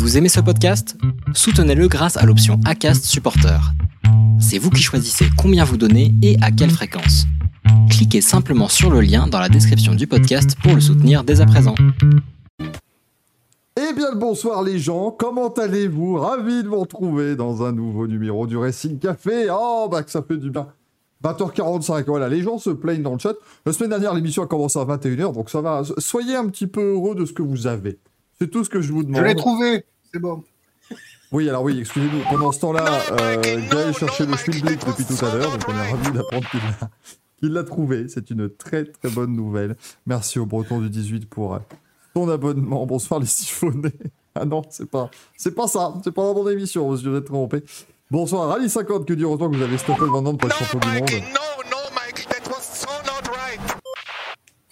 [0.00, 0.96] Vous aimez ce podcast?
[1.34, 3.60] Soutenez-le grâce à l'option ACAST Supporter.
[4.40, 7.26] C'est vous qui choisissez combien vous donnez et à quelle fréquence.
[7.90, 11.46] Cliquez simplement sur le lien dans la description du podcast pour le soutenir dès à
[11.46, 11.74] présent.
[13.76, 16.14] Eh bien bonsoir les gens, comment allez-vous?
[16.14, 19.48] Ravi de vous retrouver dans un nouveau numéro du Racing Café.
[19.52, 20.68] Oh bah que ça fait du bien.
[21.22, 23.34] 20h45, voilà, les gens se plaignent dans le chat.
[23.66, 25.82] La semaine dernière, l'émission a commencé à 21h, donc ça va.
[25.98, 27.98] Soyez un petit peu heureux de ce que vous avez.
[28.40, 29.20] C'est tout ce que je vous demande.
[29.20, 30.42] Je l'ai trouvé, c'est bon.
[31.30, 32.22] Oui, alors oui, excusez-nous.
[32.30, 33.36] Pendant ce temps-là, euh,
[33.70, 36.90] Gaël cherchait le Spielblick depuis tout à l'heure, donc on est ravis d'apprendre qu'il l'a,
[37.38, 38.08] qu'il l'a trouvé.
[38.08, 39.76] C'est une très très bonne nouvelle.
[40.06, 41.58] Merci au Breton du 18 pour euh,
[42.14, 42.86] ton abonnement.
[42.86, 43.92] Bonsoir les siphonnés.
[44.36, 45.92] Ah non, c'est pas, c'est pas ça.
[46.04, 47.64] C'est pas dans mon émission, monsieur, vous êtes trompé.
[48.12, 50.78] Bonsoir Rally 50, que dit heureusement que vous avez stoppé le vendant pour être champion
[50.78, 51.10] du monde.
[51.10, 53.60] no, no, Mike, that was so not right.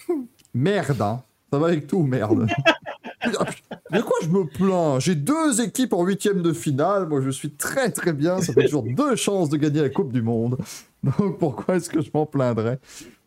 [0.54, 1.22] Merde, hein.
[1.52, 2.46] Ça va avec tout, merde.
[3.92, 4.98] De quoi je me plains?
[4.98, 7.08] J'ai deux équipes en huitième de finale.
[7.08, 8.40] Moi, je suis très très bien.
[8.40, 10.58] Ça fait toujours deux chances de gagner la Coupe du Monde.
[11.02, 12.78] Donc, pourquoi est-ce que je m'en plaindrais?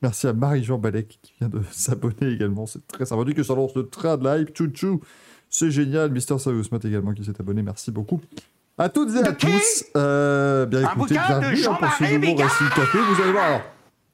[0.02, 2.66] Merci à Marie-Jean Balek qui vient de s'abonner également.
[2.66, 4.48] C'est très sympathique que ça lance le train de live.
[4.54, 5.02] Chouchou.
[5.50, 6.12] C'est génial.
[6.12, 7.62] Mister Saousmat également qui s'est abonné.
[7.62, 8.22] Merci beaucoup.
[8.78, 9.86] À toutes et à tous.
[9.98, 12.42] Euh, bien écoutez, bienvenue pour ce nouveau.
[12.42, 12.98] Racing Café.
[12.98, 13.46] Vous allez voir.
[13.46, 13.62] alors,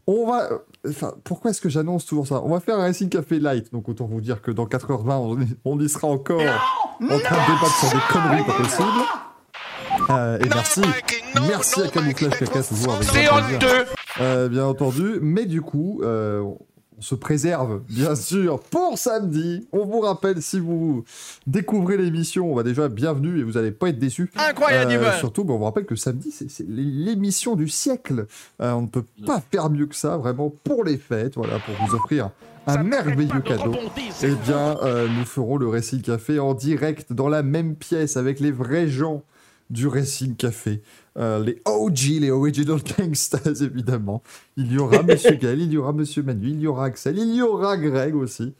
[0.08, 0.50] on va.
[0.90, 2.42] Enfin, pourquoi est-ce que j'annonce toujours ça?
[2.44, 5.42] On va faire un Racing Café Light, donc autant vous dire que dans 4h20, on,
[5.42, 6.46] y- on y sera encore en
[7.08, 9.06] train de débattre sur des conneries pas possibles.
[10.10, 10.82] Euh, et merci,
[11.48, 13.86] merci à Camouflage Caca toujours avec C'est honteux.
[14.22, 15.20] Euh, bien entendu.
[15.22, 16.44] Mais du coup, euh,
[16.98, 19.68] on se préserve, bien sûr, pour samedi.
[19.72, 21.04] On vous rappelle, si vous
[21.46, 24.32] découvrez l'émission, on va déjà bienvenue et vous n'allez pas être déçus.
[24.36, 28.26] Incroyable, Euh, surtout, bon, on vous rappelle que samedi, c'est c'est l'émission du siècle.
[28.62, 31.76] Euh, on ne peut pas faire mieux que ça, vraiment, pour les fêtes, voilà, pour
[31.88, 32.32] vous offrir
[32.66, 33.74] un merveilleux cadeau.
[34.24, 38.40] Eh bien, euh, nous ferons le Racing Café en direct, dans la même pièce, avec
[38.40, 39.24] les vrais gens
[39.70, 40.82] du Racing Café.
[41.18, 44.22] Euh, les OG, les Original Gangsters, évidemment.
[44.56, 47.34] Il y aura Monsieur Gaël, il y aura Monsieur Manu, il y aura Axel, il
[47.34, 48.54] y aura Greg aussi.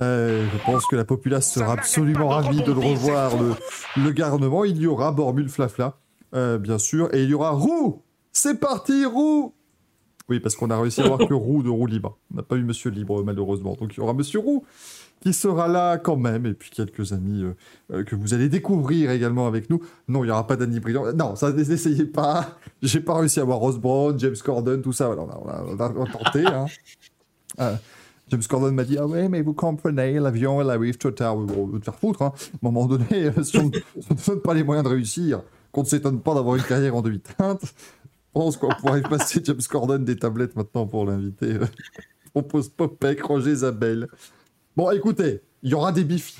[0.00, 3.52] Euh, je pense que la populace sera absolument ravie de le revoir, le,
[4.02, 4.64] le garnement.
[4.64, 5.98] Il y aura Bormule Flafla,
[6.34, 7.14] euh, bien sûr.
[7.14, 9.52] Et il y aura Roux C'est parti, Roux
[10.30, 12.18] Oui, parce qu'on a réussi à avoir que Roux de Roux Libre.
[12.32, 13.76] On n'a pas eu Monsieur Libre, malheureusement.
[13.78, 14.64] Donc il y aura Monsieur Roux
[15.20, 16.46] qui sera là quand même.
[16.46, 17.54] Et puis quelques amis euh,
[17.92, 19.80] euh, que vous allez découvrir également avec nous.
[20.08, 21.12] Non, il n'y aura pas d'Annie Brillant.
[21.12, 22.58] Non, ça, n'essayez pas.
[22.82, 25.06] J'ai pas réussi à avoir Rose Brown, James Corden, tout ça.
[25.08, 26.46] Voilà, on, a, on a- on a tenté.
[26.46, 26.66] Hein.
[27.58, 27.74] Euh,
[28.28, 31.36] James Corden m'a dit Ah ouais, mais vous comprenez, l'avion, elle arrive trop tard.
[31.36, 32.22] Bon, on veut te faire foutre.
[32.22, 32.32] Hein.
[32.32, 35.42] À un moment donné, si on ne donne pas les moyens de réussir,
[35.72, 39.60] qu'on ne s'étonne pas d'avoir une carrière en demi-teinte, je pense qu'on pourrait passer James
[39.68, 41.56] Corden des tablettes maintenant pour l'inviter.
[42.32, 44.06] Propose Popek, Roger Isabelle.
[44.76, 46.36] Bon, écoutez, il y aura des bifs.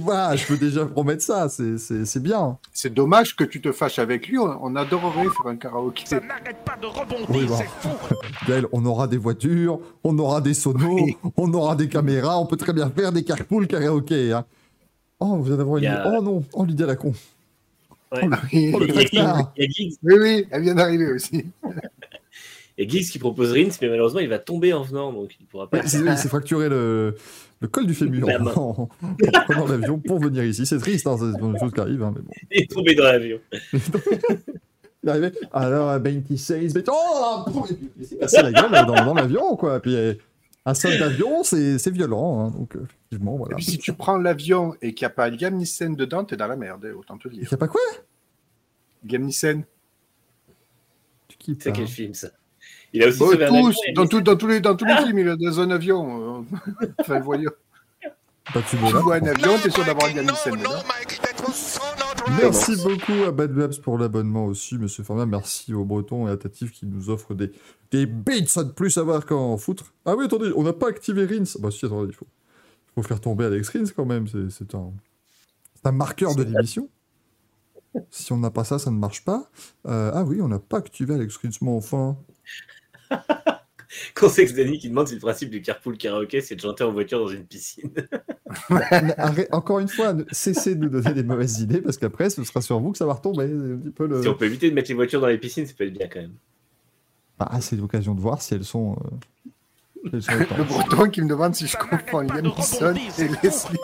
[0.00, 2.58] Voilà, je peux déjà promettre ça, c'est- c'est c'est bien.
[2.72, 6.04] C'est dommage que tu te fâches avec lui, on, on adorerait faire un karaoké.
[6.06, 7.56] Ça n'arrête pas de rebondir, Oui, bon.
[7.56, 7.88] c'est fou.
[8.48, 11.16] Gaël, on aura des voitures, on aura des sonos, Oui.
[11.36, 14.32] on aura des caméras, on peut très bien faire des carpool karaoké.
[14.32, 14.44] Hein.
[15.20, 15.86] Oh, vous allez avoir une...
[15.86, 17.12] A- Oh non, oh l'idée à la con.
[18.10, 18.20] Ouais.
[18.22, 18.36] Oh, le,
[18.74, 21.44] oh, le il y a Giggs, oui, oui, elle vient d'arriver aussi.
[22.78, 25.46] il a Giggs qui propose Rins, mais malheureusement, il va tomber en venant, donc il
[25.46, 25.80] pourra pas.
[25.82, 27.16] Il s'est fracturé le,
[27.60, 28.88] le col du fémur en, en
[29.48, 30.64] prenant l'avion pour venir ici.
[30.64, 32.30] C'est triste, hein, c'est une chose qui arrive, hein, mais bon.
[32.52, 33.40] Il est tombé dans l'avion.
[35.04, 37.44] Il est arrivé, alors, à 26, mais oh,
[38.00, 39.78] il s'est cassé la gueule dans, dans l'avion, quoi.
[39.78, 40.14] Puis, euh,
[40.66, 43.54] un sol d'avion, c'est violent, hein, donc, euh, effectivement, Et voilà.
[43.56, 46.48] puis si tu prends l'avion et qu'il n'y a pas Liam Neeson dedans, t'es dans
[46.48, 47.48] la merde, hein, autant te le Il dire.
[47.48, 47.80] n'y a pas quoi?
[49.08, 49.30] Liam
[51.38, 52.28] qui C'est quel film ça?
[52.92, 53.66] Il a aussi Bon, sauvé un avion.
[53.70, 55.60] tous, et dans, lui, tout- dans tous les, dans tous les films, il est dans
[55.60, 56.38] un avion.
[56.38, 57.50] euh, enfin, voyons.
[58.54, 61.20] Bah, tu Tu vois un avion, t'es sûr d'avoir not right.
[62.40, 65.26] Merci beaucoup à Bad Babs pour l'abonnement aussi, monsieur Formia.
[65.26, 67.50] Merci aux Bretons et à Tatif qui nous offrent des,
[67.90, 69.92] des bits à ne plus savoir qu'en foutre.
[70.04, 71.44] Ah oui, attendez, on n'a pas activé Rins.
[71.60, 72.26] Bah si, attendez, il faut,
[72.88, 74.26] il faut faire tomber Alex Rins quand même.
[74.34, 76.88] Un, c'est un marqueur de l'émission.
[78.10, 79.50] Si on n'a pas ça, ça ne marche pas.
[79.86, 82.16] Euh, ah oui, on n'a pas activé Alex Rins, mais enfin.
[84.14, 87.20] Conseil Danny qui demande si le principe du carpool karaoké, c'est de chanter en voiture
[87.20, 87.90] dans une piscine.
[89.50, 92.78] Encore une fois, cessez de nous donner des mauvaises idées parce qu'après, ce sera sur
[92.80, 93.44] vous que ça va retomber.
[93.44, 94.22] Un petit peu le...
[94.22, 96.08] Si on peut éviter de mettre les voitures dans les piscines, ça peut être bien
[96.08, 96.34] quand même.
[97.38, 98.92] Ah, c'est l'occasion de voir si elles sont.
[98.92, 99.16] euh,
[99.46, 99.57] si elles sont
[100.12, 103.78] Le breton qui me demande si je comprends Liam Neeson et Leslie.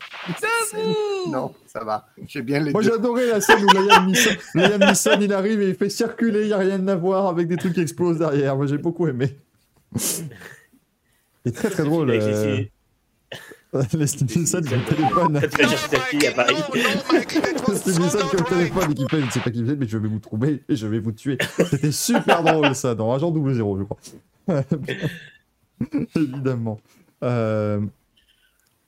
[1.28, 2.06] Non, ça va.
[2.26, 5.70] J'ai bien les Moi j'adorais la scène où Liam Neeson, Liam Neeson, il arrive et
[5.70, 8.56] il fait circuler, il n'y a rien à voir avec des trucs qui explosent derrière.
[8.56, 9.36] Moi j'ai beaucoup aimé.
[9.96, 12.10] C'est très très drôle.
[13.74, 15.40] Euh, Leslie Nielsen qui téléphone.
[16.08, 16.54] Fille à Paris.
[17.68, 19.70] Leslie Nielsen qui est au téléphone et qui fait Je ne sais pas qui vous
[19.70, 21.38] êtes, mais je vais vous trouver et je vais vous tuer.
[21.70, 23.98] C'était super drôle ça, dans Agent 00, je crois.
[26.16, 26.78] Évidemment.
[27.22, 27.80] Euh...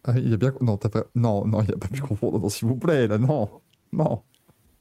[0.05, 0.53] ah, il a bien.
[0.61, 1.05] Non, t'as pas...
[1.15, 2.39] non, non, il a pas pu confondre.
[2.41, 3.49] Non, s'il vous plaît, là, non.
[3.93, 4.23] Non.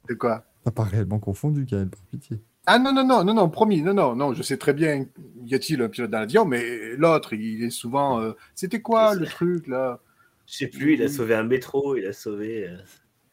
[0.08, 0.44] De quoi?
[0.64, 2.40] T'as pas réellement confondu, Gaël, par pitié.
[2.66, 5.06] Ah non, non, non, non, non, promis, non, non, non, je sais très bien,
[5.44, 8.20] y a-t-il un pilote dans l'avion, mais l'autre, il est souvent...
[8.20, 10.00] euh, C'était quoi le truc, là?
[10.48, 12.68] Je sais plus, il a sauvé un métro, il a sauvé.
[12.68, 12.76] euh,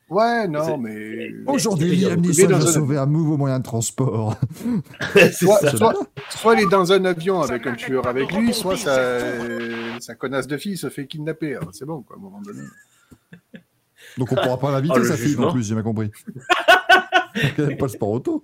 [0.09, 1.31] Ouais, non, mais...
[1.47, 4.35] Aujourd'hui, Liam Neeson a un- sauvé un nouveau moyen de transport.
[5.33, 5.75] Soit, ça.
[5.77, 5.93] soit,
[6.29, 9.19] soit il est dans un avion avec un tueur avec lui, soit sa,
[9.99, 11.55] sa connasse de fille se fait kidnapper.
[11.55, 12.61] Alors, C'est bon, quoi, à un moment donné.
[14.17, 15.47] Donc on pourra pas l'inviter, Oh, sa fille, jugement.
[15.47, 16.11] en plus, j'ai bien compris.
[16.27, 18.43] Donc elle n'aime pas le sport auto.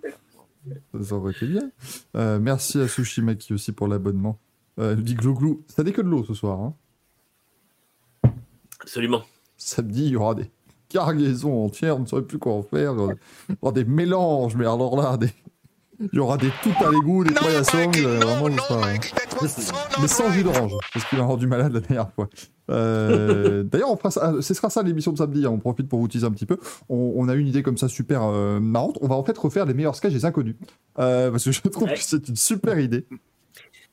[1.01, 1.69] Ça aurait été bien.
[2.15, 4.39] Euh, merci à Sushi Maki aussi pour l'abonnement.
[4.79, 6.59] Euh, elle dit Glouglou, ça n'est que de l'eau ce soir.
[6.59, 6.73] Hein.
[8.81, 9.23] Absolument.
[9.57, 10.49] Samedi, il y aura des
[10.89, 12.93] cargaisons entières, on ne saurait plus quoi en faire.
[13.49, 15.29] Il y aura des, mélanges, mais alors là, des...
[15.99, 18.87] il y aura des tout à l'égout, des trois à sangles, euh, vraiment, sera-
[20.01, 22.27] mais sans jus d'orange, parce qu'il m'a rendu malade la dernière fois.
[22.69, 25.45] Euh, D'ailleurs, on ça, ce sera ça l'émission de samedi.
[25.45, 26.57] hein, on profite pour vous teaser un petit peu.
[26.89, 28.97] On, on a une idée comme ça super euh, marrante.
[29.01, 30.55] On va en fait refaire les meilleurs sketchs des inconnus,
[30.99, 31.93] Euh, parce que je trouve Ouais.
[31.95, 33.05] que c'est une super idée.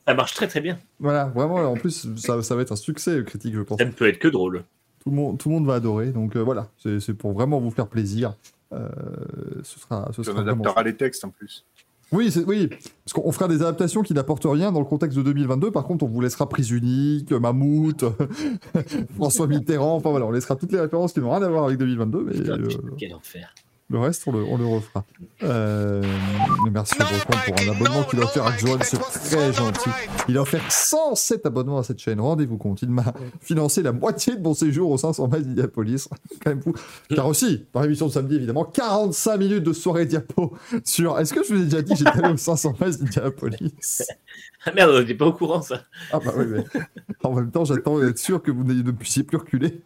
[0.06, 0.78] Ça marche très très bien.
[1.00, 1.56] Voilà, vraiment.
[1.56, 3.78] En plus, ça, ça va être un succès euh, critique, je pense.
[3.78, 4.64] Ça ne peut être que drôle.
[5.06, 6.11] Tout le monde, tout le monde va adorer.
[6.11, 8.35] Donc euh, voilà, c'est c'est pour vraiment vous faire plaisir.
[8.73, 8.88] Euh,
[9.62, 11.64] ce sera, ce sera on vraiment adaptera les textes en plus.
[12.11, 15.70] Oui, oui, parce qu'on fera des adaptations qui n'apportent rien dans le contexte de 2022.
[15.70, 18.05] Par contre, on vous laissera Prise Unique, Mammouth,
[19.14, 19.94] François Mitterrand.
[19.94, 22.32] Enfin voilà, on laissera toutes les références qui n'ont rien à voir avec 2022, mais
[22.32, 22.69] Putain, euh,
[22.99, 23.55] quel enfer.
[23.88, 25.04] Le reste, on le, on le refera.
[25.44, 26.02] Euh,
[26.72, 29.90] merci à Breton pour un abonnement qu'il a offert à Johan, c'est très gentil.
[30.28, 32.20] Il a offert 107 abonnements à cette chaîne.
[32.20, 36.08] Rendez-vous compte, il m'a financé la moitié de mon séjour au 500 miles d'Indianapolis.
[36.44, 36.74] quand même fou.
[37.14, 41.18] Car aussi, dans l'émission de samedi, évidemment, 45 minutes de soirée diapo sur.
[41.20, 44.02] Est-ce que je vous ai déjà dit que j'étais allé au 500 miles d'Indianapolis?
[44.64, 45.82] Ah merde, on n'était pas au courant ça.
[46.10, 46.64] Ah bah oui, mais
[47.22, 49.80] en même temps, j'attends d'être sûr que vous n'ayez- ne puissiez plus reculer.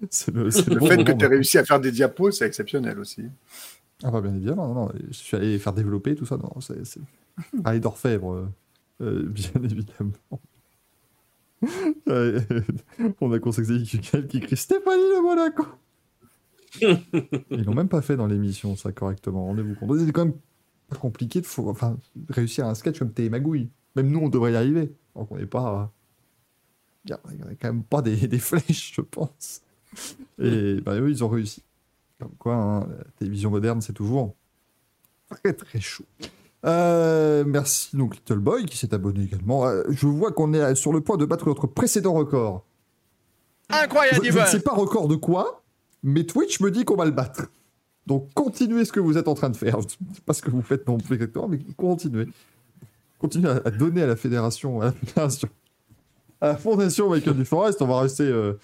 [0.10, 2.46] C'est le, c'est Le bon fait que tu aies réussi à faire des diapos, c'est
[2.46, 3.24] exceptionnel aussi.
[4.04, 6.86] Ah bah bien évidemment, non, non, je suis allé faire développer tout ça, non, c'est...
[6.86, 7.00] c'est...
[7.64, 8.48] Allez d'orfèvre, euh,
[9.00, 10.12] euh, bien évidemment.
[12.06, 12.40] Euh,
[13.20, 15.66] on a conseillé quelqu'un qui crie Stéphanie le Monaco
[17.50, 19.98] Ils l'ont même pas fait dans l'émission, ça, correctement, rendez-vous compte.
[19.98, 20.36] C'est quand même
[21.00, 21.68] compliqué de faut...
[21.68, 21.98] enfin,
[22.28, 23.70] réussir un sketch comme Télé Magouille.
[23.96, 24.94] Même nous, on devrait y arriver.
[25.16, 25.92] Donc on n'est pas...
[27.04, 29.62] Il y a a quand même pas des, des flèches, je pense.
[30.40, 31.62] Et bah, eux, ils ont réussi.
[32.18, 34.34] Comme quoi, hein, la télévision moderne, c'est toujours
[35.30, 36.04] très très chaud.
[36.64, 39.66] Euh, merci donc Little Boy qui s'est abonné également.
[39.66, 42.64] Euh, je vois qu'on est sur le point de battre notre précédent record.
[43.70, 45.62] Je, Incroyable, je ne sais pas record de quoi,
[46.02, 47.46] mais Twitch me dit qu'on va le battre.
[48.06, 49.80] Donc continuez ce que vous êtes en train de faire.
[49.80, 52.26] Je ne sais pas ce que vous faites non plus exactement, mais continuez.
[53.18, 55.48] Continuez à, à donner à la fédération, à la fédération,
[56.40, 57.82] à la fondation Michael Duforest.
[57.82, 58.54] On va rester euh,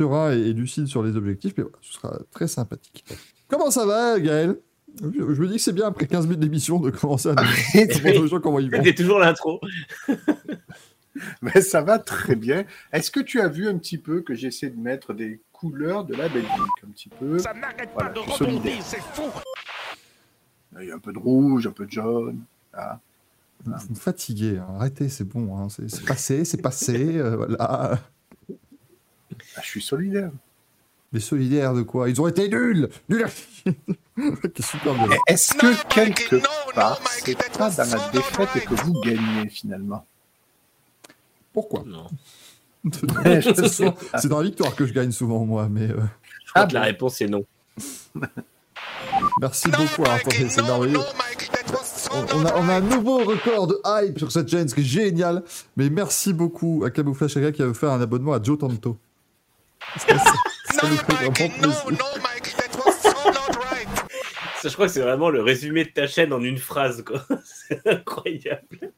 [0.00, 3.04] serein et, et lucide sur les objectifs, mais voilà, ce sera très sympathique.
[3.48, 4.56] Comment ça va, Gaël?
[5.02, 8.18] Je, je me dis que c'est bien après 15 minutes d'émission de commencer à demander
[8.18, 8.78] aux gens comment ils vont.
[8.78, 9.60] C'était toujours l'intro.
[11.42, 12.64] Mais ça va très bien.
[12.92, 16.14] Est-ce que tu as vu un petit peu que j'essaie de mettre des couleurs de
[16.14, 16.50] la Belgique
[16.86, 17.38] Un petit peu?
[17.38, 19.24] Ça n'arrête Voilà, pas de rebondir, c'est fou.
[20.80, 22.40] Il y a un peu de rouge, un peu de jaune.
[22.72, 22.98] Ah.
[23.64, 24.66] Vous me fatiguez, hein.
[24.76, 25.56] arrêtez, c'est bon.
[25.58, 25.68] hein.
[25.68, 27.16] C'est c'est passé, c'est passé.
[27.18, 27.98] euh, voilà.
[29.56, 30.30] Ah, je suis solidaire.
[31.12, 32.08] Mais solidaires de quoi?
[32.08, 33.26] Ils ont été nuls Nuls
[34.60, 35.16] super violent.
[35.28, 36.42] Et Est-ce Non, que Mike, quelque non,
[36.74, 40.06] part, non, c'est pas dans la défaite not que vous gagnez finalement?
[41.52, 41.82] Pourquoi?
[41.84, 42.06] Non.
[43.42, 45.96] C'est dans la victoire que je gagne souvent, moi, mais euh,
[46.46, 47.44] Je crois Ah que la réponse est non.
[49.40, 50.02] merci Non, beaucoup.
[50.02, 50.94] Mike, attendez, c'est non, merveilleux.
[50.94, 51.04] non,
[52.34, 52.84] On, a, on a un right.
[52.90, 55.42] nouveau record de hype sur cette chaîne, ce qui est génial.
[55.76, 58.96] Mais merci beaucoup à Camouflage Chaka qui a offert un abonnement à Joe Tanto.
[60.82, 63.88] Non, Mike, non, non, Mike, that was so not right.
[64.60, 67.24] Ça, je crois que c'est vraiment le résumé de ta chaîne en une phrase, quoi.
[67.44, 68.92] C'est incroyable.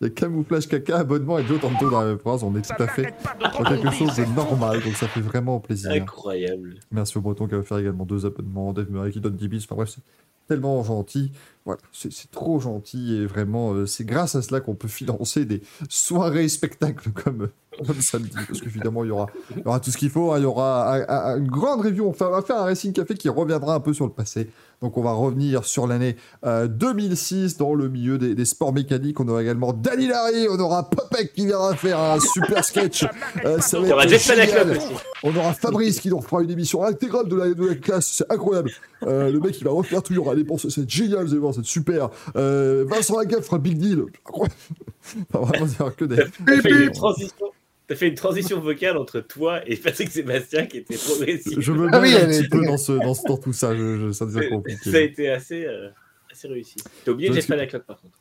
[0.00, 2.42] Il y a Camouflage Caca, abonnement et Joe Tanto dans la même phrase.
[2.42, 5.92] On est tout à fait dans quelque chose de normal, donc ça fait vraiment plaisir.
[5.92, 6.76] Incroyable.
[6.90, 9.60] Merci au Breton qui a offert également deux abonnements, Dave Murray qui donne 10 bits.
[9.64, 10.02] Enfin bref, c'est
[10.48, 11.32] tellement gentil.
[11.64, 15.62] Voilà, c'est trop gentil et vraiment, euh, c'est grâce à cela qu'on peut financer des
[15.88, 17.48] soirées spectacles comme, comme
[18.00, 19.26] samedi, parce qu'évidemment, il y aura,
[19.56, 20.32] il y aura tout ce qu'il faut.
[20.32, 20.38] hein.
[20.38, 22.06] Il y aura un- un- une grande review.
[22.06, 24.48] On va faire un Racing Café qui reviendra un peu sur le passé.
[24.82, 29.20] Donc, on va revenir sur l'année euh, 2006 dans le milieu des, des sports mécaniques.
[29.20, 33.04] On aura également Danny Larry, on aura Popek qui viendra faire un super sketch.
[33.44, 34.78] Euh, ça va être génial.
[35.24, 38.30] On aura Fabrice qui nous fera une émission intégrale de la, de la classe, c'est
[38.32, 38.70] incroyable.
[39.04, 41.30] Euh, le mec il va refaire tout, il y aura des pensées, c'est génial, vous
[41.32, 42.10] allez voir, c'est super.
[42.36, 44.54] Euh, Vincent Lagaffe fera Big Deal, incroyable.
[45.34, 46.22] Enfin, vraiment, que des.
[46.46, 47.46] Une transition.
[47.88, 51.60] T'as fait une transition vocale entre toi et Patrick Sébastien qui était progressive.
[51.60, 53.76] Je me mets Ah oui, un petit peu dans, ce, dans, ce, dans tout ça,
[53.76, 55.02] je, je- ça devient Ça a compliqué.
[55.04, 55.88] été assez, euh,
[56.30, 56.76] assez réussi.
[57.04, 58.18] T'as oublié Jeff que- Panaclock par contre.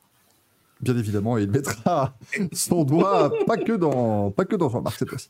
[0.82, 2.18] Bien évidemment, et il mettra
[2.54, 5.30] son doigt pas que dans, pas que dans Jean-Marc cette fois-ci.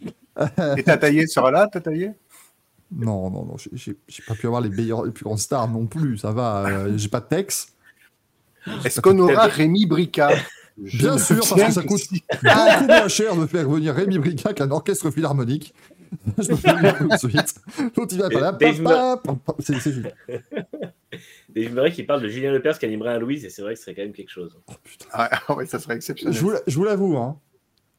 [0.77, 2.11] Et t'as taillé sur là, t'as taillé?
[2.89, 3.97] Non, non, non, j'ai-
[4.27, 7.09] pas pu avoir les, meilleurs, les plus grandes stars non plus, ça va, euh, j'ai
[7.09, 7.73] pas de texte.
[8.85, 10.31] Est-ce qu'on aura Rémi Bricard?
[10.77, 14.71] Bien sûr, parce que ça coûte beaucoup moins cher de faire venir Rémi Bricac qu'un
[14.71, 15.73] orchestre philharmonique.
[16.37, 17.55] Je me fais tout de suite.
[17.95, 19.21] L'autre, il va pas là.
[19.59, 20.13] C'est génial.
[21.49, 23.79] Dave Murray qui parle de Julien Lepers qui animerait un Louise et c'est vrai que
[23.79, 24.57] ce serait quand même quelque chose.
[25.11, 26.33] Ah ouais, ça serait exceptionnel.
[26.33, 27.37] Je vous, la- je vous l'avoue, hein.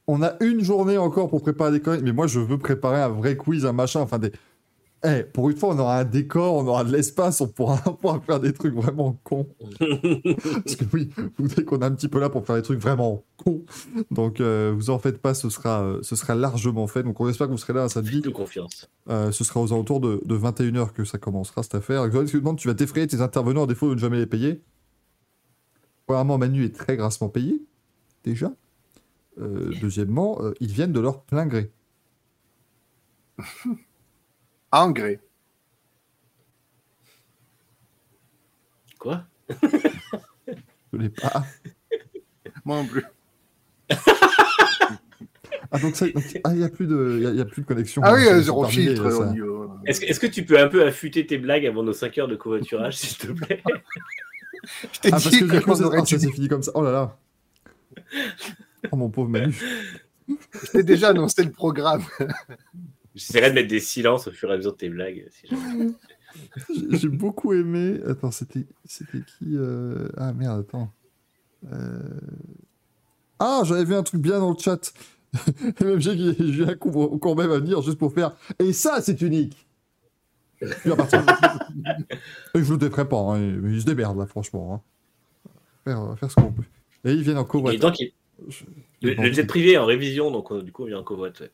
[0.07, 3.09] on a une journée encore pour préparer des conneries, mais moi, je veux préparer un
[3.11, 4.33] vrai quiz, un machin, enfin des...
[5.05, 7.95] Eh, pour une fois, on aura un décor, on aura de l'espace, on pourra, on
[7.95, 9.49] pourra faire des trucs vraiment cons.
[9.81, 12.81] Parce que oui, vous savez qu'on est un petit peu là pour faire des trucs
[12.81, 13.65] vraiment cons.
[14.11, 17.03] Donc, euh, vous en faites pas, ce sera, euh, ce sera largement fait.
[17.03, 18.17] Donc, on espère que vous serez là un samedi.
[18.17, 18.89] Faites-nous confiance.
[19.11, 22.09] Euh, ce sera aux alentours de, de 21h que ça commencera cette affaire.
[22.09, 24.63] Xoran, tu vas t'effrayer tes intervenants à défaut de ne jamais les payer?
[26.07, 27.63] Premièrement, Manu est très grassement payé,
[28.25, 28.53] déjà.
[29.41, 31.73] Euh, deuxièmement, euh, ils viennent de leur plein gré.
[34.73, 35.21] Engrais.
[38.99, 39.25] Quoi?
[40.93, 41.45] Je l'ai pas.
[42.65, 43.05] Moi non plus.
[45.75, 46.05] Ah, donc ça,
[46.45, 48.03] ah, il n'y a, plus de- y a, il y a plus de connexion.
[48.05, 49.71] Ah oui, euh, zéro filtre niveau.
[49.87, 52.29] Est-ce que, est-ce que tu peux un peu affûter tes blagues avant nos 5 heures
[52.29, 53.63] de covoiturage, s'il te plaît?
[54.93, 56.73] Je t'ai Ah, parce que du coup, ça, ah, ça s'est fini comme ça.
[56.75, 57.17] Oh là là.
[58.91, 59.57] Oh mon pauvre Manu.
[60.29, 62.03] Je t'ai déjà annoncé le programme.
[63.15, 65.27] J'essaierai de mettre des silences au fur et à mesure de tes blagues.
[65.31, 65.49] si.
[66.91, 68.01] J'ai beaucoup aimé.
[68.09, 68.65] Attends, c'était
[69.39, 70.91] qui euh, Ah merde, attends.
[71.71, 72.01] Euh,
[73.39, 74.93] Ah, j'avais vu un truc bien dans le chat.
[75.81, 78.33] Et même j'ai j'ai un coup Courbet va venir juste pour faire.
[78.59, 79.67] Et ça, c'est unique.
[80.97, 81.25] Partir.
[82.55, 84.75] Et je le défrais pas, hein, mais il se démerde là, franchement.
[84.75, 85.51] hein.
[85.85, 86.63] Faire, faire ce qu'on peut.
[87.05, 88.13] Et ils viennent en Et donc, il-
[88.49, 88.65] Je-
[89.03, 91.29] le, le jet privé est en révision, donc euh, du coup, on vient en covoit.
[91.41, 91.51] ouais.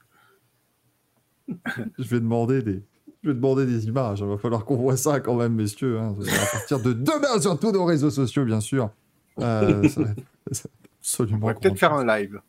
[1.98, 2.82] Je vais demander des,
[3.22, 4.20] je vais demander des images.
[4.20, 5.98] Il va falloir qu'on voit ça quand même, messieurs.
[5.98, 6.14] hein.
[6.18, 8.90] Va À partir de demain sur tous nos réseaux sociaux, bien sûr.
[9.40, 11.38] Euh, ça va être- ça va être On absolument.
[11.40, 12.40] pourrait peut-être faire un live.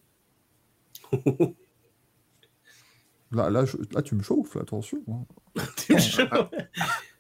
[3.31, 5.03] Là, là, je- là, tu me chauffes, attention.
[5.07, 5.25] hein.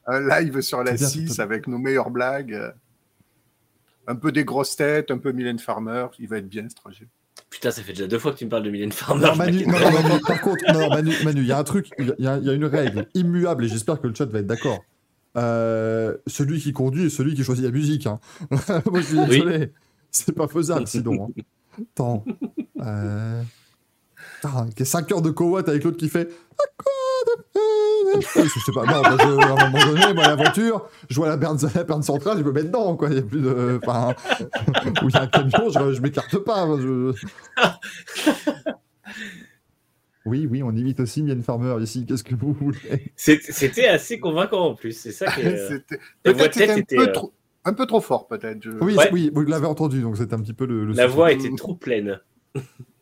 [0.07, 2.73] Un live sur la C'est bien, 6 c'est- avec nos meilleures blagues.
[4.07, 6.07] Un peu des grosses têtes, un peu Mylène Farmer.
[6.17, 7.07] Il va être bien ce trajet.
[7.49, 9.25] Putain, ça fait déjà deux fois que tu me parles de Mylène Farmer.
[9.25, 11.89] Non, Manu, non, non, Manu, par contre, non, Manu, Manu, il y a un truc,
[11.97, 14.39] il y a, il y a une règle immuable et j'espère que le chat va
[14.39, 14.83] être d'accord.
[15.37, 18.05] Euh, celui qui conduit est celui qui choisit la musique.
[18.07, 18.19] hein.
[18.51, 19.27] Moi, je suis Oui.
[19.29, 19.73] désolé.
[20.11, 21.31] C'est pas faisable sinon.
[21.37, 21.41] hein.
[21.95, 22.25] Attends.
[22.81, 23.41] Euh...
[24.41, 26.29] Putain, qu'il y a 5 heures de covoit avec l'autre qui fait.
[28.21, 28.85] Je sais pas.
[28.85, 31.83] Non, bah, je- à un moment donné, moi, la voiture, je vois la berne, la
[31.83, 32.95] berne centrale, je me mets dedans.
[32.95, 33.09] Quoi.
[33.09, 33.79] Il y a plus de.
[33.83, 34.13] Enfin.
[35.03, 36.67] Où il y a un camion, je, je m'écarte pas.
[36.79, 37.13] je-
[40.25, 42.05] Oui, oui, on imite aussi Mylène Farmer ici.
[42.05, 43.11] Qu'est-ce que vous voulez?
[43.15, 44.91] C'était assez convaincant en plus.
[44.91, 45.71] C'est ça qui est.
[45.71, 45.79] euh,
[46.23, 47.33] Peut-être c'était un, était, peu euh, trop-
[47.65, 48.61] un peu trop fort, peut-être.
[48.61, 49.09] je- Oui, Ouais.
[49.11, 50.85] oui, vous l'avez entendu, donc c'est un petit peu le.
[50.85, 52.19] le La voix était trop pleine.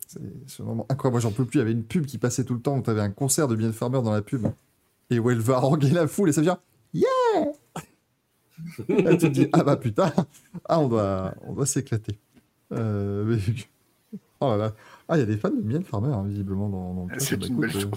[0.09, 1.15] C'est vraiment incroyable.
[1.15, 1.57] Moi, j'en peux plus.
[1.57, 3.49] Il y avait une pub qui passait tout le temps où tu avais un concert
[3.49, 4.47] de Mylène Farmer dans la pub
[5.09, 6.59] et où elle va haranguer la foule et ça vient
[6.93, 7.07] Yeah
[8.89, 10.11] Là, tu te dis Ah bah putain,
[10.67, 12.17] ah, on doit, on doit s'éclater.
[12.71, 14.73] Euh, mais- Oh là là.
[15.07, 17.19] Ah, il y a des fans de Mylène Farmer, hein, visiblement, dans, dans le chat.
[17.19, 17.91] C'est Bah, une écoute, belle euh, chose.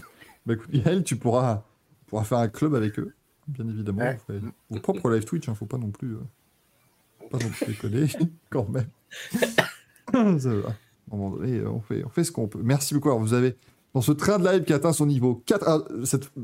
[0.47, 1.64] bah, écoute, Yael, tu pourras,
[2.07, 3.14] pourras faire un club avec eux,
[3.49, 4.00] bien évidemment.
[4.02, 4.14] Ouais.
[4.29, 4.40] Vous ferez
[4.71, 6.14] Vos propres live Twitch, hein, faut pas non plus.
[6.14, 8.07] euh, pas non plus déconner,
[8.50, 8.88] quand même.
[10.40, 10.69] Ça va.
[10.69, 12.61] À un moment donné, on fait, on fait ce qu'on peut.
[12.62, 13.09] Merci beaucoup.
[13.09, 13.57] Alors, vous avez,
[13.94, 15.85] dans ce train de live qui atteint son niveau 4, ah,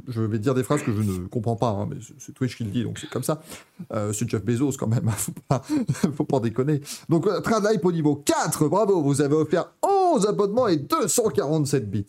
[0.08, 2.64] je vais dire des phrases que je ne comprends pas, hein, mais c'est- Twitch qui
[2.64, 3.40] le dit, donc c'est comme ça.
[3.92, 5.62] Euh, c'est Jeff Bezos quand même, hein, faut pas,
[6.16, 6.80] faut pas déconner.
[7.08, 10.76] Donc, euh, train de live au niveau 4, bravo, vous avez offert 11 abonnements et
[10.76, 12.06] 247 bits.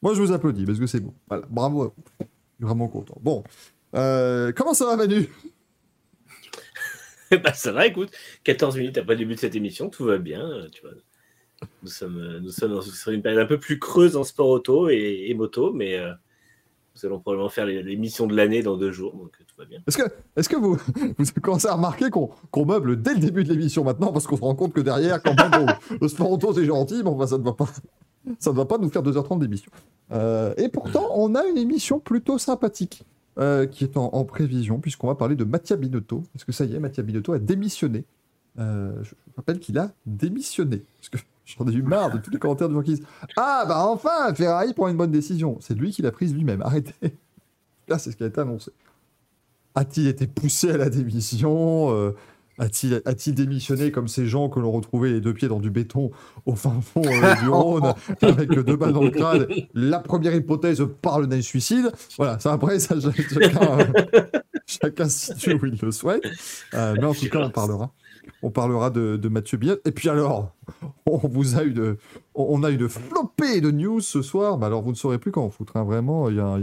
[0.00, 1.12] Moi, je vous applaudis parce que c'est bon.
[1.28, 1.92] Voilà, bravo.
[2.20, 3.18] Je suis vraiment content.
[3.20, 3.42] Bon,
[3.96, 5.28] euh, comment ça va, Manu?
[7.42, 8.10] Bah, ça va, écoute.
[8.44, 10.48] 14 minutes après le début de cette émission, tout va bien.
[10.72, 10.92] Tu vois.
[11.82, 15.32] Nous sommes, nous sommes sur une période un peu plus creuse en sport auto et,
[15.36, 15.98] moto, mais
[16.94, 19.80] nous allons probablement faire l'émission de l'année dans deux jours, donc tout va bien.
[19.86, 20.02] Est-ce que,
[20.36, 20.76] est que vous,
[21.18, 24.42] vous commencez à remarquer qu'on meuble dès le début de l'émission maintenant, parce qu'on se
[24.42, 25.66] rend compte que derrière, quand même,
[26.00, 27.68] le sport auto c'est gentil, bah, ça ne va pas.
[28.40, 29.70] Ça ne va pas nous faire 2h30 d'émission.
[30.56, 33.04] et pourtant, on a une émission plutôt sympathique.
[33.70, 36.24] qui est en, prévision, puisqu'on va parler de Mattia Binotto.
[36.34, 38.04] Est-ce que ça y est, Mattia Binotto a démissionné?
[38.58, 40.82] Euh, je rappelle qu'il a démissionné.
[40.98, 41.18] Parce que
[41.56, 44.34] j'en ai eu marre de tous les commentaires de gens qui disent Ah, bah enfin,
[44.34, 45.58] Ferrari prend une bonne décision.
[45.60, 46.62] C'est lui qui l'a prise lui-même.
[46.62, 47.16] Arrêtez.
[47.88, 48.70] Là, c'est ce qui a été annoncé.
[49.74, 52.14] A-t-il été poussé à la démission euh,
[52.58, 56.10] A-t-il a démissionné comme ces gens que l'on retrouvait les deux pieds dans du béton
[56.44, 59.46] au fin fond euh, du Rhône avec deux balles dans le crâne?
[59.74, 61.92] La première hypothèse parle d'un suicide.
[62.18, 63.78] Voilà, ça après, ça, chacun,
[64.66, 66.24] chacun situe où il le souhaite.
[66.72, 67.92] mais en tout cas, on parlera
[68.42, 69.76] on parlera de, Mathieu Biot.
[69.84, 70.54] Et puis alors,
[71.06, 71.98] on vous a eu de,
[72.34, 72.88] on a eu de
[73.60, 74.62] de news ce soir.
[74.62, 75.76] alors vous ne saurez plus quand en foutre.
[75.76, 75.84] Hein.
[75.84, 76.58] Vraiment, il y, en a,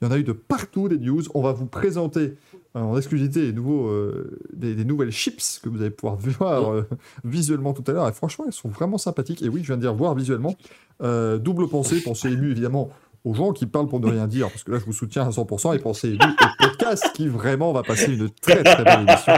[0.00, 1.22] il y en a eu de partout des news.
[1.34, 2.34] On va vous présenter
[2.76, 6.88] euh, en exclusivité nouveaux, euh, des, nouvelles chips que vous allez pouvoir voir euh,
[7.24, 8.08] visuellement tout à l'heure.
[8.08, 9.42] Et franchement, elles sont vraiment sympathiques.
[9.42, 10.54] Et oui, je viens de dire voir visuellement.
[11.00, 12.90] double pensée, pensée émue évidemment
[13.24, 15.30] aux gens qui parlent pour ne rien dire, parce que là je vous soutiens à
[15.30, 19.32] 100%, et pensez au podcast qui vraiment va passer une très très bonne émission.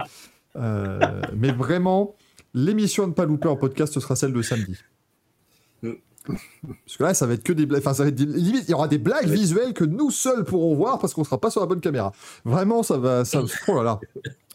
[0.57, 2.15] Euh, mais vraiment,
[2.55, 4.77] l'émission à ne pas louper en podcast, ce sera celle de samedi.
[6.27, 7.83] Parce que là, ça va être que des blagues.
[7.83, 10.75] Enfin, ça va être limite, il y aura des blagues visuelles que nous seuls pourrons
[10.75, 12.13] voir parce qu'on sera pas sur la bonne caméra.
[12.45, 13.25] Vraiment, ça va.
[13.25, 13.43] Ça...
[13.69, 14.01] Oh là là.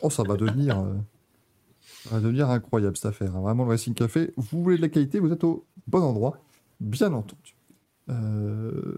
[0.01, 0.79] Oh, ça va devenir.
[0.79, 0.93] Euh,
[2.03, 3.31] ça va devenir incroyable cette affaire.
[3.31, 6.37] Vraiment, le Racing Café, vous voulez de la qualité, vous êtes au bon endroit.
[6.79, 7.55] Bien entendu.
[8.09, 8.97] Euh,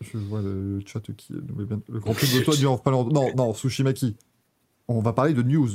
[0.00, 1.32] je vois le chat qui.
[1.32, 4.16] Le grand prix de toi du Non, non, Sushimaki.
[4.88, 5.70] On va parler de news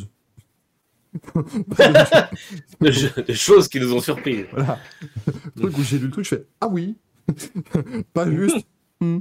[2.82, 4.46] de, choses qui nous ont surpris.
[4.52, 4.80] Voilà.
[5.56, 6.98] Le truc où j'ai lu le truc, je fais Ah oui
[8.14, 8.68] Pas juste.
[9.00, 9.20] Hmm.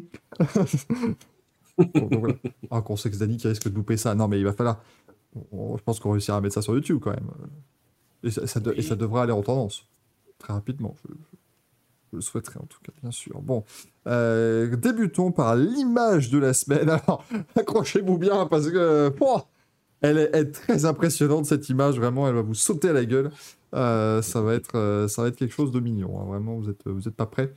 [1.76, 2.96] bon, voilà.
[2.96, 4.14] Sait que Dani qui risque de louper ça.
[4.14, 4.82] Non, mais il va falloir.
[5.34, 7.28] Je pense qu'on réussira à mettre ça sur YouTube quand même.
[8.22, 9.86] Et ça, et ça devrait aller en tendance.
[10.38, 10.96] Très rapidement.
[11.04, 11.12] Je,
[12.16, 13.40] le souhaiterais en tout cas, bien sûr.
[13.42, 13.64] Bon,
[14.06, 16.88] euh, débutons par l'image de la semaine.
[16.88, 17.24] Alors,
[17.54, 19.12] accrochez-vous bien parce que.
[20.06, 23.30] Elle est, très impressionnante cette image, vraiment, elle va vous sauter à la gueule.
[23.74, 26.24] Euh, ça, va être, euh, ça va être quelque chose de mignon, hein.
[26.26, 27.52] vraiment, vous n'êtes vous êtes pas prêts.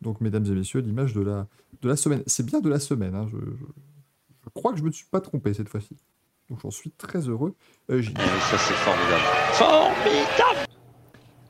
[0.00, 1.46] Donc, mesdames et messieurs, l'image de la,
[1.80, 2.22] de la semaine.
[2.26, 3.26] C'est bien de la semaine, hein.
[3.30, 3.38] je,
[4.52, 5.96] crois que je ne me suis pas trompé cette fois-ci.
[6.50, 7.54] Donc, j'en suis très heureux.
[7.90, 9.22] Euh, ça, c'est formidable.
[9.52, 10.68] Formidable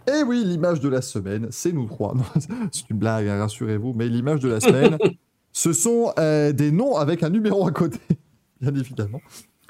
[0.08, 2.12] et oui, l'image de la semaine, c'est nous trois.
[2.72, 4.98] C'est une blague, hein, rassurez-vous, mais l'image de la semaine,
[5.52, 8.00] ce sont des noms avec un numéro à côté,
[8.60, 9.20] bien évidemment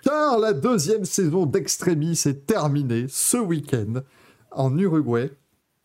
[0.03, 4.03] car la deuxième saison d'Extremis est terminée ce week-end
[4.51, 5.31] en Uruguay.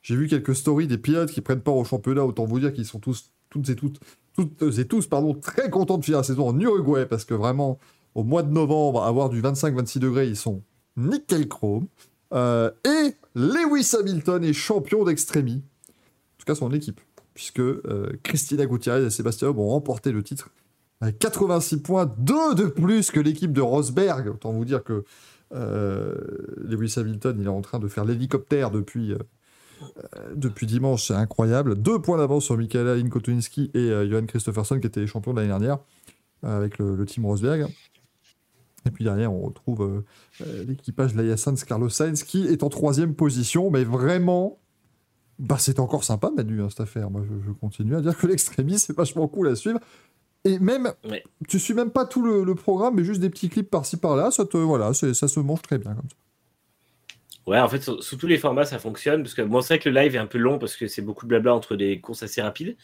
[0.01, 2.85] J'ai vu quelques stories des pilotes qui prennent part au championnat, autant vous dire qu'ils
[2.85, 3.99] sont tous, toutes et toutes,
[4.33, 7.79] toutes et tous, pardon, très contents de finir la saison en Uruguay, parce que vraiment,
[8.15, 10.61] au mois de novembre, avoir du 25-26 degrés, ils sont
[10.95, 11.87] nickel chrome.
[12.33, 16.99] Euh, et Lewis Hamilton est champion d'Extremis, en tout cas son équipe,
[17.33, 20.49] puisque euh, Christina Gutiérrez et Sébastien ont remporté le titre
[21.19, 24.29] 86 points, deux de plus que l'équipe de Rosberg.
[24.29, 25.03] Autant vous dire que
[25.53, 26.15] euh,
[26.57, 29.17] Lewis Hamilton, il est en train de faire l'hélicoptère depuis, euh,
[29.83, 31.75] euh, depuis dimanche, c'est incroyable.
[31.75, 35.49] Deux points d'avance sur Michaela Inkotoninski et Johan Christopherson, qui étaient les champions de l'année
[35.49, 35.77] dernière,
[36.43, 37.67] avec le, team Rosberg.
[38.85, 40.03] Et puis derrière, on retrouve
[40.65, 41.35] l'équipage de la
[41.67, 44.59] Carlos Sainz, qui est en troisième position, mais vraiment,
[45.39, 47.11] bah, c'est encore sympa, Manu, hein, cette affaire.
[47.11, 49.79] Moi, je, je continue à dire que l'extrémiste, c'est vachement cool à suivre.
[50.47, 50.93] Et même,
[51.47, 54.45] tu suis même pas tout le, programme, mais juste des petits clips par-ci par-là, ça,
[54.45, 56.15] te, voilà, ça se mange très bien comme ça.
[57.47, 59.23] Ouais, en fait, sous, tous les formats, ça fonctionne.
[59.23, 61.01] Parce que bon, c'est vrai que le live est un peu long parce que c'est
[61.01, 62.75] beaucoup de blabla entre des courses assez rapides.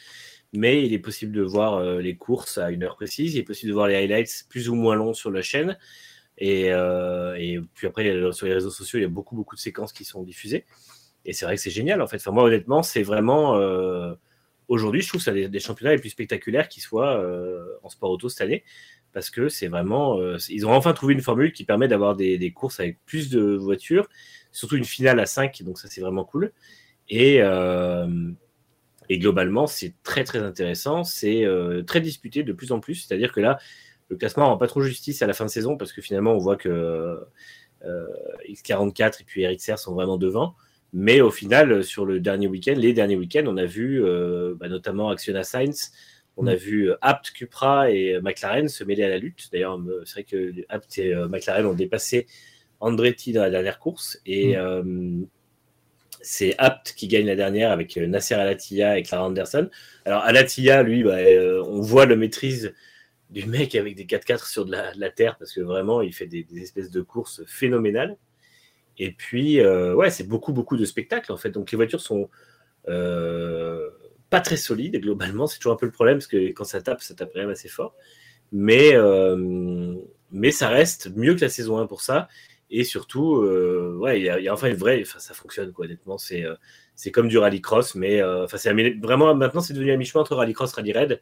[0.53, 3.35] Mais il est possible de voir euh, les courses à une heure précise.
[3.35, 5.77] Il est possible de voir les highlights plus ou moins longs sur la chaîne.
[6.37, 9.59] Et, euh, et puis après, sur les réseaux sociaux, il y a beaucoup, beaucoup de
[9.59, 10.65] séquences qui sont diffusées.
[11.25, 12.17] Et c'est vrai que c'est génial, en fait.
[12.17, 13.57] Enfin, moi, honnêtement, c'est vraiment.
[13.57, 14.13] Euh,
[14.73, 18.09] aujourd'hui, je trouve que c'est des, championnats les plus spectaculaires qui soient euh, en sport
[18.09, 18.63] auto cette année,
[19.13, 22.51] parce que c'est vraiment, euh, ils ont enfin trouvé une formule qui permet d'avoir des,
[22.51, 24.09] courses avec plus de voitures,
[24.51, 26.51] surtout une finale à 5, donc ça c'est vraiment cool.
[27.07, 28.31] Et, euh,
[29.09, 31.45] et globalement, c'est très très intéressant, c'est
[31.85, 33.59] très disputé de plus en plus, c'est-à-dire que là,
[34.09, 36.39] le classement rend pas trop justice à la fin de saison, parce que finalement, on
[36.39, 37.19] voit que
[38.49, 40.55] X44 et puis RXR sont vraiment devant.
[40.93, 44.69] Mais au final, sur le dernier week-end, les derniers week-ends, on a vu euh, bah,
[44.69, 45.91] notamment Actiona Sainz,
[46.37, 46.57] on a mm.
[46.57, 49.49] vu euh, Apt, Cupra et euh, McLaren se mêler à la lutte.
[49.51, 52.27] D'ailleurs, c'est vrai que Apt et McLaren ont dépassé
[52.79, 54.19] Andretti dans la dernière course.
[54.25, 55.25] Et, mm.
[56.21, 59.69] c'est Apt qui gagne la dernière avec euh, Nasser Alatia et Clara Anderson.
[60.05, 62.73] Alors Alatia, lui, bah, euh, on voit le maîtrise
[63.29, 66.13] du mec avec des 4x4 sur de la, de la terre parce que vraiment, il
[66.13, 68.17] fait des, des espèces de courses phénoménales.
[68.97, 71.49] Et puis, euh, ouais, c'est beaucoup, beaucoup de spectacles en fait.
[71.51, 72.29] Donc les voitures sont
[72.89, 73.89] euh,
[74.29, 75.47] pas très solides globalement.
[75.47, 77.49] C'est toujours un peu le problème parce que quand ça tape, ça tape quand même
[77.51, 77.95] assez fort.
[78.51, 79.95] Mais, euh,
[80.31, 82.27] mais ça reste mieux que la saison 1 pour ça.
[82.71, 83.37] Et surtout,
[83.99, 85.85] ouais, il y, a- enfin une vraie, enfin, ça fonctionne quoi.
[85.85, 86.45] Honnêtement, c'est
[86.95, 88.21] c'est comme du rallycross, mais
[88.57, 91.21] c'est vraiment maintenant c'est devenu un mi-chemin entre rallycross, rally raid,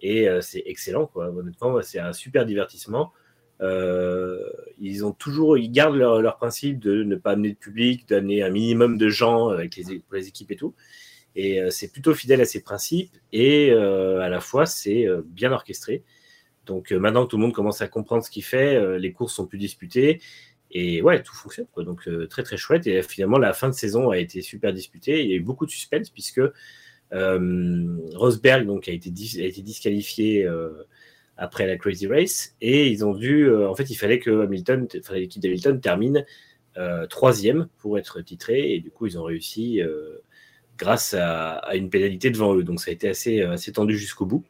[0.00, 1.28] et c'est excellent quoi.
[1.30, 3.12] Honnêtement, c'est un super divertissement.
[3.60, 4.38] Euh,
[4.78, 8.50] ils ont toujours, ils gardent leur, principe de ne pas amener de public, d'amener un
[8.50, 10.74] minimum de gens avec les, pour les équipes et tout.
[11.34, 15.22] Et euh, c'est plutôt fidèle à ces principes et euh, à la fois c'est euh,
[15.24, 16.02] bien orchestré.
[16.66, 19.12] Donc euh, maintenant que tout le monde commence à comprendre ce qu'il fait, euh, les
[19.12, 20.20] courses sont plus disputées
[20.70, 21.66] et ouais, tout fonctionne.
[21.76, 22.86] Donc euh, très très chouette.
[22.86, 25.22] Et finalement, la fin de saison a été super disputée.
[25.22, 26.40] Il y a eu beaucoup de suspense puisque
[27.12, 30.84] euh, Rosberg donc a été, disqualifié euh,
[31.38, 34.86] après la Crazy Race et ils ont dû, euh, en fait, il fallait que Hamilton,
[34.98, 36.26] enfin l'équipe d'Hamilton termine
[36.76, 40.18] euh, troisième pour être titré et du coup ils ont réussi euh,
[40.76, 42.64] grâce à, une pénalité devant eux.
[42.64, 44.44] Donc ça a été assez, assez tendu jusqu'au bout.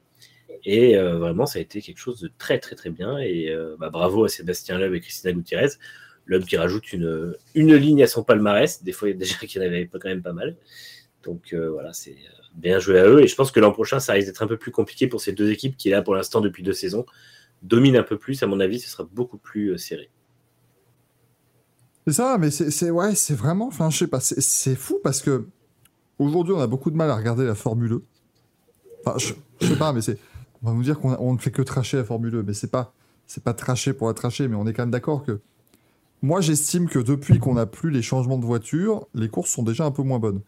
[0.65, 3.17] Et vraiment, ça a été quelque chose de très très très bien.
[3.19, 5.69] Et bah, bravo à Sébastien Loeb et Christina Gutiérrez.
[6.27, 8.83] Loeb qui rajoute une, une ligne à son palmarès.
[8.83, 10.57] Des fois, déjà qu'il y en avait pas, quand même pas mal.
[11.23, 13.23] Donc euh, voilà, c'est euh, bien joué à eux.
[13.23, 15.33] Et je pense que l'an prochain, ça risque d'être un peu plus compliqué pour ces
[15.33, 17.07] deux équipes qui, là, pour l'instant, depuis deux saisons,
[17.63, 18.43] dominent un peu plus.
[18.43, 20.11] À mon avis, ce sera beaucoup plus euh, serré.
[22.07, 25.47] C'est ça, mais c'est ouais, vraiment, enfin, je sais c'est fou parce que
[26.19, 28.01] aujourd'hui, on a beaucoup de mal à regarder la Formule 1.
[29.05, 30.01] Enfin, je, sais pas, mais
[30.63, 32.71] on va nous dire qu'on on ne fait que tracher la Formule 1, mais c'est
[32.71, 32.95] pas,
[33.27, 35.39] c'est pas tracher pour la tracher, mais on est quand même d'accord que
[36.23, 39.85] moi, j'estime que depuis qu'on n'a plus les changements de voiture, les courses sont déjà
[39.85, 40.41] un peu moins bonnes.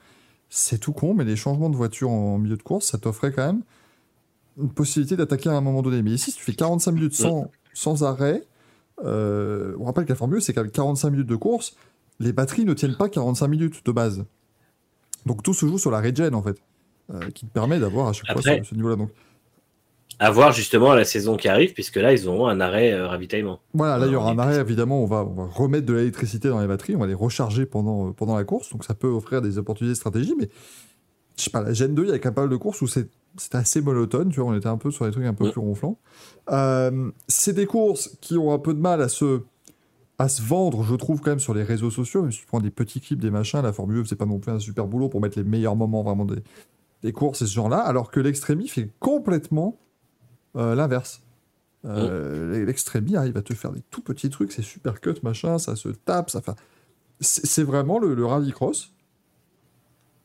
[0.53, 3.47] C'est tout con, mais les changements de voiture en milieu de course, ça t'offrait quand
[3.47, 3.63] même
[4.61, 6.03] une possibilité d'attaquer à un moment donné.
[6.03, 8.43] Mais ici, si tu fais 45 minutes sans, sans arrêt,
[9.05, 11.77] euh, on rappelle que la Formule 1, c'est qu'avec 45 minutes de course,
[12.19, 14.25] les batteries ne tiennent pas 45 minutes de base.
[15.25, 16.61] Donc tout se joue sur la regen, en fait,
[17.15, 18.97] euh, qui te permet d'avoir à chaque Après- fois ce, ce niveau-là.
[18.97, 19.11] Donc
[20.23, 23.59] À voir justement la saison qui arrive, puisque là, ils auront un arrêt euh, ravitaillement.
[23.75, 26.49] voilà, là, il y aura un arrêt, évidemment, on va, on va remettre de l'électricité
[26.51, 29.09] dans les batteries, on va les recharger pendant, euh, pendant la course, donc ça peut
[29.09, 30.49] offrir des opportunités de stratégie, mais
[31.39, 32.83] je sais pas, la Gen 2, il y a quand même pas mal de courses
[32.83, 35.33] où c'est- c'était assez monotone, tu vois, on était un peu sur des trucs un
[35.33, 35.53] peu Ouais.
[35.53, 35.97] plus ronflants.
[36.51, 39.41] Euh, c'est des courses qui ont un peu de mal à se,
[40.19, 42.31] à se vendre, je trouve, quand même, sur les réseaux sociaux.
[42.31, 44.53] Si tu prends des petits clips, des machins, la Formule 1, c'est pas non plus
[44.53, 46.43] un super boulot pour mettre les meilleurs moments vraiment des,
[47.03, 49.79] des courses et ce genre-là, alors que l'Extremi fait complètement
[50.57, 51.23] euh, l'inverse.
[51.87, 55.77] Euh, L'Extremi arrive à te faire des tout petits trucs, c'est super cut, machin, ça
[55.77, 56.53] se tape, ça fait.
[57.21, 58.93] C'est vraiment le, le rallycross,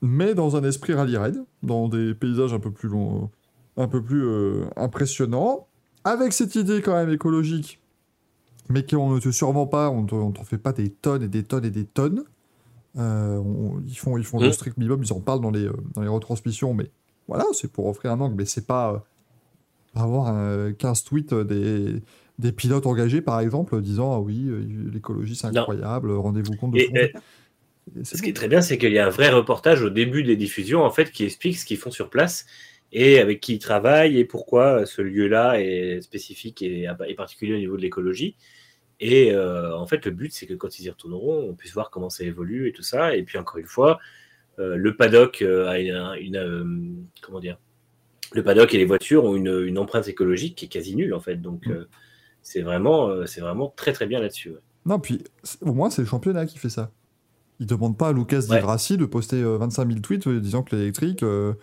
[0.01, 3.29] mais dans un esprit rally raid, dans des paysages un peu plus longs,
[3.77, 5.67] un peu plus euh, impressionnants,
[6.03, 7.81] avec cette idée quand même écologique,
[8.69, 11.43] mais qu'on ne te survend pas, on ne t'en fait pas des tonnes et des
[11.43, 12.23] tonnes et des tonnes.
[12.97, 14.51] Euh, on- ils font, ils font le Mhm.
[14.53, 16.91] strict minimum, ils en parlent dans les, dans les retransmissions, mais
[17.27, 19.05] voilà, c'est pour offrir un angle, mais c'est pas
[20.03, 22.01] avoir euh, 15 tweets euh, des,
[22.39, 26.79] des pilotes engagés, par exemple, disant Ah oui, euh, l'écologie c'est incroyable, rendez-vous compte de
[26.79, 27.13] Et,
[28.03, 30.23] ce euh, qui est très bien, c'est qu'il y a un vrai reportage au début
[30.23, 32.45] des diffusions, en fait, qui explique ce qu'ils font sur place
[32.91, 37.57] et avec qui ils travaillent et pourquoi ce lieu-là est spécifique et, et particulier au
[37.57, 38.35] niveau de l'écologie.
[38.99, 41.89] Et euh, en fait, le but, c'est que quand ils y retourneront, on puisse voir
[41.89, 43.15] comment ça évolue et tout ça.
[43.15, 43.99] Et puis, encore une fois,
[44.59, 46.65] euh, le paddock euh, a une, une, euh,
[47.21, 47.57] comment dire,
[48.35, 51.19] le paddock et les voitures ont une, une empreinte écologique qui est quasi nulle, en
[51.19, 51.37] fait.
[51.37, 51.71] Donc, Mm.
[51.71, 51.85] euh,
[52.41, 54.49] c'est vraiment, euh, c'est vraiment très très bien là-dessus.
[54.51, 54.59] ouais.
[54.85, 55.23] Non, puis
[55.61, 56.91] au moins c'est le championnat qui fait ça.
[57.59, 58.59] Il demande pas à Lucas Ouais.
[58.59, 61.53] Grassi de poster euh, 25 000 tweets euh, disant que l'électrique, euh,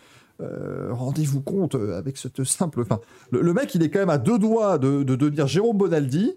[0.40, 2.80] euh, rendez-vous compte euh, avec cette simple.
[2.80, 2.98] Enfin,
[3.30, 6.34] le, le mec, il est quand même à deux doigts de, de devenir Jérôme Bonaldi.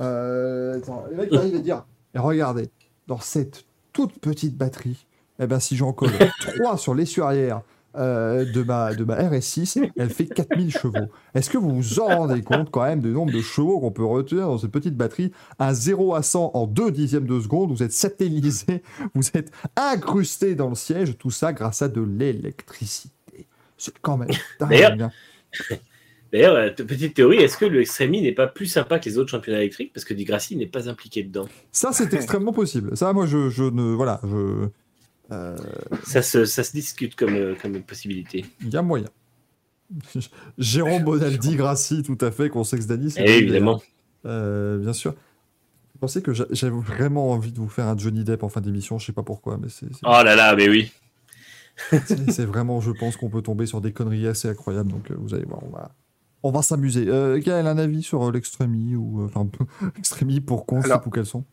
[0.00, 2.70] Euh, attends, le mec arrive à dire Et regardez,
[3.06, 5.06] dans cette toute petite batterie,
[5.38, 6.10] eh ben, si j'en colle
[6.56, 7.62] 3 sur l'essuie arrière
[7.96, 11.08] euh, de, ma, de ma RS6, elle fait 4000 chevaux.
[11.34, 14.04] Est-ce que vous vous en rendez compte quand même du nombre de chevaux qu'on peut
[14.04, 17.82] retenir dans cette petite batterie Un 0 à 100 en 2 dixièmes de seconde, vous
[17.82, 18.82] êtes satellisé,
[19.14, 23.46] vous êtes incrusté dans le siège, tout ça grâce à de l'électricité.
[23.76, 24.28] C'est quand même
[24.60, 25.02] D'ailleurs, dingue.
[25.02, 25.76] hein.
[26.32, 29.16] D'ailleurs, euh, t- petite théorie, est-ce que le Extremi n'est pas plus sympa que les
[29.16, 29.92] autres championnats électriques?
[29.94, 32.94] Parce que Di Grassi n'est pas impliqué dedans Ça, c'est extrêmement possible.
[32.98, 33.94] Ça, moi, je, je ne.
[33.94, 34.68] Voilà, je.
[35.30, 35.56] Euh,
[36.04, 38.44] ça se, ça se discute comme, euh, comme possibilité.
[38.62, 39.08] Il y a moyen.
[40.58, 43.82] Jérôme Bonaldi, Grassi, tout à fait, qu'on sait que Dani, Eh, évidemment.
[44.26, 45.14] Euh, bien sûr.
[45.94, 48.60] Je pensais que j'a- j'avais vraiment envie de vous faire un Johnny Depp en fin
[48.60, 50.92] d'émission, je sais pas pourquoi, mais c'est Oh là là, mais oui.
[52.04, 55.44] c'est- vraiment, je pense qu'on peut tomber sur des conneries assez incroyables, donc vous allez
[55.44, 55.94] voir, on va,
[56.42, 57.06] on va s'amuser.
[57.08, 59.46] Euh, Gaël, un avis sur l'extrémie ou euh, enfin
[60.46, 60.66] pour
[61.00, 61.44] pour quelles sont?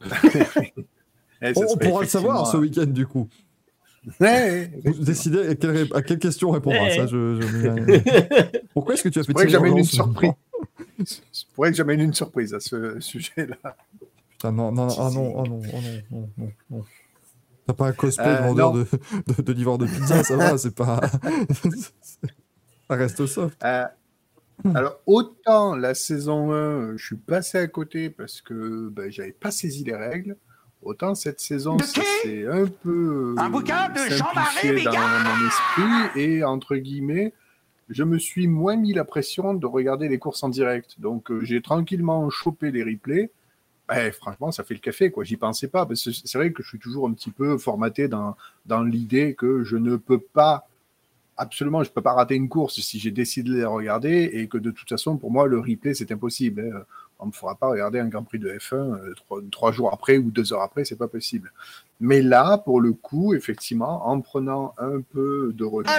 [1.42, 3.28] Eh, On, pourra le savoir ce effectivement- week-end du coup.
[4.20, 7.06] Ouais, Vous décidez à quelle, ré- à quelle question répondre à ça.
[7.06, 10.30] Je, je- Pourquoi est-ce que tu as fait pourrait que j'amène une surprise.
[10.98, 13.76] Je pourrais que j'amène une surprise à ce sujet-là.
[14.30, 15.76] Putain, non, non, non, ah non, ah non, ah
[16.10, 16.84] non, non, non, non.
[17.66, 18.80] T'as pas un cosplay de Euh, vendeur non.
[18.80, 18.86] de,
[19.36, 21.00] de, de livreur de pizza, ça va, c'est pas.
[22.88, 23.62] ça reste soft.
[23.64, 23.84] Euh,
[24.74, 29.50] alors, autant la saison 1, je suis passé à côté parce que ben, j'avais pas
[29.50, 30.36] saisi les règles,
[30.82, 36.76] autant cette saison, s'est un peu Un bouquin de simplifié dans mon esprit et entre
[36.76, 37.32] guillemets,
[37.88, 40.96] je me suis moins mis la pression de regarder les courses en direct.
[40.98, 43.30] Donc, euh, j'ai tranquillement chopé les replays.
[43.88, 45.24] Ben, franchement, ça fait le café, quoi.
[45.24, 45.86] J'y pensais pas.
[45.86, 48.36] Parce que c'est vrai que je suis toujours un petit peu formaté dans,
[48.66, 50.68] dans l'idée que je ne peux pas
[51.38, 54.58] absolument, je peux pas rater une course si j'ai décidé de les regarder et que
[54.58, 56.60] de toute façon, pour moi, le replay, c'est impossible.
[56.60, 56.82] hein.
[57.18, 59.92] On ne me fera pas regarder un Grand Prix de F1 euh, trois, trois jours
[59.92, 61.52] après ou deux heures après, c'est pas possible.
[62.00, 65.92] Mais là, pour le coup, effectivement, en prenant un peu de recul,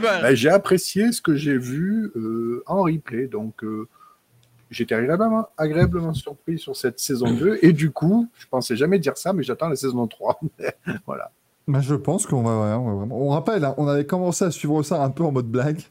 [0.00, 3.26] ben, j'ai apprécié ce que j'ai vu euh, en replay.
[3.26, 3.88] Donc, euh,
[4.70, 7.58] j'étais agréablement, agréablement surpris sur cette saison 2.
[7.62, 10.40] Et du coup, je pensais jamais dire ça, mais j'attends la saison 3.
[11.06, 11.32] voilà.
[11.66, 13.18] Bah, je pense qu'on va, ouais, on va vraiment.
[13.20, 15.82] On rappelle, hein, on avait commencé à suivre ça un peu en mode blague,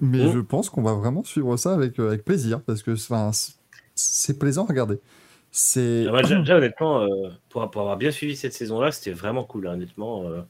[0.00, 0.32] mais Mm.
[0.32, 3.30] je pense qu'on va vraiment suivre ça avec, euh, avec plaisir parce que enfin,
[3.98, 4.98] c'est- plaisant à regarder.
[5.50, 6.06] C'est.
[6.08, 7.08] Ah, moi, déjà, honnêtement, euh,
[7.50, 10.24] pour, pour avoir bien suivi cette saison-là, c'était vraiment cool, hein, honnêtement.
[10.28, 10.42] euh,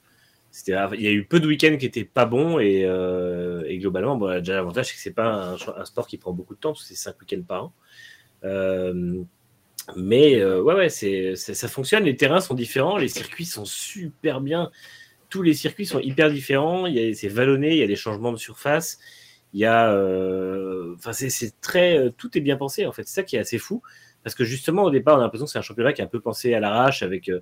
[0.50, 3.78] c'était, il y a eu peu de week-ends qui étaient pas bons et, euh, et
[3.78, 6.61] globalement, bon, déjà l'avantage c'est que c'est pas un, un sport qui prend beaucoup de
[6.61, 7.72] temps, parce que c'est 5 week-ends par an.
[9.96, 12.04] Mais ouais, ouais, c'est, c'est- ça fonctionne.
[12.04, 14.70] Les terrains sont différents, les circuits sont super bien.
[15.30, 16.87] Tous les circuits sont hyper différents.
[16.87, 18.98] Il y a, c'est vallonné, il y a des changements de surface.
[19.54, 23.04] Il y a, euh, enfin, c'est, très, euh, tout est bien pensé en fait.
[23.06, 23.82] C'est ça qui est assez fou.
[24.24, 26.08] Parce que justement, au départ, on a l'impression que c'est un championnat qui est un
[26.08, 27.40] peu pensé à l'arrache avec euh,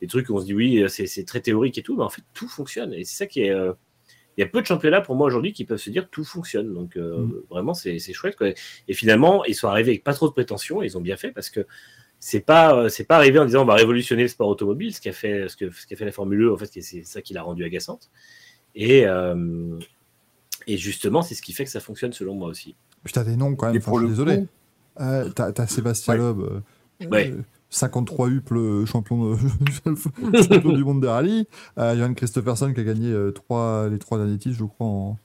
[0.00, 2.10] des trucs où on se dit oui, euh, c'est très théorique et tout, mais en
[2.10, 2.92] fait, tout fonctionne.
[2.94, 3.50] Et c'est ça qui est.
[3.50, 3.72] euh,
[4.36, 6.72] Il y a peu de championnats pour moi aujourd'hui qui peuvent se dire tout fonctionne.
[6.74, 7.42] Donc euh, Mm.
[7.50, 8.36] vraiment, c'est c'est chouette.
[8.36, 8.50] Quoi.
[8.88, 10.82] Et finalement, ils sont arrivés avec pas trop de prétention.
[10.82, 11.66] Ils ont bien fait parce que
[12.20, 15.00] c'est pas euh, c'est pas arrivé en disant on va révolutionner le sport automobile, ce
[15.00, 16.52] qu'a fait ce que ce qu'a fait la Formule 1.
[16.52, 18.10] En fait, c'est ça qui l'a rendu agaçante.
[18.74, 19.78] Et euh,
[20.68, 22.76] et justement, c'est ce qui fait que ça fonctionne selon moi aussi.
[23.04, 23.76] Putain, des noms quand même.
[23.78, 24.38] Enfin, je suis désolé.
[24.38, 24.46] coup,
[25.00, 26.18] Euh, T'as t'as Sébastien Ouais.
[26.18, 27.30] Loeb, euh, Ouais.
[27.32, 29.36] euh, 53 Huple, champion, de-
[30.42, 31.46] champion du monde des rallyes.
[31.78, 35.18] Euh, Johan Christopherson qui a gagné euh, trois, les trois derniers titres, je crois, en,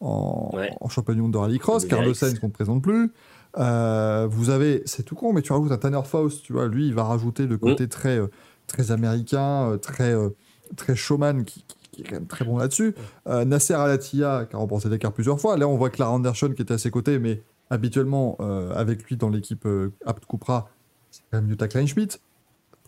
[0.00, 0.70] en, Ouais.
[0.80, 1.84] en champion du monde de rallycross.
[1.86, 2.14] Carlos.
[2.14, 3.12] Sainz qu'on ne présente plus.
[3.58, 6.86] Euh, vous avez, c'est tout con, mais tu rajoutes un Tanner Faust, tu vois, lui,
[6.88, 8.26] il va rajouter le côté très, euh,
[8.66, 10.30] très américain, euh, très, euh,
[10.76, 12.94] très showman qui, qui- qui est quand même très bon là-dessus.
[13.26, 15.56] Euh, Nasser Al-Attiyah qui a remporté l'écart plusieurs fois.
[15.56, 19.16] Là, on voit Clara Anderson qui était à ses côtés, mais habituellement, euh, avec lui
[19.16, 20.68] dans l'équipe euh, Abt Cupra,
[21.10, 22.18] c'est quand même Jutta Kleinschmidt,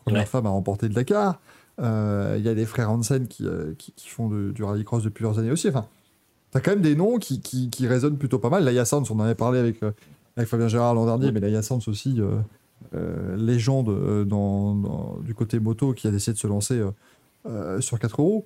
[0.04, 0.26] première Ouais.
[0.26, 1.40] femme à remporter le Dakar.
[1.80, 3.46] Euh, Il y a les frères Hansen qui,
[3.78, 5.68] qui, qui font de- du rallycross depuis plusieurs années aussi.
[5.68, 5.86] Enfin,
[6.50, 8.64] t'as quand même des noms qui, qui, qui résonnent plutôt pas mal.
[8.64, 9.80] Laia Sanz, on en avait parlé avec,
[10.36, 12.20] avec Fabien Gérard l'an dernier, mais Laia Sanz aussi,
[12.94, 16.82] euh, légende euh, dans, dans- du côté moto qui a décidé de se lancer
[17.46, 18.44] euh, sur 4 roues.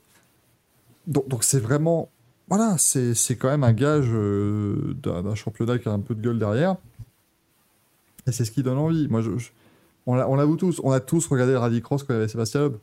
[1.06, 2.10] Donc donc c'est vraiment.
[2.48, 6.14] Voilà, c'est c'est quand même un gage euh, d'un d'un championnat qui a un peu
[6.14, 6.76] de gueule derrière.
[8.28, 9.08] Et c'est ce qui donne envie.
[9.08, 9.50] Moi, je, je-
[10.06, 10.80] on l'a- on l'avoue tous.
[10.84, 12.76] On a tous regardé le rallycross quand il y avait Sébastien Loeb.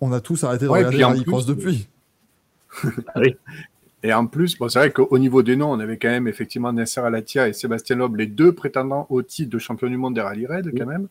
[0.00, 1.88] On a tous arrêté de Ouais, regarder le rallycross plus, depuis.
[4.02, 6.72] Et en plus, bon, c'est vrai qu'au niveau des noms, on avait quand même effectivement
[6.72, 10.22] Nasser Alatia et Sébastien Loeb, les deux prétendants au titre de champion du monde des
[10.22, 11.08] rallye raid quand même.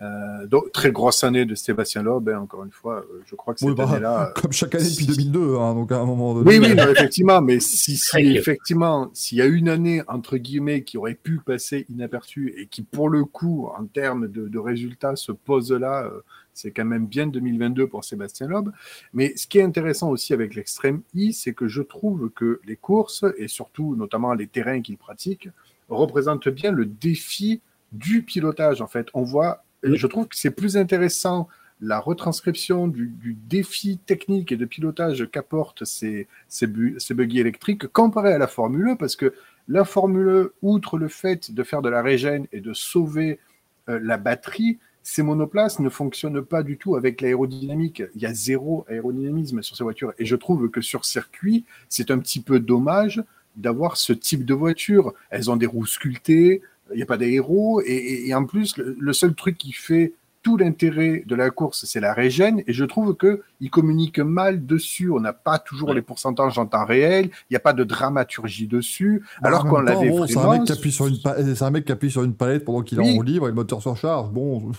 [0.00, 2.98] Euh, donc, très grosse année de Sébastien Loeb, hein, encore une fois.
[3.12, 4.28] euh, Je crois que cette Oui, bah, année-là.
[4.36, 6.48] euh, Comme chaque année depuis 2002, hein, donc à un moment donné.
[6.48, 10.82] Oui, oui, non, effectivement, mais si, si effectivement, s'il y a une année, entre guillemets,
[10.84, 15.16] qui aurait pu passer inaperçue et qui, pour le coup, en termes de, de résultats,
[15.16, 16.20] se pose là, euh,
[16.54, 18.70] c'est quand même bien 2022 pour Sébastien Loeb.
[19.12, 22.76] Mais ce qui est intéressant aussi avec l'extrême I, c'est que je trouve que les
[22.76, 25.48] courses, et surtout, notamment les terrains qu'il pratique,
[25.88, 27.60] représentent bien le défi
[27.92, 29.08] du pilotage, en fait.
[29.14, 31.48] On voit, je trouve que c'est plus intéressant
[31.80, 38.38] la retranscription du, défi technique et de pilotage qu'apportent ces, ces buggy électriques comparé à
[38.38, 39.34] la Formule 1, parce que
[39.68, 43.40] la Formule 1, outre le fait de faire de la régène et de sauver
[43.88, 48.02] euh, la batterie, ces monoplaces ne fonctionnent pas du tout avec l'aérodynamique.
[48.14, 50.12] Il y a zéro aérodynamisme sur ces voitures.
[50.18, 53.22] Et je trouve que sur circuit, c'est un petit peu dommage
[53.56, 55.12] d'avoir ce type de voiture.
[55.30, 56.62] Elles ont des roues sculptées,
[56.92, 60.12] il n'y a pas des héros, et, en plus, le, le seul truc qui fait
[60.42, 64.66] tout l'intérêt de la course, c'est la régène, et je trouve que ils communiquent mal
[64.66, 65.08] dessus.
[65.10, 65.94] On n'a pas toujours Ouais.
[65.94, 69.72] les pourcentages en temps réel, il n'y a pas de dramaturgie dessus, alors Bah, En
[69.74, 70.52] qu'on l'avait bon, C'est un, vraiment.
[70.58, 72.82] mec qui appuie sur une pa- c'est un mec qui appuie sur une palette pendant
[72.82, 73.10] qu'il est Oui.
[73.12, 74.30] en roue libre et le moteur surcharge.
[74.30, 74.72] Bon,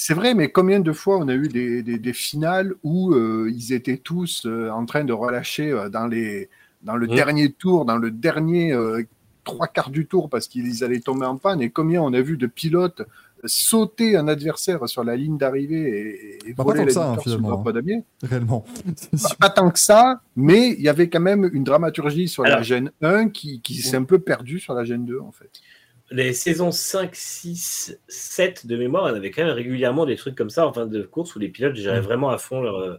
[0.00, 3.50] C'est vrai, mais combien de fois on a eu des, des, des finales où euh,
[3.52, 6.48] ils étaient tous euh, en train de relâcher euh, dans, les,
[6.82, 7.14] dans le Mm.
[7.16, 9.02] dernier tour, dans le dernier euh,
[9.42, 12.36] trois quarts du tour parce qu'ils allaient tomber en panne Et combien on a vu
[12.36, 13.02] de pilotes
[13.44, 16.92] sauter un adversaire sur la ligne d'arrivée et, et Bah, pas voler tant la que
[16.92, 18.64] ça, hein, victoire sur damier réellement.
[19.12, 22.62] Bah, Pas tant que ça, mais il y avait quand même une dramaturgie sur la
[22.62, 25.50] gêne 1 qui, qui s'est un peu perdue sur la gêne 2 en fait.
[26.10, 30.48] Les saisons 5, 6, 7 de mémoire, on avait quand même régulièrement des trucs comme
[30.50, 32.04] ça en fin de course où les pilotes géraient Mm.
[32.04, 32.96] vraiment à fond leur, euh,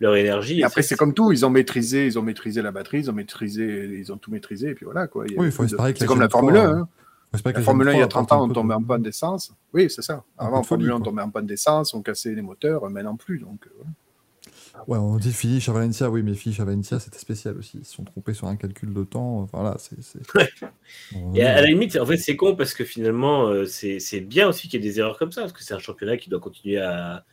[0.00, 0.56] leur énergie.
[0.56, 3.10] Et Et après, c'est comme tout, ils ont maîtrisé, ils ont maîtrisé la batterie, ils
[3.10, 5.24] ont maîtrisé, ils ont tout maîtrisé, et puis voilà quoi.
[5.36, 6.64] Oui, C'est la comme la Formule 1.
[6.64, 6.88] 3, hein.
[7.32, 8.82] J'espère que La Formule 1, il y a Gen 3 30 ans, on tombait en
[8.82, 9.52] panne d'essence.
[9.74, 10.24] Oui, c'est ça.
[10.38, 13.16] Avant, en Formule folie, 1, on tombait en panne d'essence, on cassait les moteurs, maintenant
[13.16, 13.38] plus.
[13.40, 13.84] Donc, euh,
[14.86, 17.78] Ouais, on dit finish à Valencia, oui, mais finish à Valencia, c'était spécial aussi.
[17.78, 19.40] Ils se sont trompés sur un calcul de temps.
[19.40, 19.96] Enfin, là, c'est.
[20.34, 20.48] Ouais.
[21.34, 24.48] Et à, à la limite, en fait, c'est con parce que finalement, euh, c'est bien
[24.48, 26.38] aussi qu'il y ait des erreurs comme ça, parce que c'est un championnat qui doit
[26.40, 27.24] continuer à,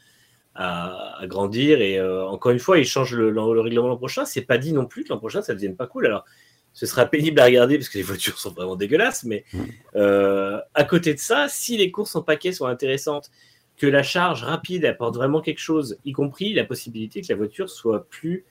[0.56, 1.80] à, à grandir.
[1.82, 4.26] Et euh, encore une fois, ils changent le, le- le règlement l'an prochain.
[4.26, 6.08] C'est pas dit non plus que l'an prochain, ça devienne pas cool.
[6.08, 6.26] Alors,
[6.74, 9.26] ce sera pénible à regarder parce que les voitures sont vraiment dégueulasses.
[9.26, 9.46] Mais
[9.96, 13.30] euh, à côté de ça, si les courses en paquet sont intéressantes,
[13.84, 17.70] que la charge rapide apporte vraiment quelque chose, y compris la possibilité que la voiture
[17.70, 18.46] soit plus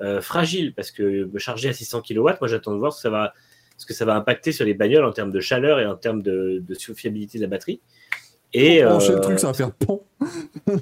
[0.00, 3.02] euh, fragile, parce que me charger à 600 kW, moi j'attends de voir ce que
[3.02, 3.34] ça va,
[3.76, 6.22] ce que ça va impacter sur les bagnoles en termes de chaleur et en termes
[6.22, 7.82] de, de fiabilité de la batterie.
[8.54, 10.04] Et le euh, truc, ça va faire pont.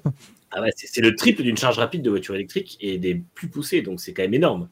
[0.52, 3.82] ah ouais, c'est le triple d'une charge rapide de voiture électrique et des plus poussées,
[3.82, 4.68] donc c'est quand même énorme.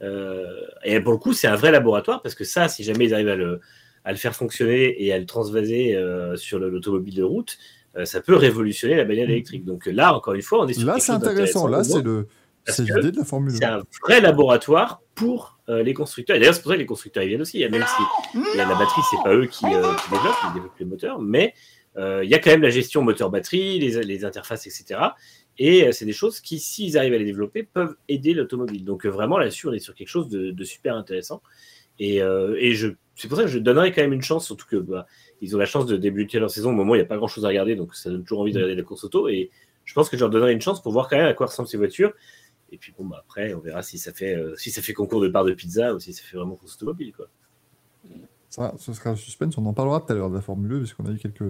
[0.00, 3.14] Euh, et pour le coup, c'est un vrai laboratoire parce que ça, si jamais ils
[3.14, 3.60] arrivent à le,
[4.04, 7.58] à le faire fonctionner et à le transvaser euh, sur le- l'automobile de route,
[8.04, 9.64] ça peut révolutionner la bagnole électrique.
[9.64, 11.66] Donc là, encore une fois, on est sur Là, c'est intéressant.
[11.66, 12.26] Là, c'est le.
[12.68, 13.56] C'est l'idée de la Formule 1.
[13.56, 16.34] C'est un vrai laboratoire pour euh, les constructeurs.
[16.34, 17.60] Et d'ailleurs, c'est pour ça que les constructeurs ils viennent aussi.
[17.60, 20.84] Même si la, la batterie, c'est pas eux qui, euh, qui développent, ils développent les
[20.84, 21.54] moteurs, mais
[21.96, 25.00] euh, il y a quand même la gestion moteur-batterie, les, les interfaces, etc.
[25.58, 28.84] Et euh, c'est des choses qui, s'ils arrivent à les développer, peuvent aider l'automobile.
[28.84, 31.42] Donc euh, vraiment, là-dessus, on est sur quelque chose de, de super intéressant.
[31.98, 34.66] Et, euh, et je, c'est pour ça que je donnerais quand même une chance, surtout
[34.66, 35.06] que bah,
[35.40, 37.16] ils ont la chance de débuter leur saison au moment où il n'y a pas
[37.16, 39.28] grand-chose à regarder, donc ça donne toujours envie de regarder la course auto.
[39.28, 39.50] Et
[39.84, 41.68] je pense que je leur donnerais une chance pour voir quand même à quoi ressemblent
[41.68, 42.12] ces voitures.
[42.72, 45.20] Et puis bon, bah, après, on verra si ça fait, euh, si ça fait concours
[45.20, 47.12] de part de pizza ou si ça fait vraiment course automobile.
[47.14, 47.26] Quoi.
[48.48, 49.56] Ça, ce sera un suspense.
[49.58, 51.44] On en parlera tout à l'heure de la Formule 2, parce qu'on a eu quelques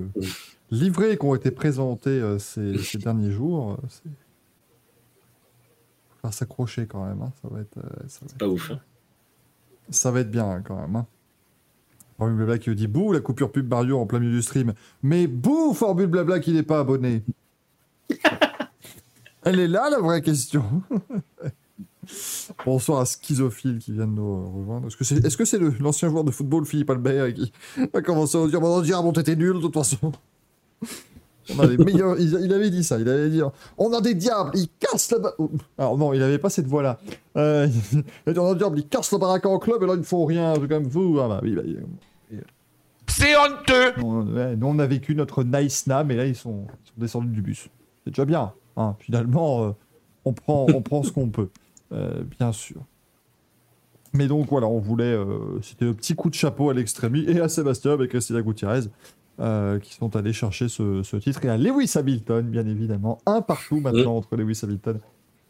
[0.70, 3.72] livrets qui ont été présentés euh, ces, ces derniers jours.
[3.72, 4.02] euh, C'est.
[6.10, 7.22] Faut faire s'accrocher quand même.
[7.22, 7.32] hein.
[7.40, 8.70] Ça, va être, euh, ça, va Pas ouf.
[8.72, 8.80] hein.
[9.90, 10.96] ça va être bien hein, quand même.
[10.96, 11.06] Hein.
[12.18, 14.72] Formule Blabla qui dit bouh la coupure pub Mario en plein milieu du stream.
[15.02, 17.22] Mais bouh Formule Blabla qui n'est pas abonné.
[19.44, 20.64] Elle est là la vraie question.
[22.64, 24.86] Bonsoir à Schizophile qui vient de nous rejoindre.
[24.86, 27.52] Est-ce que c'est est -ce l'ancien joueur de football Philippe Albert qui
[27.92, 30.12] a commencé à nous dire Bon, t'étais nul de toute façon.
[31.54, 32.18] On a les meilleurs.
[32.18, 32.98] Il, il avait dit ça.
[32.98, 33.40] Il avait dit
[33.78, 35.32] On a des diables, ils cassent la.
[35.78, 36.98] Alors non, il avait pas cette voix-là.
[37.36, 39.86] Euh, il a dit On a des diables, ils cassent la baraque en club et
[39.86, 40.54] là ils ne font rien.
[40.60, 41.18] C'est comme vous.
[41.20, 41.82] Ah bah oui, bah, il-
[43.08, 46.88] C'est honteux on, nous, on a vécu notre nice nam et là, ils sont, ils
[46.88, 47.68] sont descendus du bus.
[48.04, 48.52] C'est déjà bien.
[48.76, 48.96] hein.
[48.98, 49.70] Finalement, euh,
[50.24, 51.48] on prend, on prend ce qu'on peut,
[51.92, 52.80] euh, bien sûr.
[54.12, 55.04] Mais donc, voilà, on voulait.
[55.04, 58.80] euh, C'était le petit coup de chapeau à l'extrémie et à Sébastien avec Cristina Gutiérrez
[59.40, 63.18] euh, qui sont allés chercher ce, ce titre et à Lewis Hamilton, bien évidemment.
[63.26, 64.98] Un partout maintenant entre Lewis Hamilton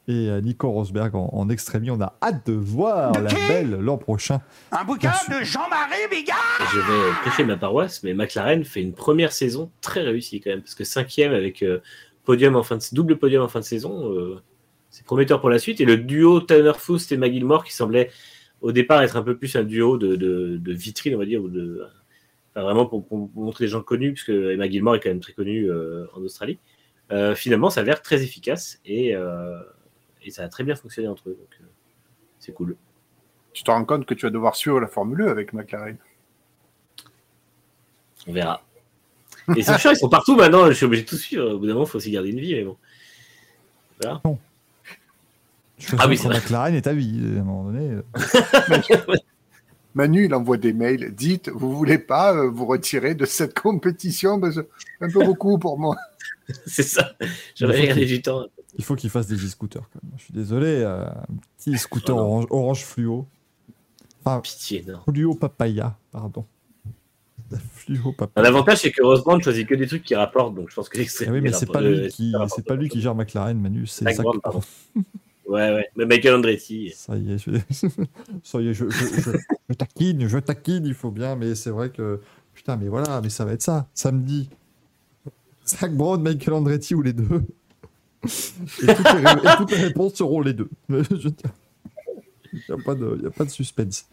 [0.09, 1.91] et euh, Nico Rosberg en, en extrémie.
[1.91, 4.41] On a hâte de voir la belle l'an prochain.
[4.73, 6.37] Un bouquin de Jean-Marie Bigard
[6.73, 10.61] je vais prêcher ma paroisse, mais McLaren fait une première saison très réussie quand même,
[10.63, 11.81] parce que cinquième avec euh,
[12.25, 14.41] podium en fin de double podium en fin de saison, euh,
[14.91, 15.81] c'est prometteur pour la suite.
[15.81, 18.11] Et le duo Tanner Foust et McGilmore, qui semblait
[18.63, 21.43] au départ être un peu plus un duo de, de, de vitrine, on va dire,
[21.43, 21.83] ou de
[22.57, 25.35] enfin, vraiment pour, pour montrer des gens connus, puisque Emma Gilmore est quand même très
[25.35, 26.59] connu euh, en Australie.
[27.13, 29.61] Euh, finalement, ça a l'air très efficace et, euh,
[30.23, 31.65] et ça a très bien fonctionné entre eux, donc euh,
[32.41, 32.77] c'est cool.
[33.53, 35.97] tu te rends compte que tu vas devoir suivre la Formule 1 avec McLaren.
[38.27, 38.63] On verra.
[39.57, 41.49] Et c'est chiant, ils sont partout maintenant, je suis obligé de tout suivre.
[41.51, 42.77] Au bout d'un moment, il faut aussi garder une vie, mais bon.
[44.03, 44.21] Voilà.
[45.79, 46.39] Je fais Ah oui, entre c'est vrai.
[46.39, 48.01] McLaren et ta vie, à un moment donné.
[49.97, 51.15] Manu, il envoie des mails.
[51.15, 54.39] Dites, vous voulez pas euh, vous retirer de cette compétition?
[54.39, 54.69] Parce que
[54.99, 55.97] c'est un peu beaucoup pour moi.
[56.67, 57.15] c'est ça.
[57.55, 58.45] J'aurais regardé du temps.
[58.77, 60.13] Il faut qu'il fasse des e-scooters quand même.
[60.19, 62.27] Je suis désolé, euh, un petit scooter Oh non.
[62.27, 63.27] orange, orange fluo.
[64.23, 65.01] Enfin, Pitié, non.
[65.11, 66.45] fluo papaya, pardon.
[68.37, 71.29] L'avantage, c'est que Rosbrand choisit que des trucs qui rapportent, donc je pense que l'extrême.
[71.31, 74.05] Ah oui, mais c'est pas, lui qui, c'est pas lui qui gère McLaren, Manu, c'est
[74.43, 74.61] pardon.
[75.57, 75.89] Ouais, ouais.
[75.97, 76.93] Mais Michael Andretti.
[76.95, 77.51] Ça y est, je,
[78.43, 78.85] ça y est, je,
[79.79, 82.21] taquine, je taquine, il faut bien, mais c'est vrai que
[82.53, 84.51] putain, mais voilà, mais ça va être ça, samedi.
[85.67, 87.43] Zach Brown, Michael Andretti ou les deux.
[88.83, 88.87] Et
[89.57, 90.69] toutes les, réponses seront les deux.
[90.89, 94.07] Il n'y a, pas de- a pas de suspense.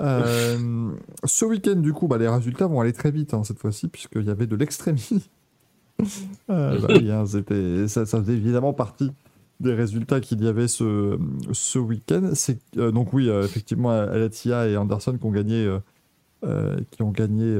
[0.00, 0.90] Euh,
[1.24, 4.24] ce week-end, du coup, bah, les résultats vont aller très vite hein, cette fois-ci, puisqu'il
[4.24, 5.28] y avait de l'extrémie.
[6.50, 7.24] Euh, bah oui, hein,
[7.88, 9.10] ça, ça faisait évidemment partie
[9.60, 11.18] des résultats qu'il y avait ce,
[11.52, 12.32] ce week-end.
[12.76, 15.78] Euh, donc oui, euh, effectivement, Alatia et Anderson qui ont gagné, euh,
[16.44, 17.58] euh, qui ont gagné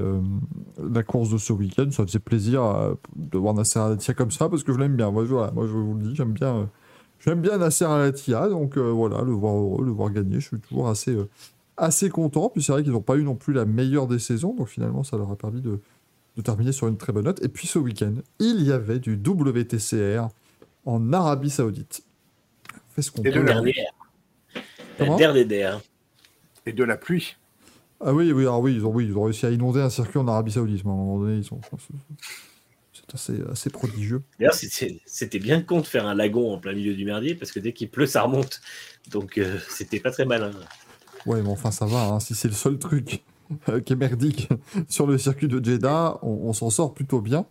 [0.78, 1.90] la course de ce week-end.
[1.90, 5.11] Ça faisait plaisir de voir Nasser Alatia comme ça parce que je l'aime bien.
[5.11, 6.68] Moi, je, voilà, moi, je vous le dis, j'aime bien,
[7.18, 8.49] j'aime bien Nasser Alatia.
[8.49, 11.16] Donc voilà, le voir heureux, le voir gagner, je suis toujours assez,
[11.78, 12.51] assez content.
[12.51, 15.03] Puis c'est vrai qu'ils n'ont pas eu non plus la meilleure des saisons, donc finalement,
[15.03, 15.80] ça leur a permis de,
[16.36, 17.42] de terminer sur une très bonne note.
[17.42, 20.28] Et puis ce week-end, il y avait du WTCR
[20.87, 22.03] en Arabie Saoudite.
[22.95, 23.43] Fait ce qu'on Et de peut.
[23.43, 23.55] la-
[24.99, 25.80] La.
[26.64, 27.37] Et de la pluie.
[28.01, 30.18] Ah oui, oui, alors oui, ils ont, oui, ils ont réussi à inonder un circuit
[30.18, 30.84] en Arabie Saoudite.
[30.84, 31.61] mais à un moment donné, ils ont,
[32.93, 34.22] c'est assez, assez prodigieux.
[34.39, 37.53] D'ailleurs, c'était c'était bien con de faire un lagon en plein milieu du merdier parce
[37.53, 38.61] que dès qu'il pleut, ça remonte.
[39.11, 40.51] Donc, euh, c'était pas très malin.
[41.26, 42.05] Ouais, mais enfin, ça va.
[42.07, 43.22] hein, si c'est le seul truc
[43.68, 44.49] euh, qui est merdique
[44.89, 47.47] sur le circuit de Jeddah, on, on s'en sort plutôt bien.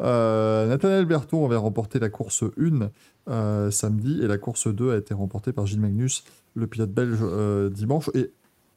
[0.00, 2.90] Euh, Berton avait remporté la course 1
[3.28, 6.24] euh, samedi et la course 2 a été remportée par Gilles Magnus,
[6.54, 8.10] le pilote belge, euh, dimanche.
[8.14, 8.30] Et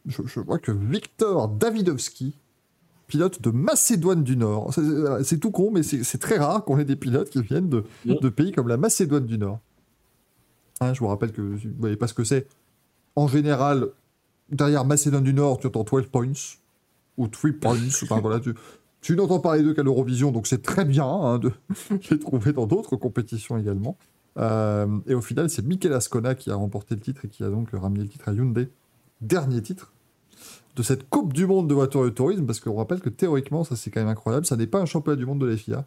[0.07, 2.33] je, je vois que Victor Davidovski,
[3.07, 4.73] pilote de Macédoine du Nord,
[5.23, 8.29] c'est- tout con, mais c'est très rare qu'on ait des pilotes qui viennent de, de
[8.29, 9.59] pays comme la Macédoine du Nord.
[10.79, 12.47] Hein, je vous rappelle que vous voyez pas ce que c'est.
[13.15, 13.89] En général,
[14.49, 16.31] derrière Macédoine du Nord, tu entends 12 points
[17.17, 17.77] ou 3 points.
[18.03, 18.55] enfin, voilà, tu,
[19.01, 21.51] tu n'entends parler d'eux qu'à l'Eurovision, donc c'est très bien hein, de
[22.11, 23.97] les trouver dans d'autres compétitions également.
[24.37, 27.49] Euh, et au final, c'est Mikel Ascona qui a remporté le titre et qui a
[27.49, 28.69] donc ramené le titre à Hyundai.
[29.19, 29.91] Dernier titre
[30.75, 33.75] de cette Coupe du Monde de voiture de tourisme, parce qu'on rappelle que théoriquement, ça
[33.75, 35.85] c'est quand même incroyable, ça n'est pas un championnat du monde de la FIA.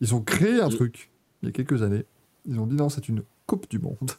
[0.00, 1.10] Ils ont créé un truc
[1.42, 2.04] il y a quelques années.
[2.46, 4.12] Ils ont dit non, c'est une Coupe du Monde.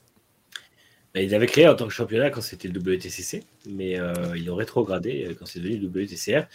[1.14, 4.50] Bah, ils avaient créé en tant que championnat quand c'était le WTCC, mais euh, ils
[4.52, 6.48] ont rétrogradé euh, quand c'est devenu le WTCR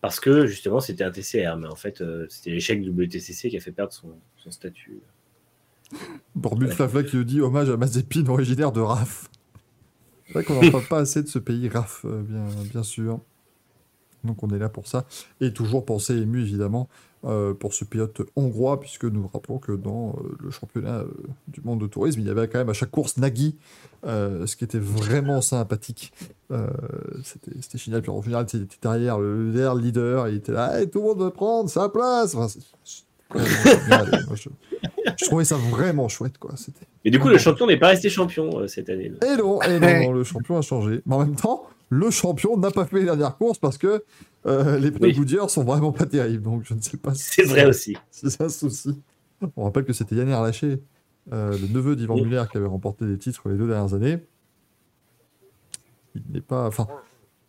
[0.00, 1.56] parce que justement c'était un TCR.
[1.58, 5.00] Mais en fait, euh, c'était l'échec du WTCC qui a fait perdre son, son statut.
[6.34, 6.70] Borbul.
[6.70, 9.30] Flafla qui nous dit hommage à Mazepin, originaire de Raf.
[10.26, 13.20] C'est vrai qu'on n'en parle pas assez de ce pays, Raf, euh, bien, bien sûr.
[14.24, 15.06] Donc on est là pour ça.
[15.40, 16.88] Et toujours penser ému, évidemment,
[17.24, 21.08] euh, pour ce pilote hongrois, puisque nous rappelons que dans euh, le championnat euh,
[21.48, 23.56] du monde de tourisme, il y avait quand même à chaque course Nagui,
[24.06, 26.12] euh, ce qui était vraiment sympathique.
[26.50, 26.68] Euh,
[27.24, 28.02] C'était c'était génial.
[28.02, 31.00] Puis en général, il était derrière le, derrière le leader, il était là, Hey, tout
[31.00, 32.34] le monde veut prendre sa place.
[32.34, 32.46] Enfin.
[33.34, 33.44] Moi,
[34.36, 34.48] je,
[35.18, 36.52] je trouvais ça vraiment chouette, quoi.
[36.56, 39.12] C'était Et du coup, le champion n'est pas resté champion euh, cette année.
[39.22, 41.02] et non, et non, non, le champion a changé.
[41.04, 44.04] Mais en même temps, le champion n'a pas fait les dernières courses parce que
[44.46, 45.14] euh, les pneus Oui.
[45.14, 46.42] Goodyear sont vraiment pas terribles.
[46.42, 47.96] Donc je ne sais pas si C'est vrai aussi.
[48.10, 49.00] si c'est un souci.
[49.56, 50.82] On rappelle que c'était Yann Erlaché,
[51.32, 52.22] euh, le neveu d'Ivan Oui.
[52.22, 54.18] Muller, qui avait remporté des titres les deux dernières années.
[56.14, 56.66] Il n'est pas.
[56.66, 56.86] Enfin,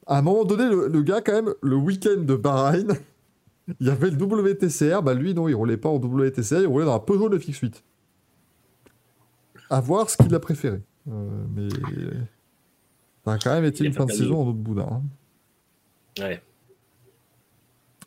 [0.06, 2.88] à un moment donné, le, le gars, quand même, le week-end de Bahreïn,
[3.80, 5.02] il y avait le WTCR.
[5.02, 7.82] Bah lui, non, il roulait pas en WTCR, il roulait dans un Peugeot 9X8.
[9.72, 10.82] À voir ce qu'il a préféré.
[11.12, 11.68] Euh, mais.
[13.30, 14.88] Ça a quand même été une fin de saison en autre boudin.
[14.92, 15.02] hein.
[16.20, 16.42] Ouais.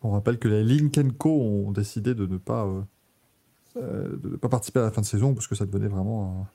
[0.03, 2.81] On rappelle que les Link Co ont décidé de ne pas, euh,
[3.77, 6.49] euh, de ne pas participer à la fin de saison parce que ça devenait vraiment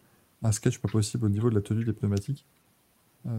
[0.43, 2.43] un, un sketch pas possible au niveau de la tenue des pneumatiques.
[3.27, 3.31] Euh,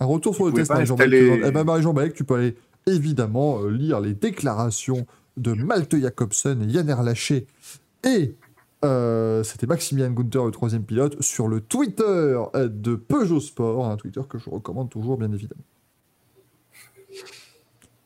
[0.00, 1.44] un retour sur Vous le test, Marie-Jean installer- Balek.
[1.46, 6.66] Eh ben, Marie-Jean Balek, tu peux aller évidemment lire les déclarations de Malte Jacobsen et
[6.72, 7.46] Yann Erlaché
[8.04, 8.34] et
[8.84, 14.20] euh, c'était Maximilian Gunther, le troisième pilote, sur le Twitter de Peugeot Sport, un Twitter
[14.28, 15.62] que je recommande toujours, bien évidemment.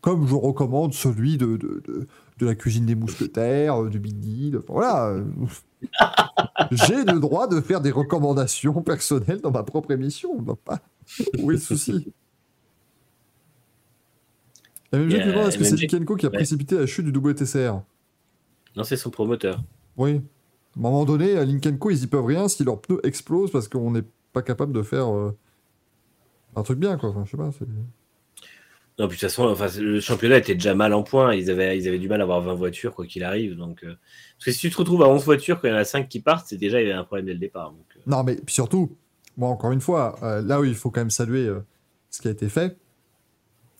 [0.01, 2.07] Comme je recommande celui de, de, de,
[2.39, 5.16] de la cuisine des mousquetaires, euh, du Big Deal, voilà.
[6.70, 10.55] J'ai le droit de faire des recommandations personnelles dans ma propre émission, on ne va
[10.57, 10.81] pas.
[11.39, 12.12] Où est le souci
[14.93, 16.37] La même est-ce que c'est MJ Likenko qui a ouais.
[16.37, 17.81] précipité la chute du WTCR
[18.76, 19.62] Non, c'est son promoteur.
[19.97, 20.20] Oui.
[20.77, 23.69] À un moment donné, à Linkenko, ils y peuvent rien si leurs pneus explosent parce
[23.69, 25.37] qu'on n'est pas capable de faire euh,
[26.55, 27.11] un truc bien, quoi.
[27.11, 27.51] Enfin, je sais pas.
[28.99, 31.35] Non, puis de toute façon, enfin, le championnat était déjà mal en point.
[31.35, 33.57] Ils avaient, ils avaient du mal à avoir 20 voitures, quoi qu'il arrive.
[33.57, 33.95] Donc, euh,
[34.37, 36.09] Parce que si tu te retrouves à 11 voitures, quand il y en a 5
[36.09, 37.71] qui partent, c'est déjà, il y avait un problème dès le départ.
[37.71, 38.97] Donc, euh, Non, mais puis surtout,
[39.37, 41.49] moi, encore une fois, là où il faut quand même saluer
[42.11, 42.77] ce qui a été fait,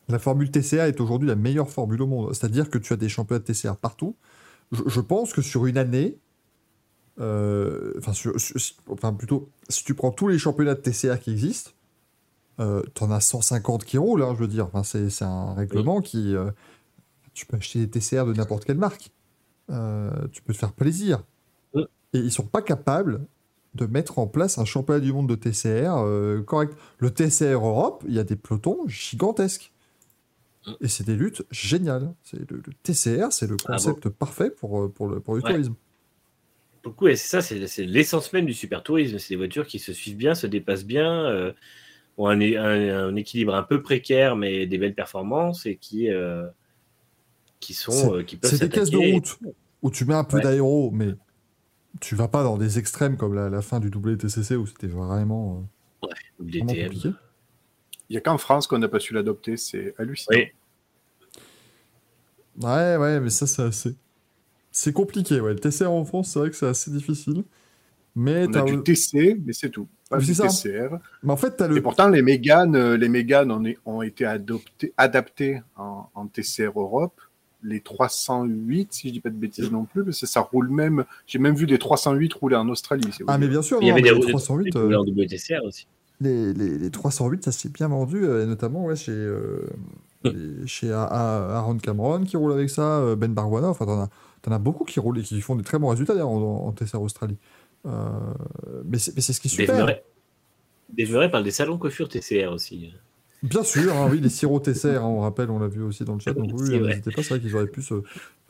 [0.09, 2.33] La formule TCR est aujourd'hui la meilleure formule au monde.
[2.33, 4.17] C'est-à-dire que tu as des championnats de TCR partout.
[4.73, 6.17] Je, je pense que sur une année,
[7.21, 11.31] euh, enfin, sur- sur- enfin, plutôt, si tu prends tous les championnats de TCR qui
[11.33, 11.71] existent,
[12.61, 14.67] euh, t'en as 150 qui roulent, hein, je veux dire.
[14.73, 16.35] Enfin, c'est un règlement qui.
[16.35, 16.51] euh,
[17.35, 19.11] tu peux acheter des TCR de n'importe quelle marque.
[19.69, 21.23] Tu peux te faire plaisir.
[22.15, 23.21] Et ils sont pas capables
[23.75, 26.77] de mettre en place un championnat du monde de TCR correct.
[26.99, 29.73] Le TCR Europe, il y a des pelotons gigantesques.
[30.81, 32.13] Et c'est des luttes géniales.
[32.25, 35.51] C'est le, le TCR, c'est le Ah concept parfait pour, pour, le, pour le Ouais.
[35.53, 35.75] tourisme.
[36.83, 39.19] Pour le coup, et c'est ça, c'est l'essence même du super tourisme.
[39.19, 41.53] C'est des voitures qui se suivent bien, se dépassent bien, euh,
[42.17, 46.09] ont un, é- un- un équilibre un peu précaire, mais des belles performances et qui,
[46.11, 46.47] euh,
[47.61, 49.39] qui sont, C'est- euh, qui peuvent C'est des caisses de route
[49.83, 50.43] où tu mets un peu Ouais.
[50.43, 51.15] d'aéro, mais
[52.01, 55.69] tu vas pas dans des extrêmes comme la, la fin du WTCC où c'était vraiment,
[56.03, 56.07] euh,
[56.39, 56.85] ou vraiment DTM.
[56.87, 57.11] compliqué.
[58.09, 60.39] Il n'y a qu'en France qu'on n'a pas su l'adopter, c'est hallucinant.
[60.39, 60.53] Oui.
[62.63, 63.95] Ouais, ouais, mais ça, c'est assez.
[64.81, 65.55] C'est compliqué, ouais.
[65.55, 67.43] Le TCR en France, c'est vrai que c'est assez difficile.
[68.15, 69.89] Mais, On a du TC, mais c'est tout.
[70.09, 70.47] Pas du c'est ça.
[70.49, 70.97] TCR.
[71.25, 71.83] mais en fait, t'as Et le.
[71.83, 77.21] pourtant, les Mégane, euh, les Mégane ont, ont été adoptés, adaptés en, en TCR Europe.
[77.65, 81.05] Les 308, si je dis pas de bêtises non plus, parce que ça roule même.
[81.27, 83.11] J'ai même vu des 308 rouler en Australie.
[83.27, 85.89] Ah, mais bien sûr, Il y avait des les routes 308, des euh, WTCR aussi.
[86.21, 89.67] les, les, les 308, ça s'est bien vendu, euh, et notamment ouais, chez, euh,
[90.23, 94.09] les- chez A- A- Aaron Cameron qui roule avec ça, Ben Barguana, enfin t'en as,
[94.49, 96.73] t'en as beaucoup qui roulent et qui font des très bons résultats d'ailleurs en, en
[96.73, 97.37] TCR Australie.
[97.87, 98.09] Euh,
[98.85, 99.87] mais c'est ce qui est super.
[100.91, 102.93] Dave Murray parle des salons coiffure TCR aussi.
[103.43, 106.15] Bien sûr, hein, oui, les sirops TCR, hein, on rappelle, on l'a vu aussi dans
[106.15, 106.89] le chat, donc oui, C'est vrai.
[106.89, 107.95] n'hésitez pas, c'est vrai qu'ils auraient pu se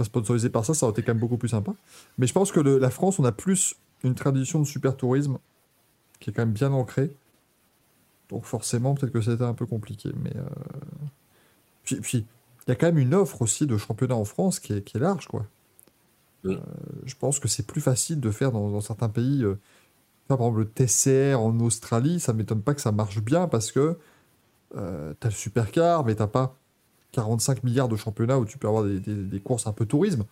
[0.02, 1.74] sponsoriser par ça, ça aurait été quand même beaucoup plus sympa.
[2.16, 5.38] Mais je pense que le- la France, on a plus une tradition de super tourisme
[6.20, 7.10] qui est quand même bien ancrée.
[8.30, 10.10] Donc forcément, peut-être que c'était un peu compliqué.
[10.22, 10.42] Mais euh,
[11.82, 12.26] puis, puis,
[12.66, 14.96] il y a quand même une offre aussi de championnat en France qui est, qui
[14.96, 15.44] est large, quoi.
[16.44, 16.54] Oui.
[16.54, 16.60] Euh,
[17.04, 19.42] je pense que c'est plus facile de faire dans, dans certains pays.
[19.44, 19.58] euh,
[20.28, 23.96] par exemple, le TCR en Australie, ça m'étonne pas que ça marche bien parce que
[24.76, 26.56] euh, t'as le supercar, mais t'as pas
[27.12, 30.24] 45 milliards de championnats où tu peux avoir des, des- des courses un peu tourisme.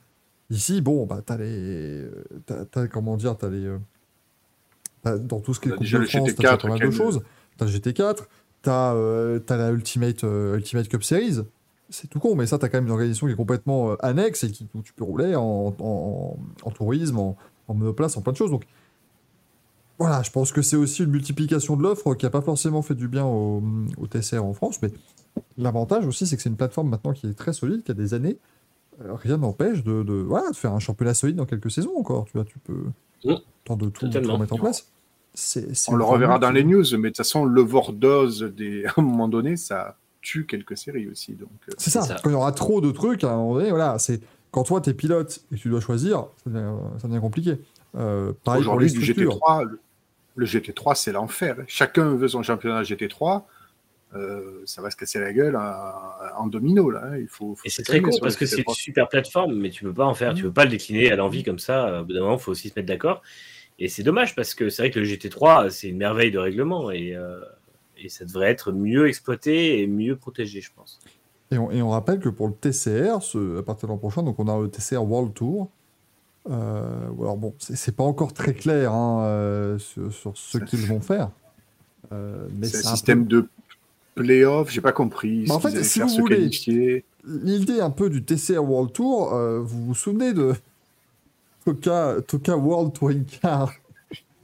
[0.50, 1.44] Ici, bon, bah, t'as les.
[1.48, 3.76] euh, T'as, t'as- comment dire, t'as les.
[5.02, 7.22] t'as- dans tout ce qui est Coupe de France, GT4 t'as pas mal de choses.
[7.56, 8.28] T'as le GT4,
[8.62, 11.40] t'as, euh, t'as la Ultimate, euh, Ultimate Cup Series.
[11.88, 14.42] C'est tout con, mais ça, t'as quand même une organisation qui est complètement euh, annexe
[14.44, 17.36] et qui, où tu peux rouler en, en- en tourisme, en,
[17.68, 18.50] en monoplace, en plein de choses.
[18.50, 18.64] Donc,
[19.98, 22.94] voilà, je pense que c'est aussi une multiplication de l'offre qui n'a pas forcément fait
[22.94, 23.62] du bien au,
[23.98, 24.90] au TCR en France, mais
[25.56, 28.12] l'avantage aussi, c'est que c'est une plateforme maintenant qui est très solide, qui a des
[28.14, 28.36] années.
[29.04, 32.24] Euh, rien n'empêche de, de, voilà, de faire un championnat solide dans quelques saisons encore.
[32.26, 32.84] Tu vois, tu peux
[33.24, 33.34] Mm.
[33.64, 34.90] tant de tout, tout remettre en place.
[35.88, 38.84] On le reverra dans les news, mais de toute façon, l'overdose, des...
[38.86, 41.32] à un moment donné, ça tue quelques séries aussi.
[41.34, 42.02] Donc, euh, C'est ça.
[42.02, 42.16] Ça.
[42.22, 44.20] Quand il y aura trop de trucs, à un moment donné, voilà, c'est
[44.50, 47.58] quand toi t'es pilote et tu dois choisir, ça devient, ça devient compliqué.
[47.96, 49.36] Euh, pareil pour les Aujourd'hui, du structures.
[49.38, 49.80] GT3, le,
[50.36, 51.56] le GT3, c'est l'enfer.
[51.68, 53.42] Chacun veut son championnat GT3.
[54.14, 56.90] euh, ça va se casser la gueule en, en domino.
[56.90, 57.02] Là.
[57.04, 57.16] hein.
[57.18, 58.74] Il faut, faut Et c'est très sur parce que c'est une GT3.
[58.74, 61.42] super plateforme, mais tu peux pas en faire, tu peux pas le décliner à l'envie
[61.44, 61.86] comme ça.
[61.88, 63.22] euh, Au bout d'un moment, il faut aussi se mettre d'accord.
[63.78, 66.90] Et c'est dommage parce que c'est vrai que le GT3, c'est une merveille de règlement
[66.90, 67.40] et, euh,
[67.98, 71.00] et ça devrait être mieux exploité et mieux protégé, je pense.
[71.50, 74.22] Et on, et on rappelle que pour le TCR, ce- à partir de l'an prochain,
[74.22, 75.68] donc on a le TCR World Tour.
[76.50, 81.00] Euh, alors bon, c'est pas encore très clair hein, euh, sur, sur ce qu'ils vont
[81.00, 81.30] faire.
[82.12, 83.48] Euh, mais C'est un un système peu- de
[84.14, 85.44] playoff, j'ai pas compris.
[85.46, 87.04] Bah, en fait, si vous voulez-.
[87.28, 90.54] L'idée un peu du TCR World Tour, euh, vous vous souvenez de
[91.64, 93.72] Toka, Toka World Touring Car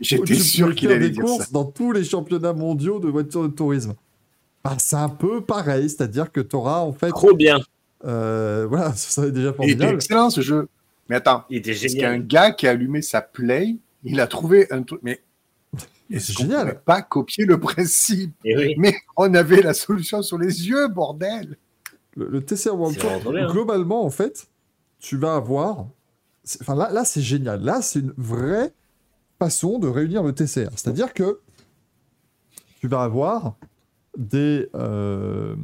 [0.03, 1.51] J'étais sûr qu'il allait des dire courses ça.
[1.53, 3.95] dans tous les championnats mondiaux de voitures de tourisme.
[4.65, 7.11] Bah, c'est un peu pareil, c'est-à-dire que tu auras en fait.
[7.11, 7.59] Trop bien.
[8.05, 9.95] euh, voilà, ça serait déjà Il était formidable.
[9.95, 10.69] excellent ce jeu.
[11.09, 12.27] Mais attends, Il était Parce qu'il y a un génial.
[12.27, 15.01] gars qui a allumé sa play, il a trouvé un truc.
[15.03, 15.23] Mais
[16.11, 16.69] c'est génial.
[16.69, 18.75] pourrait pas copier le principe oui.
[18.79, 21.57] Mais on avait la solution sur les yeux, bordel
[22.17, 23.47] Le, le TCR World Tour, hein.
[23.51, 24.47] globalement, en fait,
[25.01, 25.87] tu vas avoir.
[26.61, 27.63] Enfin, là, là c'est génial.
[27.63, 28.73] Là, c'est une vraie
[29.45, 30.71] façon de réunir le TCR.
[30.77, 31.41] C'est-à-dire que
[32.81, 33.57] tu vas avoir
[34.17, 35.57] des, euh.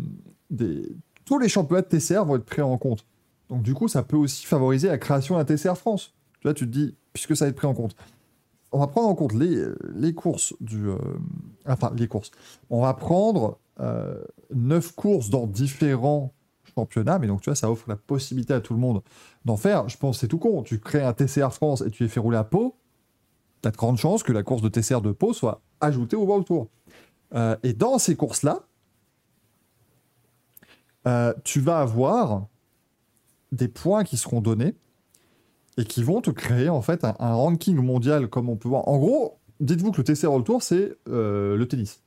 [1.25, 3.05] Tous les championnats de TCR vont être pris en compte.
[3.51, 6.15] Donc, du coup, ça peut aussi favoriser la création d'un TCR France.
[6.41, 7.95] Tu vois, tu te dis, puisque ça va être pris en compte.
[8.73, 10.89] On va prendre en compte les, courses du.
[10.89, 10.97] euh,
[11.67, 12.31] enfin, les courses.
[12.71, 14.23] On va prendre euh,
[14.55, 16.33] neuf courses dans différents
[16.75, 19.03] championnats, mais donc tu vois, ça offre la possibilité à tout le monde
[19.45, 19.89] d'en faire.
[19.89, 20.63] Je pense c'est tout con.
[20.63, 22.77] Tu crées un TCR France et tu les fais rouler à Pau,
[23.63, 26.25] tu as de grandes chances que la course de TCR de Pau soit ajoutée au
[26.25, 26.69] World Tour.
[27.35, 28.61] Euh, et dans ces courses-là,
[31.07, 32.47] euh, tu vas avoir
[33.53, 34.75] des points qui seront donnés
[35.77, 38.89] et qui vont te créer en fait un, ranking mondial comme on peut voir.
[38.89, 42.03] En gros, dites-vous que le TCR World Tour, c'est euh, le tennis.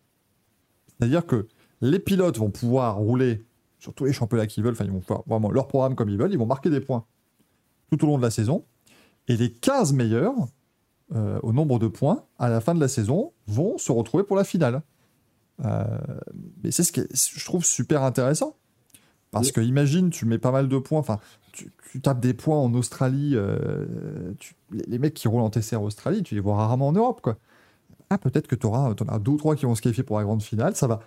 [0.88, 1.48] C'est-à-dire que
[1.82, 3.44] les pilotes vont pouvoir rouler
[3.80, 6.32] sur tous les championnats qu'ils veulent, enfin ils vont vraiment leur programme comme ils veulent,
[6.32, 7.06] ils vont marquer des points
[7.90, 8.64] tout au long de la saison,
[9.28, 10.36] et les 15 meilleurs,
[11.14, 14.36] euh, au nombre de points, à la fin de la saison, vont se retrouver pour
[14.36, 14.82] la finale.
[15.66, 15.86] Euh,
[16.64, 18.56] mais c'est ce qui est, je trouve super intéressant.
[19.32, 21.18] Parce que imagine, tu mets pas mal de points, enfin,
[21.54, 25.50] tu, tu tapes des points en Australie, euh, tu- les, les mecs qui roulent en
[25.50, 27.38] TCR Australie, tu les vois rarement en Europe, quoi.
[28.10, 30.26] Ah, peut-être que tu auras, as deux ou trois qui vont se qualifier pour la
[30.26, 31.00] grande finale, ça va,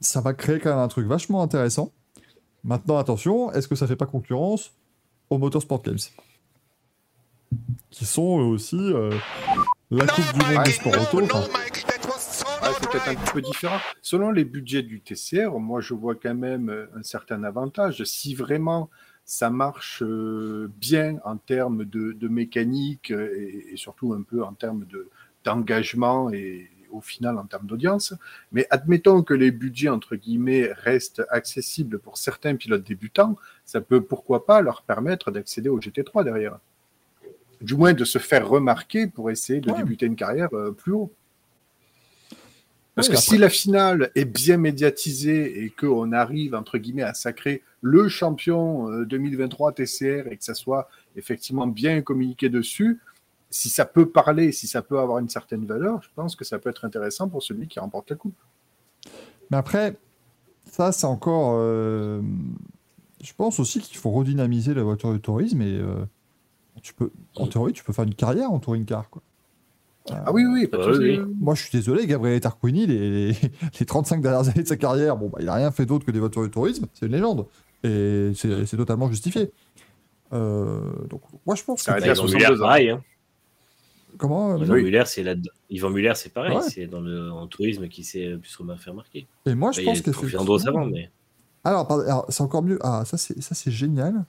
[0.00, 1.92] ça va créer quand même un truc vachement intéressant.
[2.64, 4.72] Maintenant, attention, est-ce que ça fait pas concurrence
[5.30, 5.98] aux Motorsport Games?
[7.90, 9.10] Qui sont aussi euh,
[9.90, 11.36] la Coupe du Monde sports no, auto.
[12.60, 13.78] Ah, c'est peut-être un petit peu différent.
[14.02, 18.02] Selon les budgets du TCR, moi, je vois quand même euh, un certain avantage.
[18.04, 18.90] Si vraiment
[19.24, 24.52] ça marche euh, bien en termes de, de mécanique et, et surtout un peu en
[24.52, 25.08] termes de-
[25.44, 28.14] d'engagement et au final en termes d'audience.
[28.52, 34.00] Mais admettons que les budgets, entre guillemets, restent accessibles pour certains pilotes débutants, ça peut
[34.00, 36.58] pourquoi pas leur permettre d'accéder au GT3 derrière.
[37.60, 39.78] Du moins de se faire remarquer pour essayer de Ouais.
[39.78, 41.12] débuter une carrière euh, plus haut.
[42.94, 47.12] Parce que après- si la finale est bien médiatisée et qu'on arrive, entre guillemets, à
[47.14, 53.00] sacrer le champion euh, 2023 TCR et que ça soit effectivement bien communiqué dessus,
[53.50, 56.58] si ça peut parler, si ça peut avoir une certaine valeur, je pense que ça
[56.58, 58.34] peut être intéressant pour celui qui remporte la coupe.
[59.50, 59.96] Mais après,
[60.64, 61.56] ça, c'est encore.
[61.58, 62.20] euh,
[63.22, 66.04] Je pense aussi qu'il faut redynamiser la voiture de tourisme et euh,
[66.82, 69.08] tu peux, en théorie, tu peux faire une carrière en touring car.
[69.10, 69.22] Quoi.
[70.10, 71.18] Ah oui, oui, pas de Ah oui, souci.
[71.20, 71.34] oui.
[71.40, 73.36] Moi, je suis désolé, Gabriel Tarquini, les, les,
[73.80, 76.12] les 35 dernières années de sa carrière, bon, bah, il n'a rien fait d'autre que
[76.12, 77.46] des voitures de tourisme, c'est une légende.
[77.82, 79.50] Et c'est c'est totalement justifié.
[80.32, 81.96] Euh, donc, moi, je pense Ça que.
[81.98, 82.64] a Bah, été à Yvan 62 Muller, ans.
[82.66, 82.90] pareil.
[82.90, 83.02] Hein.
[84.18, 84.82] Comment euh, Yvan Oui.
[84.84, 85.34] Muller, c'est là
[85.70, 86.56] Yvan Muller, c'est pareil.
[86.56, 86.62] Ouais.
[86.62, 89.26] C'est dans le en tourisme qui s'est plus fait remarquer.
[89.44, 89.92] Et moi, je Bah,
[90.46, 91.10] pense avant, mais
[91.64, 92.78] Alors, alors, c'est encore mieux.
[92.82, 94.24] Ah, ça, c'est, ça, c'est génial.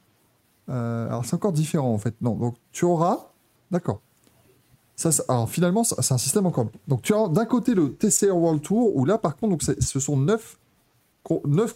[0.69, 2.15] Euh, alors, c'est encore différent, en fait.
[2.21, 3.31] Non, donc, tu auras.
[3.71, 4.01] D'accord.
[4.95, 6.69] Ça, alors, finalement, c'est un système encore.
[6.87, 9.99] Donc, tu as d'un côté le TCR World Tour, où là, par contre, donc, ce
[9.99, 10.57] sont 9,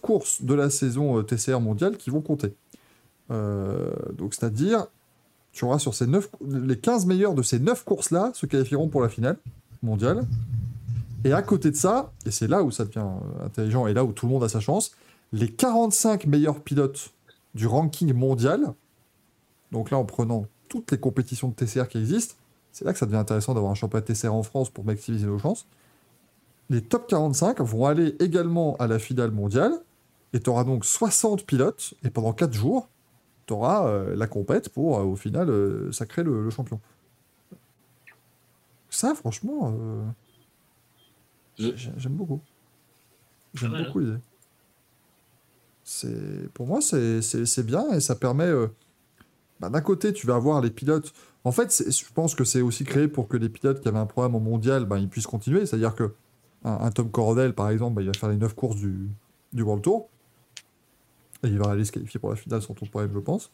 [0.02, 2.56] courses de la saison euh, TCR mondiale qui vont compter.
[3.30, 4.88] Euh, donc, c'est-à-dire,
[5.52, 9.02] tu auras sur ces 9, les 15 meilleurs de ces 9 courses-là se qualifieront pour
[9.02, 9.38] la finale
[9.84, 10.26] mondiale.
[11.24, 13.06] Et à côté de ça, et c'est là où ça devient
[13.46, 14.92] intelligent et là où tout le monde a sa chance,
[15.34, 17.12] les 45 meilleurs pilotes
[17.56, 18.74] du ranking mondial,
[19.72, 22.36] donc là en prenant toutes les compétitions de TCR qui existent,
[22.72, 25.26] c'est là que ça devient intéressant d'avoir un championnat de TCR en France pour maximiser
[25.28, 25.68] nos chances.
[26.70, 29.74] Les top 45 vont aller également à la finale mondiale,
[30.34, 32.88] et tu auras donc 60 pilotes, et pendant 4 jours,
[33.47, 36.80] tu auras la compète pour euh, au final euh, sacrer le, le champion.
[38.89, 40.04] Ça, franchement, euh,
[41.58, 42.39] j'ai- j'ai- j'aime beaucoup.
[43.54, 43.86] J'aime Voilà.
[43.86, 44.18] beaucoup l'idée.
[46.54, 48.68] Pour moi c'est bien et ça permet euh,
[49.60, 51.14] bah, d'un côté tu vas avoir les pilotes.
[51.44, 54.06] En fait je pense que c'est aussi créé pour que les pilotes qui avaient un
[54.06, 55.66] problème au mondial bah, ils puissent continuer.
[55.66, 56.14] C'est à dire que
[56.64, 59.10] un, Tom Coronel par exemple bah, il va faire les 9 courses du,
[59.54, 60.10] du World Tour.
[61.44, 63.52] Et il va aller se qualifier pour la finale sans trop de problème je pense.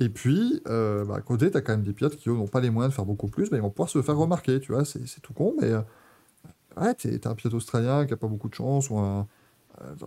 [0.00, 2.60] Et puis euh, bah, à côté tu as quand même des pilotes qui n'ont pas
[2.60, 4.84] les moyens de faire beaucoup plus mais ils vont pouvoir se faire remarquer tu vois.
[4.84, 5.82] C'est tout con mais euh,
[6.78, 9.26] ouais t'es un pilote australien qui a pas beaucoup de chance ou un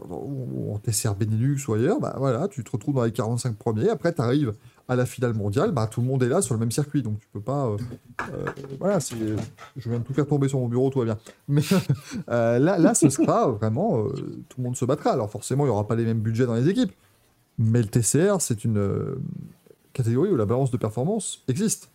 [0.04, 3.90] ou en TCR Benelux ou ailleurs, bah voilà, tu te retrouves dans les 45 premiers.
[3.90, 4.54] Après, tu arrives
[4.88, 7.20] à la finale mondiale, bah tout le monde est là sur le même circuit, donc
[7.20, 7.66] tu peux pas.
[7.68, 7.78] euh,
[8.34, 8.46] euh,
[8.80, 9.16] voilà, c'est.
[9.76, 11.18] Je viens de tout faire tomber sur mon bureau, tout va bien.
[11.48, 11.62] Mais
[12.30, 14.06] euh, là, là, ce sera vraiment.
[14.50, 15.12] tout le monde se battra.
[15.12, 16.92] Alors forcément, il y aura pas les mêmes budgets dans les équipes,
[17.58, 19.18] mais le TCR, c'est une
[19.94, 21.90] catégorie où la balance de performance existe.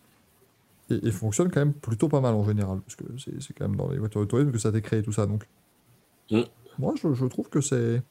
[0.89, 3.77] Et, fonctionne quand même plutôt pas mal en général, parce que c'est c'est quand même
[3.77, 5.25] dans les voitures de tourisme que ça a été créé tout ça.
[5.25, 5.47] Donc,
[6.31, 6.41] Mm.
[6.79, 8.01] Moi, je, je trouve que c'est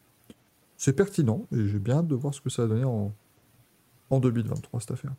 [0.76, 3.12] c'est pertinent et j'ai bien hâte de voir ce que ça va donner en,
[4.10, 5.12] en 2023 cette affaire.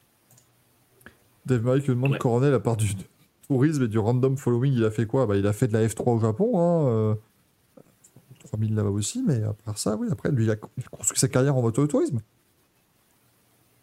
[1.45, 2.17] Dave Mike demande Ouais.
[2.17, 2.89] Coronel à part du
[3.47, 5.25] tourisme et du random following, il a fait quoi?
[5.25, 7.15] Bah, Il a fait de la F3 au Japon, hein, euh,
[8.45, 11.19] 3000 là-bas aussi, mais à part ça, oui, après, lui, il a il a construit
[11.19, 12.19] sa carrière en de tourisme.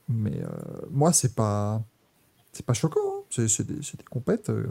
[0.09, 0.49] Mais euh,
[0.91, 1.83] moi, c'est pas
[2.53, 3.47] c'est pas choquant, hein.
[3.49, 3.81] c'est des,
[4.11, 4.51] compètes.
[4.51, 4.67] euh.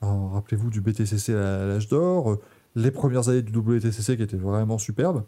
[0.00, 2.40] Rappelez-vous du BTCC à l'âge d'or, euh,
[2.74, 5.24] les premières années du WTCC qui étaient vraiment superbes.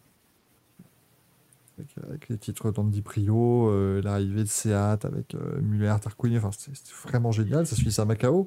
[1.79, 6.51] Avec, avec les titres d'Andy Prio, euh, l'arrivée de Seat avec euh, Muller, Tarquini, enfin
[6.53, 7.67] c'était c'était vraiment génial.
[7.67, 8.47] Ça se finissait à Macao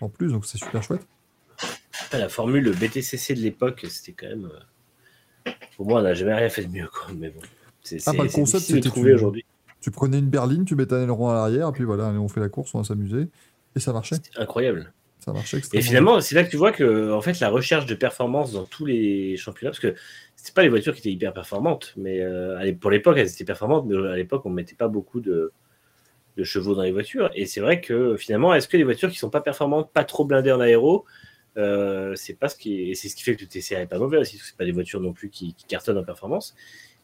[0.00, 1.06] en plus, donc c'est super chouette.
[2.12, 4.50] La formule BTCC de l'époque, c'était quand même.
[5.46, 7.12] euh, Pour moi, on n'a jamais rien fait de mieux, quoi.
[7.16, 7.40] Mais bon,
[7.82, 9.44] c'est Ah, c'est- bah, le c'est concept, c'était trouver tu- aujourd'hui.
[9.80, 12.48] Tu prenais une berline, tu mettais un aileron à l'arrière, puis voilà, on fait la
[12.48, 13.28] course, on va s'amuser.
[13.76, 14.16] Et ça marchait.
[14.16, 14.92] C'est incroyable.
[15.24, 15.32] Ça
[15.72, 18.64] Et finalement, c'est là que tu vois que en fait, la recherche de performance dans
[18.64, 19.94] tous les championnats, parce que
[20.36, 23.86] c'était pas les voitures qui étaient hyper performantes, mais euh, pour l'époque, elles étaient performantes,
[23.86, 25.52] mais à l'époque, on mettait pas beaucoup de,
[26.36, 27.30] de chevaux dans les voitures.
[27.34, 30.24] Et c'est vrai que finalement, est-ce que les voitures qui sont pas performantes, pas trop
[30.24, 31.04] blindées en aéro,
[31.56, 33.98] euh, c'est pas ce qui, et c'est ce qui fait que le TCR est pas
[33.98, 36.54] mauvais aussi, c'est pas des voitures non plus qui, qui cartonnent en performance.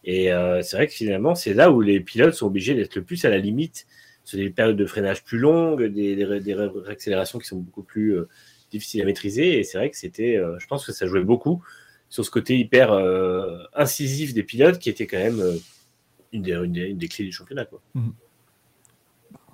[0.05, 3.03] Et euh, c'est vrai que finalement, c'est là où les pilotes sont obligés d'être le
[3.03, 3.87] plus à la limite
[4.25, 7.57] sur des périodes de freinage plus longues, des, des, ré- des ré- réaccélérations qui sont
[7.59, 8.29] beaucoup plus euh,
[8.71, 9.59] difficiles à maîtriser.
[9.59, 11.63] Et c'est vrai que c'était, euh, je pense que ça jouait beaucoup
[12.09, 15.57] sur ce côté hyper euh, incisif des pilotes qui était quand même euh,
[16.33, 17.65] une, des, une, des, une des clés du championnat.
[17.65, 17.81] Quoi.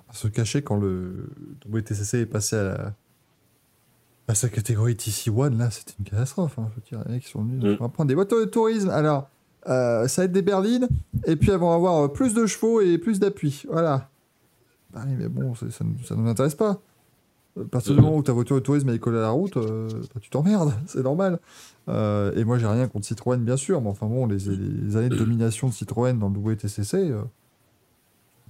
[0.09, 1.29] à se cacher quand le
[1.67, 2.93] WTCC est passé à, la...
[4.27, 6.57] à sa catégorie TC1, là, c'était une catastrophe.
[6.59, 6.69] hein.
[6.71, 7.77] Je veux dire, les mecs sont venus Mm.
[7.77, 8.89] pour prendre des voitures de tourisme.
[8.89, 9.29] Alors,
[9.67, 10.87] euh, ça va être des berlines,
[11.25, 13.63] et puis elles vont avoir plus de chevaux et plus d'appui.
[13.69, 14.09] Voilà.
[15.05, 16.81] Oui, mais bon, ça ne nous intéresse pas.
[17.59, 18.03] À partir du Mm.
[18.03, 20.73] moment où ta voiture de tourisme est collée à la route, euh, bah, tu t'emmerdes,
[20.87, 21.39] c'est normal.
[21.89, 25.09] Euh, et moi, j'ai rien contre Citroën, bien sûr, mais enfin bon, les, les années
[25.09, 27.21] de domination de Citroën dans le WTCC, euh,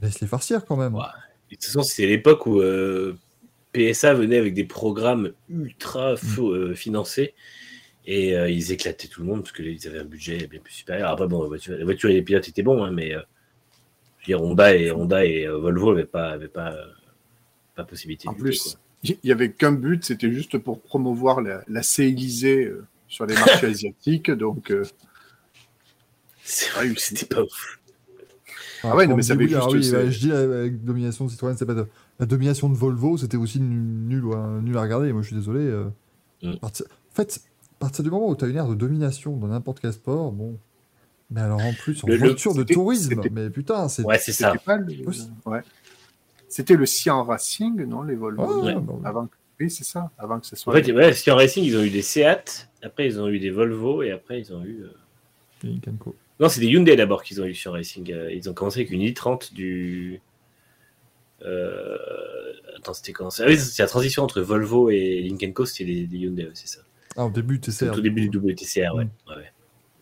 [0.02, 0.96] laisse les farcir quand même.
[0.96, 1.02] Ouais.
[1.50, 3.18] De toute façon, c'est l'époque où euh,
[3.72, 7.34] PSA venait avec des programmes ultra euh, financés
[8.06, 11.10] et euh, ils éclataient tout le monde parce qu'ils avaient un budget bien plus supérieur.
[11.10, 13.22] Après, bon, la voiture, la voiture et les pilotes étaient bons, hein, mais euh,
[14.28, 16.86] je veux dire, Honda et, Honda et euh, Volvo n'avaient pas, avaient pas, euh,
[17.76, 18.28] pas possibilité.
[18.28, 22.86] En plus, il n'y avait qu'un but, c'était juste pour promouvoir la, la CIlisée euh,
[23.08, 24.32] sur les marchés asiatiques.
[24.32, 24.84] Donc, euh,
[26.44, 27.80] c'est vrai que c'était pas ouf.
[28.84, 31.28] Ah ouais, non, on mais ça avait oui, juste- oui, bah, je dis avec domination
[31.28, 31.88] Citroën, c'est pas de...
[32.20, 35.12] La domination de Volvo, c'était aussi nul, nul, ouais, nul à regarder.
[35.14, 35.62] Moi, je suis désolé.
[35.62, 35.86] euh,
[36.44, 36.54] Mm.
[36.62, 36.70] En
[37.16, 39.92] fait, à partir du moment où tu as une ère de domination dans n'importe quel
[39.92, 40.60] sport, bon.
[41.30, 44.04] Mais alors en plus, en Le- le- voiture de tourisme, mais putain, c'est.
[44.04, 44.52] Ouais, c'est ça.
[44.54, 45.06] c'était pas le-
[45.46, 45.62] ouais.
[46.48, 48.82] C'était le Cian Racing, non, les Volvo Ouais, Ouais.
[48.82, 49.02] bah oui.
[49.06, 49.28] avant...
[49.60, 50.74] Oui, c'est ça, avant que ce En soit.
[50.82, 54.04] fait, ouais, en racing, ils ont eu des Seat, après ils ont eu des Volvo
[54.04, 54.84] et après ils ont eu.
[54.84, 54.94] euh,
[55.64, 56.16] Link Co.
[56.40, 58.12] Non, c'est des Hyundai d'abord qu'ils ont eu sur Racing.
[58.14, 60.22] Euh, Ils ont commencé avec une i30 du.
[61.44, 61.98] Euh...
[62.78, 63.44] Attends, c'était comment ça?
[63.46, 65.66] Ah oui, c'est la transition entre Volvo et Lincoln Co.
[65.66, 66.80] C'était des, des Hyundai, c'est ça.
[67.16, 67.90] Ah, au début, sais.
[67.90, 69.06] au tout début du WTCR, ouais.
[69.06, 69.10] Mm.
[69.30, 69.52] ouais, ouais.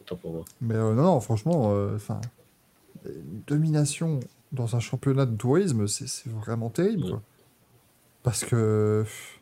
[0.06, 0.46] Autant pour moi.
[0.62, 2.22] Mais euh, non, non, franchement, euh, enfin,
[3.06, 4.20] une domination
[4.52, 7.10] dans un championnat de tourisme, c'est vraiment terrible.
[7.10, 7.22] Quoi.
[8.24, 9.40] Parce que pff,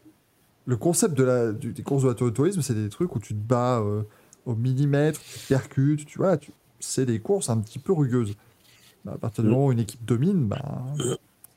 [0.65, 3.39] le concept de la, du- des courses de tourisme, c'est des trucs où tu te
[3.39, 4.03] bats euh,
[4.45, 6.37] au millimètre, tu te percutes, tu vois,
[6.79, 8.35] c'est des courses un petit peu rugueuses.
[9.05, 10.61] Bah, à partir du moment où une équipe domine, bah,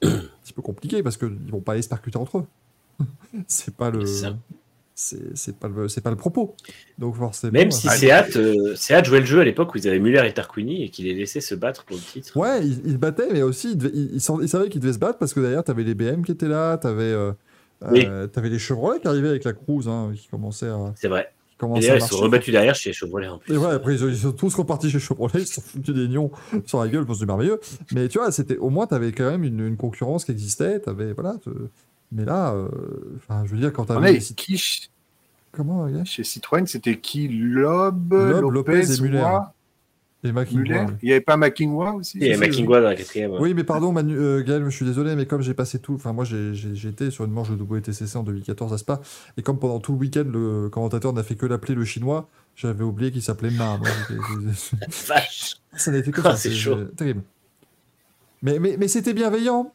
[0.02, 2.46] c'est un petit peu compliqué parce qu'ils vont pas aller se percuter entre eux.
[3.46, 4.04] c'est pas le.
[4.98, 6.56] C'est pas, le- c'est pas le propos.
[6.98, 7.52] Donc forcément.
[7.52, 10.22] Même si euh, Seat, euh, Seat jouait le jeu à l'époque où ils avaient Muller
[10.26, 12.34] et Tarquini et qu'ils les laissaient se battre pour le titre.
[12.34, 14.80] Ouais, il, il se battait, mais aussi, il, devait- il- il sen- il savait qu'il
[14.80, 17.32] devait se battre parce que derrière, t'avais les BM qui étaient là, t'avais euh,
[17.90, 18.06] Oui.
[18.08, 21.30] euh, t'avais les Chevrolet qui arrivaient avec la Cruise, hein, qui commençaient à, C'est vrai.
[21.62, 23.54] Et ils se sont rebattus derrière chez Chevrolet en plus.
[23.54, 25.94] Et ouais, après, ils, ont- ils sont tous repartis chez Chevrolet, ils se sont foutus
[25.94, 26.30] des nions
[26.66, 27.60] sur la gueule pour c'est merveilleux.
[27.92, 31.12] Mais tu vois, c'était, au moins, t'avais quand même une, une concurrence qui existait, t'avais,
[31.14, 31.34] voilà.
[31.42, 31.50] te-
[32.12, 32.68] Mais là, euh,
[33.16, 34.08] enfin, je veux dire, quand On t'avais.
[34.08, 34.88] a les- qui
[35.52, 37.28] Comment, chez Citroën, c'était qui?
[37.28, 39.22] Loeb, Lopez, Lopez et Muller.
[39.22, 39.40] Ouais.
[40.24, 40.32] Il
[41.04, 42.18] n'y avait pas Makingwa aussi?
[42.20, 43.30] Et si, Makingwa dans la quatrième.
[43.32, 43.38] ouais.
[43.40, 45.94] Oui, mais pardon, Manu, euh, Gaël, je suis désolé, mais comme j'ai passé tout.
[45.94, 49.00] Enfin, moi, j'ai été sur une manche de WTCC en 2014 à Spa,
[49.36, 52.82] et comme pendant tout le week-end, le commentateur n'a fait que l'appeler le chinois, j'avais
[52.82, 53.78] oublié qu'il s'appelait Ma.
[55.06, 55.56] Vache.
[55.76, 56.36] ça n'a été que Ah, ça.
[56.36, 56.76] c'est chaud.
[56.96, 57.22] Terrible.
[58.42, 59.72] Mais, mais, mais c'était bienveillant.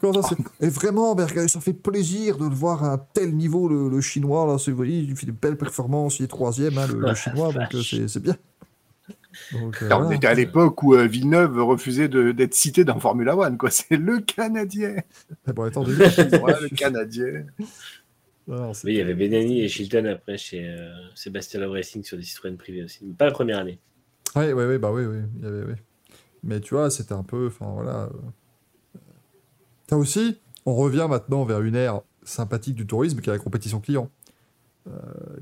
[0.00, 3.34] Comment ça, c'est- et vraiment, Berger, ça fait plaisir de le voir à un tel
[3.34, 4.46] niveau, le, le chinois.
[4.46, 7.08] Là, c'est- vous voyez, il fait de belles performances, il est troisième, hein, le, le
[7.08, 8.36] Ah, chinois, donc euh, c'est bien.
[9.52, 10.16] Donc, euh, On voilà.
[10.16, 13.70] était à l'époque où euh, Villeneuve refusait de- d'être cité dans Formula One, quoi.
[13.70, 14.96] C'est le Canadien.
[15.48, 15.92] Eh bon, attendez.
[15.92, 17.44] Le Canadien.
[18.48, 22.22] Oui, il y avait Benani et Chilton après chez euh, Sébastien Love Racing sur des
[22.22, 23.00] Citroën privés aussi.
[23.02, 23.78] Mais Pas la première année.
[24.34, 25.74] Ouais, ouais, ouais, bah oui, oui, il y avait, oui.
[26.42, 28.08] Mais tu vois, c'était un peu, enfin voilà.
[29.86, 33.38] Euh, T'as aussi, on revient maintenant vers une ère sympathique du tourisme qui est la
[33.38, 34.10] compétition client.
[34.88, 34.90] Euh,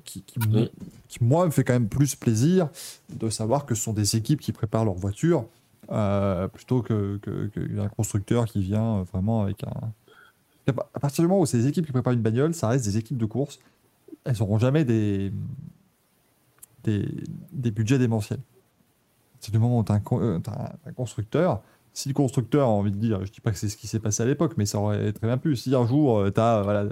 [0.04, 0.68] qui, qui, mo-
[1.06, 2.70] qui, moi, me fait quand même plus plaisir
[3.10, 5.44] de savoir que ce sont des équipes qui préparent leur voiture
[5.92, 9.92] euh, plutôt que, que, que un constructeur qui vient euh, vraiment avec un.
[10.66, 12.96] À partir du moment où c'est des équipes qui préparent une bagnole, ça reste des
[12.96, 13.58] équipes de course.
[14.24, 15.30] Elles n'auront jamais des,
[16.84, 17.06] des,
[17.52, 18.40] des budgets démentiels.
[19.40, 21.60] C'est du moment où tu as, un constructeur.
[21.94, 24.00] Si le constructeur a envie de dire, je dis pas que c'est ce qui s'est
[24.00, 25.56] passé à l'époque, mais ça aurait très bien pu.
[25.56, 26.86] Si un jour, tu as, voilà,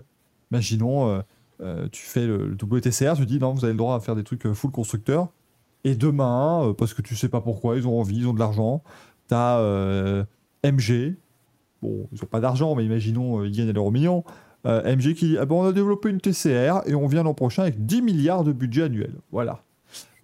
[0.50, 1.20] imaginons, euh,
[1.60, 4.16] euh, tu fais le, le WTCR, tu dis non, vous avez le droit à faire
[4.16, 5.28] des trucs euh, full constructeur.
[5.84, 8.38] Et demain, euh, parce que tu sais pas pourquoi, ils ont envie, ils ont de
[8.38, 8.82] l'argent,
[9.28, 10.24] t'as euh,
[10.64, 11.16] MG.
[11.82, 14.24] Bon, ils ont pas d'argent, mais imaginons, euh, ils gagnent l'euro million.
[14.64, 17.34] Euh, MG qui dit ah ben, on a développé une TCR et on vient l'an
[17.34, 19.14] prochain avec 10 milliards de budget annuel.
[19.32, 19.64] Voilà.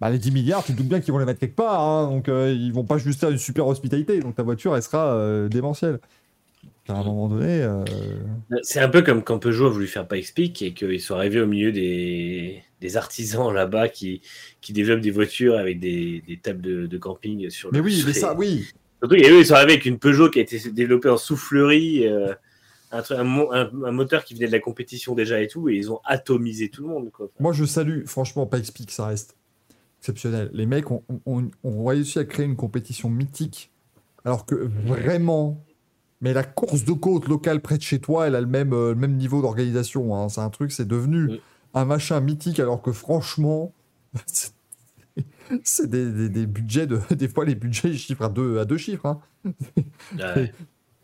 [0.01, 2.09] Bah, les 10 milliards, tu te doutes bien qu'ils vont les mettre quelque part, hein,
[2.09, 5.13] donc euh, ils vont pas juste faire une super hospitalité, donc ta voiture, elle sera
[5.13, 5.99] euh, démentielle.
[6.87, 7.83] À un moment donné, euh,
[8.63, 11.45] C'est un peu comme quand Peugeot a voulu faire Peak et qu'ils sont arrivés au
[11.45, 14.21] milieu des, des artisans là-bas qui,
[14.59, 18.03] qui développent des voitures avec des, des tables de, de camping sur mais le oui,
[18.07, 18.65] mais ça, oui.
[18.99, 22.07] Surtout, et eux, ils sont arrivés avec une Peugeot qui a été développée en soufflerie,
[22.07, 22.33] euh,
[22.91, 25.69] un, truc- un, mo- un- un moteur qui venait de la compétition déjà et tout,
[25.69, 27.11] et ils ont atomisé tout le monde.
[27.11, 27.29] Quoi.
[27.39, 29.35] Moi, je salue, franchement, Peak, ça reste
[29.99, 30.49] exceptionnel.
[30.53, 33.71] Les mecs ont, ont- ont réussi à créer une compétition mythique,
[34.25, 35.63] alors que vraiment,
[36.21, 38.89] mais la course de côte locale près de chez toi, elle a le même, euh,
[38.89, 40.15] le même niveau d'organisation.
[40.15, 40.29] hein.
[40.29, 41.41] C'est un truc, c'est devenu Oui.
[41.73, 43.73] un machin mythique, alors que franchement,
[44.25, 48.77] c'est- des, des- des budgets, de, des fois, les budgets, chiffrent à deux, à deux
[48.77, 49.05] chiffres.
[49.05, 49.19] hein.
[50.17, 50.51] Ouais.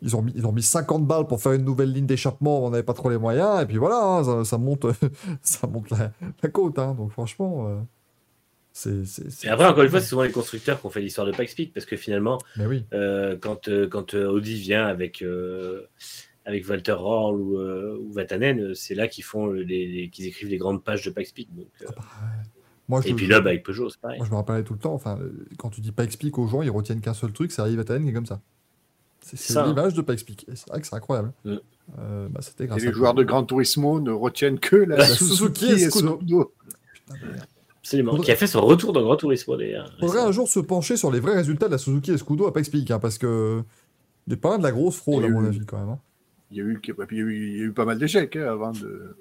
[0.02, 2.70] Ils ont, mis, ils ont mis 50 balles pour faire une nouvelle ligne d'échappement, on
[2.70, 4.86] n'avait pas trop les moyens, et puis voilà, hein, ça, ça monte,
[5.42, 6.76] ça monte la, la côte.
[6.76, 7.78] donc franchement, euh,
[8.76, 9.04] c'est.
[9.06, 11.26] c'est- c'est- Et après, encore une fois, c'est souvent les constructeurs qui ont fait l'histoire
[11.26, 15.22] de Peak, parce que finalement, Mais oui, euh, quand, euh, quand euh, Audi vient avec,
[15.22, 15.82] euh,
[16.44, 20.48] avec Walter Roll ou, euh, ou Vatanen, c'est là qu'ils font les, les- qu'ils écrivent
[20.50, 21.48] les grandes pages de Peak.
[21.54, 21.86] Donc, euh,
[22.88, 24.18] moi je, et puis là, bah, avec Peugeot, c'est pareil.
[24.18, 25.18] moi je me rappelais tout le temps, enfin,
[25.58, 27.84] quand tu dis pas explique aux gens, ils retiennent qu'un seul truc, c'est Arrive à
[27.84, 28.40] Talen qui est comme ça.
[29.22, 29.68] C'est c'est Ça, hein.
[29.68, 30.44] l'image de pas explique.
[30.48, 31.32] Et c'est vrai que c'est incroyable.
[31.44, 31.56] Mm.
[31.98, 35.06] Euh, bah, C'était Et les à joueurs de Gran Turismo ne retiennent que la, La
[35.06, 36.12] Suzuki, Suzuki et Escudo.
[36.14, 36.52] Escudo.
[37.86, 38.10] Absolument.
[38.12, 39.92] Faudrait- Qui a fait son retour dans Grand Turismo d'ailleurs.
[40.00, 42.58] Faudrait un jour se pencher sur les vrais résultats de la Suzuki Escudo à pas
[42.58, 43.62] explique, hein, parce que
[44.26, 45.90] il y a pas de la grosse fraude à mon eu- avis quand même.
[45.90, 45.98] hein.
[46.50, 47.84] Il y a eu, et puis il y a eu, il y a eu pas
[47.84, 49.16] mal d'échecs hein, avant de.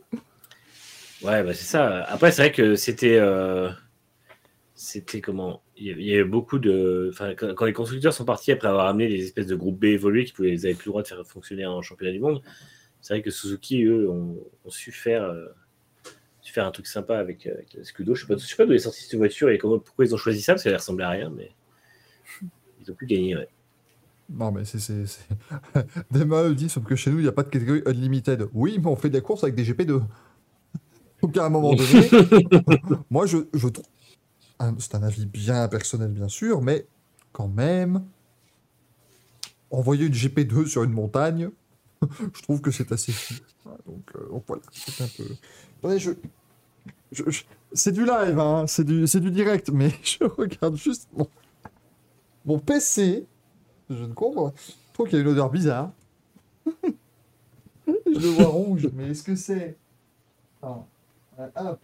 [1.24, 2.04] Ouais, bah, c'est ça.
[2.06, 3.18] Après, c'est vrai que c'était.
[3.20, 3.70] euh,
[4.74, 5.62] C'était comment?
[5.78, 7.10] Il y avait beaucoup de.
[7.14, 10.26] Enfin, quand, les constructeurs sont partis après avoir amené des espèces de groupes B évolués
[10.26, 12.42] qui pouvaient, ils avaient plus le droit de faire fonctionner en championnat du monde,
[13.02, 15.24] c'est vrai que Suzuki, eux, ont, ont su faire.
[15.24, 15.46] euh,
[16.56, 18.16] faire un truc sympa avec, euh, avec Scudo.
[18.16, 20.42] Je sais pas, pas d'où est sortie cette voiture et comment, pourquoi ils ont choisi
[20.42, 21.52] ça, parce qu'elle ressemblait à rien, mais
[22.82, 23.36] ils ont pu gagner.
[24.30, 24.80] Non, mais c'est.
[26.12, 28.48] Dema dit, sauf que chez nous, il n'y a pas de catégorie Unlimited.
[28.54, 30.02] Oui, mais on fait des courses avec des GP2.
[31.22, 32.10] Donc à un moment donné,
[33.10, 33.86] moi, je, je trouve.
[34.80, 36.88] C'est un avis bien personnel, bien sûr, mais
[37.34, 38.06] quand même,
[39.70, 41.50] envoyer une GP2 sur une montagne,
[42.34, 43.14] je trouve que c'est assez
[43.68, 46.12] euh, donc voilà, c'est je.
[47.12, 47.44] Je- je-
[47.74, 51.28] C'est du live, hein, c'est du, c'est du direct, mais je regarde juste mon,
[52.46, 53.26] mon PC.
[53.90, 54.54] Je ne comprends pas.
[54.68, 55.92] Je trouve qu'il y a une odeur bizarre.
[57.88, 59.76] je le vois rouge, mais est-ce que c'est.
[60.62, 60.88] Attends.
[61.58, 61.80] Hop.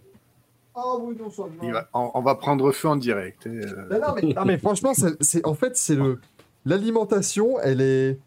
[0.73, 3.45] Oh oui, non, soit Il va- on, on va prendre feu en direct.
[3.47, 3.61] euh.
[3.91, 6.19] non, non, mais, non, mais franchement, c'est, c'est- en fait, c'est le.
[6.65, 8.15] L'alimentation, elle est.
[8.15, 8.19] Tu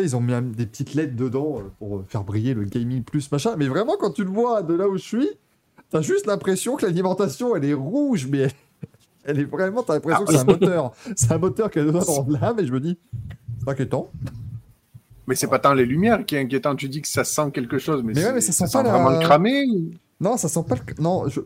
[0.00, 3.02] sais, ils ont mis des petites lettres dedans euh, pour euh, faire briller le gaming
[3.02, 3.56] plus, machin.
[3.58, 5.28] Mais vraiment, quand tu le vois de là où je suis,
[5.92, 8.50] t'as juste l'impression que l'alimentation, elle est rouge, mais elle,
[9.24, 9.82] elle est vraiment.
[9.82, 10.92] T'as l'impression que c'est un moteur.
[11.14, 12.98] C'est un moteur qui a dans de l'âme, et je me dis,
[13.62, 14.10] c'est inquiétant.
[15.28, 16.74] Mais c'est pas tant les lumières qui est inquiétant.
[16.74, 18.90] Tu dis que ça sent quelque chose, mais, Mais ouais, mais ça sent pas la-
[18.90, 19.64] vraiment le cramé.
[20.20, 21.02] Non, ça sent pas le.
[21.02, 21.40] Non, je.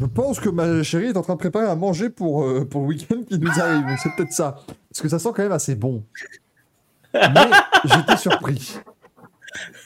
[0.00, 2.80] Je pense que ma chérie est en train de préparer à manger pour, euh, pour
[2.80, 3.84] le week-end qui nous arrive.
[4.02, 4.56] C'est peut-être ça.
[4.90, 6.02] Parce que ça sent quand même assez bon.
[7.14, 7.50] Mais
[7.84, 8.78] j'étais surpris.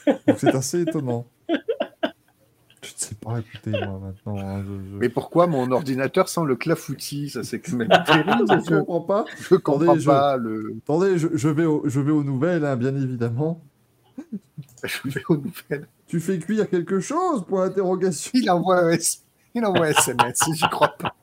[0.07, 1.25] Donc c'est assez étonnant.
[2.87, 4.37] Je ne sais pas écouter moi maintenant.
[4.39, 7.29] hein, je, je- Mais pourquoi mon ordinateur sent le clafoutis?
[7.29, 8.45] Ça c'est quand même terrible.
[8.65, 9.25] je comprends pas.
[9.39, 10.75] Je comprends Attendez, je- pas le.
[10.83, 13.61] Attendez, je, je vais, au- je vais aux nouvelles, hein, bien évidemment.
[14.83, 15.87] Je vais aux nouvelles.
[16.07, 19.23] Tu fais cuire quelque chose pour l'interrogation Il envoie un, S-
[19.55, 20.39] il envoie un SMS.
[20.53, 21.15] J'y crois pas.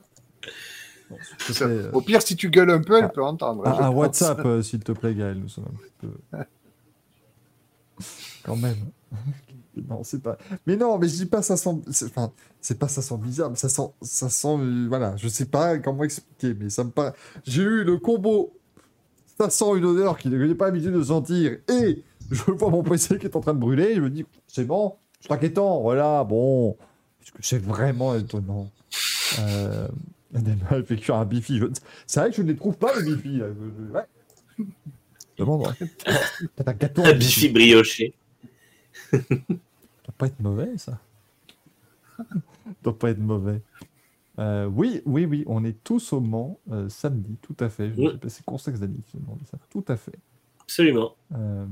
[1.11, 3.67] Bon, plaît, euh, Au pire, si tu gueules un peu, elle peut entendre.
[3.67, 3.95] Un, je un pense.
[3.97, 6.45] WhatsApp, euh, s'il te plaît, Gaël, nous sommes un petit peu.
[8.45, 8.77] Quand même.
[9.89, 10.39] non, c'est pas.
[10.67, 11.71] Mais non, mais je dis pas ça sent.
[12.07, 13.83] Enfin, c'est pas ça sent bizarre, mais ça sent.
[14.03, 14.57] Ça sent.
[14.61, 17.13] euh, Voilà, je sais pas comment expliquer, mais ça me paraît.
[17.45, 18.53] J'ai eu le combo.
[19.39, 21.59] Ça sent une odeur qu'il n'est pas habitué de sentir.
[21.69, 23.91] Et je vois mon PC qui est en train de brûler.
[23.93, 25.81] Et je me dis, c'est bon, c'est inquiétant.
[25.83, 26.77] Voilà, bon.
[27.23, 28.71] Est-ce que c'est vraiment étonnant
[29.41, 29.89] euh...
[30.71, 31.59] Elle fait cuire un bifi.
[31.59, 31.67] Je-
[32.07, 33.39] C'est vrai que je ne les trouve pas, les bifis.
[33.39, 33.47] Là.
[33.49, 33.55] Je-
[33.89, 34.65] je- Ouais.
[35.39, 35.67] Demande.
[35.81, 35.89] ouais.
[36.57, 37.03] Peut-être un gâteau.
[37.05, 38.15] Un bifi brioché.
[40.05, 40.99] Doit pas être mauvais, ça.
[42.83, 43.61] doit pas être mauvais.
[44.39, 47.93] Euh, oui, oui, oui, on est tous au Mans euh, samedi, tout à fait.
[47.97, 48.09] Oui.
[48.29, 49.59] C'est Consex Dani qui me demandait ça.
[49.71, 50.19] Tout à fait.
[50.63, 51.15] Absolument.
[51.35, 51.67] Euh,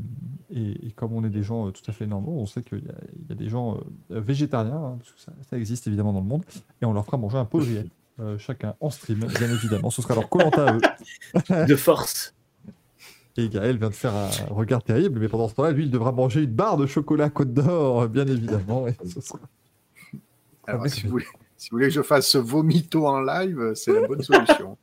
[0.51, 2.89] et, et comme on est des gens tout à fait normaux, on sait qu'il y,
[2.89, 3.79] a- il y a des gens
[4.11, 6.45] végétariens, hein, parce que ça, ça existe évidemment dans le monde,
[6.81, 9.91] et on leur fera manger un pot de chacun en stream, bien évidemment.
[9.91, 11.67] Ce sera leur Colanta à eux.
[11.67, 12.35] De force.
[13.39, 16.13] Et Gaël vient de faire un regard terrible, mais pendant ce temps-là, lui, il devra
[16.13, 18.87] manger une barre de chocolat Côte d'Or, bien évidemment.
[18.89, 19.39] Et ce sera...
[20.67, 21.25] Alors, Ah, si, vous voulez,
[21.57, 24.77] si vous voulez que je fasse ce vomito en live, c'est la bonne solution.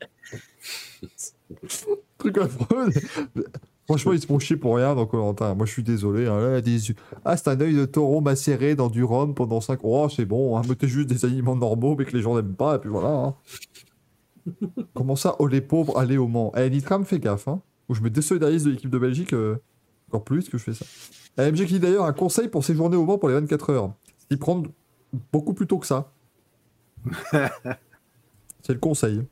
[2.17, 2.89] truc affreux.
[3.85, 5.53] Franchement, ils se font chier pour rien dans Colanta.
[5.55, 6.27] Moi, je suis désolé.
[6.27, 6.39] hein.
[6.39, 6.77] Là, des...
[7.25, 10.03] Ah, c'est un œil de taureau macéré dans du rhum pendant 5 ans.
[10.05, 10.57] Oh, c'est bon.
[10.57, 10.61] Hein.
[10.67, 12.75] Mettez juste des aliments normaux, mais que les gens n'aiment pas.
[12.75, 13.09] Et puis voilà.
[13.09, 13.35] hein.
[14.93, 17.47] Comment ça, oh les pauvres, allez au Mans Eh, Nitram, fais gaffe.
[17.47, 17.61] Hein.
[17.89, 19.57] Ou je me désolidarise de l'équipe de Belgique euh,
[20.09, 20.85] encore plus que je fais ça.
[21.37, 23.93] AMG qui dit d'ailleurs un conseil pour séjourner au Mans pour les 24 heures.
[24.29, 24.69] S'y prendre
[25.31, 26.11] beaucoup plus tôt que ça.
[28.61, 29.23] c'est le conseil.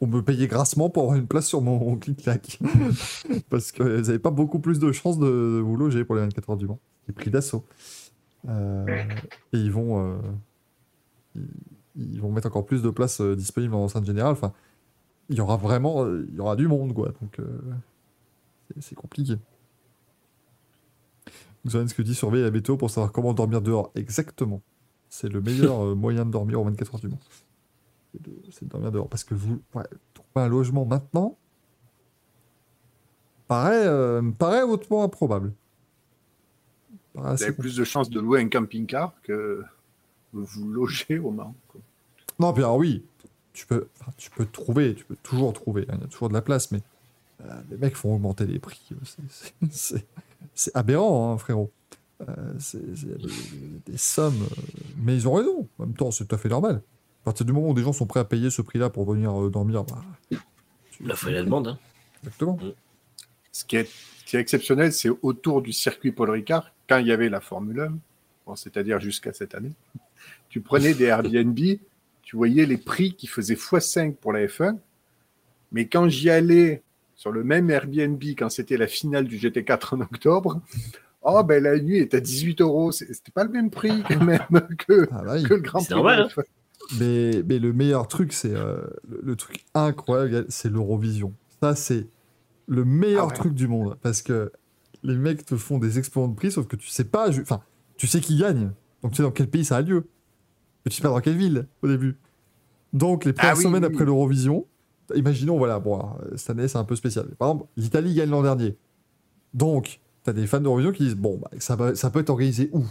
[0.00, 2.58] On me payait grassement pour avoir une place sur mon clic-clac.
[3.50, 6.22] Parce que vous n'avez pas beaucoup plus de chances de, de vous loger pour les
[6.22, 6.78] 24 heures du Mans.
[7.08, 7.64] Les prix d'assaut.
[8.48, 8.86] Euh,
[9.52, 10.18] et ils vont, euh,
[11.34, 11.48] ils,
[11.96, 14.32] ils vont mettre encore plus de places euh, disponibles en enceinte générale.
[14.32, 14.52] Enfin,
[15.28, 17.08] il y aura vraiment, euh, il y aura du monde, quoi.
[17.20, 17.58] Donc, euh,
[18.80, 19.36] c'est- compliqué.
[21.64, 23.90] Vous savez ce que dit surveiller la météo pour savoir comment dormir dehors.
[23.96, 24.62] Exactement.
[25.08, 27.18] C'est le meilleur euh, moyen de dormir aux 24 heures du Mans.
[28.50, 29.08] C'est de, dormir dehors.
[29.08, 31.36] Parce que vous, ouais, trouver un logement maintenant,
[33.48, 35.52] paraît, euh, paraît hautement improbable.
[37.14, 39.64] Paraît Vous avez plus de chances de louer un camping-car que
[40.32, 41.54] vous loger au Mans.
[41.68, 41.80] quoi.
[42.38, 43.04] Non, bien oui,
[43.56, 46.28] tu peux, enfin, tu peux trouver, tu peux toujours trouver, hein, il y a toujours
[46.28, 46.80] de la place, mais
[47.44, 48.80] euh, les mecs font augmenter les prix.
[48.92, 50.06] euh, c'est-
[50.74, 51.70] aberrant, hein, frérot.
[52.28, 52.80] Euh, c'est
[53.86, 54.62] des, sommes, euh,
[54.98, 55.68] mais ils ont raison.
[55.78, 56.76] En même temps, c'est tout à fait normal.
[57.22, 59.38] À partir du moment où des gens sont prêts à payer ce prix-là pour venir
[59.42, 61.68] euh, dormir, bah, tu- La fois la demande.
[61.68, 61.78] Hein.
[62.22, 62.58] Exactement.
[63.52, 63.84] Ce qui est,
[64.20, 67.40] ce qui est exceptionnel, c'est autour du circuit Paul Ricard, quand il y avait la
[67.40, 67.98] Formule 1,
[68.46, 69.72] bon, c'est-à-dire jusqu'à cette année,
[70.50, 71.58] tu prenais des Airbnb,
[72.26, 74.76] tu voyais les prix qui faisaient x5 pour la F1,
[75.72, 76.82] mais quand j'y allais
[77.14, 80.60] sur le même Airbnb, quand c'était la finale du GT4 en octobre,
[81.22, 84.22] oh ben la nuit était à 18 euros, C'est- c'était pas le même prix quand
[84.22, 84.40] même
[84.86, 85.94] que, Ah, bah que le Grand Prix.
[85.94, 86.28] normal, hein.
[86.28, 86.42] F1.
[87.00, 88.76] Mais, mais le meilleur truc, c'est euh,
[89.08, 91.32] le, le truc incroyable, c'est l'Eurovision.
[91.62, 92.06] Ça, c'est
[92.68, 93.34] le meilleur Ah ouais.
[93.34, 93.96] truc du monde.
[94.02, 94.52] Parce que
[95.02, 97.28] les mecs te font des explosions de prix, sauf que tu sais pas.
[97.40, 97.62] Enfin,
[97.96, 98.70] tu sais qui gagne.
[99.02, 100.06] Donc tu sais dans quel pays ça a lieu.
[100.86, 102.16] Mais tu sais pas dans quelle ville au début.
[102.92, 104.06] Donc les premières Ah oui, semaines oui, après oui.
[104.06, 104.66] l'Eurovision,
[105.14, 107.26] imaginons, voilà, bon, alors, cette année c'est un peu spécial.
[107.38, 108.76] Par exemple, l'Italie gagne l'an dernier.
[109.52, 112.30] Donc, tu as des fans d'Eurovision qui disent bon, bah, ça, va- ça peut être
[112.30, 112.84] organisé où?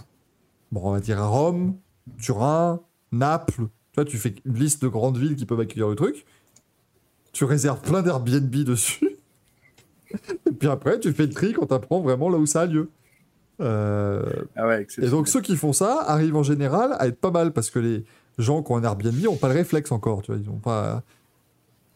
[0.72, 1.76] Bon, on va dire à Rome,
[2.18, 2.82] Turin,
[3.12, 3.68] Naples.
[3.94, 6.26] Tu vois, tu fais une liste de grandes villes qui peuvent accueillir le truc.
[7.32, 9.18] Tu réserves plein d'Airbnb dessus.
[10.48, 12.66] Et puis après, tu fais le tri quand tu apprends vraiment là où ça a
[12.66, 12.90] lieu.
[13.62, 14.24] Euh,
[14.56, 17.54] Ah ouais, et donc ceux qui font ça arrivent en général à être pas mal
[17.54, 18.04] parce que les
[18.38, 21.04] gens qui ont un Airbnb n'ont pas le réflexe encore, tu vois, ils ont pas.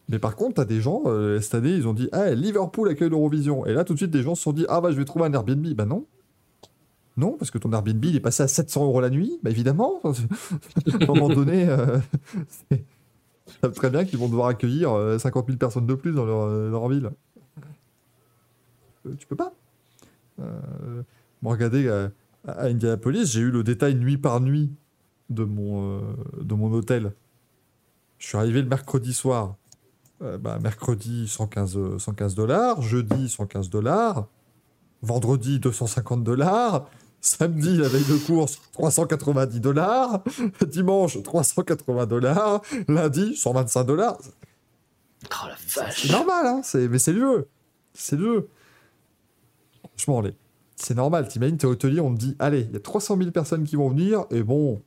[0.07, 3.09] Mais par contre, t'as des gens euh, cette année, ils ont dit, ah Liverpool accueille
[3.09, 5.05] l'Eurovision, et là tout de suite des gens se sont dit, ah bah je vais
[5.05, 6.05] trouver un Airbnb, bah non,
[7.17, 9.99] non parce que ton Airbnb il est passé à 700 euros la nuit, bah évidemment,
[10.05, 11.97] à un moment donné, euh,
[12.47, 12.83] c'est-
[13.47, 16.23] ils savent très bien qu'ils vont devoir accueillir euh, 50 000 personnes de plus dans
[16.25, 17.09] leur, euh, leur ville.
[19.05, 19.51] Euh, tu peux pas.
[20.39, 21.01] Euh,
[21.43, 22.09] Regardez, euh,
[22.47, 24.71] à Indianapolis, j'ai eu le détail nuit par nuit
[25.29, 26.01] de mon, euh,
[26.41, 27.13] de mon hôtel.
[28.17, 29.55] Je suis arrivé le mercredi soir.
[30.21, 32.81] Euh, bah, mercredi, 115 euh, 115 dollars.
[32.81, 34.27] Jeudi, 115 dollars.
[35.01, 36.89] Vendredi, 250 dollars.
[37.21, 40.23] Samedi, la veille de course, 390 dollars.
[40.67, 42.61] Dimanche, 380 dollars.
[42.87, 44.17] Lundi, 125 dollars.
[45.25, 46.03] Oh la vache.
[46.03, 47.47] C'est normal, hein mais c'est le jeu.
[47.93, 48.49] C'est le jeu.
[49.81, 50.33] Franchement, les...
[50.81, 51.27] c'est normal.
[51.27, 53.89] T'imagines, t'es hôtelier, on te dit, allez, il y a 300 000 personnes qui vont
[53.89, 54.81] venir, et bon,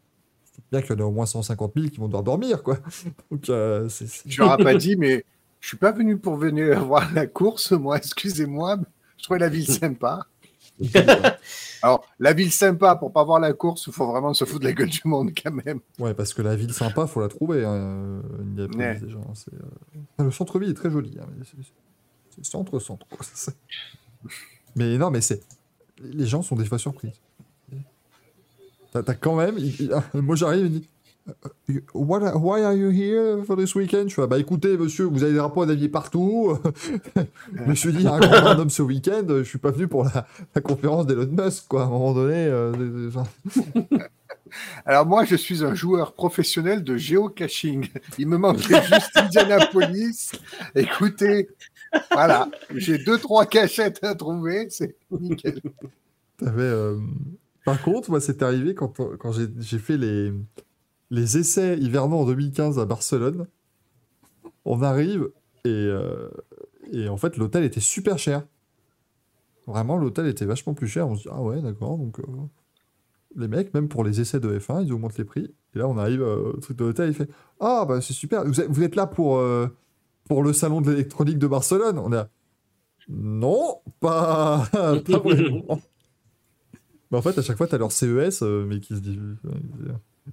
[0.52, 2.78] c'est bien qu'il y en a au moins 150 000 qui vont devoir dormir, quoi.
[3.30, 4.06] Donc, euh, c'est...
[4.08, 5.24] c'est- Tu n'auras pas dit, mais
[5.60, 8.78] je suis pas venu pour venir voir la course, moi, excusez-moi.
[9.18, 10.26] Je trouvais la ville sympa.
[11.82, 14.64] Alors, la ville sympa, pour pas voir la course, il faut vraiment se foutre de
[14.64, 15.80] la gueule du monde quand même.
[15.98, 17.64] Ouais, parce que la ville sympa, faut la trouver.
[17.64, 18.22] Hein.
[18.76, 18.98] Ouais.
[19.02, 21.16] hein, c'est, euh, Le centre-ville est très joli.
[21.20, 21.56] hein, mais c'est-
[22.34, 23.06] C'est centre-centre.
[23.08, 23.18] quoi.
[24.74, 25.42] Mais non, mais c'est.
[26.02, 27.12] Les gens sont des fois surpris.
[28.92, 29.56] T'as quand même.
[30.14, 30.88] Moi, j'arrive, il dit.
[31.70, 34.10] euh, What why are you here for this weekend?
[34.10, 36.58] Je fais, bah écoutez, monsieur, vous avez des rapports d'avis partout.
[37.54, 40.60] je me suis dit, un grand random ce week-end, je suis pas venu pour la,
[40.60, 41.82] conférence d'Elon Musk, quoi.
[41.82, 42.34] À un moment donné.
[42.36, 42.72] euh,
[44.84, 47.88] Alors moi, je suis un joueur professionnel de géocaching.
[48.18, 50.32] Il me manquait juste Indianapolis.
[50.74, 51.48] Écoutez,
[52.12, 55.60] voilà, j'ai deux, trois cachettes à trouver, c'est nickel.
[56.42, 56.98] Euh,
[57.64, 60.32] Par contre, moi, c'est arrivé quand, quand j'ai fait les,
[61.10, 63.46] les essais hivernaux en 2015 à Barcelone.
[64.64, 65.28] On arrive
[65.64, 66.28] et, euh,
[66.92, 68.44] et en fait, l'hôtel était super cher.
[69.66, 71.06] Vraiment, l'hôtel était vachement plus cher.
[71.06, 71.98] On se dit, ah ouais, d'accord.
[71.98, 72.24] Donc, euh,
[73.36, 75.54] les mecs, même pour les essais de F1, ils augmentent les prix.
[75.74, 77.30] Et là, on arrive au truc de l'hôtel, il fait,
[77.60, 78.44] ah bah c'est super.
[78.44, 79.38] Vous êtes, là pour,
[80.32, 82.26] pour le salon de l'électronique de Barcelone On a,
[83.06, 85.78] non, pas, pas vraiment.
[87.10, 89.20] Mais en fait, à chaque fois, tu as leur CES, euh, mais qui se dit.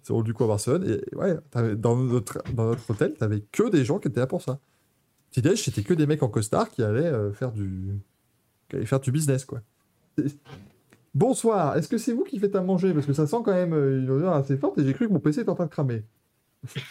[0.04, 0.86] C'est rendu quoi à Barcelone?
[0.90, 1.36] Et ouais,
[1.76, 4.62] dans notre, dans notre hôtel, t'avais que des gens qui étaient là pour ça.
[5.32, 8.00] Petit déj, c'était que des mecs en costard qui allaient euh, faire du.
[8.70, 9.60] qui allaient faire du business, quoi.
[11.14, 12.94] Bonsoir, est-ce que c'est vous qui faites à manger?
[12.94, 15.14] Parce que ça sent quand même euh, une odeur assez forte et j'ai cru que
[15.14, 16.06] mon PC était en train de cramer.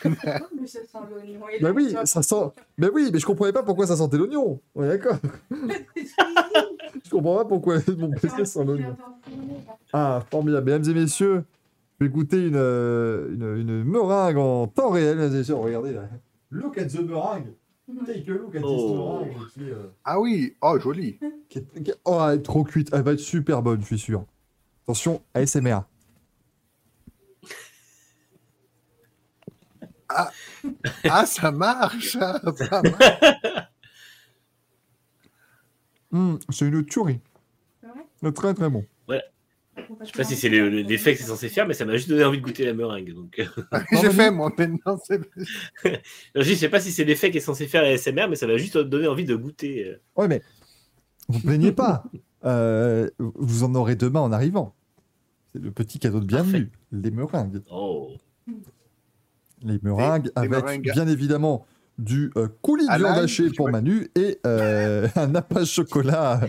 [0.04, 2.34] Mais ça sent l'oignon Bah oui, ça sent.
[2.78, 4.60] Mais oui, mais je comprenais pas pourquoi ça sentait l'oignon.
[4.74, 5.18] Ouais, d'accord.
[7.04, 8.96] Je comprends pas pourquoi mon PC sent l'oignon.
[9.92, 10.70] Ah, formidable.
[10.70, 11.44] Mesdames et messieurs,
[12.00, 15.16] je vais goûter une, euh, une, une meringue en temps réel.
[15.16, 16.02] Mesdames et messieurs, regardez là.
[16.50, 17.52] Look at the meringue.
[18.06, 19.20] Take a look at this Oh.
[19.24, 19.48] meringue.
[19.54, 21.18] qui est, euh, Ah oui, oh joli.
[21.48, 22.90] qui est- qui est- Oh, elle est trop cuite.
[22.92, 24.24] Elle va être super bonne, je suis sûr.
[24.84, 25.80] Attention, ASMR.
[30.08, 32.16] Ah, ça marche.
[32.20, 32.40] ah,
[32.82, 33.68] mal.
[36.12, 37.20] Hum, c'est une tuerie.
[37.82, 38.06] Vrai?
[38.22, 38.84] C'est Très très bon.
[40.00, 41.96] Je sais pas si c'est le- le- l'effet que c'est censé faire, mais ça m'a
[41.96, 43.14] juste donné envie de goûter la meringue.
[43.14, 43.46] Donc, euh.
[44.02, 44.98] J'ai fait moi maintenant.
[45.84, 48.46] Non, je sais pas si c'est l'effet qui est censé faire la SMR, mais ça
[48.46, 49.84] m'a juste donné envie de goûter.
[49.86, 50.00] euh.
[50.16, 50.42] Ouais, mais
[51.28, 52.04] vous plaignez pas.
[52.44, 54.74] Euh, vous en aurez demain en arrivant.
[55.54, 56.70] C'est le petit cadeau de bienvenue.
[56.92, 57.62] Les meringues.
[57.70, 58.16] Oh.
[59.62, 60.90] Les meringues avec meringues.
[60.92, 61.66] bien évidemment
[61.98, 63.70] du euh, coulis de viande hachée pour.
[63.70, 66.40] Manu et euh, un nappage chocolat,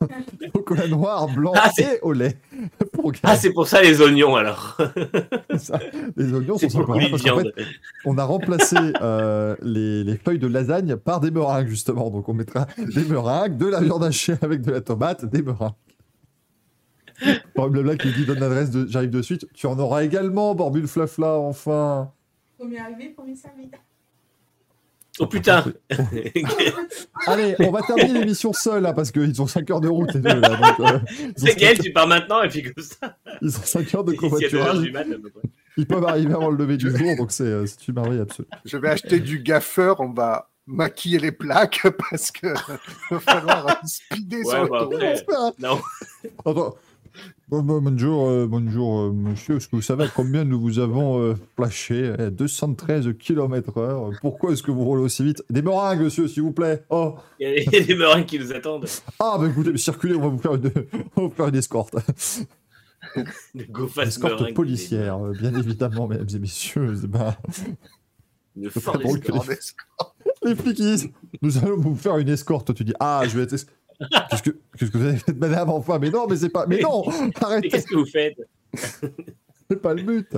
[0.54, 2.36] chocolat noir, blanc Ah, et au lait
[2.92, 4.76] pour Ah, c'est pour ça les oignons alors.
[5.56, 5.80] ça.
[6.16, 7.52] Les oignons sont pour le sympas coulis de parce qu'en viande.
[7.56, 7.64] fait,
[8.04, 12.10] on a remplacé euh, les, les feuilles de lasagne par des meringues justement.
[12.10, 15.72] Donc on mettra des meringues, de la viande hachée avec de la tomate, des meringues.
[17.56, 19.46] Blabla qui dit donne l'adresse de j'arrive de suite.
[19.54, 22.12] Tu en auras également, Borbule Flafla, enfin.
[22.58, 23.68] Premier arrivé, premier servi.
[25.20, 25.64] Oh putain
[27.26, 30.20] Allez, on va terminer l'émission seul là parce qu'ils ont 5 heures de route les
[30.20, 30.48] deux là.
[30.56, 33.16] Donc, euh, ils, ont C'est Gaël, cinq- tu pars maintenant et puis comme ça.
[33.42, 34.78] ils ont 5 heures de covoiturage.
[35.76, 38.46] Ils peuvent arriver avant le lever du jour donc c'est euh, c'est une merveille absolue.
[38.64, 39.98] Je vais acheter du gaffeur.
[40.00, 42.46] On va maquiller les plaques parce que
[43.10, 45.02] va falloir speeder Ouais, sur bah, l'autoroute.
[45.02, 45.80] après, non.
[46.44, 46.74] Attends.
[47.48, 49.56] Bon, bon, bonjour, euh, bonjour euh, monsieur.
[49.56, 54.18] Est-ce que vous savez à combien nous vous avons euh, flashé Eh, 213 km/h.
[54.20, 55.42] Pourquoi est-ce que vous roulez aussi vite?
[55.48, 56.84] Des meringues, monsieur, s'il vous plaît.
[56.90, 57.14] Oh.
[57.40, 58.86] Il y a- des meringues qui nous attendent.
[59.18, 60.70] Ah, bah écoutez, circulez, on va vous faire une,
[61.16, 61.94] on va vous faire une escorte.
[63.54, 66.94] Une escorte policière, euh, bien évidemment, mesdames et messieurs.
[66.94, 67.08] des-
[68.56, 69.50] Une forte escorte.
[70.44, 72.74] Les flics, ils disent Nous allons vous faire une escorte.
[72.74, 73.54] Tu dis Ah, je vais être.
[74.00, 76.66] Es- Qu'est-ce que, qu'est-ce que vous avez fait, madame, enfin Mais non, mais c'est pas.
[76.66, 78.38] Mais non Mais Arrêtez qu'est-ce que vous faites?
[78.74, 80.36] C'est pas le but.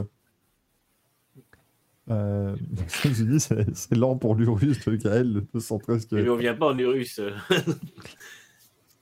[2.11, 2.57] Euh,
[3.03, 6.55] comme je dis, c'est, c'est lent pour l'Urus de Gaël, le 213 Mais on vient
[6.55, 7.21] pas en Urus.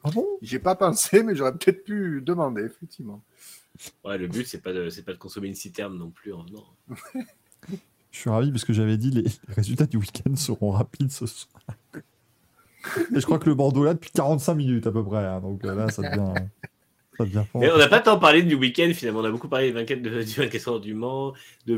[0.05, 0.25] Ah bon?
[0.43, 3.21] J'ai pas pensé, mais j'aurais peut-être pu demander, effectivement.
[4.05, 6.45] Ouais, le but, c'est pas, de, c'est pas de consommer une citerne non plus en
[6.45, 6.65] venant.
[8.13, 11.27] Je suis ravi parce que j'avais dit les, les résultats du week-end seront rapides ce
[11.27, 11.61] soir.
[13.15, 15.25] Et je crois que le Bordeaux là depuis 45 minutes à peu près.
[15.25, 16.33] hein, donc euh, là, ça devient.
[17.17, 17.61] Ça devient fort.
[17.61, 19.21] Mais on n'a pas tant parlé du week-end finalement.
[19.21, 21.33] On a beaucoup parlé des 24 de, du 24 heures du Mans,
[21.67, 21.77] de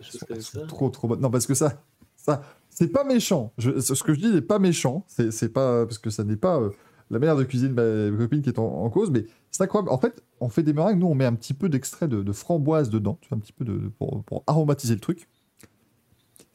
[0.00, 0.66] sont ça.
[0.66, 1.20] trop trop bonnes.
[1.20, 1.82] Non, parce que ça,
[2.16, 3.52] ça c'est pas méchant.
[3.58, 5.04] Je- ce que je dis n'est pas méchant.
[5.08, 6.70] C'est pas parce que ça n'est pas euh,
[7.10, 9.90] la manière de cuisine de ma copine qui est en, en cause, mais c'est incroyable.
[9.90, 11.00] En fait, on fait des meringues.
[11.00, 13.52] Nous, on met un petit peu d'extrait de, de framboise dedans, tu vois, un petit
[13.52, 15.28] peu de pour, pour aromatiser le truc.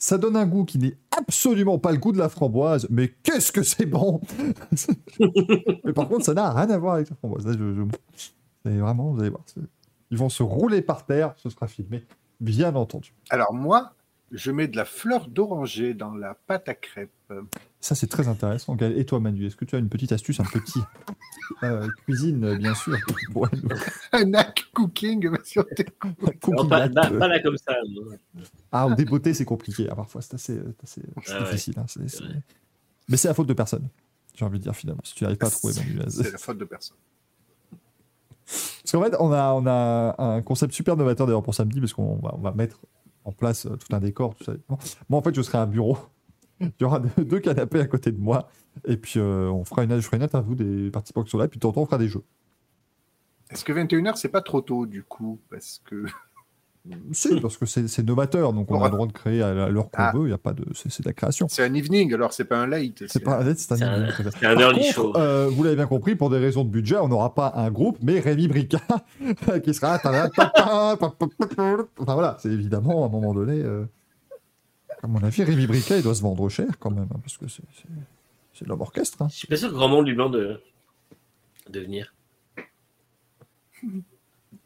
[0.06, 3.52] Ça donne un goût qui n'est absolument pas le goût de la framboise, mais qu'est-ce
[3.52, 4.22] que c'est bon
[5.84, 7.44] Mais par contre, ça n'a rien à voir avec la framboise.
[7.48, 7.82] Là, je, je-
[8.64, 9.42] c'est vraiment, vous allez voir.
[10.12, 12.04] Ils vont se rouler par terre, ce sera filmé,
[12.40, 13.16] bien entendu.
[13.32, 13.94] Alors moi,
[14.32, 17.12] je mets de la fleur d'oranger dans la pâte à crêpes.
[17.80, 18.76] Ça, c'est très intéressant.
[18.78, 20.80] Et toi, Manu, est-ce que tu as une petite astuce, un petit
[21.64, 22.98] euh, cuisine, euh, bien sûr,
[23.36, 23.46] nous-
[24.12, 27.20] Un hack cooking, mais sur tes cooking Non, pas, euh.
[27.20, 27.76] pas là comme ça.
[27.90, 28.02] non.
[28.72, 29.88] Ah, au débeauté, c'est compliqué.
[29.92, 31.46] ah, parfois, c'est assez, c'est assez- c'est Ah ouais.
[31.46, 31.76] difficile.
[31.78, 31.86] hein.
[33.08, 33.88] Mais c'est la faute de personne.
[34.34, 36.00] J'ai envie de dire, finalement, si tu n'arrives pas à trouver Manu.
[36.10, 36.98] C'est la faute de personne.
[38.48, 41.94] Parce qu'en fait, on a, on a un concept super novateur d'ailleurs pour samedi, parce
[41.94, 42.80] qu'on va, on va mettre
[43.26, 44.36] en place euh, tout un décor.
[44.36, 44.54] Tout ça.
[45.10, 45.98] Moi, en fait, je serai à un bureau.
[46.62, 48.48] Il y aura deux, canapés à côté de moi.
[48.86, 51.46] Et puis, euh, on fera une, je ferai une interview des participants qui sont là.
[51.46, 52.24] Et puis, de on fera des jeux.
[53.50, 55.40] Est-ce que 21h, c'est pas trop tôt, du coup?
[55.50, 56.06] Parce que
[57.14, 59.90] Si, parce que c'est c'est novateur, donc on a le droit de créer à l'heure
[59.90, 60.12] qu'on Ah.
[60.14, 61.48] veut, il y a pas de, c'est c'est de la création.
[61.50, 63.04] C'est un evening, alors c'est pas un late.
[63.08, 65.18] C'est pas un C'est un- c'est un Par early contre, show.
[65.18, 67.98] euh, vous l'avez bien compris, pour des raisons de budget, on n'aura pas un groupe,
[68.04, 68.82] mais Rémi Brica
[69.64, 70.00] qui sera.
[71.98, 73.62] Enfin voilà, c'est évidemment à un moment donné.
[73.64, 73.86] euh,
[75.02, 77.46] À mon avis, Rémi Brica, il doit se vendre cher quand même, hein, parce que
[77.48, 77.64] c'est
[78.64, 79.22] de l'homme orchestre.
[79.24, 79.28] hein.
[79.32, 80.60] Je suis pas sûr que grand monde lui demande de,
[81.70, 82.14] de venir.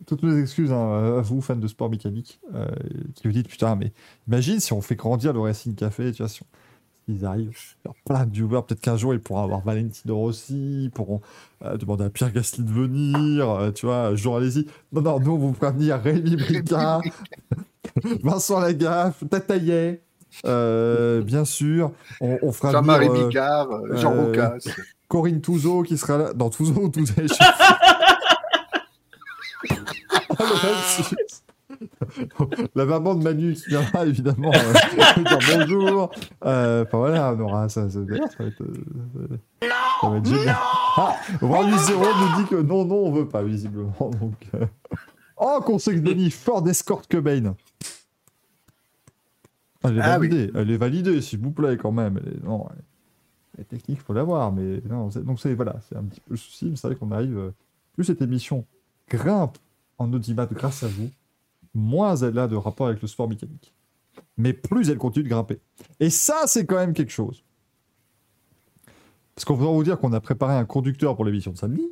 [0.10, 2.66] Toutes mes excuses hein, à vous, fans de sport mécanique, euh,
[3.14, 3.94] qui vous dites putain, mais
[4.28, 6.40] imagine si on fait grandir le Racing Café, tu vois, si
[7.08, 10.90] ils arrivent, faire plein de viewers, peut-être qu'un jour ils pourront avoir Valentino Rossi, ils
[10.90, 11.22] pourront
[11.64, 14.66] euh, demander à Pierre Gasly de venir, euh, tu vois, Jean Alési.
[14.92, 17.02] Non, non, nous on vous fera venir Rémi Brica,
[18.24, 20.02] Vincent Lagaffe, Tataillet,
[20.44, 24.58] bien sûr, on, on fera Jean-Marie euh, Jean Rocas.
[25.08, 26.34] Corinne Touzeau qui sera là.
[26.34, 27.36] Dans Touzeau ou Touzeau je sais
[29.70, 30.29] Ah, le lapsus.
[32.76, 34.74] La maman de Manu qui viendra évidemment euh,
[35.24, 36.12] dire bonjour.
[36.46, 37.90] Euh, Enfin voilà, on aura ça.
[37.90, 38.06] Ça, ça
[38.40, 39.38] va être, euh,
[40.02, 40.56] ça va être génial.
[40.98, 43.94] Ah, Brandy Zero nous dit que non, non, on veut pas visiblement.
[44.20, 44.66] Donc, euh.
[45.38, 47.56] Oh, conseil Denis, Ford Escort Cobain.
[49.84, 50.28] Ah, elle est Ah oui.
[50.28, 52.20] validée, elle est validée, s'il vous plaît, quand même.
[52.26, 52.84] Elle est- Non, elle-
[53.60, 56.66] la technique, faut l'avoir, mais non, donc c'est voilà, c'est un petit peu le souci.
[56.70, 57.52] mais C'est vrai qu'on arrive,
[57.94, 58.66] plus cette émission
[59.10, 59.58] grimpe
[60.00, 61.12] en audimat grâce à vous,
[61.74, 63.74] moins elle a de rapport avec le sport mécanique.
[64.38, 65.60] Mais plus elle continue de grimper.
[66.00, 67.44] Et ça, c'est quand même quelque chose.
[69.36, 71.88] Parce qu'on va vous dire qu'on a préparé un conducteur pour l'émission de samedi.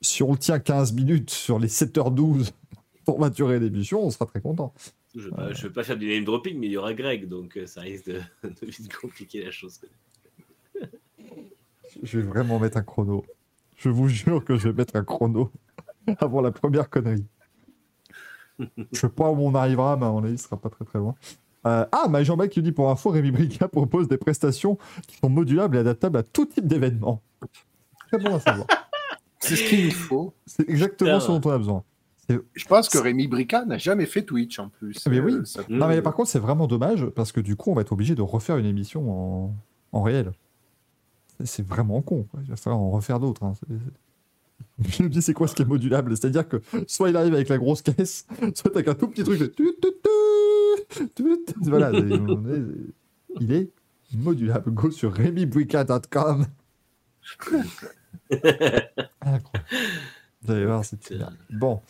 [0.00, 2.50] Si on le tient 15 minutes sur les 7h12
[3.04, 4.74] pour maturer l'émission, on sera très content.
[5.14, 7.66] Je je veux pas faire du name dropping, mais il y aura Greg, donc euh,
[7.66, 9.80] ça risque de, de vite compliquer la chose.
[12.02, 13.24] Je vais vraiment mettre un chrono.
[13.76, 15.50] Je vous jure que je vais mettre un chrono
[16.20, 17.26] avant la première connerie.
[18.58, 20.98] Je sais pas où on arrivera, mais à mon avis, ce sera pas très très
[20.98, 21.14] loin.
[21.66, 25.28] Euh, ah, mais Jean-Baptiste qui dit pour info, Rémi Brica propose des prestations qui sont
[25.28, 27.22] modulables et adaptables à tout type d'événement.
[28.08, 28.66] Très bon à savoir.
[29.40, 30.34] C'est ce qu'il nous faut.
[30.46, 31.84] C'est exactement ce dont on a besoin.
[32.28, 35.06] Je pense que Rémi Brica n'a jamais fait Twitch en plus.
[35.08, 35.34] Mais oui.
[35.46, 37.92] Ça Non, mais par contre, c'est vraiment dommage parce que du coup, on va être
[37.92, 39.10] obligé de refaire une émission
[39.46, 39.54] en,
[39.92, 40.32] en réel.
[41.38, 42.26] C'est- C'est vraiment con.
[42.30, 42.40] quoi.
[42.42, 43.44] Il va falloir en refaire d'autres.
[43.44, 43.52] hein.
[44.88, 46.16] Je me dis, c'est quoi ce qui est modulable?
[46.16, 49.38] C'est-à-dire que soit il arrive avec la grosse caisse, soit avec un tout petit truc
[49.40, 49.52] de.
[51.62, 51.90] Voilà,
[53.40, 53.68] il est
[54.14, 54.70] modulable.
[54.70, 56.46] Go sur remybrica.com.
[59.20, 59.42] Incroyable.
[60.42, 60.98] Vous allez voir, c'est.
[61.50, 61.80] Bon,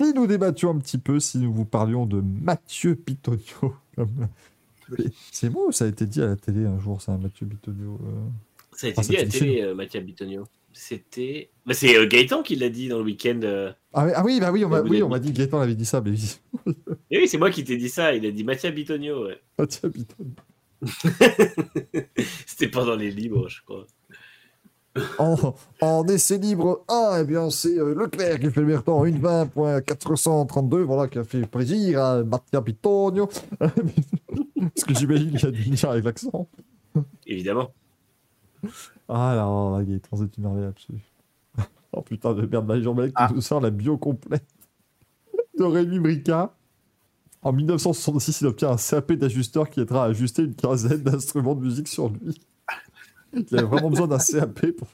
[0.00, 3.74] si nous débattions un petit peu, si nous vous parlions de Mathieu Pitonio.
[3.94, 4.28] comme-
[5.30, 7.98] C'est- moi ou ça a été dit à la télé un jour, un Mathieu Pitonio
[8.04, 8.28] euh
[8.76, 10.44] Ça a été dit à la télé, euh, Mathieu Bitonio.
[10.72, 11.50] C'était.
[11.66, 13.40] Bah, c'est euh, Gaëtan qui l'a dit dans le week-end.
[13.44, 13.72] euh.
[13.92, 15.38] ah, mais- ah oui, bah oui, on m'a Vous oui, l'avez on m'a dit que
[15.38, 16.38] Gaëtan avait dit ça, mais oui.
[17.10, 18.14] Et oui, c'est moi qui t'ai dit ça.
[18.14, 19.26] Il a dit Mathieu Bitonio.
[19.26, 19.40] Ouais.
[19.58, 20.32] Mathieu Pitonio.
[22.46, 23.86] C'était pendant les libres, je crois.
[25.18, 29.02] En, en essai libre 1, eh bien, c'est euh, Leclerc qui fait le meilleur temps,
[29.06, 33.26] 1.20.432, voilà, qui a fait plaisir à Mathieu Pitonio.
[33.58, 36.46] Parce que j'imagine qu'il a le dire avec l'accent.
[37.26, 37.72] Évidemment.
[39.08, 41.00] Ah là, là, Gaëtan, c'est une merveille absolue.
[41.92, 43.30] oh putain de merde, là, Jean-Mec qui Ah.
[43.34, 44.46] nous sort la bio complète
[45.58, 46.54] de Rémi Brica.
[47.42, 51.62] En 1966, il obtient un CAP d'ajusteur qui aidera à ajuster une quinzaine d'instruments de
[51.62, 52.40] musique sur lui.
[53.32, 54.86] Il avait vraiment besoin d'un CAP pour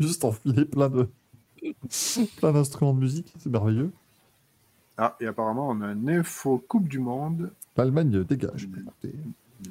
[0.00, 1.08] juste enfiler plein de
[2.38, 3.32] plein d'instruments de musique.
[3.38, 3.92] C'est merveilleux.
[4.96, 7.52] Ah, et apparemment, on a un info Coupe du Monde.
[7.76, 8.68] L'Allemagne dégage.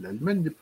[0.02, 0.56] L'Allemagne n'est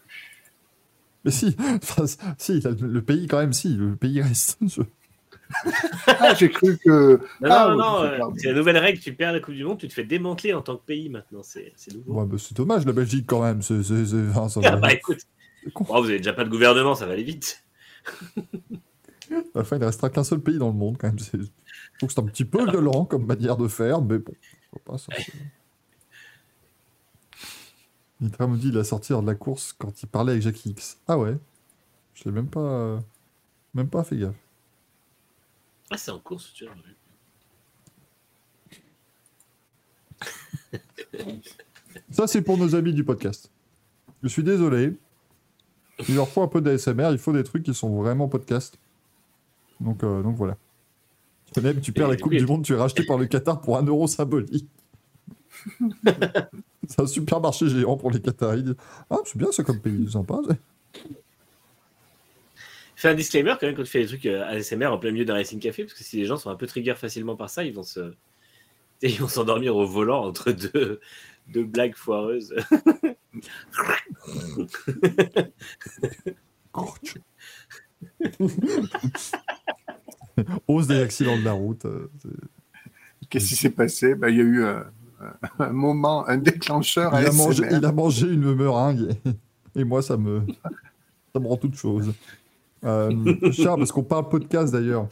[1.25, 2.05] Mais si, enfin,
[2.37, 4.57] si, le pays quand même, si, le pays reste.
[4.67, 4.81] Je-
[6.07, 7.17] Ah, j'ai cru que.
[7.41, 8.99] Non, Ah, non, oui, non, c'est euh, c'est la nouvelle règle.
[8.99, 11.41] Tu perds la Coupe du Monde, tu te fais démanteler en tant que pays maintenant.
[11.43, 12.13] C'est c'est nouveau.
[12.19, 13.61] Ouais, bah, c'est dommage, la Belgique quand même.
[13.61, 13.79] C'est,
[14.35, 15.19] enfin, Ah, va- bah écoute.
[15.75, 17.63] Oh, vous avez déjà pas de gouvernement, ça va aller vite.
[19.31, 21.19] À la fin, il ne restera qu'un seul pays dans le monde, quand même.
[21.19, 21.39] C'est...
[21.41, 24.33] Je trouve que c'est un petit peu violent comme manière de faire, mais bon,
[24.85, 25.11] pas ça.
[28.25, 30.71] Nitra me dit il a sorti hors de la course quand il parlait avec Jackie
[30.71, 30.97] X.
[31.07, 31.37] Ah ouais
[32.13, 32.99] Je l'ai même pas,
[33.73, 34.35] même pas fait gaffe.
[35.91, 36.73] Ah, c'est en course, tu vois.
[42.09, 43.51] Ça, c'est pour nos amis du podcast.
[44.23, 44.93] Je suis désolé.
[46.09, 48.77] Il leur faut un peu d'ASMR, il faut des trucs qui sont vraiment podcast.
[49.79, 50.57] Donc, euh, donc voilà.
[51.53, 51.61] Tu
[51.93, 53.83] perds Et la du Coupe du Monde, tu es racheté par le Qatar pour un
[53.83, 54.67] euro symbolique.
[56.89, 58.75] c'est un supermarché géant pour les Qataris.
[59.09, 60.39] Ah, c'est bien ça comme pays, c'est sympa.
[62.95, 65.25] Fais un disclaimer quand même quand tu fais des trucs euh, ASMR en plein milieu
[65.25, 67.63] d'un Racing Café, parce que si les gens sont un peu trigger facilement par ça,
[67.63, 67.99] ils vont se,
[69.01, 70.99] Et ils vont s'endormir au volant entre deux,
[71.47, 72.55] deux blagues foireuses.
[80.67, 81.85] Hausse des accidents de la route.
[81.85, 82.09] euh,
[83.29, 84.15] Qu'est-ce qui s'est passé?
[84.15, 84.85] Ben, Il y a eu un,
[85.59, 87.37] un moment, un déclencheur il, a ASMR.
[87.37, 89.17] mangé, il a mangé une meringue
[89.75, 90.41] et, et moi ça me,
[91.33, 92.13] ça me rend toute chose.
[92.83, 95.07] Euh, Charles, parce qu'on parle podcast d'ailleurs.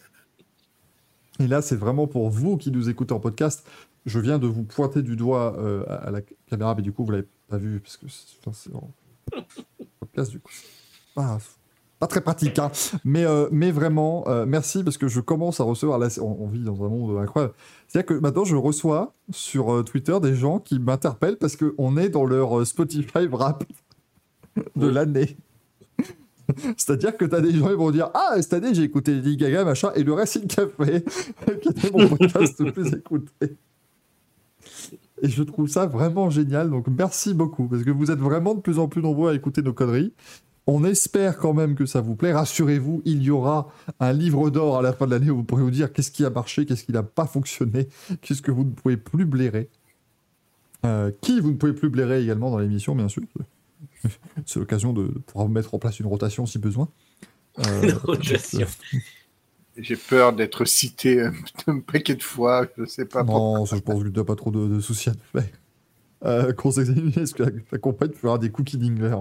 [1.40, 3.68] Et là, c'est vraiment pour vous qui nous écoutez en podcast.
[4.06, 7.04] Je viens de vous pointer du doigt euh, à, à la caméra, mais du coup,
[7.04, 8.92] vous l'avez pas vu parce que c'est enfin, en
[10.00, 10.52] podcast du coup.
[10.54, 11.63] c'est
[12.04, 12.70] Pas, très pratique, hein.
[13.06, 16.00] mais, euh, mais vraiment, euh, merci parce que je commence à recevoir.
[16.00, 17.54] Là, on, vit dans un monde incroyable.
[17.88, 22.10] C'est-à-dire que maintenant, je reçois sur euh, Twitter des gens qui m'interpellent parce qu'on est
[22.10, 23.64] dans leur Spotify rap
[24.76, 25.38] de l'année.
[26.76, 29.38] C'est-à-dire que tu as des gens qui vont dire Ah, cette année, j'ai écouté Lady
[29.38, 31.06] Gaga, machin, et le Racing Café,
[31.48, 32.92] le plus.
[35.22, 36.70] Et je trouve ça vraiment génial.
[36.70, 39.62] Donc, merci beaucoup, parce que vous êtes vraiment de plus en plus nombreux à écouter
[39.62, 40.12] nos conneries.
[40.66, 42.32] On espère quand même que ça vous plaît.
[42.32, 43.70] Rassurez-vous, il y aura
[44.00, 46.24] un livre d'or à la fin de l'année où vous pourrez vous dire qu'est-ce qui
[46.24, 47.90] a marché, qu'est-ce qui n'a pas fonctionné,
[48.22, 49.70] qu'est-ce que vous ne pouvez plus blairer.
[50.86, 53.24] Euh, qui vous ne pouvez plus blairer également dans l'émission, bien sûr.
[54.46, 56.90] C'est l'occasion de pouvoir mettre en place une rotation si besoin.
[57.60, 58.68] Euh, Une rotation.
[59.78, 61.34] J'ai peur d'être cité un,
[61.68, 63.24] un paquet de fois, je sais pas.
[63.24, 65.50] Non, ça, je pense que tu n'as pas trop de, de soucis à te faire.
[66.26, 69.16] Euh, Qu'on s'examine, est-ce que la, compagne fera des cookies d'Ingler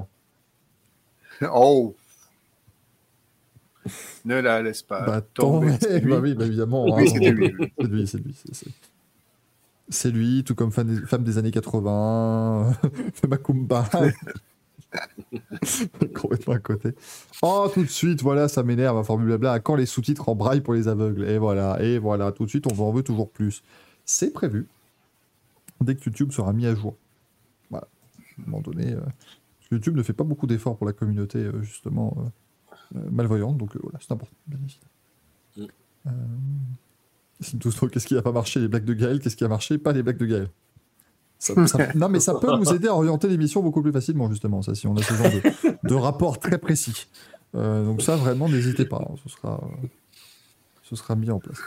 [1.53, 1.95] Oh
[4.25, 5.75] Ne la laisse pas Bah, tomber.
[5.81, 6.85] c'est bah oui, bah évidemment.
[6.95, 7.11] Oui, hein.
[7.13, 7.53] c'était lui.
[7.79, 8.35] C'est lui, c'est lui.
[8.35, 8.71] c'est- c'est-
[9.89, 12.73] C'est lui, tout comme des- femme des années 80,
[13.29, 13.85] Macumba.
[16.15, 16.91] Complètement à côté.
[17.43, 19.53] Oh, tout de suite, voilà, ça m'énerve, ma formule blabla.
[19.53, 21.29] À quand les sous-titres en braille pour les aveugles?
[21.29, 23.63] Et voilà, et voilà, tout de suite, on en veut toujours plus.
[24.05, 24.67] C'est prévu,
[25.81, 26.95] dès que YouTube sera mis à jour.
[27.71, 27.87] Voilà,
[28.39, 29.01] à un moment donné, euh,
[29.73, 33.77] YouTube ne fait pas beaucoup d'efforts pour la communauté, euh, justement, euh, euh, malvoyante, donc
[33.83, 34.89] voilà, c'est important, bien évidemment.
[37.41, 38.61] Simptosto, qu'est-ce qui n'a pas marché?
[38.61, 39.77] Les blagues de Gaël, qu'est-ce qui a marché?
[39.79, 40.49] Pas les blagues de Gaël.
[41.39, 44.63] Ça- ça- non, mais ça peut vous aider à orienter l'émission beaucoup plus facilement, justement,
[44.63, 47.09] ça, si on a ce genre de, de rapport très précis.
[47.57, 49.87] Euh, donc ça, vraiment, n'hésitez pas, hein, ce, sera, euh,
[50.85, 51.59] ce sera mis en place.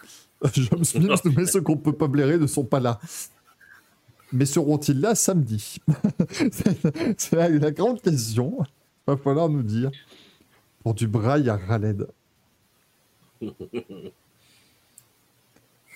[0.54, 3.00] James Smith, mais ceux qu'on peut pas blairer ne sont pas là.
[4.34, 5.78] Mais seront-ils là samedi
[7.18, 8.58] C'est la, la grande question.
[9.08, 9.92] Va falloir nous dire.
[10.84, 12.08] Pour du braille à Raled.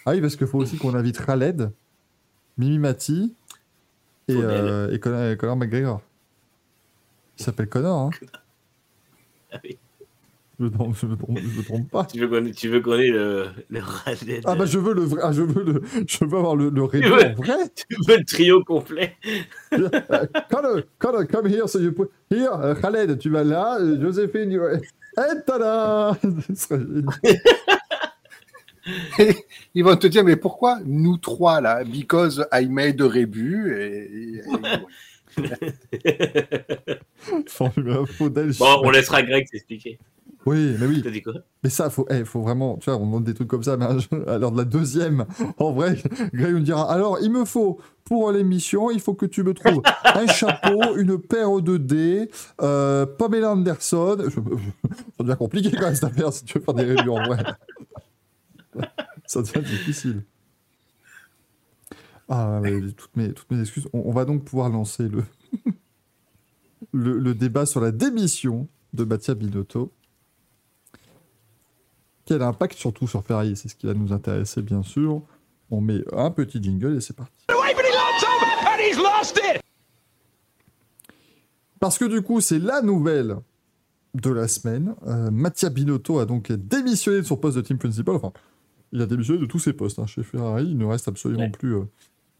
[0.06, 1.72] Ah oui, parce qu'il faut aussi qu'on invite Raled,
[2.58, 3.36] Mimi Mati
[4.28, 6.02] et, euh, et Conor, McGregor.
[7.38, 8.10] Il s'appelle Connor, hein
[9.52, 9.78] Ah oui.
[10.60, 12.04] Je me trompe, je me trompe, je me trompe pas.
[12.04, 14.94] Tu veux qu'on ait, tu veux qu'on ait le, le Raded Ah bah je veux
[14.94, 17.34] le vrai, ah, je veux le, je veux avoir le, le Tu réseau veux- en
[17.36, 17.56] vrai.
[17.76, 19.16] Tu veux le trio complet
[19.72, 19.88] Uh,
[20.52, 24.52] Connor, Connor, come here, so you put here, uh, Khaled, tu vas là, uh, Joséphine,
[24.52, 24.62] you...
[24.66, 24.82] et
[25.46, 26.18] tada
[26.48, 27.06] Ce serait génial.
[29.76, 34.40] Ils vont te dire, mais pourquoi nous trois là Because I made a rébut et,
[34.40, 34.42] et-
[37.60, 40.00] Bon, on laissera Greg t'expliquer.
[40.46, 41.02] Oui, mais oui.
[41.04, 41.34] T'as dit quoi?
[41.64, 43.86] Mais ça, faut, eh, faut vraiment, tu vois, on demande des trucs comme ça, mais
[43.86, 45.26] à l'heure de la deuxième,
[45.58, 46.02] en vrai,
[46.34, 49.82] Greg nous dira, alors, il me faut, pour l'émission, il faut que tu me trouves
[50.06, 52.30] un chapeau, une paire de dés,
[52.62, 54.36] euh, Pamela Anderson, je, je-
[55.18, 57.44] ça devient compliqué quand même cette affaire, si tu veux faire des reviews en vrai.
[59.26, 60.24] ça devient difficile.
[62.30, 63.88] Ah, mais toutes mes, toutes mes excuses.
[63.92, 65.24] On, on va donc pouvoir lancer le,
[66.94, 69.92] le, le débat sur la démission de Mattia Binotto.
[72.30, 75.24] Quel impact surtout sur Ferrari C'est ce qui va nous intéresser, bien sûr.
[75.72, 77.34] On met un petit jingle et c'est parti.
[81.80, 83.38] Parce que du coup, c'est la nouvelle
[84.14, 84.94] de la semaine.
[85.08, 88.14] Euh, Mattia Binotto a donc démissionné de son poste de team principal.
[88.18, 88.32] Enfin,
[88.92, 90.68] il a démissionné de tous ses postes hein, chez Ferrari.
[90.70, 91.50] Il ne reste absolument Ouais.
[91.50, 91.86] plus, euh,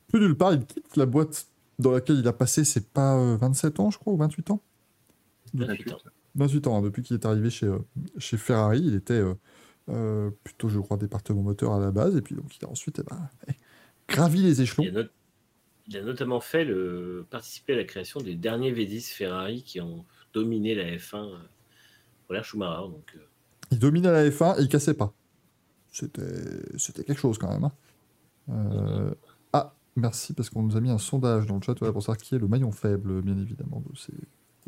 [0.08, 0.54] plus nulle part.
[0.54, 1.48] Il quitte la boîte
[1.80, 4.62] dans laquelle il a passé, c'est pas euh, 27 ans, je crois, ou 28 ans?
[5.56, 5.98] 28 ans.
[6.36, 7.80] 28 ans, hein, depuis qu'il est arrivé chez, euh,
[8.20, 9.24] chez Ferrari, il était
[9.90, 12.70] euh, euh, plutôt, je crois, département moteur à la base, et puis donc il a
[12.70, 13.30] ensuite eh ben,
[14.08, 14.84] gravi les échelons.
[14.84, 15.10] Il a, not-
[15.88, 20.06] il a notamment fait le, participer à la création des derniers V10 Ferrari qui ont
[20.34, 21.38] dominé la F1 euh,
[22.26, 22.88] pour l'ère Schumacher.
[22.92, 23.20] Donc, euh,
[23.72, 25.14] Il dominait la F1 et il cassait pas.
[25.92, 26.22] C'était
[26.78, 27.64] c'était quelque chose quand même.
[27.64, 27.72] hein.
[28.50, 29.12] Euh,
[29.54, 32.18] Ah, merci, parce qu'on nous a mis un sondage dans le chat voilà, pour savoir
[32.18, 34.14] qui est le maillon faible, bien évidemment, de ces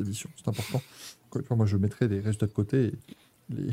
[0.00, 0.30] éditions.
[0.36, 0.82] C'est important.
[1.26, 2.86] Encore une fois, moi, je mettrai les résultats de côté.
[2.86, 2.92] Et
[3.50, 3.70] les,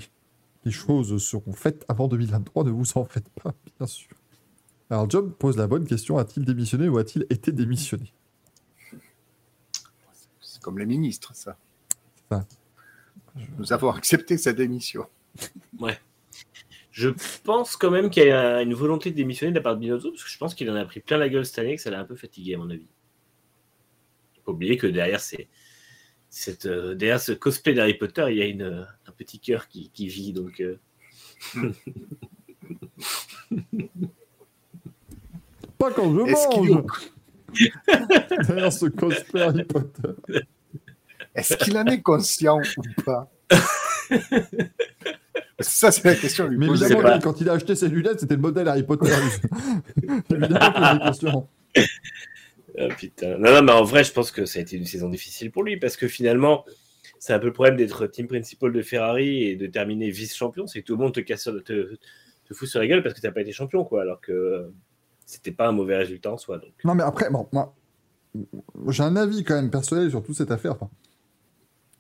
[0.70, 4.12] les choses seront faites avant 2023, ne vous en faites pas, bien sûr.
[4.92, 8.14] Alors, Job pose la bonne question a-t-il démissionné ou a-t-il été démissionné?
[10.42, 11.58] C'est comme les ministres, ça.
[12.30, 12.46] Ça.
[13.58, 15.08] Nous avons accepté sa démission.
[16.92, 17.10] Je
[17.44, 20.12] pense quand même qu'il y a une volonté de démissionner de la part de Binotto,
[20.12, 21.90] parce que je pense qu'il en a pris plein la gueule cette année, que ça
[21.90, 22.88] l'a un peu fatigué, à mon avis.
[24.36, 25.48] Faut pas oublier que derrière, c'est,
[26.30, 29.68] cette, euh, derrière ce cosplay d'Harry Potter, il y a une, euh, un petit cœur
[29.68, 30.32] qui, qui vit.
[30.34, 30.80] Donc, euh,
[35.78, 37.12] Pas quand je mange
[38.48, 40.10] Derrière ce cosplay Harry Potter.
[41.34, 43.32] Est-ce qu'il en est conscient ou pas?
[45.60, 47.20] Ça, c'est la question à lui Mais évidemment, pas.
[47.20, 49.12] quand il a acheté ses lunettes, c'était le modèle Harry Potter.
[50.30, 51.86] évidemment qu'il y a
[52.78, 53.38] ah, putain.
[53.38, 55.78] Non, mais en vrai, je pense que ça a été une saison difficile pour lui,
[55.78, 56.66] parce que finalement,
[57.20, 60.82] c'est un peu le problème d'être team principal de Ferrari et de terminer vice-champion, c'est
[60.82, 63.32] que tout le monde te casse, te, te fout sur la gueule parce que t'as
[63.32, 64.74] pas été champion, quoi, alors que euh,
[65.26, 66.62] c'était pas un mauvais résultat en soi.
[66.84, 67.76] Non, mais après, bon, moi,
[68.88, 70.76] j'ai un avis quand même personnel sur toute cette affaire.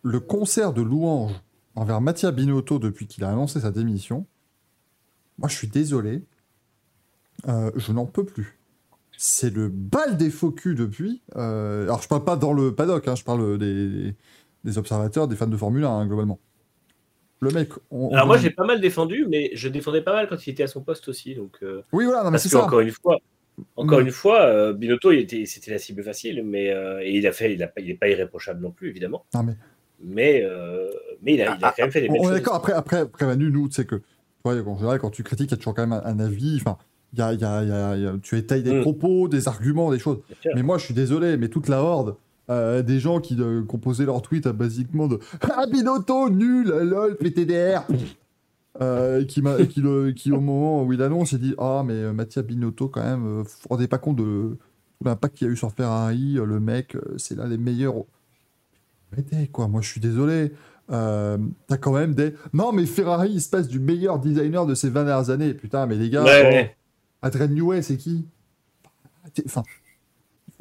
[0.04, 1.34] Le concert de louange
[1.76, 4.26] envers Mattia Binotto depuis qu'il a annoncé sa démission,
[5.38, 6.24] moi, je suis désolé,
[7.48, 8.59] euh, je n'en peux plus.
[9.22, 11.22] C'est le bal des faux culs depuis.
[11.36, 14.16] euh, alors, je parle pas dans le paddock, hein, je parle des,
[14.64, 16.40] des observateurs, des fans de Formule 1, hein, globalement.
[17.42, 17.70] Le mec.
[17.92, 20.52] on- on Alors moi, j'ai pas mal défendu, mais je défendais pas mal quand il
[20.52, 21.36] était à son poste aussi.
[21.36, 22.64] Donc, euh, Oui, voilà, non, mais c'est ça.
[22.64, 23.18] encore une fois,
[23.76, 24.04] encore Mm.
[24.06, 25.12] une fois, euh, Binotto,
[25.46, 26.68] c'était la cible facile, mais
[27.04, 29.26] et il a fait, il a pas, il est pas irréprochable non plus, évidemment.
[29.34, 29.56] Non, mais-
[30.02, 30.88] Mais, euh,
[31.22, 32.36] mais il a, il a quand même fait des On belles on est choses.
[32.38, 33.96] d'accord, après, après, après Manu, nous, tu sais que,
[34.46, 36.58] ouais, en général, quand tu critiques, il y a toujours quand même un, un avis,
[36.62, 36.78] enfin,
[37.18, 38.82] y a, y a- y tu étayes des Mm.
[38.82, 40.20] propos, des arguments, des choses.
[40.56, 42.16] Mais moi, je suis désolé, mais toute la horde,
[42.50, 45.20] euh, des gens qui euh, composaient leur tweet à basiquement de
[45.56, 47.82] Ah, Binotto, nul, lol, PTDR
[48.82, 52.14] euh, qui, qui, le- qui, au moment où il annonce, il dit Ah, mais euh,
[52.14, 54.58] Mattia Binotto, quand même, euh, vous vous rendez pas compte de
[54.98, 57.58] tout l'impact qu'il y a eu sur Ferrari, euh, le mec, euh, c'est l'un des
[57.58, 57.96] meilleurs.
[59.12, 60.52] Arrêtez, quoi, moi, je suis désolé.
[60.92, 61.38] Euh,
[61.68, 62.34] T'as quand même des.
[62.54, 65.54] Non, mais Ferrari, il se passe du meilleur designer de ces 20 dernières années.
[65.54, 66.76] Putain, mais les gars, Ouais, oh, ouais.
[67.22, 68.26] Adrien Newey, c'est qui?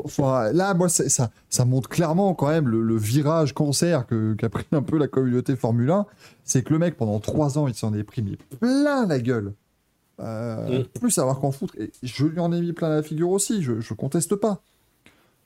[0.05, 4.49] Enfin, là, moi, ça, ça montre clairement quand même le, le virage cancer que- qu'a
[4.49, 6.07] pris un peu la communauté Formule 1.
[6.45, 9.55] C'est que le mec, pendant trois ans, il s'en est pris mais plein la gueule.
[10.21, 10.85] Euh, Mm.
[11.01, 11.75] Plus savoir qu'en foutre.
[11.79, 14.63] Et je lui en ai mis plein la figure aussi, je, je conteste pas.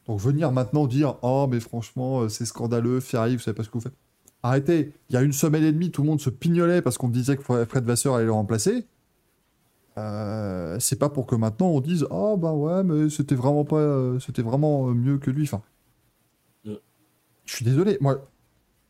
[0.07, 3.69] Donc venir maintenant dire Oh, mais franchement, euh, c'est scandaleux, Ferrari, vous savez pas ce
[3.69, 3.95] que vous faites.
[4.43, 7.09] Arrêtez, il y a une semaine et demie, tout le monde se pignolait parce qu'on
[7.09, 8.87] disait que Fred Vasseur allait le remplacer.
[9.99, 13.77] Euh, c'est pas pour que maintenant on dise oh bah ouais mais c'était vraiment pas
[13.77, 15.63] euh, c'était vraiment euh, mieux que lui enfin.
[16.65, 18.27] Je suis désolé moi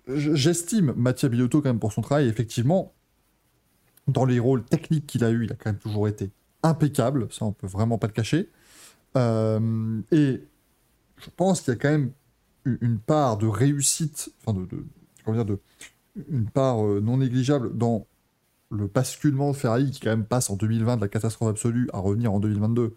[0.07, 2.29] j'estime Mattia Binotto quand même pour son travail.
[2.29, 2.93] Effectivement
[4.07, 6.31] dans les rôles techniques qu'il a eu il a quand même toujours été
[6.63, 8.49] impeccable ça on peut vraiment pas le cacher.
[9.17, 10.41] Euh, et
[11.17, 12.13] je pense qu'il y a quand même
[12.65, 14.85] une une part de réussite enfin de, de
[15.25, 15.59] comment dire de
[16.29, 18.07] une part non négligeable dans
[18.73, 21.99] le basculement de Ferrari qui quand même passe en 2020 de la catastrophe absolue à
[21.99, 22.95] revenir en 2022.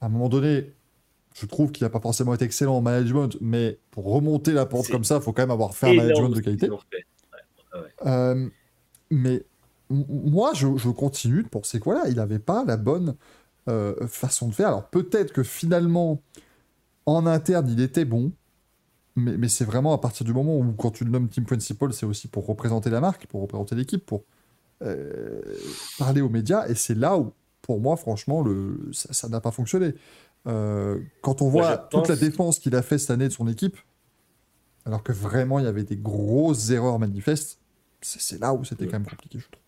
[0.00, 0.72] À un moment donné,
[1.34, 4.88] je trouve qu'il n'a pas forcément été excellent en management, mais pour remonter la pente
[4.88, 6.68] comme ça, il faut quand même avoir fait un management de qualité.
[8.06, 8.48] Euh,
[9.10, 9.44] mais
[9.88, 13.14] moi, je, je continue de penser que voilà, il n'avait pas la bonne
[13.68, 14.68] euh, façon de faire.
[14.68, 16.20] Alors peut-être que finalement,
[17.06, 18.32] en interne, il était bon,
[19.14, 21.92] mais, mais c'est vraiment à partir du moment où, quand tu le nommes team principal,
[21.92, 24.24] c'est aussi pour représenter la marque, pour représenter l'équipe, pour
[24.82, 25.40] euh,
[25.98, 27.32] parler aux médias, et c'est là où,
[27.62, 29.94] pour moi, franchement, le, ça n'a pas fonctionné.
[30.46, 33.46] Euh, quand on Moi, voit toute la défense qu'il a fait cette année de son
[33.46, 33.76] équipe,
[34.86, 37.60] alors que vraiment il y avait des grosses erreurs manifestes,
[38.00, 39.60] c'est là où c'était quand même compliqué, je trouve.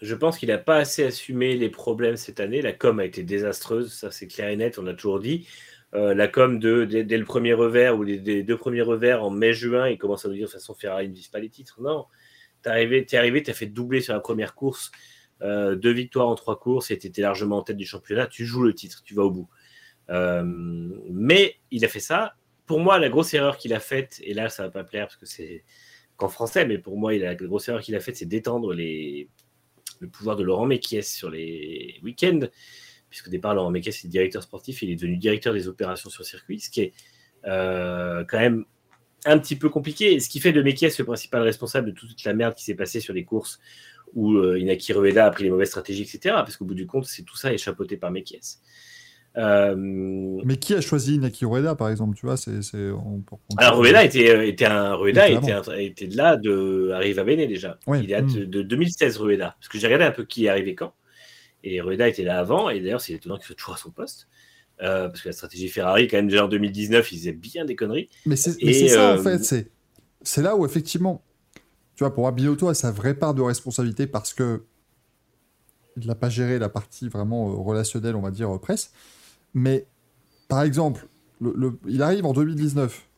[0.00, 2.62] Je pense qu'il n'a pas assez assumé les problèmes cette année.
[2.62, 5.48] La com a été désastreuse, ça c'est clair et net, on l'a toujours dit.
[5.94, 9.24] Euh, la com de, dès, dès le premier revers ou les, des deux premiers revers
[9.24, 11.48] en mai-juin, il commence à nous dire de toute façon Ferrari ne vise pas les
[11.48, 11.80] titres.
[11.80, 12.04] Non,
[12.62, 14.90] t'es arrivé, t'es arrivé, t'as fait doubler sur la première course,
[15.42, 18.26] euh, deux victoires en trois courses et t'étais largement en tête du championnat.
[18.26, 19.48] Tu joues le titre, tu vas au bout.
[20.10, 22.34] Euh, mais il a fait ça.
[22.66, 25.16] Pour moi, la grosse erreur qu'il a faite, et là ça va pas plaire parce
[25.16, 25.64] que c'est
[26.16, 29.26] qu'en français, mais pour moi, la grosse erreur qu'il a faite, c'est d'étendre le
[30.12, 32.40] pouvoir de Laurent Mekies sur les week-ends,
[33.08, 36.60] puisqu'au départ, Laurent Mekies est directeur sportif, il est devenu directeur des opérations sur circuit,
[36.60, 36.92] ce qui est
[37.46, 38.64] euh, quand même
[39.24, 42.34] un petit peu compliqué, ce qui fait de Mekies le principal responsable de toute la
[42.34, 43.58] merde qui s'est passée sur les courses
[44.14, 46.18] où euh, Inaki Rueda a pris les mauvaises stratégies, etc.
[46.36, 48.58] Parce qu'au bout du compte, c'est tout ça est chapeauté par Mekies.
[49.36, 52.62] Euh, Mais qui a choisi Inaki Rueda, par exemple, tu vois, c'est...
[52.62, 53.22] c'est- on
[53.56, 57.24] alors Rueda était, euh, était un Rueda était, un- était de là de arrive à
[57.24, 57.78] Bene déjà.
[57.86, 58.00] Oui.
[58.02, 58.32] Il est Mm.
[58.32, 60.92] de, de 2016 Rueda parce que j'ai regardé un peu qui est arrivé quand
[61.62, 64.28] Et Rueda était là avant, et d'ailleurs, c'est étonnant qu'il soit toujours à son poste.
[64.82, 67.74] Euh, parce que la stratégie Ferrari, quand même, déjà en 2019, ils faisaient bien des
[67.76, 68.08] conneries.
[68.26, 69.70] Mais c'est ça, en euh, fait.
[70.22, 71.22] C'est, là où, effectivement,
[71.96, 74.64] tu vois, pour moi, Binotto a sa vraie part de responsabilité parce que
[75.96, 78.92] il n'a pas géré la partie vraiment euh, relationnelle, on va dire, presse.
[79.54, 79.86] Mais,
[80.48, 81.08] par exemple,
[81.40, 83.08] le, le- il arrive en 2019,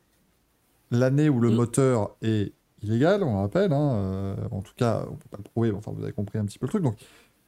[0.91, 1.55] l'année où le Mm.
[1.55, 3.73] moteur est illégal, on le rappelle.
[3.73, 6.39] hein, euh, en tout cas, on peut pas le prouver, mais enfin, vous avez compris
[6.39, 6.83] un petit peu le truc.
[6.83, 6.97] Donc,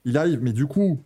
[0.04, 1.02] il arrive, mais du coup,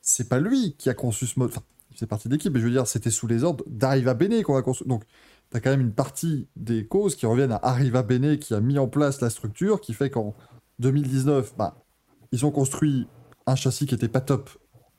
[0.00, 1.58] c'est pas lui qui a conçu ce moteur.
[1.58, 4.14] Enfin, il fait partie de l'équipe, mais je veux dire, c'était sous les ordres d'Arriva
[4.14, 4.84] Bene qu'on a conçu.
[4.86, 5.04] Donc,
[5.50, 8.60] tu as quand même une partie des causes qui reviennent à Arriva Bene qui a
[8.60, 10.34] mis en place la structure, qui fait qu'en
[10.78, 11.76] 2019, bah,
[12.32, 13.06] ils ont construit
[13.46, 14.50] un châssis qui était pas top,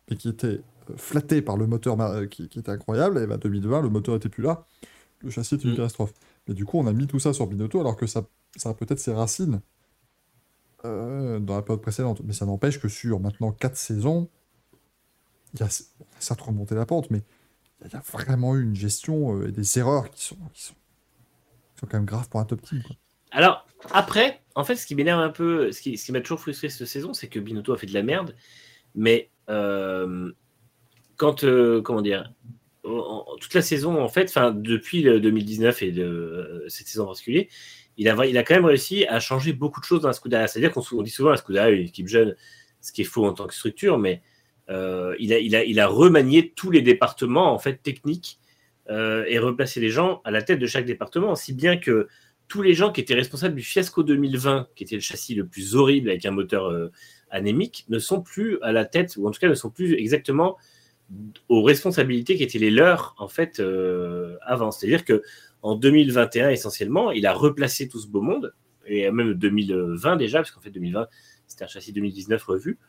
[0.09, 3.37] et qui était euh, flatté par le moteur euh, qui, qui était incroyable, et bah,
[3.37, 4.65] 2020, le moteur était plus là,
[5.21, 5.77] le châssis était une Mm.
[5.77, 6.13] catastrophe.
[6.47, 8.23] Mais du coup, on a mis tout ça sur Binotto, alors que ça,
[8.55, 9.61] ça a peut-être ses racines
[10.85, 12.21] euh, dans la période précédente.
[12.25, 14.29] Mais ça n'empêche que sur maintenant 4 saisons,
[15.53, 15.69] il y a,
[16.19, 17.21] certes remonté la pente, mais
[17.85, 20.75] il y a vraiment eu une gestion euh, et des erreurs qui sont, qui sont,
[21.81, 22.81] quand même graves pour un top team.
[23.31, 26.39] Alors, après, en fait, ce qui m'énerve un peu, ce qui, ce qui m'a toujours
[26.39, 28.35] frustré cette saison, c'est que Binotto a fait de la merde.
[28.95, 30.31] Mais euh,
[31.17, 32.31] quand, euh, comment dire,
[32.83, 37.49] toute la saison, en fait, enfin, depuis le 2019 et euh, cette saison en particulier,
[37.97, 40.47] il a, il a quand même réussi à changer beaucoup de choses dans la Scuderia.
[40.47, 42.35] C'est-à-dire qu'on dit souvent la Scuderia est une équipe jeune,
[42.81, 44.21] ce qui est faux en tant que structure, mais
[44.69, 48.39] euh, il, a, remanié tous les départements en fait techniques
[48.89, 52.07] euh, et replacé les gens à la tête de chaque département, si bien que
[52.47, 55.75] tous les gens qui étaient responsables du fiasco 2020, qui était le châssis le plus
[55.75, 56.91] horrible avec un moteur euh,
[57.29, 60.57] anémique, ne sont plus à la tête, ou en tout cas ne sont plus exactement
[61.49, 63.61] aux responsabilités qui étaient les leurs en fait
[64.41, 64.71] avant.
[64.71, 65.21] C'est-à-dire que
[65.61, 68.53] en 2021 essentiellement, il a replacé tout ce beau monde
[68.85, 71.07] et même 2020 déjà, parce qu'en fait 2020
[71.47, 72.79] c'était un châssis 2019 revu.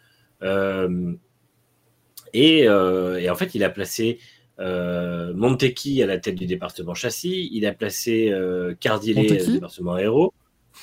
[2.35, 4.19] Euh, et, et en fait, il a placé
[4.61, 7.48] euh, Montecchi à la tête du département châssis.
[7.52, 10.35] Il a placé euh, Montecchi au département aéro.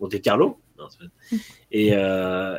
[0.00, 0.58] Monte, Carlo.
[0.78, 0.88] Non,
[1.72, 1.92] et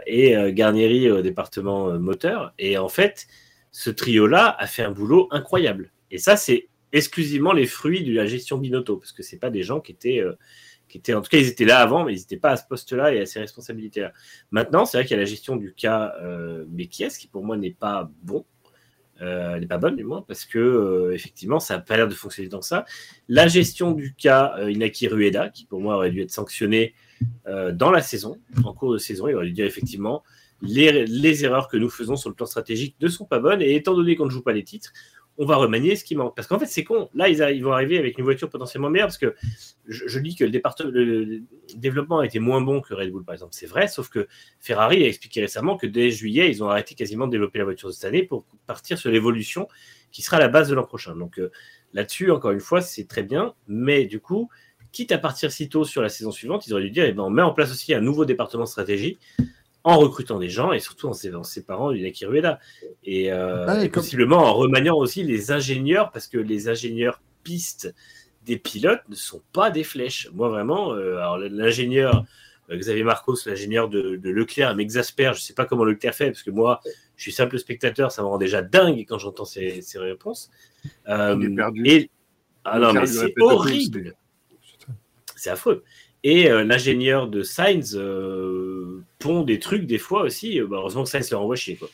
[0.06, 2.53] et Garnieri au département moteur.
[2.60, 3.28] Et en fait,
[3.72, 5.91] ce trio-là a fait un boulot incroyable.
[6.11, 9.64] Et ça, c'est exclusivement les fruits de la gestion Binotto, parce que c'est pas des
[9.64, 10.24] gens qui étaient,
[10.98, 13.14] étaient, en tout cas, ils étaient là avant, mais ils n'étaient pas à ce poste-là
[13.14, 14.11] et à ces responsabilités-là.
[14.52, 17.72] Maintenant, c'est vrai qu'il y a la gestion du cas euh, qui pour moi n'est
[17.72, 18.45] pas bon.
[19.22, 22.14] Euh, n'est pas bonne du moins parce que euh, effectivement ça n'a pas l'air de
[22.14, 22.86] fonctionner que ça.
[23.28, 26.94] La gestion du cas euh, Inaki Rueda, qui pour moi aurait dû être sanctionné
[27.74, 30.24] dans la saison, en cours de saison, il aurait dû dire effectivement
[30.61, 33.76] les, les erreurs que nous faisons sur le plan stratégique ne sont pas bonnes et
[33.76, 34.94] étant donné qu'on ne joue pas les titres,
[35.40, 36.36] on va remanier ce qui manque.
[36.36, 39.18] Parce qu'en fait c'est con, là ils, vont arriver avec une voiture potentiellement meilleure parce
[39.18, 39.34] que
[39.88, 40.61] je, dis que le,
[40.91, 41.41] le,
[41.76, 44.28] développement a été moins bon que Red Bull par exemple, c'est vrai, sauf que
[44.60, 47.88] Ferrari a expliqué récemment que dès juillet, ils ont arrêté quasiment de développer la voiture
[47.88, 49.68] de cette année pour partir sur l'évolution
[50.11, 51.16] qui sera la base de l'an prochain.
[51.16, 51.52] Donc euh,
[51.94, 54.49] là-dessus, encore une fois, c'est très bien, mais du coup,
[54.91, 57.24] quitte à partir si tôt sur la saison suivante, ils auraient dû dire, eh ben,
[57.24, 59.18] on met en place aussi un nouveau département stratégie
[59.84, 62.60] en recrutant des gens et surtout en sé- en séparant du Rueda.
[63.03, 67.93] Et, euh, et comme- possiblement en remaniant aussi les ingénieurs, parce que les ingénieurs pistes
[68.45, 70.30] des pilotes ne sont pas des flèches.
[70.34, 72.26] Moi, vraiment, euh, alors l'ingénieur
[72.69, 75.34] euh, Xavier Marcos, l'ingénieur de, de Leclerc, m'exaspère.
[75.34, 76.81] Je ne sais pas comment Leclerc fait, parce que moi,
[77.15, 80.51] je suis simple spectateur, ça me rend déjà dingue quand j'entends ces réponses.
[81.07, 81.84] Il est perdu.
[81.88, 82.10] Et...
[82.65, 84.15] Ah non, mais c'est horrible.
[85.35, 85.84] C'est affreux.
[86.24, 90.60] Et euh, l'ingénieur de Sainz euh, pond des trucs des fois aussi.
[90.60, 91.76] Euh, bah, heureusement que Sainz leur envoie chier.
[91.78, 91.90] Quoi.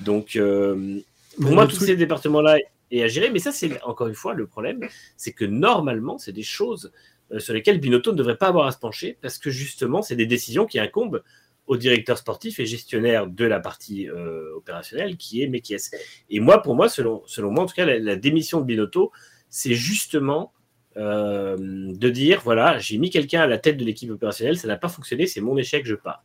[0.00, 1.00] Donc, euh,
[1.40, 2.58] pour Mais moi, le tous truc- ces départements-là
[2.92, 3.30] est à gérer.
[3.30, 4.80] Mais ça, c'est encore une fois le problème.
[5.16, 6.92] C'est que normalement, c'est des choses
[7.38, 10.26] sur lesquelles Binotto ne devrait pas avoir à se pencher parce que justement, c'est des
[10.26, 11.22] décisions qui incombent
[11.66, 14.08] au directeur sportif et gestionnaire de la partie
[14.54, 15.90] opérationnelle qui est Mekies.
[16.30, 19.10] Et moi, pour moi, selon, selon moi, en tout cas, la, la démission de Binotto,
[19.50, 20.52] c'est justement
[20.96, 24.76] euh, de dire voilà, j'ai mis quelqu'un à la tête de l'équipe opérationnelle, ça n'a
[24.76, 26.24] pas fonctionné, c'est mon échec, je pars.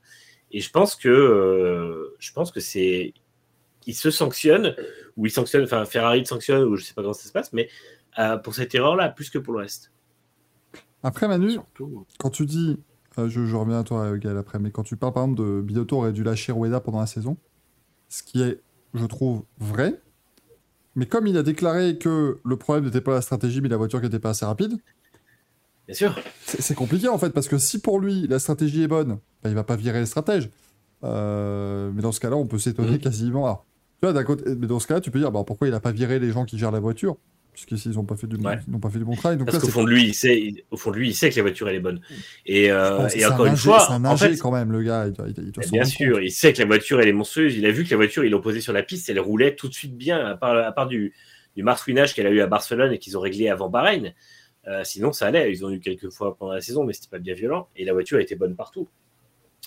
[0.52, 3.14] Et je pense que euh, je pense que c'est
[3.88, 4.76] il se sanctionne
[5.18, 7.54] ou il sanctionne, enfin Ferrari le sanctionne ou je sais pas comment ça se passe,
[7.54, 7.70] mais
[8.20, 9.92] euh, pour cette erreur-là plus que pour le reste.
[11.04, 12.06] Après, Manu, Surtout.
[12.20, 12.78] quand tu dis,
[13.18, 15.62] euh, je, je reviens à toi, Gaël, après, mais quand tu parles par exemple de
[15.62, 17.38] Binotto aurait dû lâcher Rueda pendant la saison,
[18.10, 18.62] ce qui est,
[18.94, 20.00] je trouve, vrai,
[20.96, 24.00] mais comme il a déclaré que le problème n'était pas la stratégie, mais la voiture
[24.00, 24.78] qui n'était pas assez rapide,
[25.88, 26.16] Bien sûr.
[26.46, 29.56] c'est compliqué en fait, parce que si pour lui la stratégie est bonne, bah, il
[29.56, 30.50] va pas virer les stratèges.
[31.04, 32.98] Euh, mais dans ce cas-là, on peut s'étonner Mhm.
[33.00, 33.46] quasiment.
[33.46, 33.66] Alors,
[34.02, 35.80] tu vois, d'un côté, mais dans ce cas-là, tu peux dire, bah, pourquoi il a
[35.80, 37.18] pas viré les gens qui gèrent la voiture?
[37.54, 38.60] Puisqu'ici, ils n'ont pas, fait du bon- Ouais.
[38.66, 39.38] ils pas fait du bon travail.
[39.38, 41.36] Donc Parce qu'au fond de lui, il sait, au fond de lui, il sait que
[41.36, 42.00] la voiture elle est bonne.
[42.46, 45.08] Et, euh, et encore un une fois, c'est un en fait, quand même, le gars.
[45.08, 46.24] Il doit, doit- Bien sûr, compte.
[46.24, 47.56] il sait que la voiture elle est monstrueuse.
[47.58, 49.68] Il a vu que la voiture, il l'a posée sur la piste, elle roulait tout
[49.68, 51.14] de suite bien, à part, à part du,
[51.58, 54.14] du marsouinage qu'elle a eu à Barcelone et qu'ils ont réglé avant Bahreïn.
[54.68, 55.52] Euh, sinon, ça allait.
[55.52, 57.68] Ils ont eu quelques fois pendant la saison, mais c'était pas bien violent.
[57.76, 58.88] Et la voiture était bonne partout.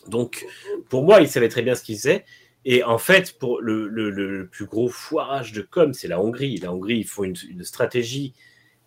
[0.08, 0.46] Donc,
[0.88, 2.24] pour moi, il savait très bien ce qu'il faisait.
[2.64, 6.56] Et en fait, pour le, plus gros foirage de com, c'est la Hongrie.
[6.58, 8.32] La Hongrie, ils font une, stratégie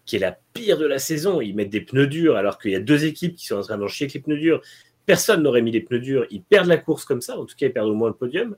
[0.05, 1.41] qui est la pire de la saison.
[1.41, 3.77] Ils mettent des pneus durs alors qu'il y a deux équipes qui sont en train
[3.77, 4.61] d'en chier avec les pneus durs.
[5.05, 6.25] Personne n'aurait mis les pneus durs.
[6.31, 7.37] Ils perdent la course comme ça.
[7.37, 8.55] En tout cas, ils perdent au moins le podium.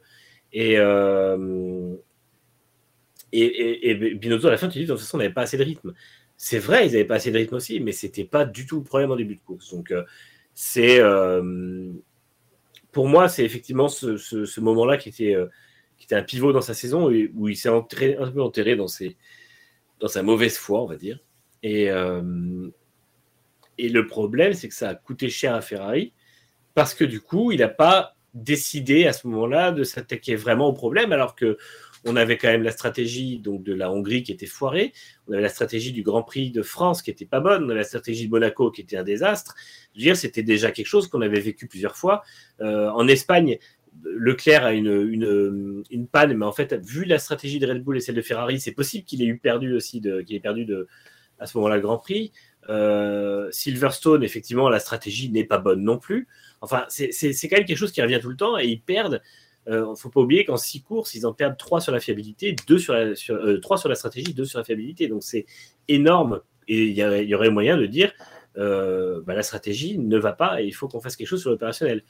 [0.54, 1.96] Et, euh,
[3.34, 5.58] et, et Binotto, à la fin, tu dis, de toute façon, on n'avait pas assez
[5.58, 5.94] de rythme.
[6.38, 8.84] C'est vrai, ils n'avaient pas assez de rythme aussi, mais c'était pas du tout le
[8.84, 9.74] problème en début de course.
[9.74, 10.04] Donc, euh,
[10.54, 11.00] c'est.
[11.02, 11.92] euh,
[12.92, 15.48] pour moi, c'est effectivement ce, moment-là qui était, euh,
[15.98, 18.88] qui était un pivot dans sa saison et où il s'est un peu enterré dans,
[18.88, 21.20] sa mauvaise foi, on va dire.
[21.66, 22.70] Euh,
[23.78, 26.14] et le problème, c'est que ça a coûté cher à Ferrari
[26.74, 30.74] parce que du coup, il n'a pas décidé à ce moment-là de s'attaquer vraiment au
[30.74, 31.58] problème, alors que
[32.06, 34.94] on avait quand même la stratégie donc de la Hongrie qui était foirée,
[35.28, 37.80] on avait la stratégie du Grand Prix de France qui était pas bonne, on avait
[37.80, 39.56] la stratégie de Monaco qui était un désastre.
[39.96, 42.24] Dire, c'était déjà quelque chose qu'on avait vécu plusieurs fois.
[42.62, 43.58] Euh, en Espagne,
[44.04, 48.00] Leclerc a une, une, panne, mais en fait, vu la stratégie de Red Bull et
[48.00, 50.88] celle de Ferrari, c'est possible qu'il ait eu perdu aussi, qu'il ait perdu de,
[51.40, 52.32] à ce moment-là le Grand Prix.
[52.70, 56.28] Euh, Silverstone, effectivement, la stratégie n'est pas bonne non plus.
[56.62, 57.10] Enfin, c'est
[57.50, 59.22] quand même quelque chose qui revient tout le temps et ils perdent.
[59.70, 62.56] Il ne faut pas oublier qu'en six courses, ils en perdent trois sur la fiabilité,
[62.68, 65.08] deux sur euh, trois sur la stratégie, deux sur la fiabilité.
[65.08, 65.46] Donc c'est
[65.88, 66.42] énorme.
[66.68, 67.04] Et il y,
[67.36, 68.12] aurait- moyen de dire
[68.58, 71.50] euh, bah, la stratégie ne va pas et il faut qu'on fasse quelque chose sur
[71.50, 72.04] l'opérationnel.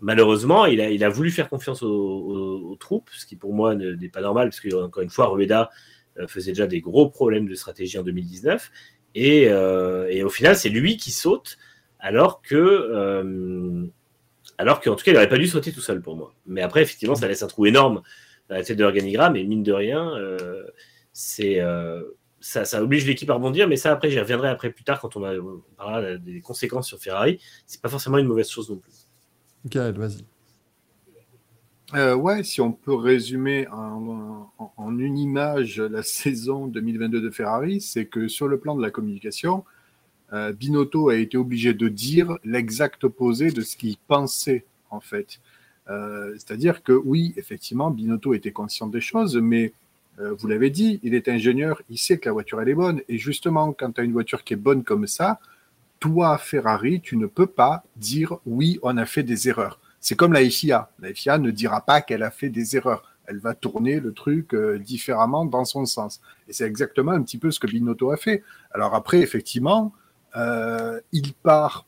[0.00, 4.20] Malheureusement, il a, voulu faire confiance aux, troupes, ce qui pour moi ne- n'est pas
[4.20, 5.70] normal, parce que encore une fois, Rueda
[6.18, 8.70] euh, faisait déjà des gros problèmes de stratégie en 2019.
[9.14, 11.56] Et, euh, au final, c'est lui qui saute,
[11.98, 13.86] alors que, euh,
[14.58, 16.34] alors qu'en tout cas, il n'aurait pas dû sauter tout seul pour moi.
[16.46, 18.02] Mais après, effectivement, ça laisse un trou énorme
[18.48, 20.64] dans la tête de l'organigramme, et mine de rien, euh,
[21.12, 22.02] c'est euh,
[22.40, 23.68] ça, ça oblige l'équipe à rebondir.
[23.68, 26.86] Mais ça, après, j'y reviendrai après plus tard quand on, a, on parlera des conséquences
[26.88, 27.40] sur Ferrari.
[27.66, 28.92] C'est pas forcément une mauvaise chose non plus.
[29.66, 30.24] Gaël, vas-y.
[31.94, 37.30] Euh, ouais, si on peut résumer en, en- en une image la saison 2022 de
[37.30, 39.64] Ferrari, c'est que sur le plan de la communication,
[40.32, 45.40] euh, Binotto a été obligé de dire l'exact opposé de ce qu'il pensait en fait.
[45.88, 49.72] Euh, C'est-à-dire que oui, effectivement, Binotto était conscient des choses, mais
[50.18, 53.02] euh, vous l'avez dit, il est ingénieur, il sait que la voiture elle est bonne,
[53.08, 55.38] et justement, quand tu as une voiture qui est bonne comme ça,
[56.00, 59.78] toi, Ferrari, tu ne peux pas dire oui, on a fait des erreurs.
[60.00, 60.90] C'est comme la FIA.
[61.00, 63.10] La FIA ne dira pas qu'elle a fait des erreurs.
[63.26, 66.20] Elle va tourner le truc différemment dans son sens.
[66.48, 68.44] Et c'est exactement un petit peu ce que Binotto a fait.
[68.72, 69.92] Alors après, effectivement,
[70.36, 71.86] euh, il part,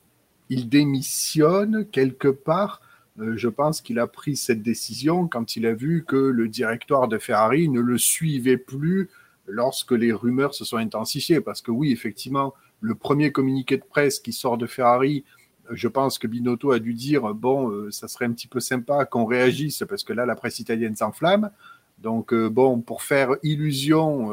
[0.49, 2.81] il démissionne quelque part.
[3.19, 7.09] Euh, je pense qu'il a pris cette décision quand il a vu que le directoire
[7.09, 9.11] de Ferrari ne le suivait plus
[9.47, 11.41] lorsque les rumeurs se sont intensifiées.
[11.41, 15.25] Parce que oui, effectivement, le premier communiqué de presse qui sort de Ferrari,
[15.71, 19.05] euh, je pense que Binotto a dû dire bon, ça serait un petit peu sympa
[19.05, 21.51] qu'on réagisse parce que là, la presse italienne s'enflamme.
[21.99, 24.33] Donc, bon, pour faire illusion,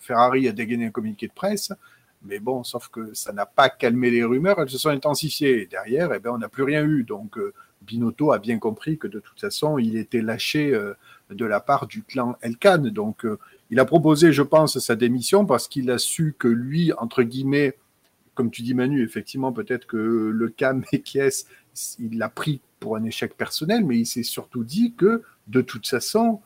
[0.00, 1.72] Ferrari a dégainé un communiqué de presse.
[2.22, 5.66] Mais bon, sauf que ça n'a pas calmé les rumeurs, elles se sont intensifiées.
[5.66, 7.02] Derrière, eh ben, on n'a plus rien eu.
[7.02, 10.94] Donc, euh, Binotto a bien compris que de toute façon, il était lâché euh,
[11.30, 12.78] de la part du clan Elkan.
[12.78, 13.38] Donc, euh,
[13.70, 17.76] il a proposé, je pense, sa démission parce qu'il a su que lui, entre guillemets,
[18.34, 21.46] comme tu dis Manu, effectivement, peut-être que le cas Mekies,
[21.98, 25.86] il l'a pris pour un échec personnel, mais il s'est surtout dit que de toute
[25.86, 26.40] façon,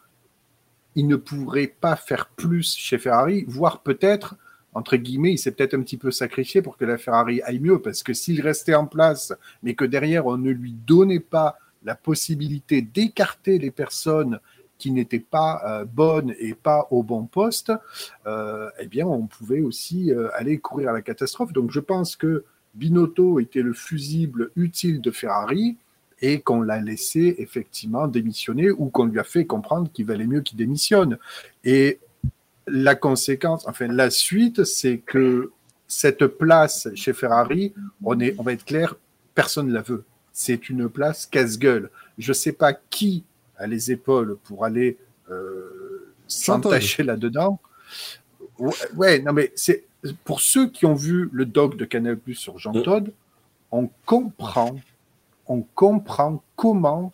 [0.94, 4.36] il ne pourrait pas faire plus chez Ferrari, voire peut-être,
[4.74, 7.80] entre guillemets, il s'est peut-être un petit peu sacrifié pour que la Ferrari aille mieux,
[7.80, 9.32] parce que s'il restait en place,
[9.62, 14.40] mais que derrière on ne lui donnait pas la possibilité d'écarter les personnes
[14.78, 17.72] qui n'étaient pas euh, bonnes et pas au bon poste,
[18.26, 21.52] euh, eh bien, on pouvait aussi euh, aller courir à la catastrophe.
[21.52, 22.44] Donc, je pense que
[22.74, 25.76] Binotto était le fusible utile de Ferrari
[26.20, 30.40] et qu'on l'a laissé effectivement démissionner ou qu'on lui a fait comprendre qu'il valait mieux
[30.40, 31.18] qu'il démissionne.
[31.64, 31.98] Et
[32.66, 35.52] la conséquence, enfin, la suite, c'est que
[35.86, 37.72] cette place chez Ferrari,
[38.02, 38.94] on, est, on va être clair,
[39.34, 40.04] personne ne la veut.
[40.32, 41.90] C'est une place casse-gueule.
[42.18, 43.24] Je ne sais pas qui
[43.56, 44.96] a les épaules pour aller
[45.30, 47.60] euh, s'entacher là-dedans.
[48.58, 49.84] Ouais, ouais, non, mais c'est
[50.24, 53.10] pour ceux qui ont vu le doc de Canal Plus sur Jean Todt,
[53.70, 54.76] on comprend,
[55.46, 57.10] on comprend comment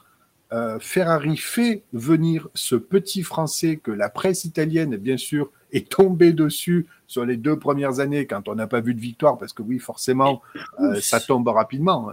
[0.53, 6.33] euh, Ferrari fait venir ce petit Français que la presse italienne, bien sûr, est tombé
[6.33, 9.63] dessus sur les deux premières années quand on n'a pas vu de victoire, parce que
[9.63, 10.43] oui, forcément,
[10.81, 12.11] euh, ça tombe rapidement.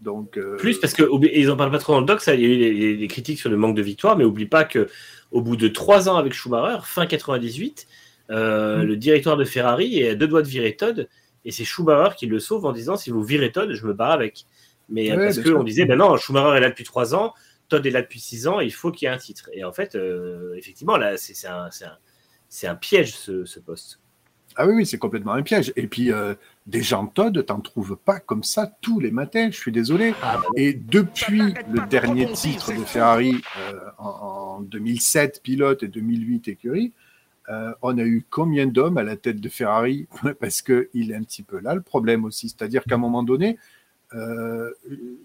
[0.00, 2.44] Donc, euh, Plus parce qu'ils en parlent pas trop dans le doc, ça, il y
[2.44, 4.88] a eu des, critiques sur le manque de victoire, mais oublie pas que
[5.32, 7.86] au bout de trois ans avec Schumacher, fin 98,
[8.30, 8.86] euh, Mm.
[8.86, 11.08] le directeur de Ferrari est à deux doigts de virer Todd,
[11.44, 14.12] et c'est Schumacher qui le sauve en disant si vous virez Todd, je me barre
[14.12, 14.44] avec.
[14.88, 17.34] Mais Ouais, parce qu'on disait ben non, Schumacher est là depuis trois ans,
[17.68, 19.50] Todd est là depuis six ans, il faut qu'il y ait un titre.
[19.52, 24.00] Et en fait, euh, effectivement, là, c'est un, piège ce, ce poste.
[24.58, 25.72] Ah oui, oui, c'est complètement un piège.
[25.76, 26.34] Et puis, euh,
[26.66, 30.14] des gens Todd, t'en trouves pas comme ça tous les matins, je suis désolé.
[30.22, 35.88] Ah, bah, Et depuis le dernier titre de Ferrari euh, en, en 2007 pilote et
[35.88, 36.92] 2008 écurie,
[37.48, 40.08] euh, on a eu combien d'hommes à la tête de Ferrari?
[40.40, 42.48] Parce que il est un petit peu là le problème aussi.
[42.48, 43.58] C'est-à-dire qu'à un moment donné,
[44.14, 44.70] euh,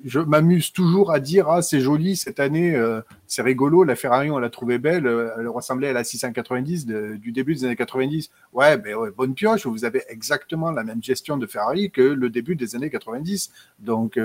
[0.03, 4.31] je m'amuse toujours à dire ah c'est joli cette année, euh, c'est rigolo, la Ferrari
[4.31, 7.75] on l'a trouvée belle, euh, elle ressemblait à la 690 de- du début des années
[7.75, 8.31] 90.
[8.53, 12.55] Ouais, ben bonne pioche, vous avez exactement la même gestion de Ferrari que le début
[12.55, 13.51] des années 90.
[13.79, 14.17] Donc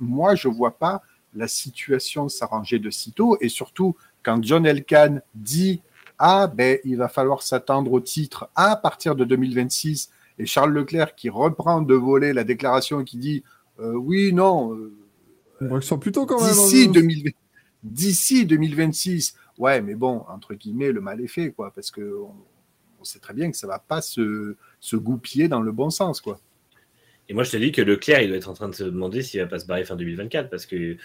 [0.00, 1.02] moi je vois pas
[1.34, 3.94] la situation s'arranger de sitôt et surtout
[4.24, 5.82] quand John Elkann dit
[6.18, 10.10] ah ben il va falloir s'attendre au titre à partir de 2026
[10.40, 13.44] et Charles Leclerc qui reprend de voler la déclaration et qui dit
[13.78, 14.92] euh, oui non euh,
[15.60, 16.52] On voit que ce soit plutôt quand même.
[16.54, 17.30] d'ici euh, 2020
[17.84, 22.34] d'ici 2026 ouais mais bon entre guillemets le mal est fait quoi parce que on,
[23.00, 26.20] on sait très bien que ça va pas se, se goupiller dans le bon sens
[26.20, 26.40] quoi
[27.28, 29.22] Et moi, je te dis que Leclerc, il doit être en train de se demander
[29.22, 30.96] s'il va pas se barrer fin 2024 parce que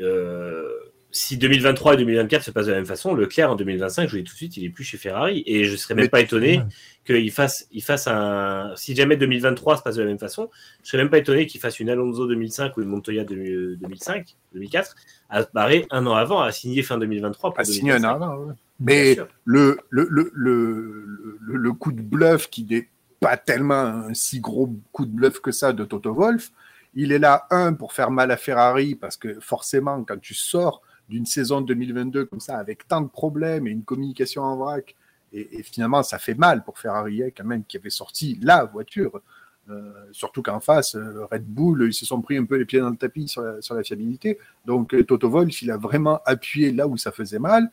[0.00, 0.68] euh,
[1.16, 4.16] si 2023 et 2024 se passent de la même façon, Leclerc en 2025, je vous
[4.18, 6.20] dis tout de suite, il est plus chez Ferrari et je serais même Mais- pas
[6.20, 6.60] étonné
[7.06, 8.72] qu'il fasse, il fasse un.
[8.76, 10.50] Si jamais 2023 se passe de la même façon,
[10.82, 14.94] je serais même pas étonné qu'il fasse une Alonso 2005 ou une Montoya 2005, 2004,
[15.30, 18.08] à se barrer un an avant, à signer fin 2023 pour à signer un 2025.
[18.08, 18.54] an avant, ouais.
[18.78, 22.88] Mais le, le, le, le, le, le coup de bluff qui n'est
[23.20, 26.50] pas tellement un si gros coup de bluff que ça de Toto Wolff,
[26.94, 30.82] il est là, un, pour faire mal à Ferrari, parce que forcément, quand tu sors
[31.08, 34.94] d'une saison 2022 comme ça, avec tant de problèmes et une communication en vrac,
[35.32, 39.20] et, finalement, ça fait mal pour Ferrari, hein, quand même, qui avait sorti la voiture.
[39.68, 42.78] Euh, surtout qu'en face, euh, Red Bull, ils se sont pris un peu les pieds
[42.78, 44.38] dans le tapis sur la, fiabilité.
[44.64, 47.70] Donc, euh, Toto Wolff, il a vraiment appuyé là où ça faisait mal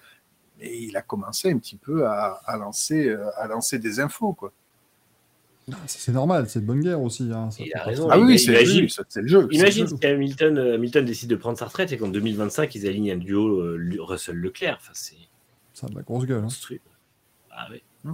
[0.59, 4.33] et il a commencé un petit peu à, à lancer, à lancer des infos.
[4.33, 4.51] Quoi.
[5.87, 7.29] C'est normal, c'est de bonne guerre aussi.
[7.33, 8.09] hein, ça Il a raison.
[8.11, 8.51] Ah oui, c'est
[9.21, 9.47] le jeu.
[9.51, 13.11] Imagine si Hamilton, euh, Hamilton décide de prendre sa retraite et qu'en 2025, ils alignent
[13.11, 14.77] un duo euh, Russell-Leclerc.
[14.81, 15.15] Enfin, c'est
[15.73, 16.43] Ça a de la grosse gueule.
[16.43, 16.75] hein.
[17.51, 17.67] Ah.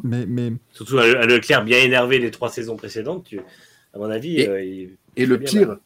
[0.04, 3.40] Mais, mais Surtout à Leclerc bien énervé les trois saisons précédentes, tu-
[3.94, 4.42] à mon avis.
[4.42, 5.80] Et- euh, il- Et il le pire, mal.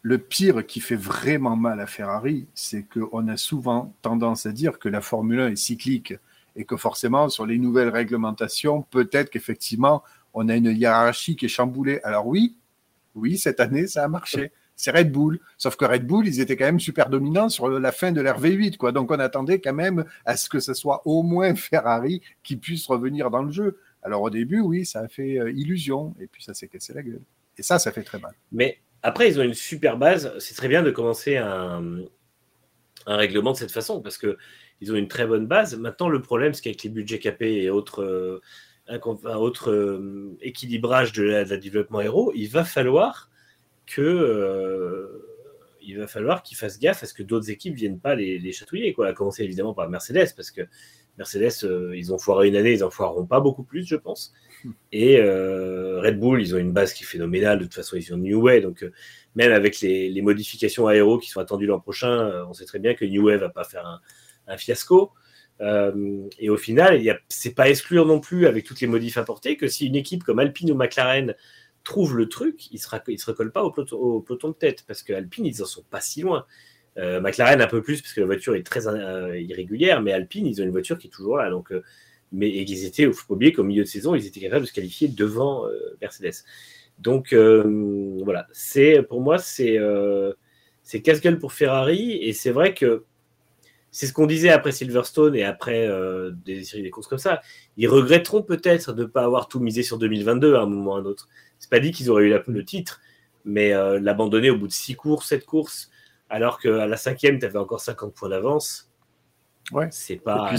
[0.00, 4.78] le pire qui fait vraiment mal à Ferrari, c'est qu'on a souvent tendance à dire
[4.78, 6.14] que la Formule 1 est cyclique
[6.56, 10.02] et que forcément, sur les nouvelles réglementations, peut-être qu'effectivement,
[10.34, 12.00] on a une hiérarchie qui est chamboulée.
[12.04, 12.56] Alors oui,
[13.14, 14.52] oui, cette année, ça a marché.
[14.74, 15.38] C'est Red Bull.
[15.58, 18.40] Sauf que Red Bull, ils étaient quand même super dominants sur la fin de l'ère
[18.40, 18.90] V8, quoi.
[18.92, 22.86] Donc on attendait quand même à ce que ce soit au moins Ferrari qui puisse
[22.86, 23.78] revenir dans le jeu.
[24.02, 27.02] Alors au début, oui, ça a fait euh, illusion, et puis ça s'est cassé la
[27.02, 27.22] gueule.
[27.58, 28.32] Et ça, ça fait très mal.
[28.50, 30.32] Mais après, ils ont une super base.
[30.38, 31.98] C'est très bien de commencer un,
[33.06, 34.38] un règlement de cette façon parce que
[34.80, 35.76] ils ont une très bonne base.
[35.76, 38.42] Maintenant, le problème, c'est qu'avec les budgets capés et autres, euh,
[38.88, 38.98] un
[39.36, 43.30] autre euh, équilibrage de la, développement héros, il va falloir
[43.98, 45.06] euh,
[45.96, 48.92] va falloir qu'ils fassent gaffe à ce que d'autres équipes viennent pas les, chatouiller.
[48.92, 49.08] Quoi.
[49.08, 50.62] À commencer évidemment par Mercedes parce que
[51.18, 54.32] Mercedes, euh, ils ont foiré une année, ils en foireront pas beaucoup plus, je pense.
[54.92, 57.58] Et Red Bull, ils ont une base qui est phénoménale.
[57.58, 58.60] De toute façon, ils ont New Way.
[58.60, 58.84] Donc,
[59.34, 63.04] même avec les, modifications aéro qui sont attendues l'an prochain, on sait très bien que
[63.04, 64.00] New Way va pas faire
[64.46, 65.12] un fiasco.
[65.62, 69.56] Euh, et au final, il c'est pas exclure non plus, avec toutes les modifs apportés,
[69.56, 71.34] que si une équipe comme Alpine ou McLaren
[71.84, 74.84] trouve le truc, ils ne se recollent pas au peloton, de tête.
[74.86, 76.46] Parce que Alpine, ils en sont pas si loin.
[76.98, 80.46] Euh, McLaren un peu plus, parce que la voiture est très euh, irrégulière, mais Alpine,
[80.46, 81.48] ils ont une voiture qui est toujours là.
[81.48, 81.72] Donc,
[82.32, 84.68] mais et ils étaient, faut pas oublier qu'au milieu de saison, ils étaient capables de
[84.68, 85.66] se qualifier devant
[86.00, 86.44] Mercedes.
[86.98, 88.46] Donc voilà,
[89.08, 89.78] pour moi c'est
[91.02, 93.04] casse-gueule pour Ferrari et c'est vrai que
[93.92, 97.40] c'est ce qu'on disait après Silverstone et après euh, des séries des courses comme ça.
[97.76, 100.94] Ils regretteront peut-être de ne pas avoir tout misé sur 2022 à un moment ou
[100.96, 101.28] à un autre.
[101.58, 103.00] C'est pas dit qu'ils auraient eu la- le titre,
[103.44, 105.90] mais euh, l'abandonner au bout de six courses, sept courses,
[106.30, 108.90] alors qu'à la cinquième, tu avais encore 50 points d'avance.
[109.70, 109.88] Ouais.
[109.92, 110.50] C'est pas.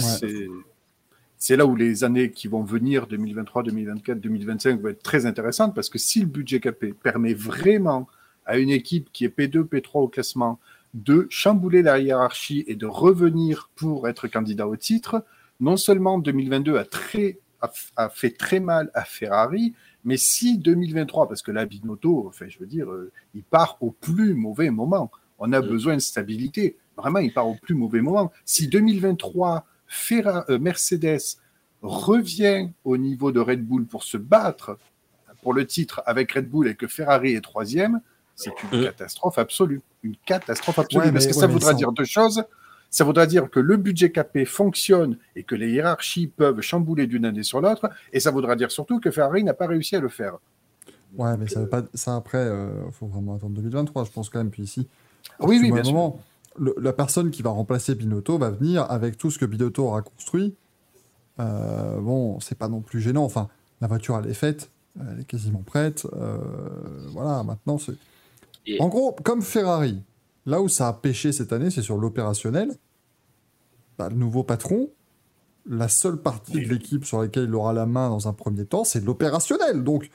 [1.36, 5.74] c'est là où les années qui vont venir, 2023, 2024, 2025, vont être très intéressantes
[5.74, 8.06] parce que si le budget capé permet vraiment
[8.46, 10.58] à une équipe qui est P2, P3 au classement
[10.94, 15.24] de chambouler la hiérarchie et de revenir pour être candidat au titre,
[15.60, 19.74] non seulement 2022 a très a, a fait très mal à Ferrari.
[20.04, 23.90] Mais si 2023, parce que là, Binotto, enfin, je veux dire, euh, il part au
[23.90, 25.10] plus mauvais moment.
[25.38, 25.66] On a Mm.
[25.68, 26.76] besoin de stabilité.
[26.96, 28.30] Vraiment, il part au plus mauvais moment.
[28.44, 31.38] Si 2023, Ferra- euh, Mercedes
[31.80, 34.78] revient au niveau de Red Bull pour se battre
[35.42, 38.00] pour le titre avec Red Bull et que Ferrari est troisième,
[38.36, 38.84] c'est une Mm.
[38.84, 39.80] catastrophe absolue.
[40.02, 41.04] Une catastrophe absolue.
[41.06, 42.44] Ouais, parce mais- que ouais, ça voudra sans- dire deux choses.
[42.90, 47.24] Ça voudra dire que le budget capé fonctionne et que les hiérarchies peuvent chambouler d'une
[47.24, 47.90] année sur l'autre.
[48.12, 50.38] Et ça voudra dire surtout que Ferrari n'a pas réussi à le faire.
[51.16, 51.82] Ouais, mais ça veut pas.
[51.94, 52.46] Ça après,
[52.86, 54.50] il faut vraiment attendre 2023, je pense quand même.
[54.50, 54.86] Puis ici,
[55.40, 55.92] Oui, oui, à un bien sûr.
[55.92, 56.20] moment,
[56.56, 60.02] le- la personne qui va remplacer Binotto va venir avec tout ce que Binotto aura
[60.02, 60.54] construit.
[61.40, 63.24] Euh, bon, c'est pas non plus gênant.
[63.24, 63.48] Enfin,
[63.80, 64.70] la voiture, elle est faite,
[65.00, 66.06] elle est quasiment prête.
[66.14, 66.38] Euh,
[67.12, 67.94] voilà, maintenant, c'est.
[68.66, 70.02] Et- En gros, comme Ferrari,
[70.46, 72.70] là où ça a pêché cette année, c'est sur l'opérationnel.
[73.98, 74.90] Bah, le nouveau patron,
[75.66, 78.84] la seule partie de l'équipe sur laquelle il aura la main dans un premier temps,
[78.84, 79.82] c'est l'opérationnel.
[79.84, 80.10] Donc,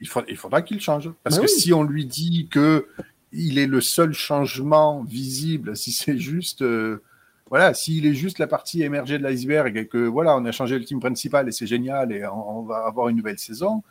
[0.00, 1.10] Il, faut- il faudra qu'il change.
[1.24, 1.58] Parce Bah que oui.
[1.58, 2.86] si on lui dit que
[3.32, 7.02] il est le seul changement visible, si c'est juste, euh,
[7.50, 10.78] voilà, s'il est juste la partie émergée de l'iceberg et que voilà, on a changé
[10.78, 13.82] le team principal et c'est génial et on, on va avoir une nouvelle saison,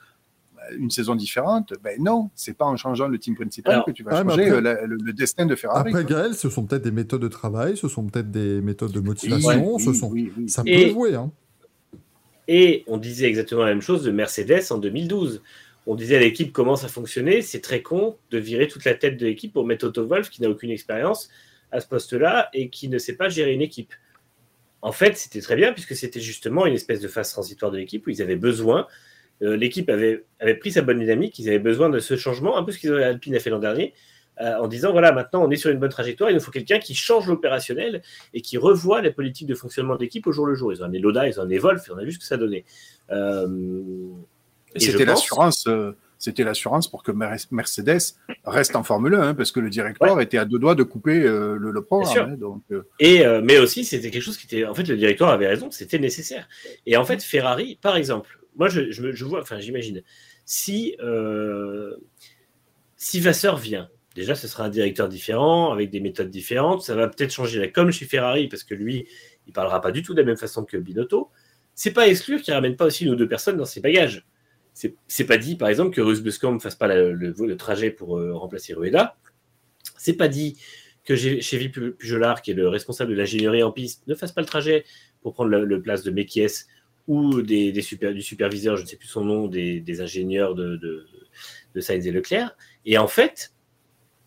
[0.78, 4.04] une saison différente, ben non, c'est pas en changeant le team principal Alors, que tu
[4.04, 5.80] vas ah, changer après- euh, la- le, le destin de Ferrari.
[5.90, 6.18] Après, quoi.
[6.18, 9.76] Gaël, ce sont peut-être des méthodes de travail, ce sont peut-être des méthodes de motivation,
[9.76, 10.10] oui, ce sont...
[10.10, 10.50] oui, oui.
[10.50, 11.16] ça Et- peut jouer.
[11.16, 11.32] Hein.
[12.48, 15.42] Et on disait exactement la même chose de Mercedes en 2012.
[15.86, 19.26] On disait l'équipe commence à fonctionner, c'est très con de virer toute la tête de
[19.26, 21.30] l'équipe pour mettre Otto Wolff qui n'a aucune expérience
[21.72, 23.94] à ce poste-là et qui ne sait pas gérer une équipe.
[24.82, 28.06] En fait, c'était très bien puisque c'était justement une espèce de phase transitoire de l'équipe
[28.08, 28.86] où ils avaient besoin, euh,
[29.42, 32.72] l'équipe avait, avait pris sa bonne dynamique, ils avaient besoin de ce changement, un peu
[32.72, 33.94] ce qu'ils Alpine a fait l'an dernier,
[34.42, 36.80] euh, en disant voilà, maintenant on est sur une bonne trajectoire, il nous faut quelqu'un
[36.80, 38.02] qui change l'opérationnel
[38.34, 40.72] et qui revoit les politiques de fonctionnement de l'équipe au jour le jour.
[40.74, 42.38] Ils ont amené Loda, ils ont amené Wolf, et on a vu ce que ça
[42.38, 42.64] donnait.
[43.12, 43.48] Euh,
[44.76, 45.66] C'était l'assurance.
[45.68, 49.70] euh, C'était l'assurance pour que Mer- Mercedes reste en Formule 1, hein, parce que le
[49.70, 52.32] directoire était à deux doigts de couper euh, le, le programme.
[52.34, 54.66] hein, donc, euh, Et, euh, mais aussi, c'était quelque chose qui était.
[54.66, 56.48] En fait, le directeur avait raison, c'était nécessaire.
[56.88, 60.04] Et en fait, Ferrari, par exemple, moi, je, vois, enfin, j'imagine,
[60.46, 61.96] si, euh,
[62.96, 67.08] si Vasseur vient, déjà, ce sera un directeur différent, avec des méthodes différentes, ça va
[67.08, 69.08] peut-être changer la com chez Ferrari, parce que lui,
[69.46, 71.30] il parlera pas du tout de la même façon que Binotto.
[71.76, 74.26] C'est pas exclure qu'il ramène pas aussi une ou deux personnes dans ses bagages.
[74.74, 78.36] C'est pas dit, par exemple, que Russ ne fasse pas la- le, trajet pour euh,
[78.36, 79.18] remplacer Rueda.
[79.98, 80.60] C'est pas dit
[81.04, 84.42] que Chevy Pu- Pujolar, qui est le responsable de l'ingénierie en piste, ne fasse pas
[84.42, 84.84] le trajet
[85.22, 86.68] pour prendre le place de Mekies
[87.08, 91.06] ou des, des du superviseur, je ne sais plus son nom, des, ingénieurs de, de,
[91.74, 92.56] de Sainz et Leclerc.
[92.86, 93.54] Et en fait,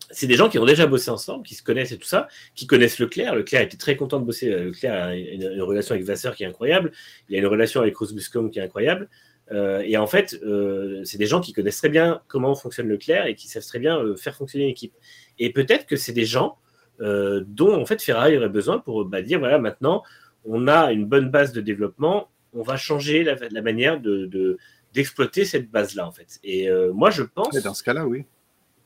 [0.09, 2.67] c'est des gens qui ont déjà bossé ensemble, qui se connaissent et tout ça, qui
[2.67, 3.35] connaissent Leclerc.
[3.35, 4.49] Leclerc était très content de bosser.
[4.49, 6.91] Leclerc a une, relation avec Vasseur qui est incroyable.
[7.29, 9.09] Il a une relation avec Rose Buscom qui est incroyable.
[9.51, 13.25] Euh, et en fait, euh, c'est des gens qui connaissent très bien comment fonctionne Leclerc
[13.25, 14.93] et qui savent très bien euh, faire fonctionner une équipe.
[15.39, 16.57] Et peut-être que c'est des gens
[17.01, 20.03] euh, dont en fait Ferrari aurait besoin pour bah, dire voilà maintenant
[20.45, 24.57] on a une bonne base de développement, on va changer la, la manière de, de-
[24.93, 26.39] d'exploiter cette base là en fait.
[26.43, 28.25] Et euh, moi je pense dans ce cas-là, oui.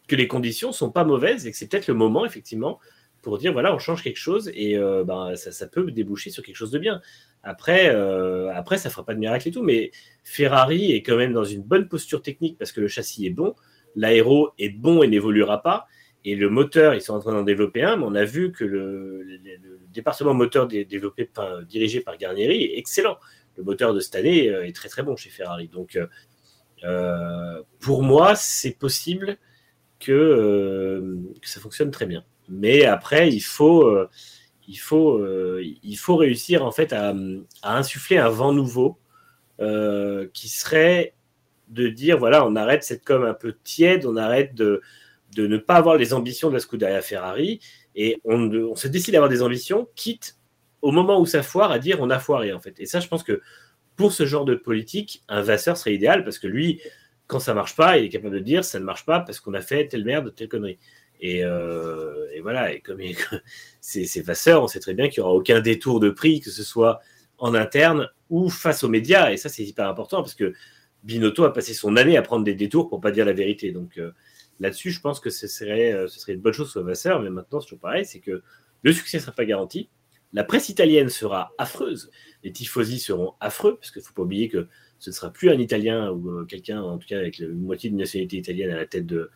[0.07, 2.79] que les conditions sont pas mauvaises et que c'est peut-être le moment effectivement
[3.23, 6.43] pour dire voilà on change quelque chose et euh, ben, ça, ça peut déboucher sur
[6.43, 7.01] quelque chose de bien.
[7.41, 9.91] Après, euh, après ça fera pas de miracle et tout, mais
[10.23, 13.55] Ferrari est quand même dans une bonne posture technique parce que le châssis est bon,
[13.95, 15.87] l'aéro est bon et n'évoluera pas.
[16.27, 18.63] Et le moteur, ils sont en train d'en développer un, mais on a vu que
[18.65, 23.17] le, le- le département moteur dé- développé, enfin, dirigé par Garnieri est excellent.
[23.57, 25.67] Le moteur de cette année euh, est très très bon chez Ferrari.
[25.67, 26.07] Donc, euh,
[26.83, 29.37] euh, pour moi, c'est possible
[29.99, 32.23] que, ça fonctionne très bien.
[32.49, 33.97] Mais après, il faut,
[34.67, 35.25] il faut,
[35.57, 37.13] il faut réussir en fait à,
[37.63, 38.99] insuffler un vent nouveau
[39.57, 41.15] qui serait
[41.69, 44.81] de dire voilà, on arrête cette com un peu tiède, on arrête de,
[45.35, 47.59] de ne pas avoir les ambitions de la Scuderia Ferrari
[47.95, 50.37] et on, on se décide à avoir des ambitions, quitte
[50.85, 52.75] au moment où ça foire à dire on a foiré en fait.
[52.79, 53.41] Et ça, je pense que
[53.95, 56.79] pour ce genre de politique, un Vasseur serait idéal parce que lui,
[57.25, 59.55] quand ça marche pas, il est capable de dire ça ne marche pas parce qu'on
[59.55, 60.77] a fait telle merde, telle connerie.
[61.21, 62.99] Et, euh, voilà, et comme
[63.81, 66.61] c'est Vasseur, on sait très bien qu'il n'y aura aucun détour de prix, que ce
[66.61, 66.99] soit
[67.39, 69.31] en interne ou face aux médias.
[69.31, 70.53] Et ça, c'est hyper important parce que
[71.03, 73.71] Binotto a passé son année à prendre des détours pour pas dire la vérité.
[73.71, 74.11] Donc euh,
[74.59, 77.69] là-dessus, je pense que ce serait, euh, une bonne chose sur Vasseur, mais maintenant, c'est
[77.69, 78.43] toujours pareil, c'est que
[78.83, 79.89] le succès ne sera pas garanti.
[80.35, 82.11] La presse italienne sera affreuse,
[82.43, 84.67] les tifosi seront affreux, parce qu'il ne faut pas oublier que
[84.99, 87.89] ce ne sera plus un Italien ou euh, quelqu'un, en tout cas avec une moitié
[87.89, 89.31] de nationalité italienne à la tête de,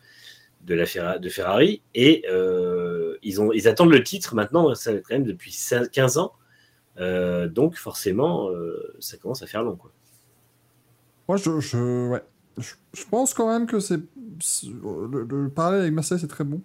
[0.66, 1.82] de, la Ferrari.
[1.94, 5.56] Et euh, ils, ont, ils attendent le titre maintenant, ça quand même depuis
[5.92, 6.32] 15 ans.
[6.98, 8.50] Euh, donc forcément,
[8.98, 9.76] ça commence à faire long.
[9.76, 9.92] Quoi.
[11.28, 12.18] Moi, je, je,
[12.58, 14.00] je, pense quand même que c'est.
[14.40, 16.60] c'est- Le, le parallèle avec Mercedes est très bon.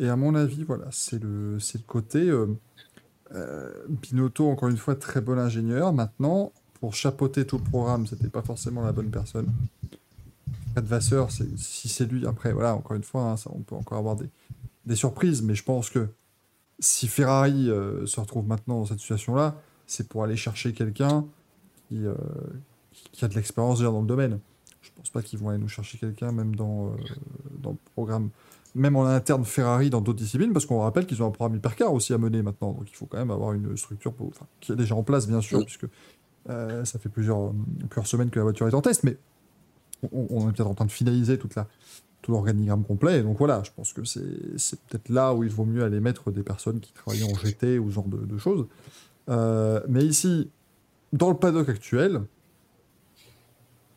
[0.00, 2.30] Et à mon avis, voilà, c'est le, c'est le côté.
[3.34, 5.92] Euh, Binotto, encore une fois, très bon ingénieur.
[5.92, 9.52] Maintenant, pour chapeauter tout le programme, c'était pas forcément la bonne personne.
[10.72, 13.98] Fred Vasseur, si c'est lui, après, voilà, encore une fois, hein, ça, on peut encore
[13.98, 16.08] avoir des, surprises, mais je pense que
[16.78, 21.26] si Ferrari euh, se retrouve maintenant dans cette situation-là, c'est pour aller chercher quelqu'un
[21.88, 22.14] qui, euh,
[23.20, 24.38] a de l'expérience dans le domaine.
[24.80, 26.96] Je pense pas qu'ils vont aller nous chercher quelqu'un, même dans,
[27.60, 28.30] dans le programme,
[28.78, 31.92] même en interne Ferrari dans d'autres disciplines, parce qu'on rappelle qu'ils ont un programme hypercar
[31.92, 32.72] aussi à mener maintenant.
[32.72, 35.26] Donc il faut quand même avoir une structure pour- enfin, qui est déjà en place,
[35.26, 35.64] bien sûr, Oui.
[35.64, 35.86] puisque
[36.48, 37.52] euh, ça fait plusieurs,
[37.90, 39.18] plusieurs semaines que la voiture est en test, mais
[40.12, 41.66] on, on est peut-être en train de finaliser toute la,
[42.22, 43.18] tout l'organigramme complet.
[43.18, 46.30] Et donc voilà, je pense que c'est peut-être là où il vaut mieux aller mettre
[46.30, 48.66] des personnes qui travaillent en GT ou ce genre de, de choses.
[49.28, 50.50] Euh, mais ici,
[51.12, 52.22] dans le paddock actuel,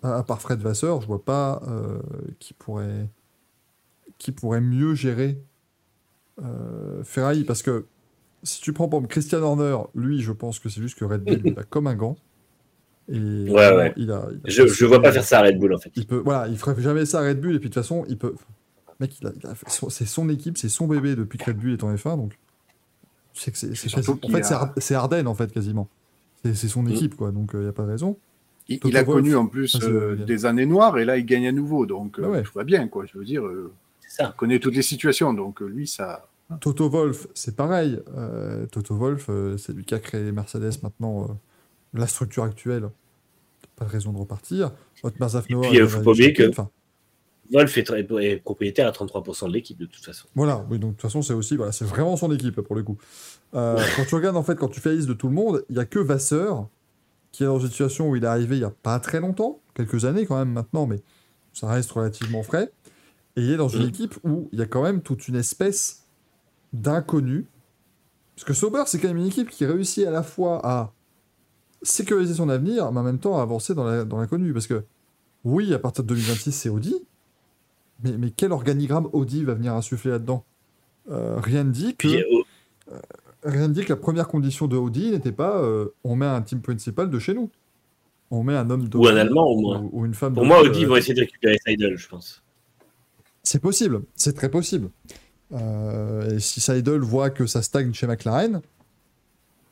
[0.03, 1.99] à, à part Fred Vasseur, je vois pas euh,
[2.39, 3.07] qui pourrait
[4.21, 5.39] qui pourrait mieux gérer
[6.43, 7.85] euh, Ferrari parce que
[8.43, 11.23] si tu prends par exemple Christian Horner, lui, je pense que c'est juste que Red
[11.23, 12.17] Bull il a comme un gant.
[13.11, 13.17] Et
[13.49, 13.93] Ouais, ouais.
[13.97, 15.91] Il a, il a- Je, je vois pas faire ça à Red Bull en fait.
[15.95, 18.05] il peut, voilà, il ferait jamais ça à Red Bull et puis de toute façon,
[18.07, 18.35] il peut.
[18.99, 21.45] Mec, il a, il a fait son- c'est son équipe, c'est son bébé depuis que
[21.45, 22.31] Red Bull est en F1, donc.
[22.31, 22.37] Que
[23.33, 25.87] c'est, quasi- en fait, c'est, a- Ar- c'est Ardennes en fait quasiment.
[26.43, 26.89] C'est, c'est son Mm.
[26.89, 28.17] équipe quoi, donc il n'y a pas de raison.
[28.67, 31.85] Il, a connu en plus euh, des années noires et là il gagne à nouveau.
[31.85, 32.43] Donc euh, ouais.
[32.45, 33.05] je vois bien quoi.
[33.05, 33.73] Je veux dire, euh,
[34.11, 34.31] ça.
[34.33, 35.33] il connaît toutes les situations.
[35.33, 36.27] Donc euh, lui ça.
[36.59, 37.99] Toto Wolf, c'est pareil.
[38.17, 41.27] Euh, Toto Wolf, euh, c'est lui qui a créé Mercedes maintenant, euh,
[41.93, 42.89] la structure actuelle.
[43.77, 44.71] Pas de raison de repartir.
[45.03, 46.69] Otmar euh, il faut pas oublier que- enfin,
[47.53, 50.27] Wolf est, très- est propriétaire à 33% de l'équipe de toute façon.
[50.35, 52.83] Voilà, oui, donc de toute façon, c'est aussi, voilà, c'est vraiment son équipe pour le
[52.83, 52.97] coup.
[53.55, 55.63] Euh, quand tu regardes, en fait, quand tu fais la liste de tout le monde,
[55.69, 56.67] il n'y a que Vasseur
[57.31, 59.59] qui est dans une situation où il est arrivé il n'y a pas très longtemps,
[59.73, 60.97] quelques années quand même maintenant, mais
[61.53, 62.71] ça reste relativement frais.
[63.37, 63.89] Et il est dans une Mhm.
[63.89, 66.05] équipe où il y a quand même toute une espèce
[66.73, 67.45] d'inconnu.
[68.35, 70.91] Parce que Sauber, c'est quand même une équipe qui réussit à la fois à
[71.83, 73.85] sécuriser son avenir, mais en même temps à avancer dans
[74.19, 74.53] l'inconnu.
[74.53, 74.83] Parce que,
[75.43, 76.95] oui, à partir de 2026, c'est Audi,
[78.03, 80.43] mais, mais quel organigramme Audi va venir insuffler là-dedans?
[81.09, 82.43] Euh, Rien ne dit que oh,
[83.43, 86.41] rien ne dit que la première condition de Audi n'était pas euh, on met un
[86.41, 87.49] team principal de chez nous.
[88.29, 89.79] On met un homme de Ou un Allemand, au moins.
[89.81, 92.40] ou, ou une femme pour moi, Audi euh, vont essayer de récupérer Seidel, je pense.
[93.43, 94.89] C'est possible, c'est très possible.
[95.51, 98.61] Euh, et si Seidel voit que ça stagne chez McLaren,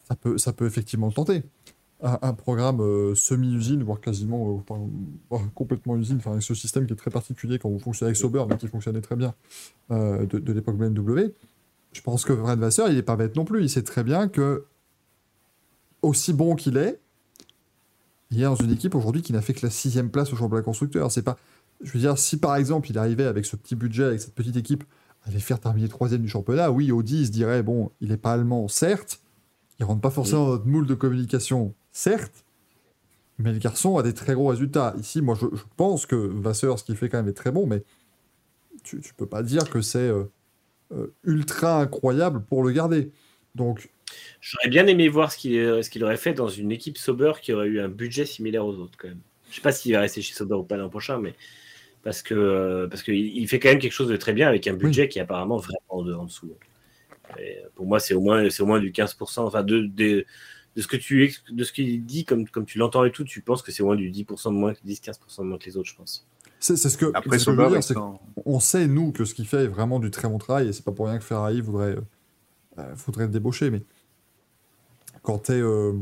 [0.07, 1.43] ça peut, ça peut effectivement le tenter.
[2.01, 4.81] Un, un programme euh, semi-usine, voire quasiment euh, enfin,
[5.29, 8.17] voire complètement usine, enfin, avec ce système qui est très particulier quand vous fonctionnez avec
[8.17, 9.33] Sauber, mais qui fonctionnait très bien
[9.89, 11.33] de, de l'époque BMW.
[11.91, 13.63] Je pense que Fred Vasseur, il n'est pas bête non plus.
[13.63, 14.65] Il sait très bien que,
[16.01, 16.99] aussi bon qu'il est,
[18.31, 20.61] il est dans une équipe aujourd'hui qui n'a fait que la sixième place au championnat
[20.61, 21.11] constructeur.
[21.11, 21.37] C'est pas,
[21.81, 24.57] je veux dire, si par exemple il arrivait avec ce petit budget, avec cette petite
[24.57, 24.83] équipe,
[25.23, 28.17] à les faire terminer troisième du championnat, oui, Audi il se dirait, bon, il n'est
[28.17, 29.21] pas allemand, certes,
[29.79, 32.45] il rentre pas forcément dans notre moule de communication, certes,
[33.37, 34.93] mais le garçon a des très gros résultats.
[34.99, 35.45] Ici, moi, je,
[35.77, 37.83] pense que Vasseur, ce qu'il fait quand même est très bon, mais
[38.83, 40.25] tu, tu peux pas dire que c'est euh,
[40.91, 43.11] euh, ultra incroyable pour le garder.
[43.55, 43.89] Donc,
[44.41, 47.67] J'aurais bien aimé voir ce qu'il qu'il aurait fait dans une équipe Sauber qui aurait
[47.67, 49.21] eu un budget similaire aux autres, quand même.
[49.49, 51.33] Je sais pas s'il va rester chez Sauber ou pas l'an prochain, mais
[52.03, 54.67] parce que euh, parce qu'il il fait quand même quelque chose de très bien avec
[54.67, 56.51] un budget qui est apparemment vraiment en, de- en dessous.
[57.39, 59.41] Et pour moi, c'est au moins c'est au moins du 15%.
[59.47, 60.25] Enfin, de, de,
[60.75, 63.41] de ce que tu de ce qu'il dit, comme, comme tu l'entends et tout, tu
[63.41, 65.89] penses que c'est au moins du 10% de moins, 10-15% de moins que les autres,
[65.89, 66.27] je pense.
[66.59, 67.95] c'est c'est ce que, Après c'est ce que je veux dire, c'est
[68.45, 70.83] on sait, nous, que ce qu'il fait est vraiment du très bon travail, et c'est
[70.85, 72.01] pas pour rien que Ferrari voudrait, euh,
[72.79, 73.83] euh, voudrait le débaucher, mais
[75.21, 75.53] quand t'es...
[75.53, 75.93] euh,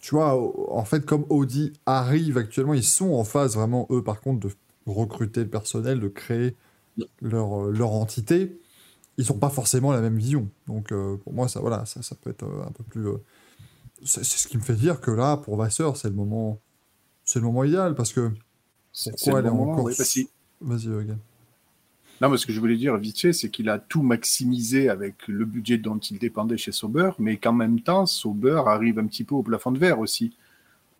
[0.00, 0.34] tu vois,
[0.72, 4.54] en fait, comme Audi arrive actuellement, ils sont en phase vraiment, eux, par contre, de
[4.86, 6.54] recruter le personnel, de créer
[7.20, 8.58] leur, euh, leur entité.
[9.18, 10.48] Ils n'ont pas forcément la même vision.
[10.66, 13.06] Donc, euh, pour moi, ça, voilà, ça, ça peut être euh, un peu plus...
[13.08, 13.16] euh,
[14.04, 16.60] c'est c'est ce qui me fait dire que là, pour Vasseur, c'est le moment...
[17.24, 18.30] C'est le moment idéal, parce que...
[18.92, 19.94] c'est- Pourquoi elle est encore oui,
[20.60, 21.18] Vas-y, Yann.
[22.20, 25.28] Non, mais ce que je voulais dire vite fait, c'est qu'il a tout maximisé avec
[25.28, 29.24] le budget dont il dépendait chez Sauber, mais qu'en même temps, Sauber arrive un petit
[29.24, 30.34] peu au plafond de verre aussi.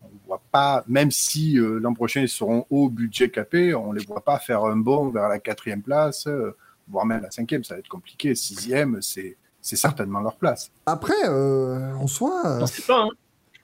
[0.03, 4.05] On voit pas, même si euh, l'an prochain ils seront au budget capé, on les
[4.05, 6.55] voit pas faire un bond vers la quatrième place, euh,
[6.87, 8.35] voire même la cinquième, ça va être compliqué.
[8.35, 10.71] Sixième, c'est c'est certainement leur place.
[10.85, 12.41] Après, euh, en soi...
[12.45, 13.01] euh, On sait pas.
[13.03, 13.09] Hein.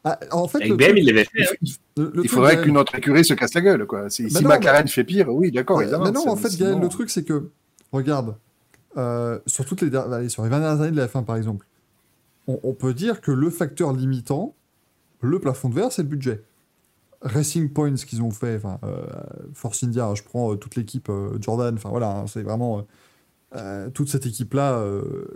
[0.03, 1.43] ah, en fait, Avec BM, il l'avait fait.
[1.43, 1.69] hein.
[1.97, 3.85] le- le il faudrait qu'une autre écurie se casse la gueule.
[3.85, 4.10] Quoi.
[4.10, 6.11] Si, Bah si non, McLaren fait pire, oui, d'accord, Ouais, avancent.
[6.14, 7.49] non, en fait, Gaël, sinon- le truc, c'est que,
[7.93, 8.35] regarde,
[8.97, 11.65] euh, sur, toutes les, allez, sur les 20 dernières années de la F1, par exemple,
[12.47, 14.55] on, on peut dire que le facteur limitant,
[15.27, 16.43] le plafond de verre, c'est le budget.
[17.23, 19.05] Racing Points qu'ils ont fait, euh,
[19.53, 22.85] Force India, je prends euh, toute l'équipe euh, Jordan, enfin voilà, hein, c'est vraiment
[23.93, 24.83] toute cette équipe-là,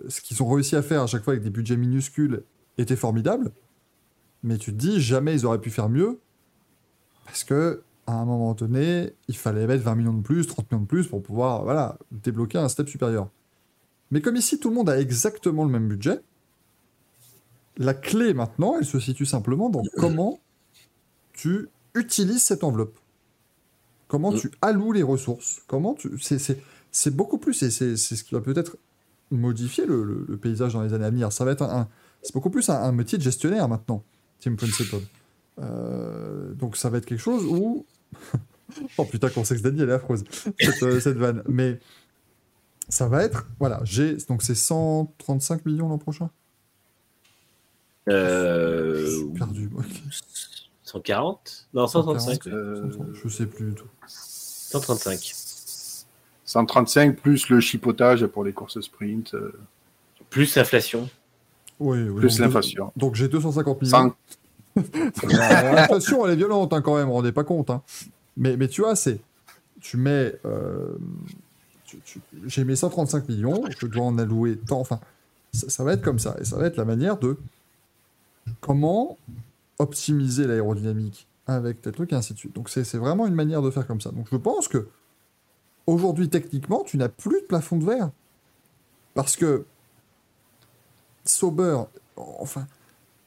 [0.07, 2.41] ce qu'ils ont réussi à faire à chaque fois avec des budgets minuscules
[2.79, 3.51] était formidable.
[4.41, 6.19] Mais tu te dis, jamais ils auraient pu faire mieux,
[7.25, 10.81] parce que à un moment donné, il fallait mettre 20 millions de plus, 30 millions
[10.81, 13.29] de plus pour pouvoir voilà, débloquer un step supérieur.
[14.09, 16.19] Mais comme ici, tout le monde a exactement le même budget,
[17.77, 20.39] la clé maintenant, elle se situe simplement dans comment
[21.33, 22.97] tu utilises cette enveloppe.
[24.07, 24.39] Comment Mm.
[24.39, 25.61] tu alloues les ressources.
[25.67, 26.09] Comment tu...
[26.19, 28.77] C'est, beaucoup plus, et c'est, ce qui va peut-être
[29.31, 31.31] modifier le, le- le paysage dans les années à venir.
[31.33, 31.87] Ça va être un, un-
[32.23, 34.03] c'est beaucoup plus un, un métier de gestionnaire maintenant,
[34.39, 34.95] Team Principle.
[35.59, 37.85] Euh, donc ça va être quelque chose où...
[38.97, 40.23] oh putain, qu'on sait que Danny, elle est affreuse,
[40.59, 41.43] cette, euh, cette vanne.
[41.49, 41.79] Mais
[42.89, 43.45] ça va être...
[43.59, 44.15] Voilà, j'ai...
[44.29, 46.29] Donc c'est 135 millions l'an prochain?
[48.09, 49.69] Euh, suis perdu.
[49.71, 49.83] moi.
[50.83, 52.47] 140 Non, 135.
[52.47, 53.87] Euh, Je sais plus du tout.
[54.07, 55.33] 135.
[56.45, 59.51] 135 plus le chipotage pour les courses sprint, euh,
[60.29, 61.09] Plus l'inflation.
[61.79, 62.91] Oui, oui, plus l'inflation.
[62.95, 64.13] Donc j'ai 250 millions.
[64.77, 64.81] Euh,
[65.73, 67.69] L'inflation, elle est violente hein, quand même, on rendez pas compte.
[67.69, 67.81] hein.
[68.37, 69.19] Mais, mais tu vois, c'est.
[69.81, 70.33] Tu mets.
[70.45, 70.95] euh,
[71.85, 74.79] tu- tu- J'ai mis 135 millions, je dois en allouer tant.
[74.79, 74.99] Enfin,
[75.53, 76.35] ça, ça va être comme ça.
[76.39, 77.37] Et ça va être la manière de.
[78.61, 79.17] Comment
[79.79, 82.55] optimiser l'aérodynamique avec tel truc et ainsi de suite.
[82.55, 84.11] Donc c'est vraiment une manière de faire comme ça.
[84.11, 84.87] Donc je pense que.
[85.85, 88.09] Aujourd'hui, techniquement, tu n'as plus de plafond de verre.
[89.13, 89.65] Parce que.
[91.23, 91.81] Sauber.
[92.15, 92.67] Enfin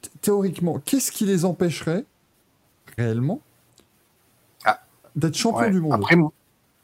[0.03, 2.05] Th- théoriquement, qu'est-ce qui les empêcherait
[2.97, 3.39] réellement
[4.65, 4.81] Ah.
[5.15, 5.71] d'être champions Ouais.
[5.71, 5.93] du monde?
[5.93, 6.15] Après,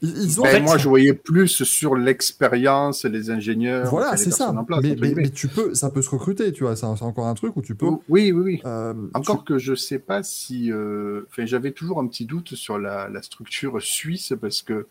[0.01, 4.51] ils, ils ont ben, moi, je voyais plus sur l'expérience, les ingénieurs, voilà, c'est ça.
[4.51, 6.75] en place, mais, tu peux, ça peut se recruter, tu vois.
[6.75, 7.87] C'est encore un truc où tu peux.
[7.87, 8.61] Oui, oui, oui.
[8.65, 10.71] euh, Encore que je sais pas si.
[10.71, 14.85] euh, Enfin, j'avais toujours un petit doute sur la, la structure suisse parce que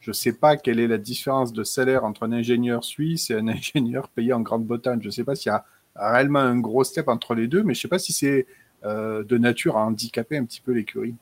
[0.00, 3.48] je sais pas quelle est la différence de salaire entre un ingénieur suisse et un
[3.48, 5.00] ingénieur payé en Grande-Bretagne.
[5.02, 5.64] Je sais pas s'il y a
[5.96, 8.46] réellement un gros step entre les deux, mais je sais pas si c'est
[8.84, 11.14] euh, de nature à handicaper un petit peu l'écurie.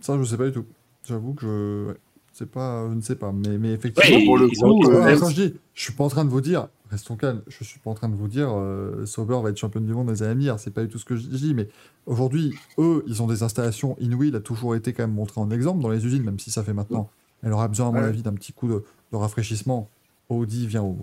[0.00, 0.66] Ça, je sais pas du tout.
[1.06, 1.94] J'avoue que je.
[2.32, 3.32] c'est pas, je ne sais pas.
[3.32, 4.24] Mais, mais effectivement.
[4.24, 6.40] Pour le coup, ont- euh, quand je dis, je suis pas en train de vous
[6.40, 9.56] dire, restons calmes, je suis pas en train de vous dire, euh, Sauber va être
[9.56, 11.26] championne du monde dans les années à venir, c'est pas du tout ce que je
[11.28, 11.68] dis, mais
[12.06, 15.80] aujourd'hui, eux, ils ont des installations, Inwheel a toujours été quand même montré en exemple
[15.82, 17.08] dans les usines, même si ça fait maintenant,
[17.42, 18.04] elle aura besoin, à mon Ouais.
[18.06, 19.88] avis, d'un petit coup de, de rafraîchissement.
[20.28, 20.98] Audi vient au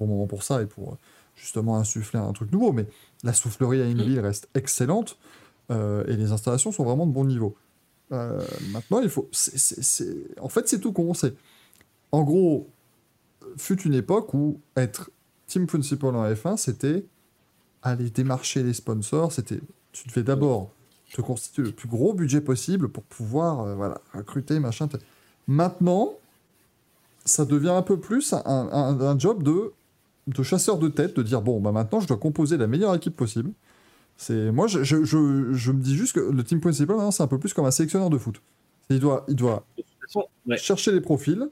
[0.00, 0.98] bon moment pour ça et pour
[1.36, 2.86] justement insuffler un truc nouveau, mais
[3.22, 5.16] la soufflerie à Inwheel reste excellente
[5.70, 7.54] euh, et les installations sont vraiment de bon niveau.
[8.12, 8.40] Euh,
[8.70, 9.28] maintenant, il faut.
[10.40, 11.12] En fait, c'est tout con.
[12.12, 12.68] En gros,
[13.56, 15.10] fut une époque où être
[15.46, 17.04] team principal en F1, c'était
[17.82, 19.32] aller démarcher les sponsors.
[19.32, 19.60] C'était,
[19.92, 20.70] tu devais d'abord
[21.12, 24.88] te constituer le plus gros budget possible pour pouvoir, euh, voilà, recruter machin.
[25.46, 26.14] Maintenant,
[27.24, 29.72] ça devient un peu plus un, job de,
[30.26, 33.16] de chasseur de tête, de dire bon, bah maintenant, je dois composer la meilleure équipe
[33.16, 33.52] possible.
[34.16, 37.22] C'est moi, je, je, je, je me dis juste que le team principal, maintenant, c'est
[37.22, 38.40] un peu plus comme un sélectionneur de foot.
[38.90, 40.56] Il doit, il doit De toute façon, ouais.
[40.56, 41.48] chercher les profils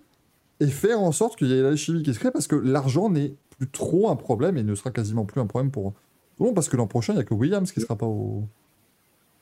[0.60, 3.10] et faire en sorte qu'il y ait la chimie qui se crée parce que l'argent
[3.10, 5.92] n'est plus trop un problème et ne sera quasiment plus un problème pour
[6.36, 7.96] tout le monde parce que l'an prochain, il n'y a que Williams qui ne sera
[7.96, 8.44] pas au,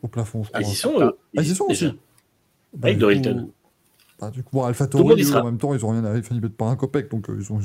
[0.02, 0.70] au plafond, je Ah, crois.
[0.70, 0.94] ils y sont.
[1.00, 1.86] Ah, ils y sont aussi.
[2.72, 3.50] Bah, Avec du Dorilton.
[4.20, 5.40] Bah, du coup, bon, Alpha Tout le monde y Tauri, eux, sera.
[5.42, 7.36] en même temps, ils ont rien à enfin, ils mettent pas un copec, donc euh,
[7.40, 7.58] ils ont.
[7.58, 7.64] Oui,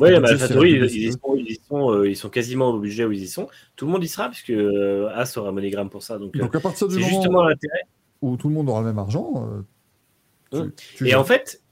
[0.00, 1.20] mais obligés AlphaTauri, faire la ils, ils, y publicité.
[1.22, 3.48] sont, ils, y sont, euh, ils sont quasiment au budget où ils y sont.
[3.76, 6.18] Tout le monde y sera, puisque euh, As aura un monogramme pour ça.
[6.18, 7.46] Donc, euh, Donc à partir du moment justement
[8.20, 9.48] où tout le monde aura le même argent,
[10.52, 11.62] euh, tu- tu Et en fait,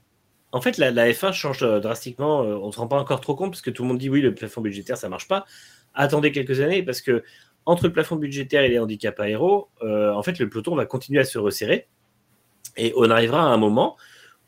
[0.51, 2.41] en fait la, la F1 change euh, drastiquement.
[2.43, 4.09] euh, on ne se rend pas encore trop compte, parce que tout le monde dit
[4.09, 5.45] oui, le plafond budgétaire, ça marche pas.
[5.93, 7.23] Attendez quelques années, parce que
[7.65, 11.19] entre le plafond budgétaire et les handicaps aéros, euh, en fait, le peloton va continuer
[11.19, 11.87] à se resserrer.
[12.77, 13.97] Et on arrivera à un moment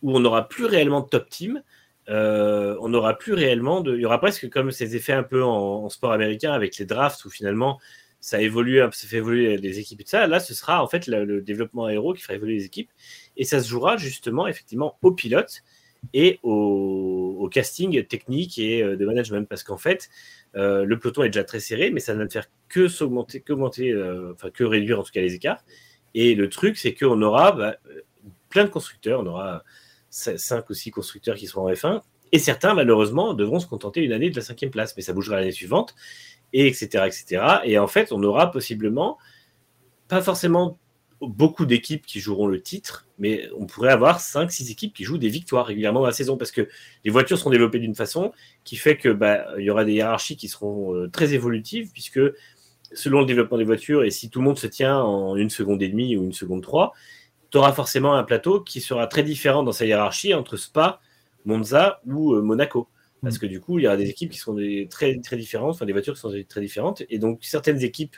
[0.04, 1.64] où on n'aura plus réellement de top team.
[2.10, 3.96] euh, on n'aura plus réellement de.
[3.96, 7.26] Il y aura presque comme ces effets un peu en, sport américain avec les drafts
[7.26, 7.80] où finalement
[8.20, 10.28] ça évolue, ça fait évoluer les équipes et tout ça.
[10.28, 12.90] Là, ce sera en fait le, développement aéro qui fera évoluer les équipes
[13.38, 15.64] et ça se jouera justement effectivement aux pilotes
[16.14, 20.10] et au, casting technique et euh, de management parce qu'en fait
[20.56, 24.64] euh, le peloton est déjà très serré mais ça ne va faire que s'augmenter que
[24.64, 25.64] réduire en tout cas les écarts
[26.16, 27.76] et le truc c'est qu'on aura bah,
[28.50, 29.64] plein de constructeurs on aura
[30.14, 34.12] 5 ou 6 constructeurs qui seront en F1 et certains malheureusement devront se contenter une
[34.12, 35.96] année de la cinquième place mais ça bougera l'année suivante
[36.54, 39.18] et etc etc et en fait on aura possiblement
[40.08, 40.78] pas forcément
[41.28, 45.30] beaucoup d'équipes qui joueront le titre, mais on pourrait avoir 5-6 équipes qui jouent des
[45.30, 46.68] victoires régulièrement dans la saison parce que
[47.04, 48.32] les voitures seront développées d'une façon
[48.64, 52.20] qui fait que bah, y aura des hiérarchies qui seront euh, très évolutives puisque
[52.94, 55.82] selon le développement des voitures et si tout le monde se tient en une seconde
[55.82, 56.94] et demie ou une seconde trois,
[57.54, 61.00] tu auras forcément un plateau qui sera très différent dans sa hiérarchie entre Spa,
[61.46, 62.88] Monza ou euh, Monaco.
[63.22, 65.76] Parce que du coup, il y aura des équipes qui sont des, très, très différentes,
[65.76, 67.04] enfin des voitures qui sont très différentes.
[67.12, 68.16] Et donc, certaines équipes,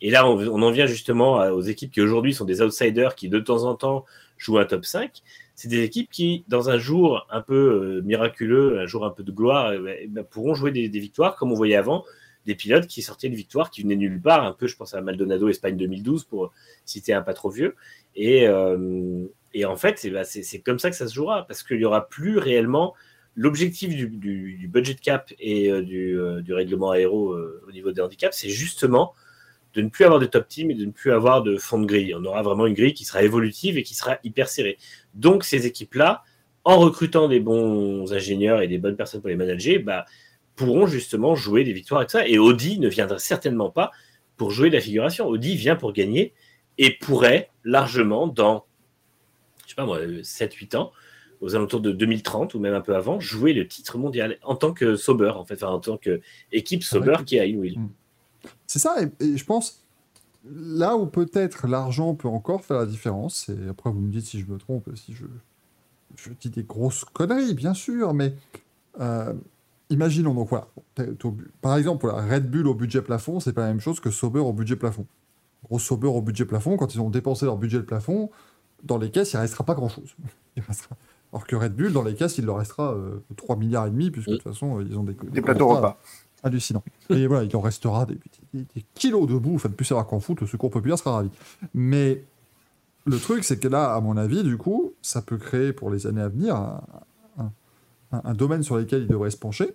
[0.00, 3.28] et là, on, on en vient justement aux équipes qui aujourd'hui sont des outsiders qui
[3.28, 4.06] de temps en temps
[4.38, 5.22] jouent un top 5.
[5.54, 9.22] C'est des équipes qui, dans un jour un peu euh, miraculeux, un jour un peu
[9.22, 12.06] de gloire, eh ben, pourront jouer des, des victoires, comme on voyait avant,
[12.46, 15.00] des pilotes qui sortaient de victoires qui venaient nulle part, un peu, je pense à
[15.00, 16.52] Maldonado Espagne 2012, pour
[16.84, 17.74] citer un pas trop vieux.
[18.16, 19.24] Et, euh,
[19.64, 22.08] en fait, c'est bah, c'est- comme ça que ça se jouera, parce qu'il n'y aura
[22.08, 22.94] plus réellement
[23.36, 28.36] l'objectif du, budget cap et euh, du, euh, du règlement aéro au niveau des handicaps,
[28.36, 29.14] c'est justement
[29.74, 31.86] de ne plus avoir de top team et de ne plus avoir de fond de
[31.86, 32.14] grille.
[32.14, 34.78] On aura vraiment une grille qui sera évolutive et qui sera hyper serrée.
[35.14, 36.22] Donc ces équipes-là,
[36.64, 40.04] en recrutant des bons ingénieurs et des bonnes personnes pour les manager, bah,
[40.58, 42.26] pourront justement jouer des victoires avec ça.
[42.26, 43.92] Et Audi ne viendra certainement pas
[44.36, 45.26] pour jouer de la figuration.
[45.26, 46.34] Audi vient pour gagner
[46.76, 48.66] et pourrait largement, dans,
[49.64, 50.92] je sais pas moi, 7-8 ans,
[51.40, 54.72] aux alentours de 2030 ou même un peu avant, jouer le titre mondial en tant
[54.72, 57.24] que Sauber, en fait, enfin, en tant qu'équipe Sauber Ouais.
[57.24, 57.78] qui a une wheel.
[58.66, 59.84] C'est ça, et, et je pense,
[60.44, 64.40] là où peut-être l'argent peut encore faire la différence, et après vous me dites si
[64.40, 65.24] je me trompe, si je,
[66.16, 68.34] je dis des grosses conneries, bien sûr, mais
[69.00, 69.32] euh,
[69.90, 70.68] imaginons donc voilà,
[71.60, 74.40] par exemple, voilà, Red Bull au budget plafond, c'est pas la même chose que Sauber
[74.40, 75.06] au budget plafond.
[75.64, 78.30] Gros Sauber au budget plafond, quand ils ont dépensé leur budget plafond,
[78.84, 80.14] dans les caisses, il restera pas grand-chose.
[80.56, 80.96] Il restera-
[81.32, 84.10] Alors que Red Bull, dans les caisses, il leur restera euh, 3 milliards et demi,
[84.10, 85.98] puisque de toute façon, euh, ils ont des, Des plateaux repas.
[86.42, 86.82] hallucinants.
[87.10, 88.18] Et voilà, il en restera des,
[88.54, 91.12] des- des kilos de bouffe, à ne plus savoir qu'en foot, le secours populaire sera
[91.12, 91.30] ravi.
[91.74, 92.24] Mais
[93.04, 96.06] le truc, c'est que là, à mon avis, du coup, ça peut créer pour les
[96.08, 96.80] années à venir un,
[98.12, 99.74] un- domaine sur lequel ils devraient se pencher.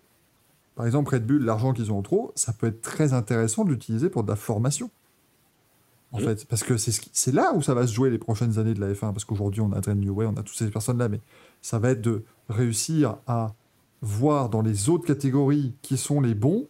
[0.75, 3.69] Par exemple, Red Bull, l'argent qu'ils ont en trop, ça peut être très intéressant de
[3.71, 4.89] l'utiliser pour de la formation.
[6.11, 8.75] En fait, parce que c'est ce là où ça va se jouer les prochaines années
[8.75, 9.13] de la F1.
[9.13, 11.19] Parce qu'aujourd'hui, on a Adrian Newey, on a toutes ces personnes-là, mais
[11.61, 13.53] ça va être de réussir à
[14.01, 16.67] voir dans les autres catégories qui sont les bons,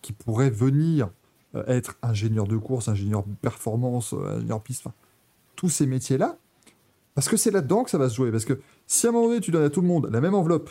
[0.00, 1.08] qui pourraient venir
[1.56, 4.94] euh, être ingénieur de course, ingénieur de performance, euh, ingénieur piste, enfin,
[5.56, 6.36] tous ces métiers-là.
[7.14, 8.30] Parce que c'est là-dedans que ça va se jouer.
[8.30, 10.34] Parce que si à un moment donné, tu donnes à tout le monde la même
[10.34, 10.70] enveloppe,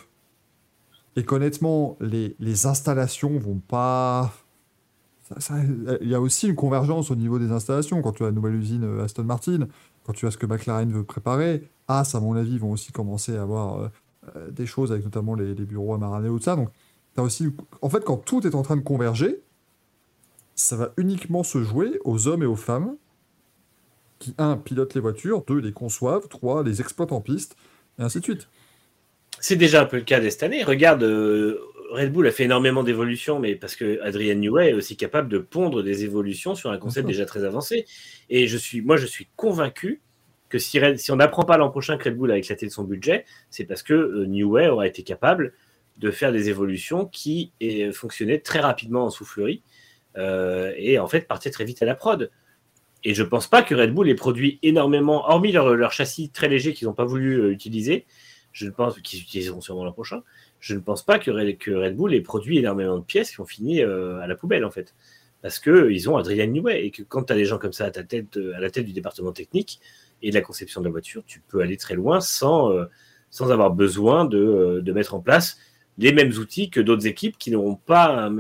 [1.16, 4.34] et qu'honnêtement, les, les installations vont pas.
[6.02, 8.02] Il y a aussi une convergence au niveau des installations.
[8.02, 9.68] Quand tu as la nouvelle usine euh, Aston Martin,
[10.04, 13.36] quand tu as ce que McLaren veut préparer, As, à mon avis, vont aussi commencer
[13.36, 13.88] à avoir euh,
[14.36, 16.56] euh, des choses avec notamment les, les bureaux à Maranello, tout ça.
[16.56, 16.70] Donc,
[17.18, 17.54] as aussi.
[17.82, 19.42] En fait, quand tout est en train de converger,
[20.56, 22.96] ça va uniquement se jouer aux hommes et aux femmes
[24.20, 27.56] qui, un, pilotent les voitures, deux, les conçoivent, trois, les exploitent en piste,
[28.00, 28.48] et ainsi de suite.
[29.44, 30.64] C'est déjà un peu le cas de cette année.
[30.64, 31.60] Regarde, euh,
[31.92, 35.38] Red Bull a fait énormément d'évolutions, mais parce que Adrian Newey est aussi capable de
[35.38, 37.86] pondre des évolutions sur un concept déjà très avancé.
[38.30, 40.00] Et je suis, moi, je suis convaincu
[40.48, 42.72] que si, Red- si on n'apprend pas l'an prochain que Red Bull a éclaté de
[42.72, 45.52] son budget, c'est parce que euh, Newey aura été capable
[45.98, 49.62] de faire des évolutions qui eh, fonctionnaient très rapidement en soufflerie
[50.16, 52.32] euh, et en fait partaient très vite à la prod.
[53.04, 56.48] Et je pense pas que Red Bull ait produit énormément, hormis leur, leur châssis très
[56.48, 58.06] léger qu'ils n'ont pas voulu euh, utiliser,
[58.54, 60.22] je ne pense qu'ils utiliseront sûrement l'an prochain.
[60.60, 63.82] Je ne pense pas que Red, Bull ait produit énormément de pièces qui ont fini
[63.82, 64.96] euh, à la poubelle en fait,
[65.42, 67.86] parce que ils ont Adrian Newey et que quand tu as des gens comme ça
[67.86, 69.82] à ta tête, euh, à la tête du département technique
[70.22, 72.86] et de la conception de la voiture, tu peux aller très loin sans euh,
[73.32, 75.58] sans avoir besoin de, de mettre en place
[75.98, 78.32] les mêmes outils que d'autres équipes qui n'auront pas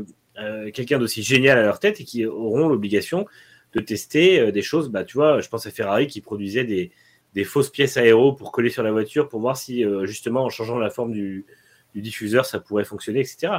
[0.72, 3.26] quelqu'un d'aussi génial à leur tête et qui auront l'obligation
[3.74, 4.90] de tester des choses.
[4.90, 6.92] Bah, tu vois, je pense à Ferrari qui produisait des,
[7.36, 10.50] des fausses pièces aéro pour coller sur la voiture pour voir si, euh, justement, en
[10.50, 11.46] changeant la forme du,
[11.96, 13.54] du diffuseur, ça pourrait fonctionner, etc.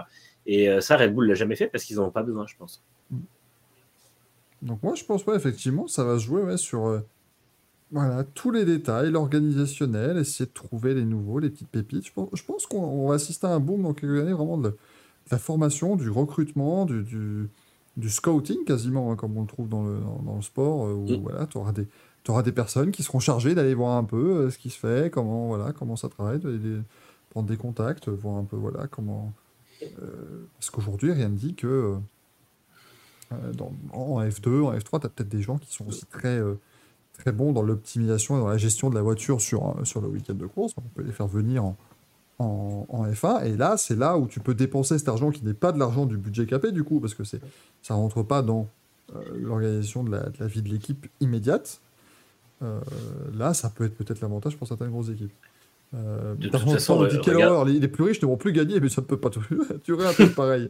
[0.47, 2.55] Et euh, ça, Red Bull l'a jamais fait parce qu'ils n'en ont pas besoin, je
[2.57, 2.83] pense.
[4.63, 7.01] Donc moi, je pense, ouais, effectivement, ça va se jouer ouais, sur euh,
[7.91, 12.07] voilà, tous les détails, l'organisationnel, essayer de trouver les nouveaux, les petites pépites.
[12.07, 14.57] Je pense, je pense qu'on on va assister à un boom dans quelques années, vraiment
[14.59, 17.49] de, la- de la formation, du recrutement, du, du,
[17.97, 21.07] du scouting quasiment, hein, comme on le trouve dans le, dans, dans le sport, où
[21.11, 21.15] Mm.
[21.23, 21.87] voilà, tu auras des,
[22.25, 25.13] t'auras des personnes qui seront chargées d'aller voir un peu euh, ce qui se fait,
[25.13, 26.83] comment, voilà, comment ça travaille, de,
[27.31, 29.33] prendre des contacts, voir un peu voilà, comment...
[29.83, 31.67] euh, parce qu'aujourd'hui, rien ne dit que...
[31.67, 31.97] euh,
[33.33, 33.53] euh,
[33.93, 36.55] en F2, en F3, tu as peut-être des gens qui sont aussi très, euh,
[37.19, 40.35] très bons dans l'optimisation et dans la gestion de la voiture sur, sur le week-end
[40.35, 40.75] de course.
[40.77, 41.77] On peut les faire venir en,
[42.39, 43.45] en, en F1.
[43.45, 46.07] Et là, c'est là où tu peux dépenser cet argent qui n'est pas de l'argent
[46.07, 48.69] du budget capé, du coup, parce que ça rentre pas dans
[49.15, 51.81] euh, l'organisation de la vie de l'équipe immédiate.
[52.65, 52.81] Euh,
[53.37, 55.33] là, ça peut être peut-être l'avantage pour certaines grosses équipes.
[55.95, 58.37] Euh, De toute façon, on dit quelle regarde- horreur, les, les plus riches ne vont
[58.37, 59.31] plus gagner, mais ça ne peut pas
[59.85, 60.69] durer un truc pareil.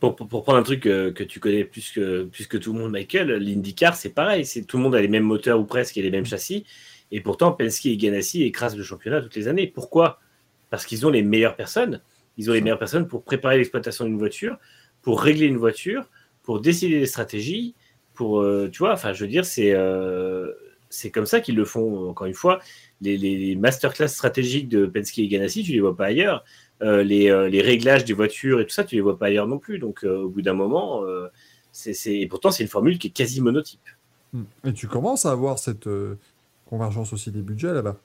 [0.00, 2.72] pour, pour- pour prendre un truc euh, que tu connais plus que, plus que tout
[2.72, 4.44] le monde, Michael, l'IndyCar, c'est pareil.
[4.44, 6.64] C'est, tout le monde a les mêmes moteurs ou presque et les mêmes châssis.
[7.12, 9.66] Et pourtant, Penske et Ganassi écrasent le championnat toutes les années.
[9.68, 10.18] Pourquoi?
[10.70, 12.00] Parce qu'ils ont les meilleures personnes.
[12.36, 14.58] Ils ont les meilleures personnes pour préparer l'exploitation d'une voiture,
[15.02, 16.08] pour régler une voiture,
[16.42, 17.74] pour décider des stratégies,
[18.16, 20.52] pour, euh, tu vois, enfin, je veux dire, c'est, euh,
[20.90, 22.08] c'est comme ça qu'ils le font.
[22.08, 22.60] Encore une fois,
[23.00, 26.44] les, masterclass stratégiques de Penske et Ganassi, tu les vois pas ailleurs.
[26.82, 29.58] Euh, les, les réglages des voitures et tout ça, tu les vois pas ailleurs non
[29.58, 29.78] plus.
[29.78, 31.02] Donc, au bout d'un moment,
[31.72, 33.80] c'est, c'est- et pourtant, c'est une formule qui est quasi monotype.
[34.32, 34.44] Hmm.
[34.64, 35.88] Et tu commences à avoir cette
[36.66, 37.96] convergence aussi des budgets là-bas.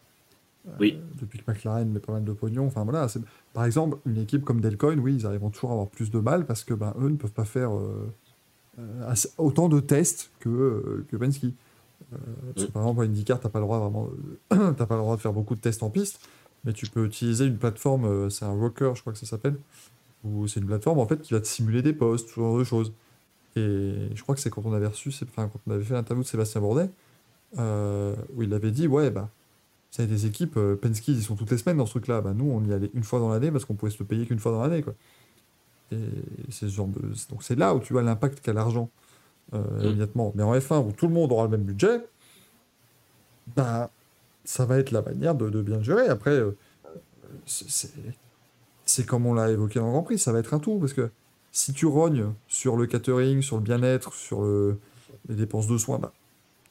[0.80, 1.00] Oui.
[1.20, 2.68] Depuis que McLaren met pas mal de pognon.
[2.68, 3.08] Enfin voilà.
[3.08, 3.22] c'est-
[3.54, 6.46] Par exemple, une équipe comme Delcoin, oui, ils arriveront toujours à avoir plus de mal
[6.46, 7.72] parce que ben, eux ne peuvent pas faire
[9.38, 11.46] autant de tests que, euh, que Penske.
[12.14, 12.18] Euh,
[12.54, 13.92] parce que, par exemple, à IndyCar, tu n'as pas, le droit
[14.54, 16.20] euh, pas le droit de faire beaucoup de tests en piste,
[16.66, 19.56] mais tu peux utiliser une plateforme, euh, c'est un rocker, je crois que ça s'appelle,
[20.24, 22.64] ou c'est une plateforme en fait qui va te simuler des postes, ce genre de
[22.64, 22.94] choses.
[23.56, 26.24] Et je crois que c'est quand on avait reçu, enfin, quand on avait fait l'interview
[26.24, 26.90] de Sébastien Bourdet,
[27.60, 29.30] euh, où il avait dit Ouais, bah,
[29.92, 32.22] vous savez, des équipes, euh, Penske, ils sont toutes les semaines dans ce truc-là.
[32.22, 34.26] Bah, nous, on y allait une fois dans l'année parce qu'on pouvait se le payer
[34.26, 34.84] qu'une fois dans l'année.
[34.84, 34.94] Quoi.
[35.92, 35.98] Et
[36.50, 37.02] c'est ce genre de...
[37.30, 38.90] Donc, c'est là où tu vois l'impact qu'a l'argent,
[39.54, 39.86] euh, Mm.
[39.86, 40.32] immédiatement.
[40.36, 42.02] Mais en F1, où tout le monde aura le même budget,
[43.56, 43.90] bah,
[44.46, 46.08] ça va être la manière de, de bien gérer.
[46.08, 46.56] Après, euh,
[47.46, 50.78] c'est- comme on l'a évoqué dans le Grand Prix, ça va être un tout.
[50.80, 51.10] Parce que
[51.52, 54.80] si tu rognes sur le catering, sur le bien-être, sur le-
[55.30, 56.14] les dépenses de soins, bah,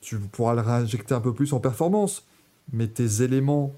[0.01, 2.25] tu pourras le réinjecter un peu plus en performance.
[2.73, 3.73] Mais tes éléments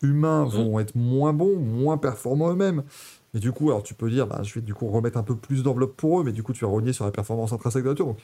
[0.00, 2.82] humains vont être moins bons, moins performants eux-mêmes.
[3.34, 5.36] Et du coup, alors tu peux dire, bah, je vais du coup remettre un peu
[5.36, 7.88] plus d'enveloppe pour eux, mais du coup, tu vas rogner sur la performance intrinsèque de
[7.88, 8.06] la voiture.
[8.06, 8.18] Donc,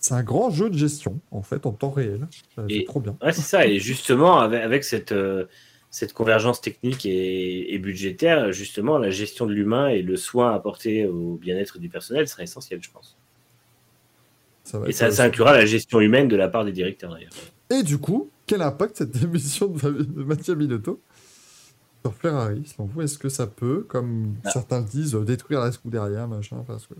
[0.00, 2.26] C'est un grand jeu de gestion, en fait, en temps réel.
[2.58, 3.16] Euh, C'est trop bien.
[3.22, 3.66] Ouais, c'est ça.
[3.66, 5.44] Et justement, avec, avec cette, euh,
[5.90, 11.06] cette convergence technique et, et budgétaire, justement, la gestion de l'humain et le soin apporté
[11.06, 13.18] au bien-être du personnel sera essentiel, je pense.
[14.64, 17.32] Ça va Et ça, ça inclura la gestion humaine de la part des directeurs, d'ailleurs.
[17.70, 21.00] Et du coup, quel impact cette démission de, Mattia Binotto
[22.02, 24.50] sur Ferrari Selon vous, est-ce que ça peut, comme Ah.
[24.50, 26.94] certains le disent, euh, détruire la Scuderia, machin parce que...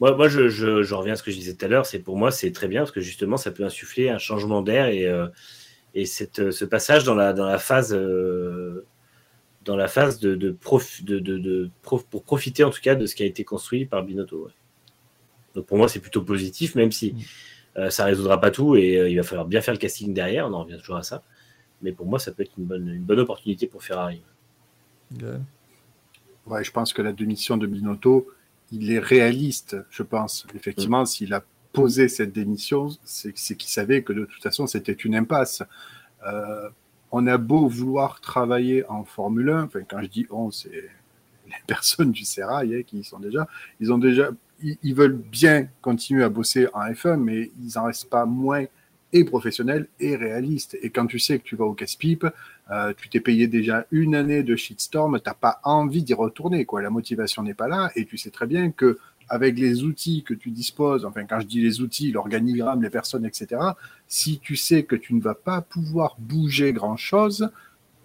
[0.00, 1.84] Moi, moi je, je, je reviens à ce que je disais tout à l'heure.
[1.86, 4.86] C'est pour moi, c'est très bien parce que justement, ça peut insuffler un changement d'air
[4.86, 5.26] et, euh,
[5.94, 8.86] et cette, ce passage dans la, dans la phase, euh,
[9.66, 13.04] dans la phase de, de, prof, de, de, prof- pour profiter en tout cas de
[13.04, 14.46] ce qui a été construit par Binotto.
[14.46, 14.52] ouais.
[15.54, 17.14] Donc pour moi, c'est plutôt positif, même si
[17.76, 20.46] euh, ça résoudra pas tout et euh, il va falloir bien faire le casting derrière.
[20.46, 21.22] On en revient toujours à ça.
[21.82, 24.22] Mais pour moi, ça peut être une bonne, une bonne opportunité pour Ferrari.
[25.12, 25.40] Gaël
[26.46, 28.26] Ouais, je pense que la démission de Binotto,
[28.72, 30.46] il est réaliste, je pense.
[30.54, 34.92] Effectivement, s'il a posé cette démission, c'est c'est qu'il savait que de toute façon, c'était
[34.92, 35.62] une impasse.
[36.26, 36.68] Euh,
[37.12, 40.70] on a beau vouloir travailler en Formule 1, enfin, quand je dis on, c'est
[41.46, 43.46] les personnes du Sérail hein, qui y sont déjà,
[43.80, 44.30] ils ont déjà,
[44.62, 48.64] ils, ils veulent bien continuer à bosser en F1, mais ils en restent pas moins
[49.12, 50.76] et professionnels et réalistes.
[50.82, 52.26] Et quand tu sais que tu vas au casse-pipe,
[52.70, 56.82] euh, tu t'es payé déjà une année de shitstorm, t'as pas envie d'y retourner, quoi.
[56.82, 60.34] La motivation n'est pas là, et tu sais très bien que avec les outils que
[60.34, 63.60] tu disposes, enfin quand je dis les outils, l'organigramme, les personnes, etc.
[64.08, 67.48] Si tu sais que tu ne vas pas pouvoir bouger grand chose,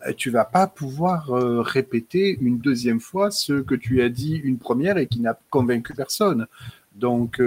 [0.06, 4.36] euh, tu vas pas pouvoir euh, répéter une deuxième fois ce que tu as dit
[4.36, 6.46] une première et qui n'a convaincu personne.
[6.94, 7.42] Donc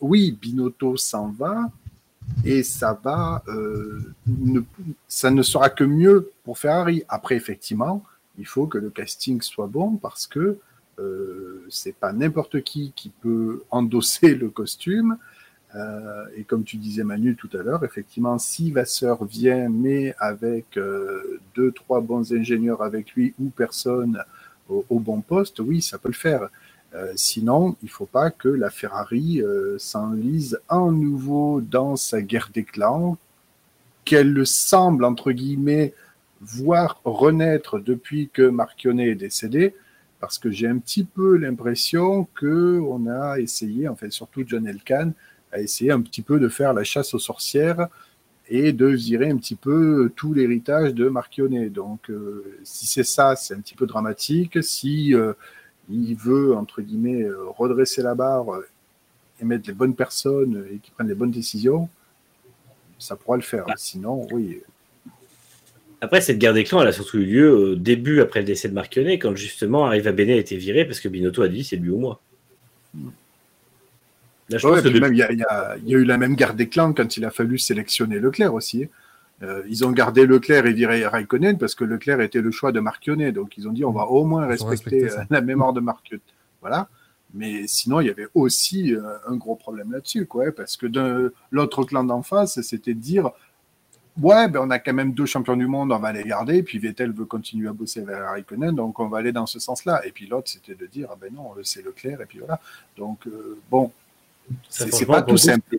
[0.00, 1.70] oui, Binotto s'en va,
[2.44, 4.60] et ça va, euh, ne,
[5.08, 7.02] ça ne sera que mieux pour Ferrari.
[7.08, 8.04] Après, effectivement,
[8.38, 10.58] il faut que le casting soit bon parce que
[10.98, 15.16] euh, c'est pas n'importe qui qui peut endosser le costume.
[15.74, 20.78] Euh, et comme tu disais Manu tout à l'heure, effectivement, si Vasseur vient, mais avec
[20.78, 24.24] euh, deux, trois bons ingénieurs avec lui ou personne
[24.70, 26.48] au, au bon poste, oui, ça peut le faire.
[26.94, 32.50] Euh, sinon, il faut pas que la Ferrari euh, s'enlise en nouveau dans sa guerre
[32.52, 33.18] des clans,
[34.04, 35.92] qu'elle le semble, entre guillemets,
[36.40, 39.74] voir renaître depuis que Marchionnet est décédé,
[40.20, 44.66] parce que j'ai un petit peu l'impression que on a essayé, en fait, surtout John
[44.66, 45.12] Elkann,
[45.52, 47.88] a essayé un petit peu de faire la chasse aux sorcières
[48.48, 51.68] et de virer un petit peu tout l'héritage de Marchionnet.
[51.68, 54.62] Donc, euh, si c'est ça, c'est un petit peu dramatique.
[54.62, 55.14] Si
[55.90, 58.66] il veut, entre guillemets, euh, redresser la barre euh,
[59.40, 61.88] et mettre les bonnes personnes et qui prennent les bonnes décisions,
[62.98, 63.64] ça pourra le faire.
[63.76, 64.60] Sinon, oui.
[66.00, 68.68] Après, cette guerre des clans, elle a surtout eu lieu au début, après le décès
[68.68, 71.76] de Marchionnet, quand justement Arriva Bene a été viré parce que Binotto a dit c'est
[71.76, 72.20] lui ou moi.
[74.50, 76.04] Là, je Ouais, pense que depuis- même, il il y a- il y a eu
[76.04, 78.88] la même guerre des clans quand il a fallu sélectionner Leclerc aussi.
[79.42, 82.80] Euh, ils ont gardé Leclerc et viré Raikkonen parce que Leclerc était le choix de
[82.80, 83.32] Marchionnet.
[83.32, 86.22] Donc ils ont dit on va au moins respecter euh, la mémoire de Marchionnet.
[86.60, 86.88] Voilà.
[87.34, 91.34] Mais sinon, il y avait aussi euh, un gros problème là-dessus, quoi, parce que de
[91.50, 93.30] l'autre clan d'en face, c'était de dire
[94.20, 96.62] ouais, ben on a quand même deux champions du monde, on va les garder.
[96.62, 100.04] Puis Vettel veut continuer à bosser avec Raikkonen, donc on va aller dans ce sens-là.
[100.06, 102.60] Et puis l'autre, c'était de dire ah ben non, c'est Leclerc, et puis voilà.
[102.96, 103.92] Donc euh, bon,
[104.68, 105.78] c'est pas tout simple.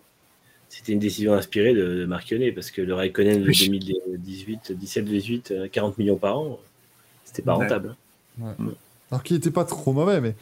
[0.79, 3.67] C'était une décision inspirée de, de Marchionnet parce que le Raikkonen de Oui.
[3.67, 6.57] 2018, 17, 18, euh, 40 millions par an,
[7.25, 7.63] c'était pas Ouais.
[7.65, 7.97] rentable.
[9.11, 10.35] Alors qu'il était pas trop mauvais, mais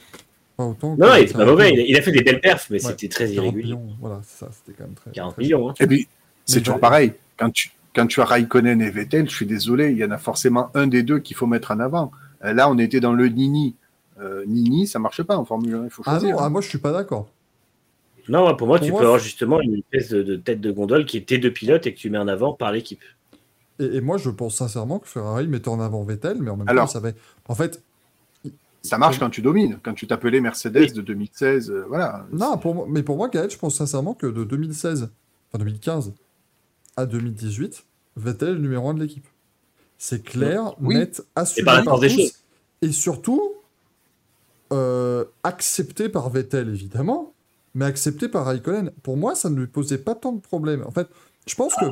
[0.55, 0.95] pas autant.
[0.95, 1.73] Non, il était pas mauvais.
[1.73, 3.63] Il a, il a fait des belles perfs, mais Ouais, c'était très 40 irrégulier.
[3.63, 5.09] millions, voilà, c'est ça, c'était quand même très.
[5.09, 5.69] 40 très- millions.
[5.69, 5.73] Hein.
[5.79, 6.07] Et puis,
[6.45, 7.13] c'est toujours pareil.
[7.35, 10.19] Quand tu, quand tu as Raikkonen et Vettel, je suis désolé, il y en a
[10.19, 12.11] forcément un des deux qu'il faut mettre en avant.
[12.45, 13.73] Euh, Là, on était dans le Nini.
[14.21, 16.69] Euh, Nini, ça marche pas en Formule 1, il faut Ah non, ah, moi je
[16.69, 17.27] suis pas d'accord.
[18.29, 20.71] Non, pour moi, Pour tu moi, peux avoir justement une espèce de, de tête de
[20.71, 23.01] gondole qui est tes deux pilotes et que tu mets en avant par l'équipe.
[23.79, 26.67] Et, et moi je pense sincèrement que Ferrari mettait en avant Vettel, mais en même
[26.69, 26.85] Alors.
[26.85, 27.15] temps, ça avait.
[27.47, 27.81] En fait,
[28.81, 29.79] Ça marche quand tu domines.
[29.83, 32.25] Quand tu t'appelais Mercedes de 2016, euh, voilà.
[32.31, 35.09] non, pour moi, mais pour moi, Gaël, je pense sincèrement que de 2016,
[35.49, 36.13] enfin 2015
[36.95, 37.85] à 2018,
[38.15, 39.27] Vettel est le numéro 1 de l'équipe.
[39.99, 40.95] C'est clair, Oui.
[40.95, 42.33] net, assumé par la par force des tous, choses.
[42.81, 43.53] et surtout
[44.73, 47.33] euh, accepté par Vettel évidemment,
[47.77, 48.91] mais accepté par Raikkonen.
[49.03, 50.83] Pour moi, ça ne lui posait pas tant de problèmes.
[50.85, 51.07] En fait,
[51.47, 51.85] je pense que.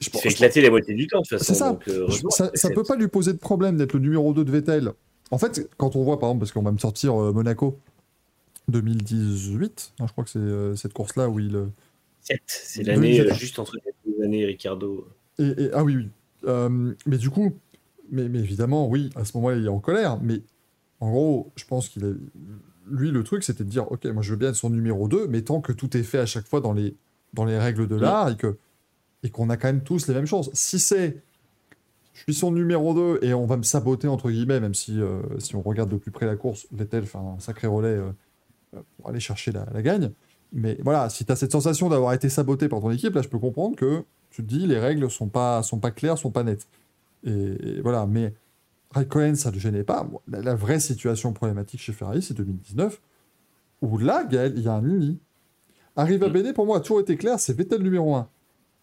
[0.00, 1.44] je Tu pense- fais éclater la moitié du temps, de toute façon.
[1.54, 1.70] C'est ça.
[1.70, 4.44] donc, euh, Je- ça, ça peut pas lui poser de problème d'être le numéro 2
[4.44, 4.92] de Vettel.
[5.30, 7.78] En fait, quand on voit, par exemple, parce qu'on va me sortir euh, Monaco
[8.68, 11.66] 2018, hein, je crois que c'est euh, cette course-là où il.
[12.46, 13.30] C'est l'année 2017.
[13.30, 15.08] euh, juste entre les deux années, Ricardo.
[15.38, 16.08] et, et- ah oui, oui.
[17.06, 17.54] Mais du coup,
[18.10, 20.18] mais, mais évidemment, oui, à ce moment-là, il est en colère.
[20.22, 20.42] Mais
[21.00, 22.14] en gros, je pense qu'il est.
[22.90, 25.26] Lui, le truc, c'était de dire Ok, moi, je veux bien être son numéro 2,
[25.28, 26.94] mais tant que tout est fait à chaque fois dans les,
[27.34, 28.56] dans les règles de l'art et que
[29.24, 30.50] et qu'on a quand même tous les mêmes chances.
[30.52, 31.22] Si c'est
[32.18, 35.20] je suis son numéro 2 et on va me saboter entre guillemets, même si, euh,
[35.38, 38.10] si on regarde de plus près la course, Vettel fait un sacré relais euh,
[38.74, 40.10] euh, pour aller chercher la, la gagne.
[40.52, 43.28] Mais voilà, si tu as cette sensation d'avoir été saboté par ton équipe, là je
[43.28, 46.42] peux comprendre que tu te dis les règles sont pas, sont pas claires, sont pas
[46.42, 46.66] nettes.
[47.24, 48.34] Et, et voilà, mais
[48.90, 50.08] Raikkonen, ça ne le gênait pas.
[50.28, 53.00] La, la vraie situation problématique chez Ferrari, c'est 2019,
[53.82, 55.18] où là, Gaël, il y a un nini.
[55.96, 56.32] Arrive à Mm.
[56.32, 58.28] Bene, pour moi, a toujours été clair, c'est Vettel numéro 1.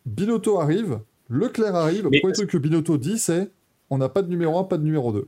[0.05, 0.99] Binotto arrive,
[1.29, 3.49] Leclerc arrive, le Mais- premier truc que Binotto dit, c'est
[3.89, 5.27] on n'a pas de numéro 1, pas de numéro 2.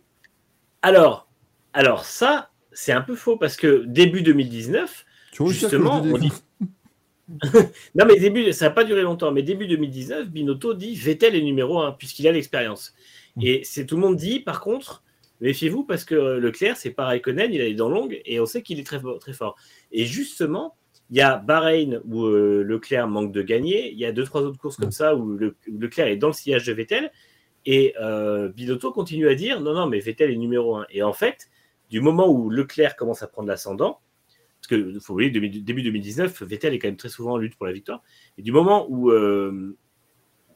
[0.83, 1.27] Alors,
[1.73, 6.31] alors ça, c'est un peu faux parce que début 2019, Tu vois, Justement, on dit-
[7.95, 11.41] non mais début, ça n'a pas duré longtemps, mais début 2019, Binotto dit Vettel est
[11.41, 12.93] numéro 1 puisqu'il a l'expérience.
[13.37, 13.41] Mm.
[13.43, 15.03] Et c'est tout le monde dit, par contre,
[15.41, 18.61] méfiez-vous parce que Leclerc, c'est pas Raikkonen, il a les dents longues et on sait
[18.61, 19.55] qu'il est très, fort- très fort.
[19.91, 20.75] Et justement,
[21.09, 24.41] il y a Bahreïn où euh, Leclerc manque de gagner, il y a deux, trois
[24.41, 24.91] autres courses comme Mm.
[24.91, 27.11] ça où le- Leclerc est dans le sillage de Vettel
[27.65, 30.85] et euh, Binotto continue à dire non, non, mais Vettel est numéro 1.
[30.89, 31.47] Et en fait,
[31.89, 33.99] du moment où Leclerc commence à prendre l'ascendant,
[34.59, 37.55] parce que faut oublier, début, début 2019, Vettel est quand même très souvent en lutte
[37.55, 38.01] pour la victoire.
[38.37, 39.77] Et du moment où, euh,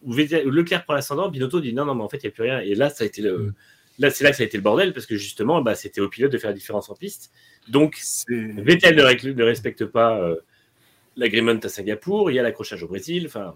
[0.03, 2.44] où, Leclerc prend l'ascendant, Binotto dit non, non, mais en fait, il n'y a plus
[2.44, 2.60] rien.
[2.60, 3.53] Et là, ça a été le, Mm.
[3.99, 6.10] là, c'est là que ça a été le bordel, parce que justement, bah, c'était au
[6.10, 7.32] pilote de faire la différence en piste.
[7.68, 10.36] Donc, Vettel ne, respecte pas euh,
[11.18, 13.56] l'agreement à Singapour, il y a l'accrochage au Brésil, enfin,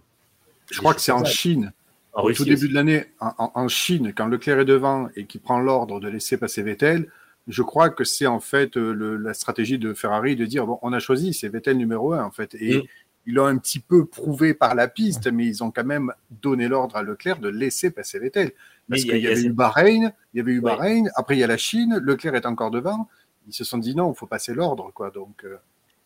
[0.71, 1.23] je crois que c'est en.
[1.25, 1.71] Chine.
[2.13, 2.37] en Au Russie.
[2.37, 2.69] tout début aussi.
[2.69, 6.63] de l'année, en, Chine, quand Leclerc est devant et qu'il prend l'ordre de laisser passer
[6.63, 7.09] Vettel,
[7.47, 10.79] je crois que c'est en fait euh, le- la stratégie de Ferrari de dire bon,
[10.81, 12.55] on a choisi, c'est Vettel numéro un en fait.
[12.59, 12.81] Et Mm.
[13.25, 16.11] Ils l'ont un petit peu prouvé par la piste, mais ils ont quand même
[16.41, 18.51] donné l'ordre à Leclerc de laisser passer Vettel.
[18.87, 20.61] Parce qu'il y, y a avait eu Bahreïn, il y avait eu.
[20.61, 23.07] Bahreïn, après il y a la Chine, Leclerc est encore devant.
[23.47, 25.09] Ils se sont dit non, il faut passer l'ordre, quoi.
[25.11, 25.57] Donc, euh,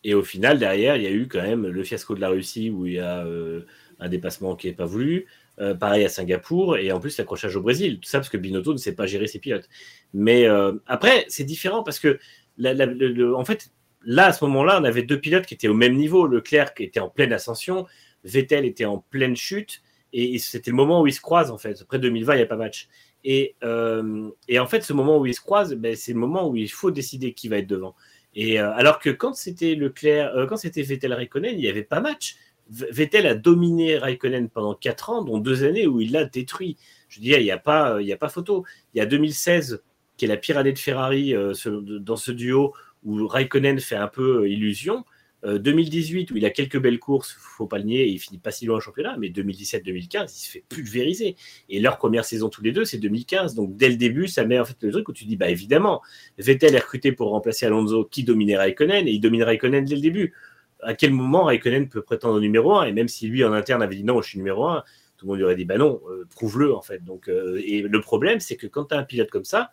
[0.04, 2.70] Et au final, derrière, il y a eu quand même le fiasco de la Russie
[2.70, 3.66] où il y a euh,
[3.98, 5.26] un dépassement qui n'est pas voulu.
[5.58, 7.98] Euh, pareil à Singapour et en plus l'accrochage au Brésil.
[8.00, 9.68] Tout ça parce que Binotto ne sait pas gérer ses pilotes.
[10.14, 10.46] Mais
[10.86, 12.18] après, c'est différent parce que
[12.56, 13.70] la- la- le- le- en fait,
[14.02, 16.26] là, à ce moment-là, on avait deux pilotes qui étaient au même niveau.
[16.26, 17.86] Leclerc était en pleine ascension,
[18.24, 19.82] Vettel était en pleine chute
[20.12, 21.80] et, c'était le moment où ils se croisent en fait.
[21.82, 22.88] Après 2020, il n'y a pas match.
[23.22, 26.48] Et, euh, et en fait, ce moment où ils se croisent, ben, c'est le moment
[26.48, 27.94] où il faut décider qui va être devant.
[28.34, 31.82] Et euh, alors que quand c'était Leclerc, euh, quand c'était Vettel Raikkonen, il n'y avait
[31.82, 32.36] pas match.
[32.68, 36.76] Vettel a dominé Raikkonen pendant 4 ans, dont deux années où il l'a détruit.
[37.08, 38.64] Je dis, il n'y a pas, il y a pas photo.
[38.94, 39.82] Il y a 2016
[40.16, 42.74] qui est la pire année de Ferrari dans ce duo
[43.04, 45.04] où Raikkonen fait un peu euh, illusion.
[45.44, 48.50] Euh, 2018 où il a quelques belles courses, faut pas le nier, il finit pas
[48.50, 51.36] si loin au championnat, mais 2017-2015 il se fait pulvériser.
[51.70, 54.58] Et leur première saison tous les deux c'est 2015, donc dès le début ça met
[54.58, 56.02] en fait le truc où tu dis bah évidemment
[56.36, 60.02] Vettel est recruté pour remplacer Alonso qui dominait Raikkonen et il domine Raikkonen dès le
[60.02, 60.34] début.
[60.82, 63.82] À quel moment Raikkonen peut prétendre au numéro 1 Et même si lui en interne
[63.82, 64.84] avait dit non, je suis numéro 1,
[65.16, 67.02] tout le monde lui aurait dit bah non, euh, prouve-le en fait.
[67.02, 69.70] Donc, euh, et le problème c'est que quand tu as un pilote comme ça,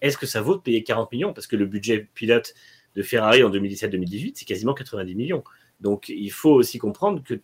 [0.00, 1.32] est-ce que ça vaut de payer 40 millions?
[1.32, 2.54] Parce que le budget pilote
[2.96, 5.44] de Ferrari en 2017-2018, c'est quasiment 90 millions.
[5.80, 7.40] Donc il faut aussi comprendre que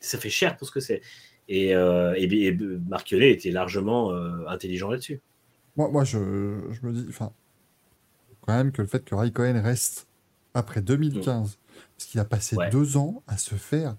[0.00, 1.00] ça fait cher pour ce que c'est.
[1.48, 2.52] Et, euh, et, et
[2.88, 5.20] Marquionnet était largement euh, intelligent là-dessus.
[5.76, 6.18] Moi, moi je,
[6.70, 7.32] je me dis, enfin,
[8.42, 10.06] quand même que le fait que Raikkonen reste
[10.54, 11.58] après 2015,
[11.96, 12.70] parce qu'il a passé Ouais.
[12.70, 13.96] deux ans à se faire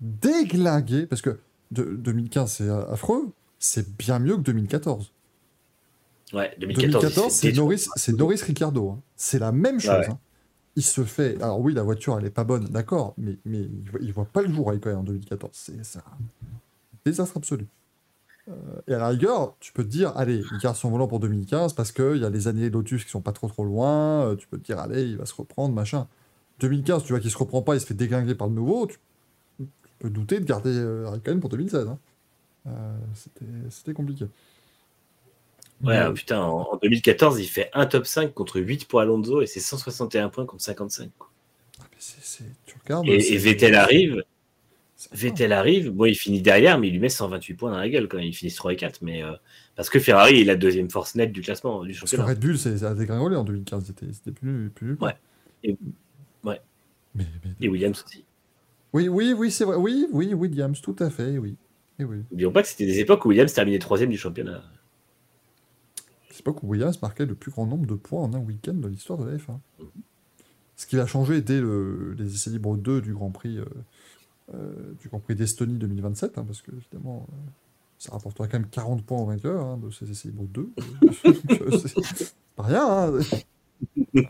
[0.00, 1.38] déglinguer, parce que
[1.70, 5.12] de, 2015 c'est affreux, c'est bien mieux que 2014.
[6.32, 7.56] Ouais, 2014, 2014, il se fait c'est.
[7.56, 7.86] Norris,
[8.16, 8.90] Norris Ricardo.
[8.90, 9.00] hein.
[9.16, 9.90] C'est la même chose.
[9.92, 10.10] Ouais.
[10.10, 10.18] hein.
[10.74, 11.40] Il se fait.
[11.42, 14.24] Alors oui, la voiture, elle est pas bonne, d'accord, mais, mais il, voit, il voit
[14.26, 15.50] pas le jour Raikkonen en 2014.
[15.82, 16.02] C'est un
[17.04, 17.66] désastre absolu.
[18.48, 18.52] Euh,
[18.86, 21.72] et à la rigueur, tu peux te dire, allez, il garde son volant pour 2015
[21.72, 24.26] parce qu'il y a les années Lotus qui sont pas trop trop loin.
[24.26, 26.06] euh, Tu peux te dire, allez, il va se reprendre, machin.
[26.60, 28.86] 2015, tu vois qu'il se reprend pas, il se fait déglinguer par le nouveau.
[28.86, 28.98] Tu,
[29.58, 29.66] tu
[29.98, 31.88] peux douter de garder euh, Raikkonen pour 2016.
[31.88, 31.98] hein.
[32.66, 34.26] Euh, C'était c'était compliqué.
[35.84, 39.42] Ouais, ah, putain, en, en 2014, il fait un top 5 contre 8 pour Alonso
[39.42, 41.10] et c'est 161 points contre 55.
[41.18, 41.30] quoi.
[41.80, 43.06] mais c'est- tu regardes.
[43.06, 44.22] Et, Vettel arrive,
[45.12, 48.08] Vettel arrive, bon, il finit derrière, mais il lui met 128 points dans la gueule
[48.08, 48.26] quand même.
[48.26, 49.02] Il finit 3 et 4.
[49.02, 49.32] Mais, euh,
[49.74, 52.30] parce que Ferrari est la deuxième force nette du classement du Parce que championnat.
[52.30, 53.92] Red Bull, c'est a dégringolé en 2015.
[54.12, 54.96] C'était plus, plus.
[55.00, 55.14] Ouais.
[55.62, 55.76] Et-
[56.44, 56.60] ouais.
[57.14, 58.24] Mais, mais- Et Williams aussi.
[58.94, 59.76] Oui, oui, oui, c'est vrai.
[59.76, 61.56] Oui, oui, Williams, tout à fait, oui.
[61.98, 62.18] Et oui.
[62.30, 64.62] N'oublions pas que c'était des époques où Williams terminait troisième du championnat.
[66.36, 68.88] C'est pas que Williams marquait le plus grand nombre de points en un week-end de
[68.88, 69.58] l'histoire de la F1.
[70.76, 73.64] Ce qui va changer dès le- les essais libres 2 du Grand Prix, euh,
[74.54, 77.36] euh, du Grand Prix d'Estonie 2027, hein, parce que évidemment, euh,
[77.98, 80.68] ça rapportera quand même 40 points au vainqueur hein, de ces essais libres 2.
[80.76, 83.20] Donc, euh, c'est c'est pas rien, hein.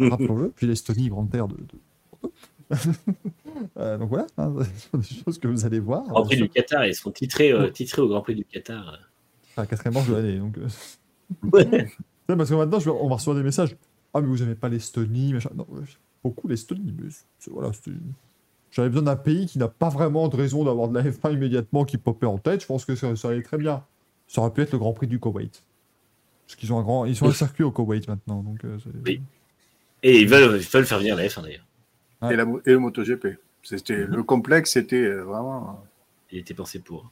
[0.08, 0.50] rappelons-le.
[0.50, 1.56] Puis l'Estonie, grande terre de.
[1.56, 2.30] de-
[3.78, 6.04] Euh, donc voilà, hein, ce sont des choses que vous allez voir.
[6.04, 8.98] Grand Prix du Qatar, ils seront titrés, euh, titrés au Grand Prix du Qatar.
[9.56, 10.38] La quatrième manche de l'année.
[10.38, 10.66] Donc, euh,
[11.52, 11.90] Ouais.
[12.26, 13.76] Parce que maintenant, je vais- on va recevoir des messages.
[14.14, 15.50] Ah, mais vous n'aimez pas l'Estonie, machin.
[15.54, 15.66] Non,
[16.24, 17.08] beaucoup l'Estonie, mais
[17.38, 17.90] c'est- voilà, c'était-
[18.70, 21.84] j'avais besoin d'un pays qui n'a pas vraiment de raison d'avoir de la F1 immédiatement
[21.84, 22.62] qui popait en tête.
[22.62, 23.84] Je pense que ça, ça allait très bien.
[24.26, 25.62] Ça aurait pu être le Grand Prix du Koweït.
[26.46, 28.64] Parce qu'ils ont un grand, ils sont un circuit au Koweït maintenant, donc.
[28.64, 29.20] euh, c'est- Oui.
[30.02, 31.66] Et ils veulent, ils veulent faire venir la F1 d'ailleurs.
[32.22, 32.32] Ouais.
[32.32, 33.38] Et, la, mo- et le MotoGP.
[33.62, 35.84] C'était le complexe, c'était euh, vraiment.
[36.30, 37.10] Il était pensé pour.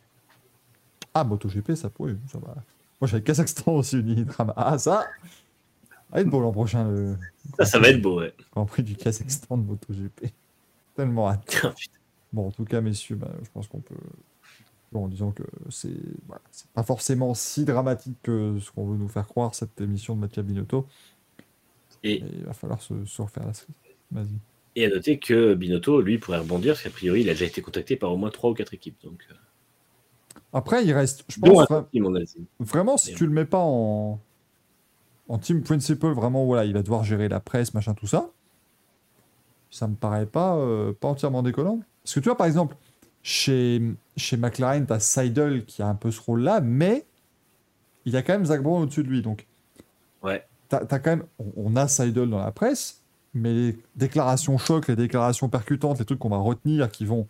[1.13, 2.55] Ah, MotoGP, ça pourrait, ça va.
[3.01, 4.53] Moi, j'avais Kazakhstan aussi, Unidrama.
[4.57, 5.07] Ah, ça.
[5.93, 7.17] Ça va être beau l'an prochain, le
[7.59, 8.33] Ça, ça va être beau, ouais.
[8.53, 10.33] Grand Prix du Kazakhstan de MotoGP.
[10.95, 11.45] Tellement hâte.
[11.51, 11.75] Putain,
[12.33, 13.95] Bon, en tout cas, messieurs, bah, je pense qu'on peut.
[14.93, 15.95] Bon, en disant que c'est
[16.27, 16.43] voilà,
[16.73, 20.43] pas forcément si dramatique que ce qu'on veut nous faire croire, cette émission de Mathieu
[20.43, 20.87] Binotto.
[22.03, 23.53] Et- il va falloir se, se refaire la.
[24.13, 24.39] Vas-y.
[24.77, 27.63] Et à noter que Binotto, lui, pourrait rebondir, parce qu'a priori, il a déjà été
[27.63, 28.97] contacté par au moins 3 ou 4 équipes.
[29.05, 29.35] Donc, euh,
[30.55, 31.25] Après, il reste.
[31.29, 32.07] Je pense vra- team,
[32.61, 34.19] vraiment, si tu le mets pas en.
[35.29, 38.31] En team principal, vraiment, voilà, il va devoir gérer la presse, machin, tout ça.
[39.71, 41.81] Ça me paraît pas, euh, pas entièrement décollant.
[42.03, 42.77] Parce que tu vois, par exemple,
[43.23, 43.83] chez,
[44.17, 47.07] chez McLaren, tu as Seidel qui a un peu ce rôle-là, mais
[48.05, 49.23] il y a quand même Zach Brown au-dessus de lui.
[49.23, 49.47] Donc,
[50.23, 50.47] Ouais.
[50.69, 53.01] t'as quand même, on, on a Seidel dans la presse,
[53.33, 57.27] mais les déclarations choc, les déclarations percutantes, les trucs qu'on va retenir, qui vont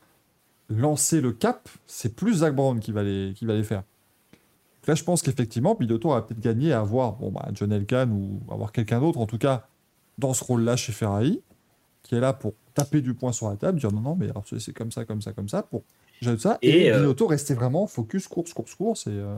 [0.68, 3.82] lancer le cap, c'est plus Zach Brown qui va les, qui va les faire.
[3.82, 8.12] Donc Là, je pense qu'effectivement, Binotto a peut-être gagné à avoir bon, bah, John Elkann
[8.12, 9.66] ou avoir quelqu'un d'autre, en tout cas,
[10.18, 11.42] dans ce rôle-là chez Ferrari,
[12.02, 14.44] qui est là pour taper du poing sur la table, dire non, non, mais alors
[14.58, 15.82] c'est comme ça, comme ça, comme ça, pour
[16.38, 16.58] ça.
[16.62, 19.06] Et, Et, euh, Binotto restait vraiment focus, course, course, course.
[19.06, 19.36] Et, euh,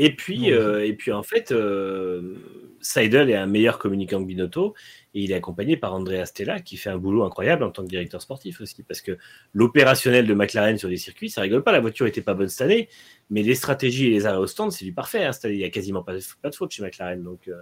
[0.00, 2.36] Et puis, euh, et puis en fait, euh,
[2.80, 4.74] Seidel est un meilleur communicant que Binotto
[5.12, 7.88] et il est accompagné par Andrea Stella qui fait un boulot incroyable en tant que
[7.88, 9.18] directeur sportif aussi parce que
[9.52, 11.72] l'opérationnel de McLaren sur des circuits, ça rigole pas.
[11.72, 12.88] La voiture était pas bonne cette année,
[13.28, 15.24] mais les stratégies et les arrêts au stand, c'est du parfait.
[15.24, 15.54] hein, cette année.
[15.54, 17.20] Il y a quasiment pas de, pas de faute chez McLaren.
[17.24, 17.60] Donc, euh,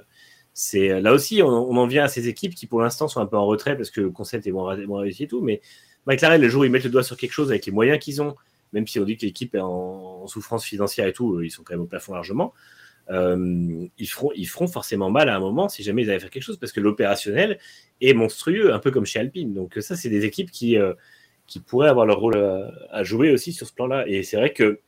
[0.52, 3.26] c'est là aussi, on, on en vient à ces équipes qui pour l'instant sont un
[3.26, 5.40] peu en retrait parce que le concept est moins, moins réussi et tout.
[5.40, 5.62] Mais
[6.06, 8.20] McLaren, le jour où ils mettent le doigt sur quelque chose avec les moyens qu'ils
[8.20, 8.36] ont,
[8.72, 11.74] même si on dit que l'équipe est en, souffrance financière et tout, ils sont quand
[11.74, 12.52] même au plafond largement.
[13.10, 16.58] euh, ils, feront, forcément mal à un moment si jamais ils avaient faire quelque chose
[16.58, 17.58] parce que l'opérationnel
[18.00, 19.54] est monstrueux, un peu comme chez Alpine.
[19.54, 20.94] Donc, ça, c'est des équipes qui, euh,
[21.66, 22.36] pourraient avoir leur rôle
[22.90, 24.06] à, jouer aussi sur ce plan-là.
[24.08, 24.80] Et c'est vrai que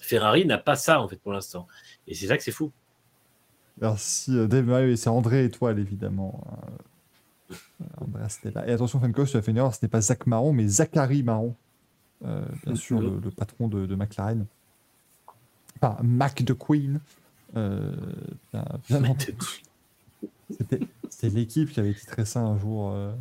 [0.00, 1.66] Ferrari n'a pas ça en fait pour l'instant.
[2.06, 2.72] Et c'est ça que c'est fou.
[3.80, 6.42] Merci euh, Dave et c'est André Étoile évidemment.
[7.50, 7.54] Euh,
[7.98, 8.66] Andrea Stella.
[8.68, 11.54] Et attention, Fencos, tu as fait ce n'est pas Zach Marron, mais Zachary Marron.
[12.24, 14.46] Euh, bien sûr, le, le patron de, de McLaren.
[15.80, 17.00] Enfin, Mac de Queen.
[17.56, 17.94] Euh.
[21.08, 23.12] C'était l'équipe qui avait titré ça un jour euh,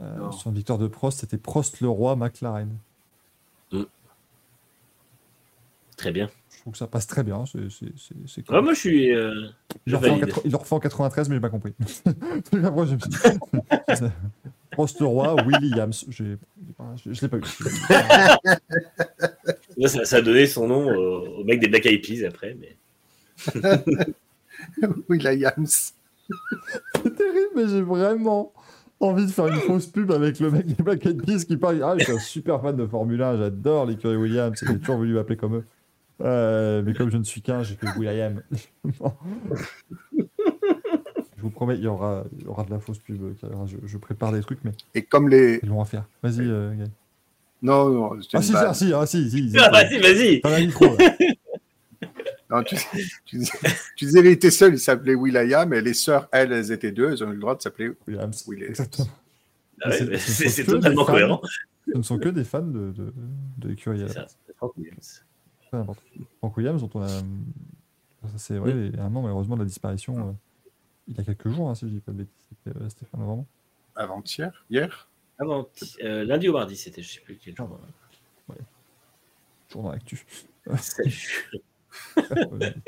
[0.00, 1.20] euh, sur une victoire de Prost.
[1.20, 2.76] C'était Prost le roi McLaren.
[5.96, 6.30] Très bien.
[6.68, 7.46] Trouve que ça passe très bien.
[7.46, 8.56] C'est, c'est, c'est, c'est cool.
[8.56, 9.14] Ouais, moi, je suis.
[9.14, 9.46] euh,
[9.86, 11.72] il, je le refait en il en 93, mais j'ai pas compris.
[14.72, 16.04] Prost Roy, Williams.
[16.10, 16.36] J'ai,
[17.06, 17.42] je, l'ai pas eu.
[19.88, 22.54] Ça, ça a donné son nom au, au mec des Black Eyed Peas après.
[22.60, 22.76] Mais...
[25.08, 25.94] Williams.
[26.96, 28.52] C'est terrible, mais j'ai vraiment
[29.00, 31.82] envie de faire une fausse pub avec le mec des Black Eyed Peas qui parle.
[31.82, 35.14] Ah, je suis un super fan de Formule 1, j'adore l'écurie Williams, j'ai toujours voulu
[35.14, 35.64] m'appeler comme eux.
[36.20, 38.42] Euh, mais comme je ne suis qu'un, j'ai fait William.
[41.36, 43.22] Je vous promets, il y aura, il y aura de la fausse pub.
[43.40, 45.60] Je, je prépare des trucs, mais Et comme les.
[45.62, 46.04] ils vont à faire.
[46.22, 46.90] Vas-y, euh, Gaël.
[47.62, 48.74] Non, non, Ah si, vanne.
[48.74, 49.58] si, si, ah, si, si, si.
[49.58, 51.16] Ah, vas-y, vas-y T'as la micro, là.
[52.50, 52.76] Non, tu,
[53.26, 53.52] tu disais,
[53.94, 57.10] tu disais, il était seul, il s'appelait William, et les sœurs, elles, elles étaient deux,
[57.12, 57.92] elles ont eu le droit de s'appeler.
[58.06, 58.42] Williams.
[58.48, 58.70] Williams.
[58.70, 59.08] Exactement.
[59.82, 61.42] Ah ouais, C'est- que des totalement cohérent.
[61.92, 63.12] Ce ne sont que des fans de, de,
[63.58, 64.02] de l'écurie
[65.70, 66.80] c'est Frank Williams.
[66.82, 67.08] Dont on a.
[67.08, 70.28] Ça, c'est vrai, il y a un an, malheureusement, de la disparition.
[70.28, 70.32] euh,
[71.06, 73.20] il y a quelques jours, hein, si je dis pas de bêtises, c'était euh, Stéphane
[73.20, 73.46] vraiment.
[73.96, 75.08] Avant-hier Hier?
[75.38, 75.66] Avant,
[76.02, 77.78] euh, lundi ou mardi, c'était, je sais plus quel jour.
[79.74, 80.24] Dans l'actu.
[80.78, 81.50] Salut.
[82.16, 82.74] ouais,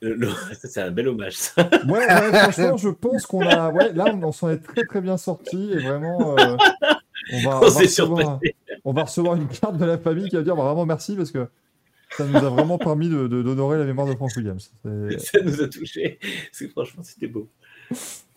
[0.00, 1.68] Le- le- ça, C'est un bel hommage, ça.
[1.88, 3.70] ouais, franchement, je pense qu'on a.
[3.70, 6.36] Ouais, là, on s'en est très très bien sorti et vraiment.
[6.38, 6.56] euh,
[7.32, 8.54] on, va, on, On va s'est recevoir, surpassé.
[8.84, 11.48] on va recevoir une carte de la famille qui va dire vraiment merci parce que
[12.16, 14.72] ça nous a vraiment permis de- de- d'honorer la mémoire de Frank Williams.
[14.84, 16.18] C'est- Ça nous a touchés.
[16.20, 17.48] Parce que franchement, c'était beau.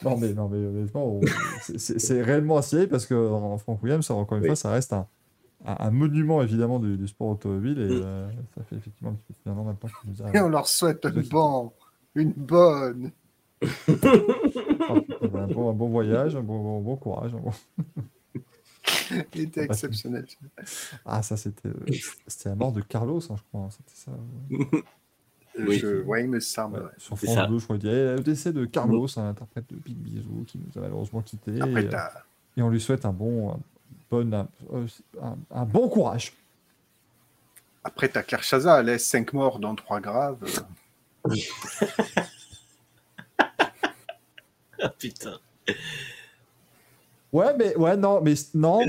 [0.04, 1.22] Non mais, non, mais honnêtement, on-
[1.78, 4.50] c'est- réellement assez parce que en Frank Williams, encore une Oui.
[4.50, 5.08] fois, ça reste un,
[5.66, 8.02] un, un monument évidemment du, du sport automobile et Mm.
[8.06, 10.36] euh, ça fait effectivement un petit peu an maintenant qu'il nous a.
[10.36, 11.72] Et on leur souhaite un bon,
[12.16, 13.12] une bonne.
[13.88, 17.34] un, bon, un bon voyage, un bon, bon- bon courage.
[17.34, 17.52] un bon-
[19.34, 20.26] Il était exceptionnel.
[21.06, 21.74] Ah, ça c'était euh,
[22.28, 23.62] c'était la mort de Carlos, hein, je crois.
[23.62, 24.12] hein, C'était ça.
[24.12, 24.82] euh,
[25.66, 25.80] Oui.
[25.80, 26.78] Je, ouais, il me semble.
[26.80, 26.92] ouais, ouais.
[26.98, 27.48] sur France ça.
[27.48, 27.78] 2, je crois.
[27.78, 31.22] Dit eh, le décès de Carlos, un interprète de Big Bisou qui nous a malheureusement
[31.22, 31.60] quittés.
[31.62, 32.00] Après, et, euh,
[32.58, 33.60] et on lui souhaite un bon, un,
[34.12, 34.48] bon, un,
[35.22, 36.34] un- un bon courage.
[37.84, 38.22] après, t'as
[38.80, 40.40] elle laisse 5 morts, dont 3 graves.
[44.80, 45.40] Ah, putain.
[47.38, 48.80] Ouais, mais ouais, non, mais non.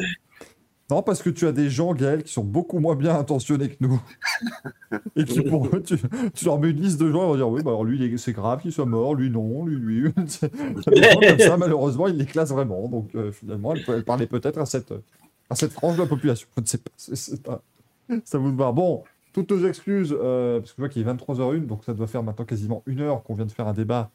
[0.91, 3.77] Non, parce que tu as des gens, Gaël, qui sont beaucoup moins bien intentionnés que
[3.81, 4.01] nous.
[5.17, 5.97] Et qui, pour eux, tu,
[6.35, 8.15] tu leur mets une liste de gens, ils vont dire Oui, bah alors lui, il
[8.15, 10.13] est- c'est grave qu'il soit mort, lui, non, lui, lui.
[10.15, 10.27] Comme
[11.39, 12.89] ça, malheureusement, ils les classent vraiment.
[12.89, 14.95] Donc, euh, finalement, elle, elle parlait peut-être à cette,
[15.51, 16.49] à cette frange de la population.
[16.57, 17.63] Je ne sais pas.
[18.25, 18.73] Ça vous voir.
[18.73, 19.05] Bon,
[19.35, 22.23] toutes nos excuses, euh, parce que je vois qu'il est 23h01, donc ça doit faire
[22.23, 24.11] maintenant quasiment une heure qu'on vient de faire un débat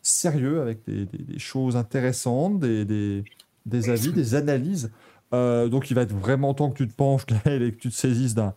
[0.00, 3.24] sérieux avec des, des- choses intéressantes, des,
[3.66, 4.90] des avis, des analyses.
[5.34, 7.90] Euh, donc il va être vraiment temps que tu te penches, Gaël, et que tu
[7.90, 8.54] te saisisses d'un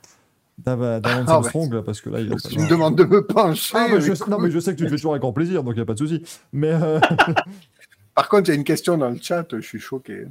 [0.57, 1.35] d'un Ah.
[1.35, 3.75] Armstrong, là, parce que là, il va Tu me demandes de me pencher.
[3.77, 4.27] Ah, mais je, écoute.
[4.27, 5.81] non, mais je sais que tu le fais toujours avec grand plaisir, donc il n'y
[5.83, 6.21] a pas de souci.
[6.51, 6.99] Mais euh,
[8.15, 10.25] Par contre, il y a une question dans le chat, je suis choqué.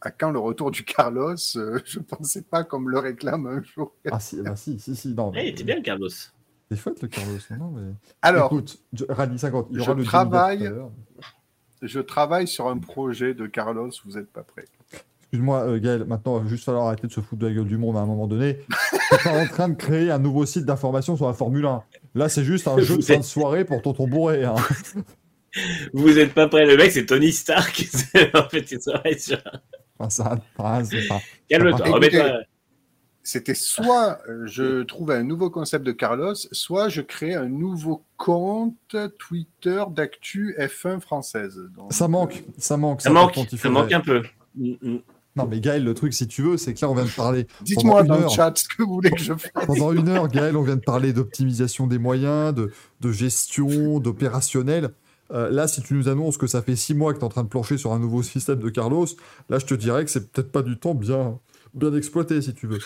[0.00, 3.46] À quand le retour du Carlos Euh, Je ne pensais pas qu'on me le réclame
[3.46, 3.92] un jour.
[4.10, 5.30] ah si, bah, si, si, si, non.
[5.32, 6.08] Eh, mais- il était bien, Carlos.
[6.08, 7.92] C'est fouette le Carlos, non mais...
[8.22, 10.90] Alors, Écoute, je- Rallye 50, il y je le travaille- débat tout à l'heure.
[11.82, 14.64] Je travaille sur un projet de Carlos, vous n'êtes pas prêts.
[15.22, 17.66] Excuse-moi, euh, Gaël, maintenant, il va juste falloir arrêter de se foutre de la gueule
[17.66, 18.58] du monde à un moment donné.
[19.10, 21.82] Tu es en train de créer un nouveau site d'information sur la Formule 1.
[22.14, 24.44] Là, c'est juste un jeu de fin de soirée pour tonton bourré.
[24.44, 24.54] Hein.
[25.92, 27.86] Vous êtes pas prêt, le mec, c'est Tony Stark.
[28.34, 28.66] en fait,
[29.18, 29.38] sur.
[29.98, 31.20] Enfin, ça, enfin, c'est pas...
[31.48, 32.42] Calme-toi.
[33.24, 38.02] C'était soit euh, je trouve un nouveau concept de Carlos, soit je crée un nouveau
[38.16, 41.60] compte Twitter d'actu F1 française.
[41.76, 43.00] Donc, Ça manque, ça manque.
[43.00, 44.22] Ça manque, contre, ça manque un peu.
[44.56, 44.98] Mm, mm.
[45.34, 47.40] Non, mais Gaël, le truc, si tu veux, c'est que là, on vient de parler.
[47.42, 49.66] euh, Dites-moi dans le chat ce que vous voulez que je fasse.
[49.66, 52.70] Pendant une heure, Gaël, on vient de parler d'optimisation des moyens, de,
[53.00, 54.90] de gestion, d'opérationnel.
[55.30, 57.30] Euh, là, si tu nous annonces que ça fait six mois que tu es en
[57.30, 59.06] train de plancher sur un nouveau système de Carlos,
[59.48, 61.38] là, je te dirais que c'est peut-être pas du temps bien,
[61.72, 62.80] bien exploité, si tu veux.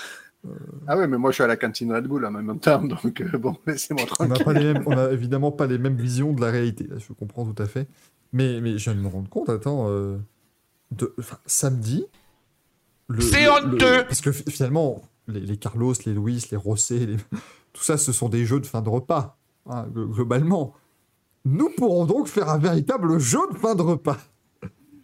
[0.87, 3.21] Ah ouais, mais moi je suis à la cantine Red Bull en même temps, donc
[3.21, 4.83] euh, bon, laissez-moi On n'a tranquille.
[4.87, 6.87] on a évidemment pas les mêmes visions de la réalité.
[6.87, 7.89] Là, je comprends tout à fait.
[8.33, 10.19] Mais, mais je viens de me rendre compte, attends, euh,
[10.91, 11.15] de,
[11.47, 12.05] samedi.
[13.09, 17.17] le- C'est honteux Parce que fi- finalement, les, les Carlos, les Luis, les Rosset, les-
[17.73, 19.39] tout ça, ce sont des jeux de fin de repas,
[19.71, 20.75] hein, glo- globalement.
[21.45, 24.19] Nous pourrons donc faire un véritable jeu de fin de repas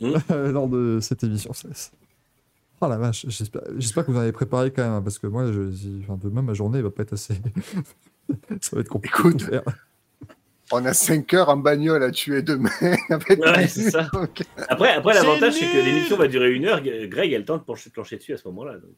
[0.01, 0.15] Mm.
[0.33, 1.53] euh, lors de cette émission.
[2.85, 5.47] Oh la vache, j'espère que vous en avez préparé quand même, hein, parce que moi,
[5.53, 5.61] je,
[6.03, 7.35] enfin, demain, ma journée va pas être assez.
[8.61, 9.17] ça va être compliqué.
[9.19, 9.49] Écoute.
[10.73, 12.71] On a 5 heures en bagnole à tuer demain.
[13.11, 14.09] avec Ouais, les- c'est ça.
[14.13, 16.81] donc, Après, après l'avantage, c'est que l'émission va durer une heure.
[16.83, 18.75] Greg a le temps de plancher, plancher dessus à ce moment-là.
[18.75, 18.91] donc.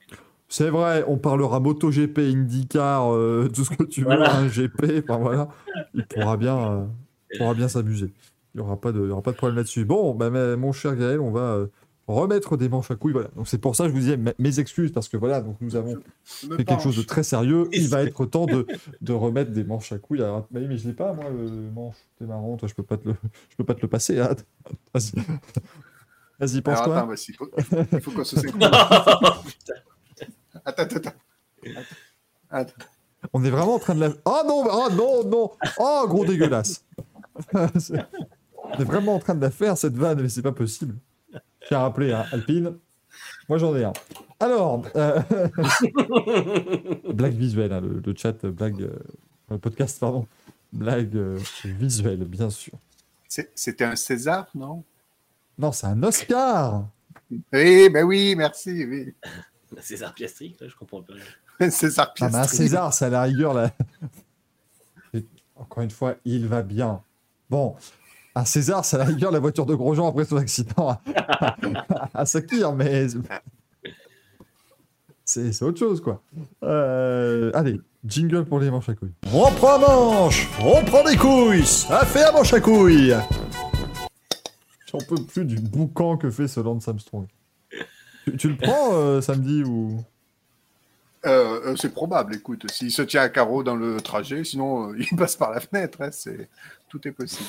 [0.49, 4.35] C'est vrai, on parlera MotoGP, IndyCar, euh, tout ce que tu veux, Voilà.
[4.37, 5.49] un GP, enfin voilà.
[5.95, 6.85] Il pourra bien, euh,
[7.33, 8.13] il pourra bien s'amuser.
[8.55, 9.85] Il n'y aura, pas de- il y aura pas de problème là-dessus.
[9.85, 11.67] Bon, bah, mais- mon cher Gaël, on va euh,
[12.07, 13.13] remettre des manches à couilles.
[13.13, 13.29] Voilà.
[13.37, 15.75] Donc c'est pour ça que je vous disais mes- excuses, parce que voilà, donc nous
[15.77, 17.69] avons fait quelque chose de très sérieux.
[17.73, 18.67] Il va être temps de,
[19.01, 20.23] de remettre des manches à couilles.
[20.23, 21.97] Alors, mais, mais je l'ai pas, moi, le manche.
[22.19, 23.15] C'est marrant, toi, je peux pas te le,
[23.51, 24.21] je peux pas te le passer.
[24.21, 24.35] hein.
[26.41, 26.97] Vas-y, penche-toi.
[26.99, 27.49] attends, vas-y, il faut,
[27.93, 28.69] il faut qu'on se synchronise.
[30.67, 31.13] Attends, attends, attends.
[32.51, 32.73] Attends.
[33.33, 34.11] On est vraiment en train de la.
[34.25, 36.85] Oh non, oh non, non Oh, gros dégueulasse
[37.55, 40.95] On est vraiment en train de la faire, cette vanne, mais c'est pas possible.
[41.69, 42.77] J'ai rappelé, hein, Alpine.
[43.49, 43.93] Moi, j'en ai un.
[44.41, 45.21] Alors, euh,
[47.13, 48.83] blague visuelle, hein, le, le chat, euh, blague.
[48.83, 48.99] euh,
[49.51, 50.27] le podcast, pardon.
[50.73, 52.73] Blague euh, visuelle, bien sûr.
[53.29, 54.85] C'était un César, non?
[55.59, 56.89] Non, c'est un Oscar
[57.53, 58.85] Oui, ben oui, merci.
[58.85, 59.15] Oui.
[59.81, 61.15] César Piastri, là, je comprends pas.
[61.71, 62.57] César Ah, mais un Piastri.
[62.59, 63.71] César, c'est à la rigueur, là.
[65.13, 65.25] Et
[65.57, 67.03] Encore une fois, il va bien.
[67.51, 67.77] Bon,
[68.35, 71.57] un César, à la rigueur la voiture de Grosjean après son accident à,
[71.95, 73.07] à, à Sakir, mais
[75.25, 76.23] c'est autre chose, quoi.
[76.63, 79.15] Euh, allez, jingle pour les manches à couilles.
[79.33, 83.17] On prend manche, on prend des couilles, ça fait un manche à couilles.
[84.91, 87.27] J'en peux plus du boucan que fait ce Lance Armstrong.
[88.25, 90.05] Tu, tu le prends euh, samedi ou?
[91.27, 95.17] Euh, c'est probable, écoute, s'il se tient à carreau dans le trajet, sinon euh, il
[95.17, 96.49] passe par la fenêtre, hein, c'est...
[96.89, 97.49] tout est possible.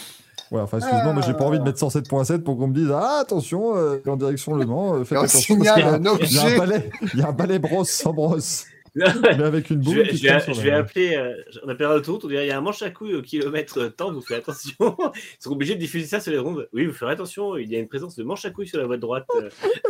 [0.52, 3.20] Ouais, enfin, excuse-moi, mais j'ai pas envie de mettre 107.7 pour qu'on me dise Ah,
[3.22, 5.56] attention, euh, en direction Le Mans, euh, faites attention.
[5.58, 8.14] parce y a- Il y a un balai, il y a un balai brosse sans
[8.14, 8.66] brosse,
[8.96, 11.34] je mais avec une boule vais, qui je vais- je vais appeler, euh,
[11.66, 14.14] on appellera l'autoroute, on dirait il y a un manche à couilles au kilomètre temps,
[14.14, 14.74] vous faites attention.
[14.80, 16.70] Ils seront obligés de diffuser ça sur les rondes.
[16.74, 18.86] Oui, vous ferez attention, il y a une présence de manche à couilles sur la
[18.86, 19.26] voie de droite.
[19.36, 19.50] euh.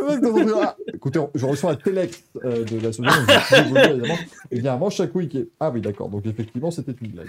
[0.58, 3.80] Ah, Écoutez, je reçois un télex euh, de la semaine, donc je vais vous le
[3.80, 4.14] dire, évidemment.
[4.50, 5.48] Et il y a un manche à couilles qui est.
[5.60, 7.28] Ah oui, d'accord, donc effectivement, c'était une blague.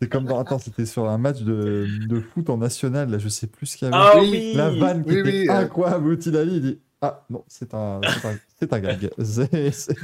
[0.00, 0.38] C'était comme dans.
[0.38, 3.76] Attends, c'était sur un match de, de foot en national, là, je sais plus ce
[3.76, 3.96] qu'il y avait.
[4.00, 8.00] Ah Oui, La vanne qui Oui, était oui, incroyable, il dit Ah non, c'est un,
[8.04, 9.10] c'est un, c'est un gag.
[9.18, 9.96] C'est- c'est-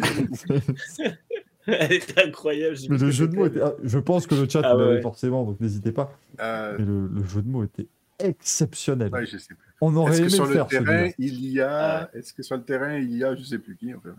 [0.85, 1.19] c'est-
[1.67, 2.77] Elle était incroyable.
[2.91, 3.61] Mais le jeu de mots était.
[3.63, 5.01] ah, Je pense que le chat Ah l'avait ouais.
[5.01, 6.13] forcément, donc n'hésitez pas.
[6.41, 7.87] Euh, Mais le, le jeu de mots était
[8.19, 9.11] exceptionnel.
[9.13, 9.75] ouais, je sais plus.
[9.81, 12.11] On aurait Est-ce aimé que sur le le faire, terrain, il y a...
[12.15, 14.11] Est-ce que sur le terrain, il y a, je sais plus qui, en fait.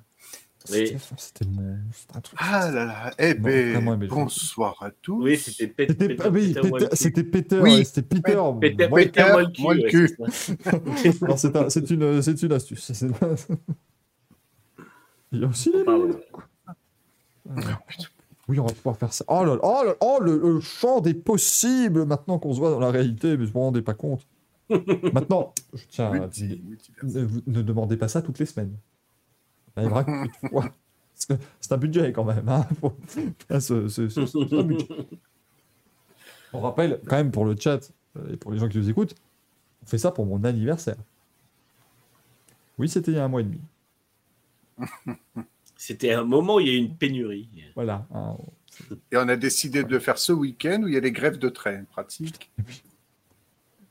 [0.71, 0.97] Oui.
[1.17, 1.45] C'était
[2.15, 2.39] un truc.
[2.41, 5.21] Ah là là, eh ben, bonsoir à tous.
[5.23, 6.23] Oui, c'était Pet- C'était Peter-
[6.91, 7.85] ah c'était Peter, Oui.
[7.85, 8.37] c'était Peter.
[8.61, 9.25] Peter, Moi, Peter
[9.59, 10.17] moi le cul.
[10.31, 11.27] c'est ça.
[11.27, 13.03] non, c'est un- c'est une, c'est une astuce.
[15.31, 16.09] Il y a aussi les Pardon.
[18.47, 19.25] Oui, on va pouvoir faire ça.
[19.27, 22.69] Oh là là, oh, là- oh, le, le champ des possibles maintenant qu'on se voit
[22.71, 24.25] dans la réalité, mais je me rendais pas compte.
[25.13, 26.57] maintenant, je tiens à dire,
[27.03, 28.75] ne demandez pas ça toutes les semaines.
[29.75, 30.63] Ça arrivera qu'une fois.
[31.13, 32.47] Parce que c'est un budget quand même.
[32.49, 32.67] Hein.
[32.81, 32.97] Faut-
[33.49, 34.87] Ah, ce- ce- ce- c'est un budget.
[36.53, 39.15] On rappelle quand même pour le chat euh, et pour les gens qui nous écoutent,
[39.83, 40.95] on fait ça pour mon anniversaire.
[42.77, 43.59] Oui, c'était il y a un mois et demi.
[45.77, 47.49] C'était un moment où il y a eu une pénurie.
[47.75, 48.05] Voilà.
[49.11, 51.37] Et on a décidé de le faire ce week-end où il y a les grèves
[51.37, 52.51] de train, pratique.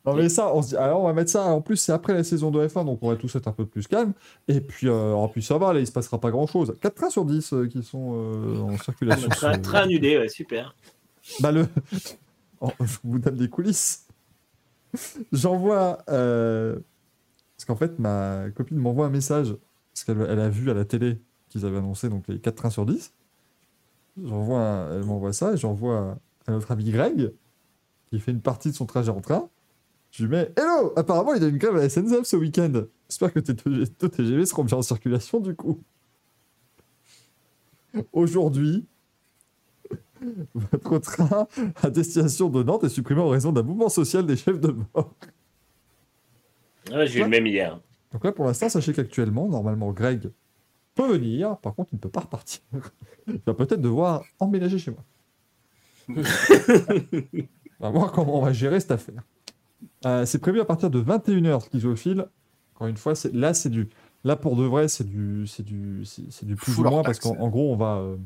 [0.07, 2.13] Non mais ça, on se dit, alors on va mettre ça, en plus c'est après
[2.13, 4.13] la saison de F1, donc on va tous être un peu plus calme,
[4.49, 6.75] et puis, euh, en plus ça va, là il se passera pas grand chose.
[6.83, 9.29] 4 trains sur 10 euh, qui sont euh, en circulation.
[9.31, 10.75] Train, sur- train annulé, ouais, super.
[11.41, 11.67] Bah le...
[12.61, 14.07] Oh, je vous donne des coulisses.
[15.33, 15.99] J'envoie...
[16.09, 16.77] euh,
[17.57, 19.57] Parce qu'en fait ma copine m'envoie un message,
[19.93, 21.19] parce qu'elle elle a vu à la télé
[21.49, 23.13] qu'ils avaient annoncé donc les 4 trains sur 10.
[24.23, 26.17] J'envoie un- Elle m'envoie ça, et j'envoie
[26.47, 27.33] à notre ami Greg,
[28.11, 29.49] qui fait une partie de son trajet en train.
[30.15, 32.85] Je lui mets Hello Apparemment, il y a une grève à la SNCF ce week-end.
[33.09, 35.83] J'espère que tes TGV seront bien en circulation du coup.
[38.13, 38.87] Aujourd'hui,
[40.55, 41.49] votre train
[41.83, 45.13] à destination de Nantes est supprimé en raison d'un mouvement social des chefs de bord.
[46.93, 47.81] Ouais, J'ai eu le même hier.
[48.13, 50.31] Donc là, pour l'instant, sachez qu'actuellement, normalement, Greg
[50.95, 51.57] peut venir.
[51.59, 52.61] Par contre, il ne peut pas repartir.
[53.27, 55.05] Il va peut-être devoir emménager chez moi.
[56.09, 56.15] on
[57.81, 59.25] va voir comment on va gérer cette affaire.
[60.07, 62.27] Euh, c'est prévu à partir de 21h, schizophile.
[62.75, 63.89] Encore une fois, là, c'est du.
[64.25, 67.19] Là, pour de vrai, c'est du, c'est du, c'est du plus Full ou moins parce
[67.19, 68.17] qu'en en gros, on va, euh,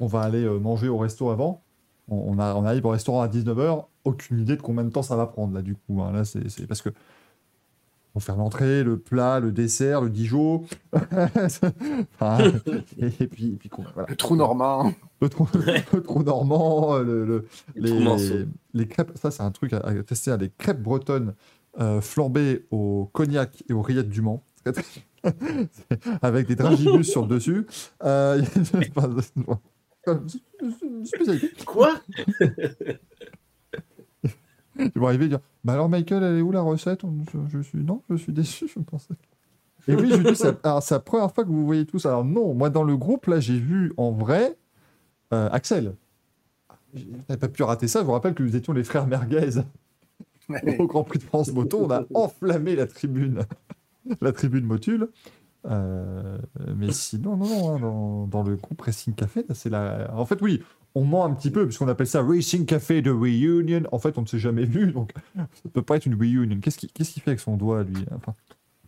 [0.00, 1.62] on va aller euh, manger au resto avant.
[2.08, 3.86] On, on, a, on arrive au restaurant à 19h.
[4.04, 6.02] Aucune idée de combien de temps ça va prendre, là, du coup.
[6.02, 6.12] hein.
[6.12, 6.90] Là, c'est parce que.
[8.14, 10.64] On faire l'entrée, le plat, le dessert, le Dijon.
[10.92, 12.38] Enfin,
[12.98, 14.08] et, et puis, et puis qu'on- voilà.
[14.10, 14.92] Le trou normand.
[15.22, 18.34] Le trou, le trou normand, le, le- Le trou manceau.
[18.34, 21.34] les, les crêpes, ça c'est un truc à, à tester, les crêpes bretonnes
[21.80, 24.44] euh, flambées au cognac et aux rillettes du Mans.
[26.22, 27.66] Avec des dragibus sur le dessus.
[28.04, 28.42] Euh.
[31.66, 31.92] Quoi?
[34.78, 37.02] Ils vont arriver et dire Bah alors, Michael, elle est où la recette?
[37.32, 39.14] Je, je suis Non, je suis déçu, je pensais.
[39.88, 42.06] Et oui, c'est la première fois que vous voyez tous.
[42.06, 44.56] Alors, non, moi, dans le groupe, là, j'ai vu en vrai
[45.32, 45.94] euh, Axel.
[46.94, 48.00] Je n'avais pas pu rater ça.
[48.00, 49.62] Je vous rappelle que nous étions les frères Merguez
[50.78, 51.84] au Grand Prix de France Moto.
[51.84, 53.40] On a enflammé la tribune,
[54.20, 55.08] la tribune Motule.
[55.64, 56.38] Euh,
[56.76, 60.12] mais sinon, non, non, hein, dans, dans le groupe Racing Café, c'est la.
[60.14, 60.62] En fait, oui,
[60.94, 63.82] on ment un petit peu, puisqu'on appelle ça Racing Café de Reunion.
[63.92, 66.58] En fait, on ne s'est jamais vu, donc ça peut pas être une Reunion.
[66.60, 68.34] Qu'est-ce qu'il fait avec son doigt, lui enfin,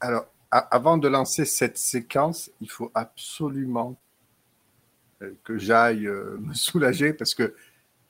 [0.01, 3.97] Alors, avant de lancer cette séquence, il faut absolument
[5.23, 7.55] euh, que j'aille euh, me soulager parce que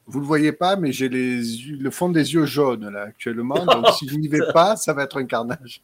[0.06, 3.64] vous le voyez pas, mais j'ai le fond des yeux jaunes là actuellement.
[3.66, 5.82] Donc, si je n'y vais pas, ça va être un carnage.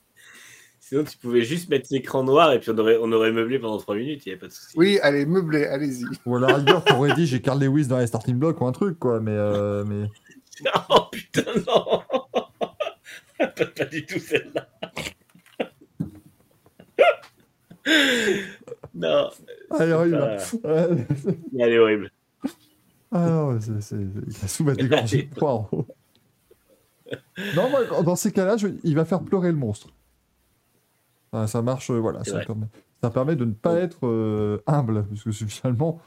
[0.90, 3.78] Sinon, tu pouvais juste mettre l'écran noir et puis on aurait, on aurait meublé pendant
[3.78, 4.76] 3 minutes, il n'y a pas de souci.
[4.76, 6.04] Oui, allez, meublé, allez-y.
[6.26, 8.72] Ou à la rigueur, t'aurais dit j'ai Carl Lewis dans les starting blocks ou un
[8.72, 9.30] truc, quoi, mais.
[9.30, 10.08] euh, mais...
[10.90, 12.02] Oh putain, non
[13.38, 13.46] pas,
[13.76, 14.66] pas du tout celle-là.
[18.92, 19.30] non,
[19.78, 20.38] elle est horrible.
[20.64, 20.96] Euh,
[21.56, 22.10] elle est horrible.
[23.12, 23.80] Ah non, c'est.
[23.80, 24.72] c'est- Il a sous ma
[25.52, 25.86] en haut.
[27.54, 29.86] Non, moi, dans ces cas-là, je- il va faire pleurer le monstre.
[31.32, 32.24] Ah, ça marche, euh, voilà.
[32.24, 32.66] Ça permet,
[33.02, 36.00] ça permet de ne pas être euh, humble, parce que finalement,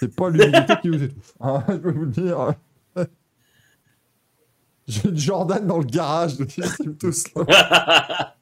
[0.00, 1.34] c'est pas l'humilité qui vous étouffe.
[1.40, 2.54] hein, je peux vous le dire.
[4.86, 7.24] J'ai une Jordan dans le garage, ils estiment tous.
[7.34, 8.36] là.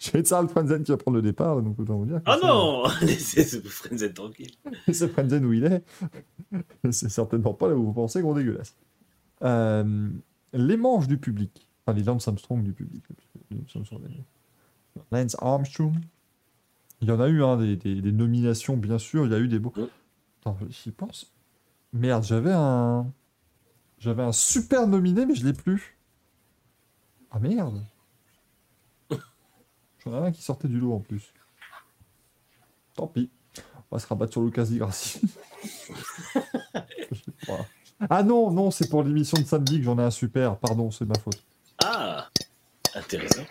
[0.00, 2.22] J'ai Charles Frenzen qui va prendre le départ, donc autant vous dire.
[2.24, 4.50] que Oh non Laissez ce Frenzen tranquille.
[4.92, 5.84] c'est Frenzen où il est.
[6.90, 8.74] c'est certainement pas là où vous pensez qu'on dégueulasse.
[9.44, 10.08] Euh,
[10.52, 11.68] les manches du public.
[11.86, 13.04] Enfin, les Lance Armstrong du public.
[13.52, 13.58] Les-
[15.10, 15.94] Lance Armstrong.
[17.00, 19.24] Il y en a eu hein, des, des- des nominations, bien sûr.
[19.26, 19.72] Il y a eu des beaux.
[20.40, 21.32] Attends, j'y pense.
[21.92, 23.06] Merde, j'avais un.
[23.98, 25.96] J'avais un super nominé, mais je l'ai plus.
[27.30, 27.84] Ah merde.
[30.04, 31.32] J'en avais un qui sortait du lot en plus.
[32.94, 33.30] Tant pis.
[33.90, 35.20] On va se rabattre sur Lucas Di Grassi.
[38.10, 40.56] Ah non, non, c'est pour l'émission de samedi que j'en ai un super.
[40.58, 41.42] Pardon, c'est ma faute.
[41.82, 42.28] Ah
[42.94, 43.42] Intéressant.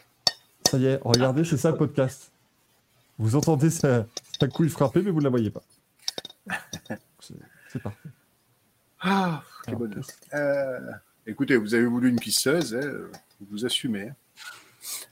[0.69, 2.31] Ça y est, regardez, c'est ça le podcast.
[3.17, 4.05] Vous entendez sa,
[4.39, 5.63] sa couille frapper, mais vous ne la voyez pas.
[7.19, 7.33] C'est
[7.69, 8.09] c'est parfait.
[8.99, 10.03] Ah, quel bonheur.
[10.33, 10.79] Euh,
[11.25, 12.91] écoutez, vous avez voulu une pisseuse, hein,
[13.49, 14.09] vous assumez.
[14.09, 14.15] hein.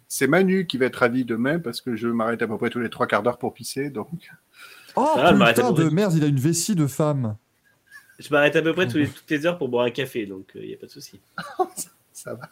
[0.07, 2.79] C'est Manu qui va être ravi demain parce que je m'arrête à peu près tous
[2.79, 3.89] les trois quarts d'heure pour pisser.
[3.89, 4.09] Donc,
[4.95, 7.35] Oh à putain de merde, il a une vessie de femme.
[8.19, 10.51] Je m'arrête à peu près tous les- toutes les heures pour boire un café, donc
[10.55, 11.19] il n'y a pas de souci.
[12.25, 12.49] ça va.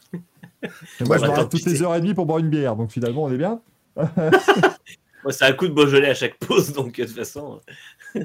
[1.01, 3.23] Et moi, je m'arrête toutes les heures et demie pour boire une bière, donc finalement,
[3.23, 3.59] on est bien.
[3.97, 7.59] Moi, c'est un coup de Beaujolais à chaque pause, donc de toute façon.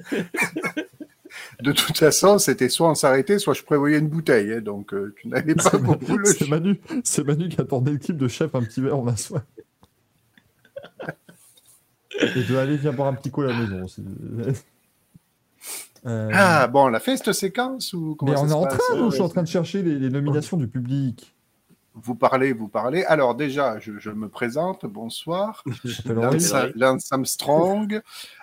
[1.62, 4.52] De toute façon, c'était soit on s'arrêtait, soit je prévoyais une bouteille.
[4.54, 7.64] hein, donc, euh, tu n'avais pas C'est beaucoup le c'est Manu, c'est Manu qui a
[7.64, 9.42] tourné le clip de chef un petit verre, on a soif.
[12.20, 13.86] Et de aller viens boire un petit coup à la maison.
[16.06, 18.66] Euh, Ah, bon, on a fait cette séquence ou comment mais ça on est en
[18.66, 18.78] train,
[19.10, 21.34] je suis en train de chercher les, les nominations du public.
[22.02, 23.04] Vous parlez, vous parlez.
[23.04, 24.86] Alors, déjà, je, je me présente.
[24.86, 25.62] Bonsoir.
[26.06, 28.00] Lance, Lance Armstrong.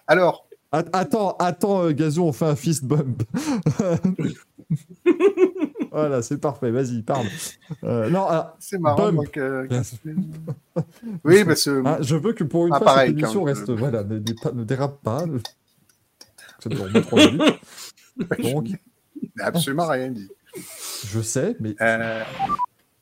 [0.08, 3.24] Alors, At- Attends, attends, euh, Gazou, on fait un fist bump.
[5.92, 7.28] voilà, c'est parfait, vas-y, parle.
[7.84, 9.12] Euh, non, alors, c'est marrant.
[9.12, 9.68] Moi, que-
[11.24, 13.46] Oui, parce que ah, je veux que pour une Ah, fois, pareil, cette émission quand-
[13.46, 14.18] reste, voilà, ne,
[14.64, 15.26] dérape pas.
[15.26, 15.40] ne-
[16.60, 16.70] Ça.
[18.42, 18.68] Donc,
[19.40, 20.30] absolument rien dit.
[21.08, 22.24] je sais, mais Euh,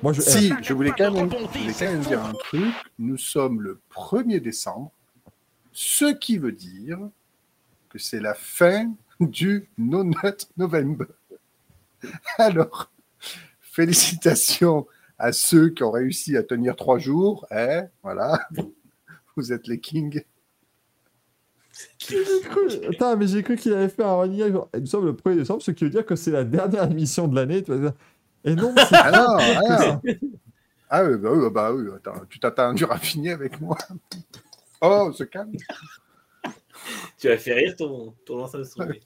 [0.04, 0.22] moi, je.
[0.22, 2.74] si, je voulais, quand même, je voulais quand même dire un truc.
[3.00, 4.92] Nous sommes le 1er décembre,
[5.72, 7.00] ce qui veut dire
[7.88, 11.06] que c'est la fin du No Nut November.
[12.38, 12.92] Alors,
[13.62, 17.48] félicitations à ceux qui ont réussi à tenir trois jours.
[17.50, 18.46] Hein, voilà,
[19.38, 20.22] vous êtes les kings.
[21.98, 22.68] J'ai cru...
[22.90, 25.72] Attends, mais j'ai cru qu'il avait fait un running Nous sommes le 1er décembre, ce
[25.72, 27.64] qui veut dire que c'est la dernière émission de l'année.
[28.44, 30.02] Et non, c'est Ah non, que ah.
[30.90, 33.78] Ah oui, bah oui, bah oui, attends, tu t'as attendu à finir avec moi.
[34.82, 35.54] Oh, se calme.
[37.18, 39.00] Tu vas faire rire ton, ton lance Armstrong.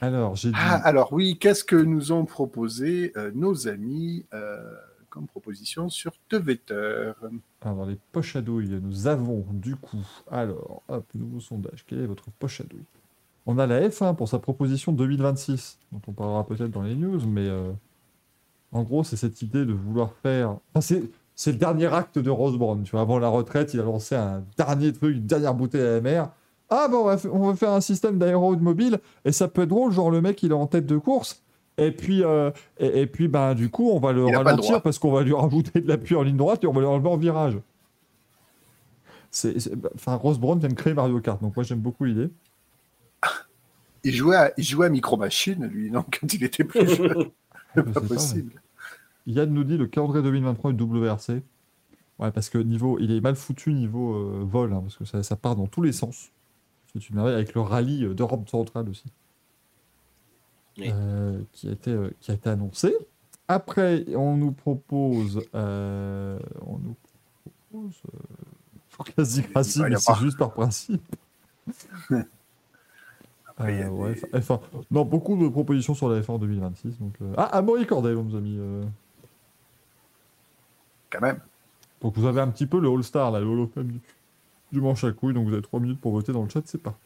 [0.00, 0.56] Alors, j'ai dit.
[0.58, 4.74] Ah, alors oui, qu'est-ce que nous ont proposé euh, nos amis euh,
[5.08, 7.12] comme proposition sur Twitter?
[7.60, 10.06] Alors, dans les poches à douille, nous avons du coup.
[10.30, 11.84] Alors, hop, nouveau sondage.
[11.86, 12.84] Quelle est votre poche à douille?
[13.52, 17.20] On a la F1 pour sa proposition 2026, dont on parlera peut-être dans les news,
[17.26, 17.72] mais euh,
[18.72, 20.50] en gros, c'est cette idée de vouloir faire.
[20.72, 21.02] Enfin, c'est.
[21.34, 22.82] c'est le dernier acte de Rose Brown.
[22.84, 25.92] Tu vois, avant la retraite, il a lancé un dernier truc, une dernière bouteille à
[25.94, 26.28] la mer.
[26.68, 29.00] Ah, bon, on va, fa- on va faire un système d'aéro-mobile.
[29.24, 31.42] Et ça peut être drôle, genre le mec, il est en tête de course.
[31.78, 34.98] Et puis, euh, et, et puis ben, du coup, on va le Il ralentir parce
[35.00, 37.16] qu'on va lui rajouter de l'appui en ligne droite et on va le enlever en
[37.16, 37.58] virage.
[39.32, 42.28] C'est, bah, enfin, vient de créer Mario Kart, donc moi j'aime beaucoup l'idée.
[44.04, 47.30] Il jouait à, il jouait à Micro Machine, lui, non, quand il était plus jeune.
[47.74, 48.60] C'est pas pas, possible.
[49.26, 51.42] Yann nous dit le calendrier 2023 du WRC.
[52.18, 55.22] Ouais, parce que niveau, il est mal foutu niveau euh, vol, hein, parce que ça,
[55.22, 56.32] ça part dans tous les sens.
[56.92, 59.06] C'est une merveille avec le rallye euh, d'Europe centrale aussi,
[60.78, 60.90] Oui.
[60.92, 62.94] euh, qui, a été, euh, qui a été annoncé.
[63.48, 66.96] Après, on nous propose, euh, on nous
[67.70, 68.18] propose, euh,
[68.88, 71.02] faut quasi y mais c'est juste par principe.
[72.10, 74.60] Après, il y a Euh, ouais, F1.
[74.90, 76.98] Non, beaucoup de propositions sur la F1 2026.
[76.98, 78.56] Donc, euh, Ah, Amaury Cordel, on nous a mis.
[78.58, 78.82] euh,
[81.10, 81.40] Quand même.
[82.00, 84.00] Donc vous avez un petit peu le All-Star, là, le Hall of Fame du,
[84.72, 86.80] du manche à couilles, donc vous avez 3 minutes pour voter dans le chat, c'est
[86.82, 86.96] pas.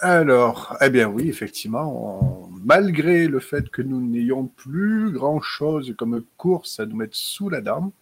[0.00, 6.24] Alors, eh bien oui, effectivement, on- malgré le fait que nous n'ayons plus grand-chose comme
[6.36, 7.92] course à nous mettre sous la dent,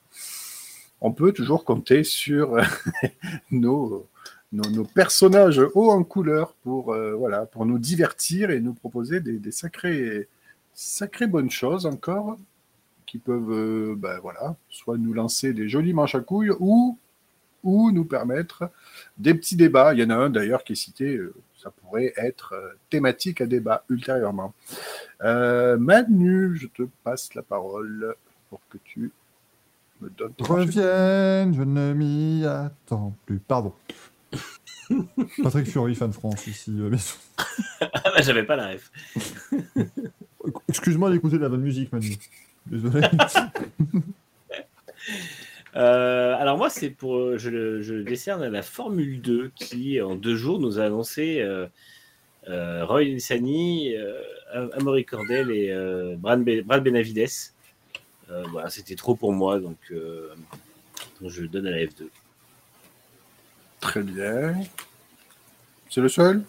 [1.02, 2.56] on peut toujours compter sur
[3.50, 4.06] nos,
[4.52, 9.52] nos, personnages hauts en couleur pour, euh, voilà, pour nous divertir et nous proposer des,
[9.52, 10.28] sacrées,
[10.74, 12.36] sacrées bonnes choses encore
[13.06, 16.96] qui peuvent euh, ben, voilà, soit nous lancer des jolis manches à couilles ou,
[17.64, 18.70] ou nous permettre
[19.18, 19.94] des petits débats.
[19.94, 22.54] Il y en a un d'ailleurs qui est cité, euh, ça pourrait être
[22.88, 24.54] thématique à débat ultérieurement.
[25.20, 28.14] Manu, je te passe la parole
[28.48, 29.12] pour que tu
[30.00, 30.32] me donnes.
[30.40, 33.38] Revienne, je ne m'y attends plus.
[33.38, 33.74] Pardon.
[35.42, 36.72] Patrick Fury, fan de France, ici.
[36.78, 37.16] euh, bien sûr.
[37.80, 38.90] Ah bah, j'avais pas la ref.
[40.68, 42.16] Excuse-moi d'écouter de la bonne musique, Manu.
[42.66, 43.00] Désolé.
[45.76, 50.16] Euh, alors moi, c'est pour, euh, je, je décerne à la Formule 2 qui, en
[50.16, 51.66] deux jours, nous a annoncé euh,
[52.48, 54.20] euh, Roy Nissany, euh,
[54.74, 55.72] Amaury Cordel et
[56.16, 57.28] Brad, Be- Brad Benavides.
[58.50, 62.04] Voilà, c'était trop pour moi, donc je donne à la F2.
[63.80, 64.54] Très bien.
[65.88, 66.42] C'est le seul?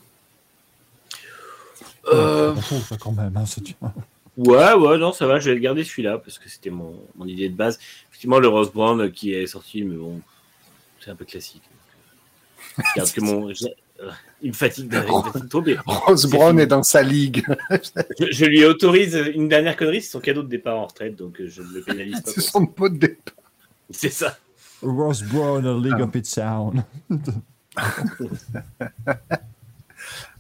[2.12, 3.36] Euh, On fout, ça, quand même.
[3.38, 3.46] hein,
[4.38, 7.26] Ouais, ouais, non, ça va, je vais le garder celui-là parce que c'était mon, mon
[7.26, 7.80] idée de base.
[8.10, 10.22] Effectivement, le Rose Brown euh, qui est sorti, mais bon,
[11.00, 11.62] c'est un peu classique.
[12.78, 13.66] Donc, euh, je garde que mon, je-
[14.02, 14.10] euh,
[14.42, 15.82] il me fatigue, de- il me fatigue trop bien.
[15.86, 16.62] Rose Brown fini.
[16.64, 17.46] est dans sa ligue.
[18.20, 21.40] Je, je lui autorise une dernière connerie, c'est son cadeau de départ en retraite, donc
[21.42, 22.32] euh, je ne le pénalise pas.
[22.34, 23.34] C'est son pote de ça.
[23.92, 24.38] C'est ça.
[24.82, 26.84] Ross Brown, a League of Its Own.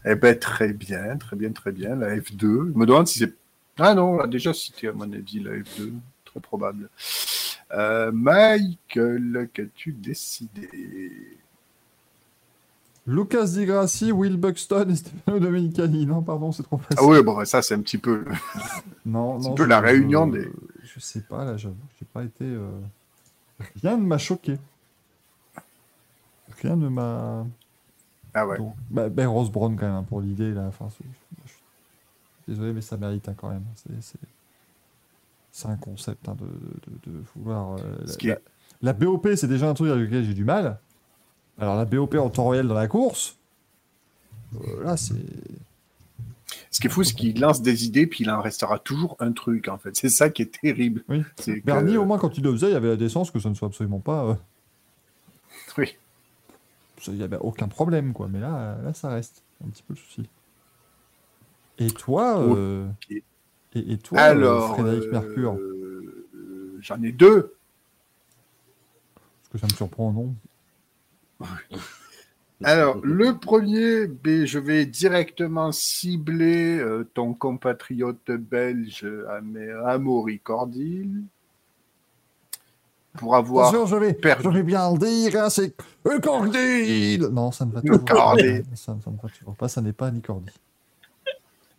[0.04, 1.96] Eh ben, très bien, très bien, très bien.
[1.96, 2.40] La F2.
[2.74, 3.34] Je me demande si c'est.
[3.78, 5.92] Ah non, on l'a déjà cité, à mon avis, la F2.
[6.26, 6.90] Très probable.
[7.72, 10.70] Euh, Michael, qu'as-tu décidé?
[13.08, 16.06] Lucas Di Grassi, Will Buxton et Stefano Domenicali.
[16.08, 16.98] Non, pardon, c'est trop facile.
[17.00, 18.26] Ah oui, bon, ça, c'est un petit peu.
[19.06, 20.50] Non, un peu la réunion des-
[20.84, 21.76] Je sais pas, là, j'avoue.
[22.00, 22.44] J'ai pas été.
[22.46, 22.70] euh,
[23.82, 24.58] Rien ne m'a choqué.
[26.62, 27.46] Rien ne m'a.
[28.34, 28.58] Ah ouais.
[28.58, 30.66] Donc, bah, ben Rose Brown, quand même, hein, pour l'idée, là.
[30.68, 31.52] Enfin, je-
[32.48, 33.64] Désolé, mais ça mérite hein, quand même.
[33.76, 34.18] C'est-
[35.68, 37.74] un concept hein, de, de- de vouloir.
[37.78, 38.42] euh, Ce la- qui la, est-
[38.82, 40.80] la BOP, c'est déjà un truc avec lequel j'ai du mal.
[41.60, 43.38] Alors, la BOP en temps réel dans la course,
[44.56, 45.14] euh, là, c'est.
[46.72, 49.34] Ce qui est fou, c'est qu'il lance des idées, puis il en restera toujours un
[49.34, 49.94] truc, en fait.
[49.96, 51.04] C'est ça qui est terrible.
[51.10, 51.22] Oui.
[51.36, 53.50] Que- Bernie, au moins, quand il le faisait, il y avait la décence que ça
[53.50, 54.24] ne soit absolument pas.
[54.26, 54.36] euh,
[55.78, 55.98] Oui.
[57.08, 58.28] Il n'y avait aucun problème, quoi.
[58.30, 60.30] Mais là, là, ça reste un petit peu le souci.
[61.78, 63.24] Et toi, euh, et,
[63.94, 66.26] et toi, Alors, Frédéric euh, Mercure, euh,
[66.80, 67.54] j'en ai deux.
[69.16, 70.36] parce que ça me surprend, non?
[72.64, 81.24] Alors, le premier, ben, je vais directement cibler euh, ton compatriote belge Am- Amaury Cordil
[83.14, 84.44] pour avoir Attention, je vais, perdu.
[84.44, 85.76] je vais bien le dire, hein, c'est
[86.22, 88.36] Cordil Non, ça ne va toujours pas.
[88.76, 90.54] Ça, ça ne va toujours pas, ça n'est pas Nicordi.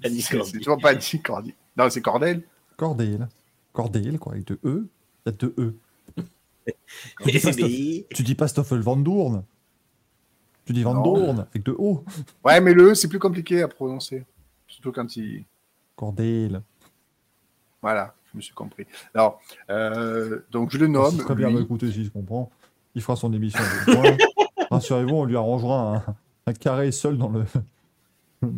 [0.05, 1.55] Annie C'est toujours pas dit Cordil.
[1.77, 2.43] Non, c'est Cordel.
[2.77, 3.29] Cordel.
[3.73, 4.87] Cordel, quoi, avec deux E.
[5.25, 5.75] Il y a deux E.
[8.15, 9.45] Tu dis pas Stoffel Van Doorn.
[10.65, 11.03] Tu dis Van Non.
[11.03, 12.05] Doorn, avec deux O.
[12.45, 14.25] Ouais, mais le E, c'est plus compliqué à prononcer.
[14.67, 15.45] Surtout quand il.
[15.97, 16.63] Cordel.
[17.81, 18.87] Voilà, je me suis compris.
[19.15, 21.19] Alors, euh, donc je le nomme.
[21.19, 21.59] très bien lui.
[21.61, 22.51] écouter s'il se comprend.
[22.95, 23.61] Il fera son émission.
[24.71, 26.05] Rassurez-vous, on lui arrangera un,
[26.47, 27.45] un carré seul dans le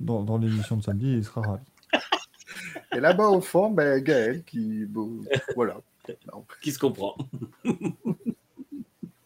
[0.00, 1.64] dans, dans l'émission de samedi et il sera ravi.
[2.96, 4.84] Et là-bas, au fond, ben, Gaël qui.
[4.86, 5.20] bon,
[5.54, 5.76] voilà.
[6.32, 6.44] Non.
[6.62, 7.16] Qui se comprend.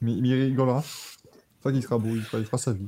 [0.00, 0.82] Mais il rigolera?
[1.64, 2.86] C'est ça qu'il sera beau, il fera, il fera sa vie.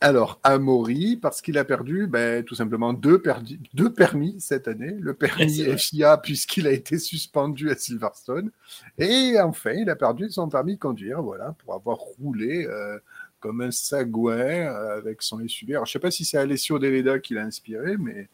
[0.00, 4.96] Alors, Amaury, parce qu'il a perdu ben, tout simplement deux, perdi- deux permis cette année.
[4.98, 5.62] Le permis.
[5.76, 8.50] FIA, puisqu'il a été suspendu à Silverstone.
[8.98, 12.98] Et enfin, il a perdu son permis de conduire, voilà, pour avoir roulé euh,
[13.42, 15.72] comme un sagouin euh, avec son SUV.
[15.74, 18.28] Alors, je ne sais pas si c'est Alessio Deleda qui l'a inspiré, mais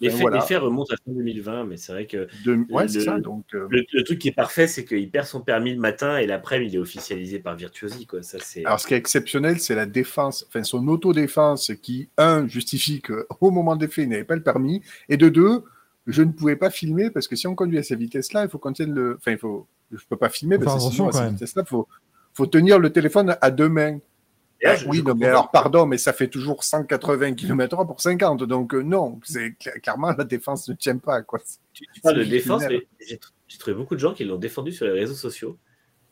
[0.00, 0.38] Les Ben faits, voilà.
[0.60, 2.64] remontent à fin 2020, mais c'est vrai que de...
[2.70, 3.18] ouais, Le- c'est ça.
[3.18, 6.16] Donc, euh, le, le truc qui est parfait, c'est qu'il perd son permis le matin
[6.16, 8.06] et l'après-midi, il est officialisé par Virtuosi.
[8.06, 8.22] Quoi.
[8.22, 8.64] Ça, c'est...
[8.64, 13.50] Alors, ce qui est exceptionnel, c'est la défense, enfin son autodéfense qui, un, justifie qu'au
[13.50, 15.64] moment des faits, il n'avait pas le permis, et de deux,
[16.06, 18.58] je ne pouvais pas filmer parce que si on conduit à cette vitesse-là, il faut
[18.58, 19.16] qu'on tienne le.
[19.18, 19.66] Enfin, il faut.
[19.90, 21.88] Je peux pas filmer parce que sinon, à cette vitesse-là, il faut,
[22.32, 23.98] faut tenir le téléphone à deux mains.
[24.62, 27.86] Là, Ah, je- oui, je non, mais alors, pardon, mais ça fait toujours 180 km/h
[27.86, 31.40] pour 50, donc euh, non, c'est cla- clairement la défense ne tient pas, quoi.
[31.74, 33.18] Tu, tu parles de défense, mais j'ai
[33.58, 35.58] trouvé beaucoup de gens qui l'ont défendu sur les réseaux sociaux.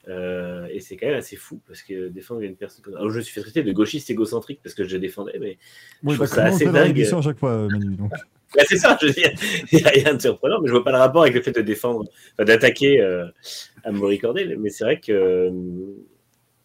[0.07, 3.17] Euh, et c'est quand même assez fou parce que défendre une personne comme Alors, je
[3.17, 5.57] me suis fait traiter de gauchiste égocentrique parce que je défendais, mais
[6.03, 6.75] Oui, Je bah, trouve ça comment on assez dingue.
[6.75, 8.13] réédition à chaque fois, euh, Manu donc.
[8.57, 9.33] Ouais, c'est ça, je veux dire,
[9.73, 11.51] il n'y a rien de surprenant, mais je vois pas le rapport avec le fait
[11.53, 13.27] de défendre, enfin, d'attaquer euh,
[13.83, 14.57] à Maurice Cordel.
[14.61, 15.51] Mais c'est vrai que euh,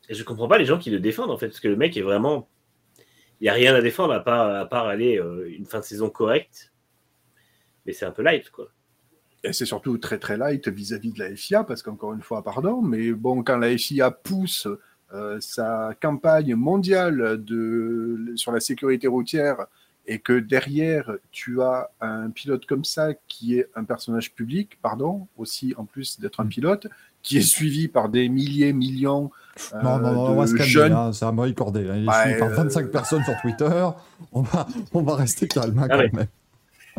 [0.09, 2.01] je comprends pas les gens qui le défendent en fait, parce que le mec est
[2.01, 2.49] vraiment.
[3.39, 5.85] Il n'y a rien à défendre à part, à part aller euh, une fin de
[5.85, 6.73] saison correcte.
[7.85, 8.69] Mais c'est un peu light, quoi.
[9.43, 12.81] Et c'est surtout très très light vis-à-vis de la FIA, parce qu'encore une fois, pardon,
[12.81, 14.67] mais bon, quand la FIA pousse
[15.13, 19.65] euh, sa campagne mondiale de, sur la sécurité routière
[20.05, 25.27] et que derrière tu as un pilote comme ça qui est un personnage public, pardon,
[25.37, 26.87] aussi en plus d'être un pilote,
[27.23, 29.31] qui est suivi par des milliers, millions
[29.83, 31.83] Non, non, non, on va se calmer, hein, c'est un Maurice Cordet.
[31.83, 31.97] là.
[31.97, 33.89] Il est par euh, 25 personnes sur Twitter.
[34.31, 36.27] On va, on va rester calme hein, Ah quand même.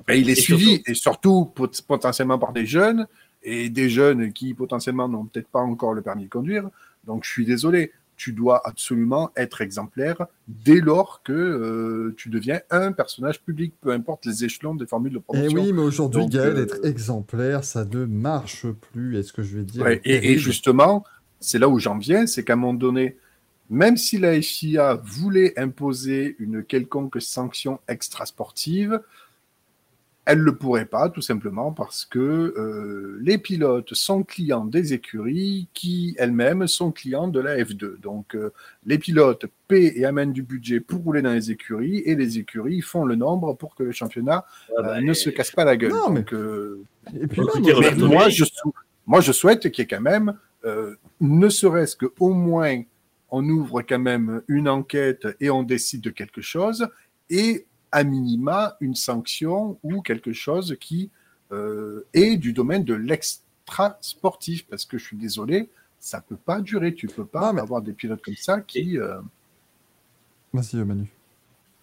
[0.08, 3.06] Il est Et suivi, et surtout pot- potentiellement par des jeunes,
[3.42, 6.68] et des jeunes qui potentiellement n'ont peut-être pas encore le permis de conduire.
[7.06, 12.60] Donc je suis désolé, tu dois absolument être exemplaire dès lors que euh, tu deviens
[12.70, 15.58] un personnage public, peu importe les échelons des formules de Et promotion.
[15.58, 19.18] Eh oui, mais aujourd'hui, Gaël, euh, être exemplaire, ça ne marche plus.
[19.18, 21.04] Est-ce que je vais dire Ouais, et, et justement,
[21.40, 23.16] c'est là où j'en viens, c'est qu'à un moment donné,
[23.70, 29.00] même si la FIA voulait imposer une quelconque sanction extrasportive,
[30.26, 34.92] elle ne le pourrait pas, tout simplement parce que euh, les pilotes sont clients des
[34.92, 37.98] écuries qui elles-mêmes sont clients de la F2.
[38.00, 38.52] Donc euh,
[38.86, 42.80] les pilotes paient et amènent du budget pour rouler dans les écuries et les écuries
[42.82, 44.44] font le nombre pour que le championnat
[44.78, 45.92] Ah bah, euh, ne se casse pas la gueule.
[45.92, 46.82] Non, mais- Donc, euh,
[47.18, 47.40] Et puis
[48.26, 48.74] mais je, sou-
[49.06, 52.82] moi, je souhaite qu'il y ait quand même, euh, ne serait-ce qu'au moins,
[53.30, 56.88] on ouvre quand même une enquête et on décide de quelque chose,
[57.28, 61.10] et à minima, une sanction ou quelque chose qui
[61.52, 66.94] euh, est du domaine de l'extra-sportif, parce que je suis désolé, ça peut pas durer.
[66.94, 68.98] Tu peux pas mais- avoir des pilotes comme ça qui...
[68.98, 69.18] euh,
[70.54, 71.06] euh, Manu.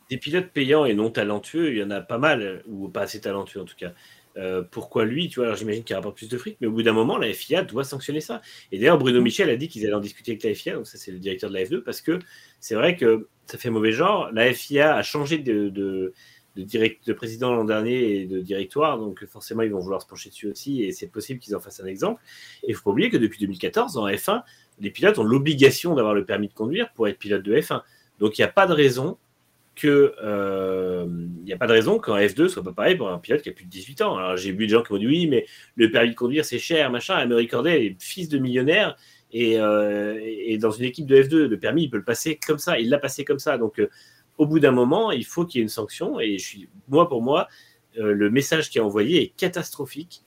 [0.10, 3.22] des pilotes payants et non talentueux, il y en a pas mal, ou pas assez
[3.22, 3.92] talentueux en tout cas.
[4.38, 6.84] Euh, pourquoi lui Tu vois, alors j'imagine qu'il rapporte plus de fric, mais au bout
[6.84, 8.42] d'un moment, la FIA doit sanctionner ça.
[8.72, 10.98] Et d'ailleurs, Bruno Michel a dit qu'ils allaient en discuter avec la FIA, donc ça,
[10.98, 12.20] c'est le directeur de la F2, parce que
[12.60, 14.30] c'est vrai que ça fait mauvais genre.
[14.32, 16.14] La FIA a changé de, de,
[16.56, 20.08] de, direct, de président l'an dernier et de directoire, donc forcément, ils vont vouloir se
[20.08, 22.22] pencher dessus aussi, et c'est possible qu'ils en fassent un exemple.
[22.64, 24.44] Et il faut pas oublier que depuis 2014, en F1,
[24.80, 27.82] les pilotes ont l'obligation d'avoir le permis de conduire pour être pilote de F1.
[28.20, 29.18] Donc il n'y a pas de raison
[29.78, 31.06] que euh,
[31.40, 33.50] il n'y a pas de raison qu'en F2 soit pas pareil pour un pilote qui
[33.50, 34.18] a plus de 18 ans.
[34.18, 36.60] Alors j'ai vu des gens qui m'ont dit oui, mais le permis de conduire c'est
[36.60, 37.20] cher, machin.
[37.22, 38.98] Emery est fils de millionnaire
[39.32, 42.58] et, euh, et dans une équipe de F2, le permis il peut le passer comme
[42.60, 43.58] ça, il l'a passé comme ça.
[43.58, 43.90] Donc euh,
[44.38, 46.20] au bout d'un moment, il faut qu'il y ait une sanction.
[46.20, 47.48] Et je suis, moi pour moi,
[48.00, 50.24] euh, le message qui est envoyé est catastrophique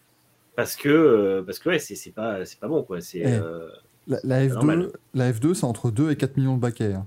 [0.57, 3.01] parce que euh, parce que ouais, c'est c'est pas c'est pas bon quoi.
[3.01, 3.69] C'est Eh, euh,
[4.07, 4.89] La, la F2, normal.
[5.15, 6.93] la F2 c'est entre 2 et 4 millions de baquets.
[6.95, 7.07] hein.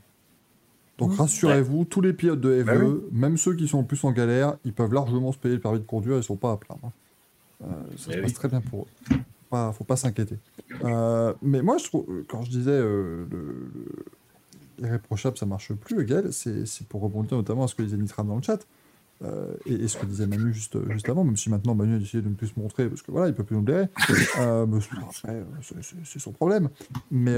[1.04, 1.22] Donc Mmh.
[1.22, 3.00] rassurez-vous, tous les pilotes de F2, Bah oui.
[3.12, 5.80] même ceux qui sont en plus en galère, ils peuvent largement se payer le permis
[5.80, 6.82] de conduire, ils sont pas à plaindre.
[6.86, 6.92] hein.
[7.64, 7.68] Euh,
[7.98, 8.22] ça Eh se oui.
[8.24, 9.16] passe très bien pour eux.
[9.50, 10.38] Pas, faut pas s'inquiéter.
[10.84, 16.04] Euh, mais moi, je trouve, quand je disais euh, le, le- irréprochable, ça marche plus,
[16.06, 18.66] Gaël, c'est pour rebondir notamment à ce que disait Nitram dans le chat.
[19.66, 22.22] et, et ce que disait Manu juste, juste avant, même si maintenant Manu a décidé
[22.24, 23.88] de ne plus se montrer, parce que voilà, il peut plus nous blairer.
[25.62, 26.70] C'est- son problème.
[27.12, 27.36] Mais,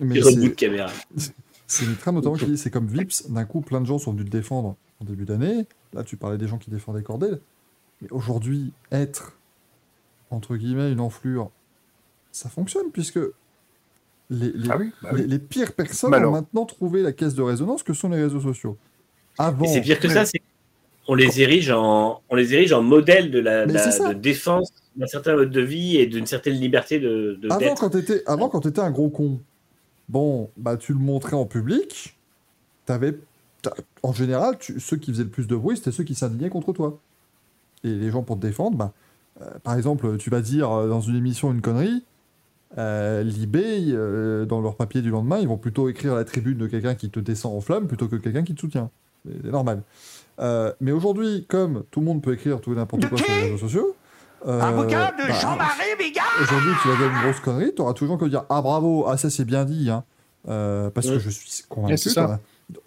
[0.00, 0.90] mais il reboot de caméra.
[1.66, 4.24] c'est Nitram notamment qui dit c'est comme Vips, d'un coup plein de gens sont venus
[4.24, 5.66] le défendre en début d'année.
[5.92, 7.40] Là tu parlais des gens qui défendaient Cordel.
[8.00, 9.36] Mais aujourd'hui, être
[10.30, 11.50] entre guillemets une enflure,
[12.30, 13.20] ça fonctionne puisque
[14.30, 15.20] les, les, Ah oui, bah oui.
[15.22, 18.40] les, les pires personnes ont maintenant trouvé la caisse de résonance que sont les réseaux
[18.40, 18.76] sociaux.
[19.38, 20.40] Avant, c'est pire que ça, c'est
[21.08, 25.34] on les érige en, on les érige en modèle de la, de défense d'un certain
[25.34, 28.80] mode de vie et d'une certaine liberté de, de Avant, quand t'étais, avant, quand t'étais
[28.80, 29.40] un gros con,
[30.12, 32.16] bon, bah, tu le montrais en public,
[32.86, 33.18] t'avais,
[34.02, 36.72] en général, tu- ceux qui faisaient le plus de bruit, c'était ceux qui s'indignaient contre
[36.72, 36.98] toi.
[37.82, 38.92] Et les gens pour te défendre, bah,
[39.40, 42.04] euh, par exemple, tu vas dire euh, dans une émission une connerie,
[42.78, 46.66] euh, Libé, euh, dans leur papier du lendemain, ils vont plutôt écrire la tribune de
[46.66, 48.90] quelqu'un qui te descend en flamme plutôt que quelqu'un qui te soutient.
[49.24, 49.82] C'est normal.
[50.80, 53.58] Mais aujourd'hui, comme tout le monde peut écrire tout et n'importe quoi sur les réseaux
[53.58, 53.94] sociaux,
[54.46, 54.68] euh, bah,
[56.42, 59.16] Aujourd'hui, tu vas dire une grosse connerie, tu auras toujours que dire Ah bravo, ah
[59.16, 60.04] ça c'est bien dit, hein.
[60.48, 62.26] Euh, parce que je suis convaincu, c'est ça.
[62.26, 62.32] t'en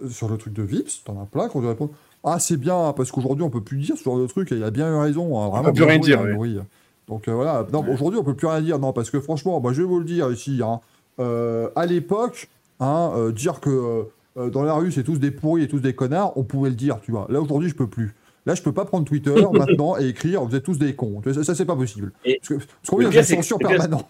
[0.05, 1.91] as- sur le truc de Vips, t'en as plein qui vont répondre
[2.23, 4.63] Ah c'est bien, parce qu'aujourd'hui on peut plus dire ce genre de truc, et il
[4.63, 5.63] a bien eu raison, hein, vraiment.
[5.63, 6.65] peut plus bien rien dire, hein.
[7.07, 9.73] Donc euh, voilà, non, aujourd'hui on peut plus rien dire, non, parce que franchement, moi
[9.73, 10.81] je vais vous le dire ici, hein,
[11.19, 15.67] euh, à l'époque, hein, euh, dire que dans la rue c'est tous des pourris et
[15.69, 17.25] tous des connards, on pouvait le dire, tu vois.
[17.29, 18.15] Là aujourd'hui je peux plus.
[18.45, 21.21] Là, je peux pas prendre Twitter maintenant et écrire vous êtes tous des cons.
[21.33, 22.11] Ça, ça, c'est pas possible.
[22.23, 24.07] Et Parce qu'on c'est que- censure permanente.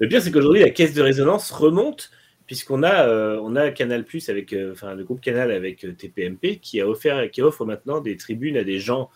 [0.00, 2.10] Le pire, c'est qu'aujourd'hui, la caisse de résonance remonte,
[2.46, 5.92] puisqu'on a, euh, on a Canal Plus avec, euh, enfin, le groupe Canal avec euh,
[5.92, 9.10] TPMP qui a offert, qui offre maintenant des tribunes à des gens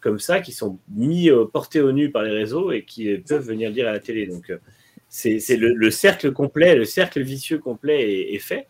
[0.00, 3.18] comme ça qui sont mis euh, portés au nu par les réseaux et qui euh,
[3.28, 4.26] peuvent venir dire à la télé.
[4.26, 4.58] Donc, euh,
[5.08, 8.68] c'est c'est le, le cercle complet, le cercle vicieux complet est, est fait,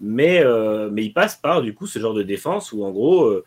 [0.00, 3.42] mais, euh, mais il passe par du coup ce genre de défense où en gros.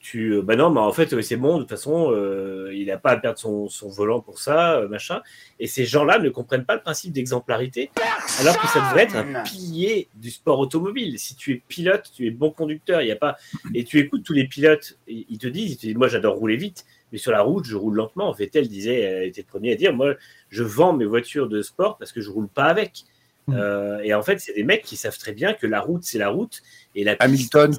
[0.00, 2.96] Tu, euh, bah non, mais en fait, c'est bon, de toute façon, euh, il n'a
[2.96, 5.20] pas à perdre son, son volant pour ça, euh, machin.
[5.58, 7.90] Et ces gens-là ne comprennent pas le principe d'exemplarité,
[8.40, 11.18] alors que ça devrait être un pilier du sport automobile.
[11.18, 13.36] Si tu es pilote, tu es bon conducteur, il y a pas.
[13.74, 16.56] Et tu écoutes tous les pilotes, ils te disent, ils te disent, moi j'adore rouler
[16.56, 18.32] vite, mais sur la route, je roule lentement.
[18.32, 20.14] Vettel disait, était le premier à dire, moi,
[20.48, 23.04] je vends mes voitures de sport parce que je roule pas avec.
[23.50, 23.54] Mm.
[23.56, 26.18] Euh, et en fait, c'est des mecs qui savent très bien que la route, c'est
[26.18, 26.62] la route,
[26.94, 27.78] et la piste, Hamilton.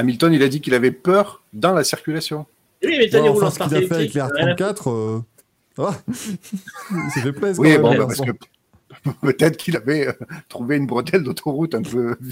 [0.00, 2.46] Hamilton, il a dit qu'il avait peur dans la circulation.
[2.82, 4.90] Oui, mais t'as des roulants enfin, ce qu'il a fait avec les rien à R34,
[4.90, 5.20] euh...
[5.76, 6.02] ça va
[6.90, 7.60] Il s'est fait plaisir.
[7.60, 8.32] Oui, bon, bah, parce que
[9.22, 10.12] peut-être qu'il avait euh,
[10.48, 12.16] trouvé une bretelle d'autoroute un peu.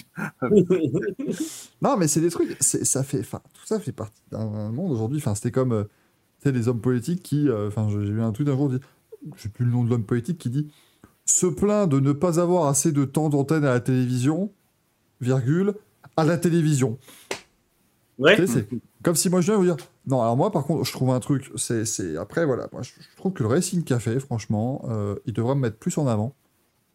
[1.83, 5.19] Non, mais c'est des trucs, ça fait, enfin, tout ça fait partie d'un monde aujourd'hui.
[5.19, 5.85] Enfin, c'était comme, euh,
[6.43, 8.81] tu sais, les hommes politiques qui, euh, enfin, j'ai vu un tweet un jour, dit,
[9.37, 10.69] je sais plus le nom de l'homme politique qui dit,
[11.25, 14.51] se plaint de ne pas avoir assez de temps d'antenne à la télévision,
[15.21, 15.75] virgule,
[16.17, 16.99] à la télévision.
[18.19, 18.47] Ouais.
[18.47, 18.69] C'est
[19.05, 21.21] comme si moi je viens vous dire, non, alors moi par contre, je trouve un
[21.21, 25.15] truc, c'est, c'est, après voilà, moi je, je trouve que le Racing Café, franchement, euh,
[25.27, 26.35] il devrait me mettre plus en avant.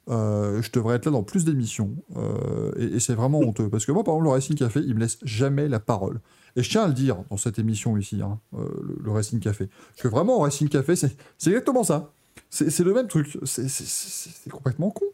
[0.09, 1.91] Euh, je devrais être là dans plus d'émissions.
[2.17, 3.69] euh, et, et c'est vraiment honteux.
[3.69, 6.19] Parce que moi, par exemple, le Racing Café, il me laisse jamais la parole.
[6.57, 9.69] Et je tiens à le dire dans cette émission ici, hein, le, le Racing Café.
[9.97, 12.11] Que vraiment, au Racing Café, c'est c'est exactement ça.
[12.49, 13.37] C'est c'est le même truc.
[13.45, 15.05] C'est- complètement con.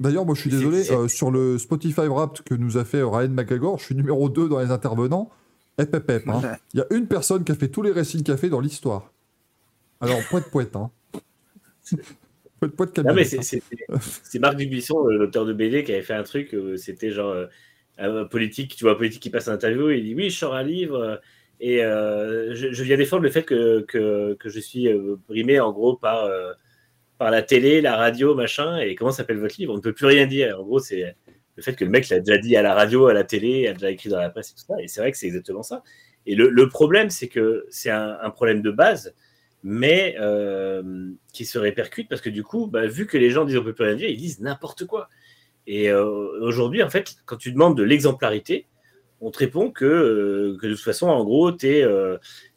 [0.00, 3.28] D'ailleurs, moi, je suis désolé, euh, sur le Spotify Wrapped que nous a fait Ryan
[3.28, 5.28] McGregor, je suis numéro 2 dans les intervenants.
[5.78, 6.56] Hep, hep, hep, hein.
[6.74, 9.12] Il y a une personne qui a fait tous les Racing Café dans l'histoire.
[10.00, 10.90] Alors, poète, poète, hein.
[12.60, 13.60] Poète, poète, c'est hein.
[14.00, 17.46] c'est- Marc Dubuisson, l'auteur de BD, qui avait fait un truc, euh, c'était genre euh,
[17.98, 20.36] un politique, tu vois, un politique qui passe un interview, et il dit oui, je
[20.38, 21.16] sors un livre, euh,
[21.60, 25.60] et euh, je, je viens défendre le fait que, que, que je suis euh, brimé
[25.60, 26.52] en gros par, euh,
[27.16, 29.72] par la télé, la radio, machin, et comment s'appelle votre livre?
[29.72, 30.58] On ne peut plus rien dire.
[30.58, 31.14] En gros, c'est
[31.58, 33.72] le fait que le mec l'a déjà dit à la radio, à la télé, a
[33.72, 35.82] déjà écrit dans la presse et tout ça, et c'est vrai que c'est exactement ça.
[36.24, 39.12] Et le, problème, c'est que c'est un, problème de base,
[39.64, 43.56] mais euh, qui se répercute parce que du coup, bah, vu que les gens disent
[43.56, 45.08] on peut plus rien dire, ils disent n'importe quoi.
[45.66, 46.04] Et euh,
[46.42, 48.66] aujourd'hui, en fait, quand tu demandes de l'exemplarité,
[49.20, 51.84] on te répond que, euh, de toute façon, en gros, tu es,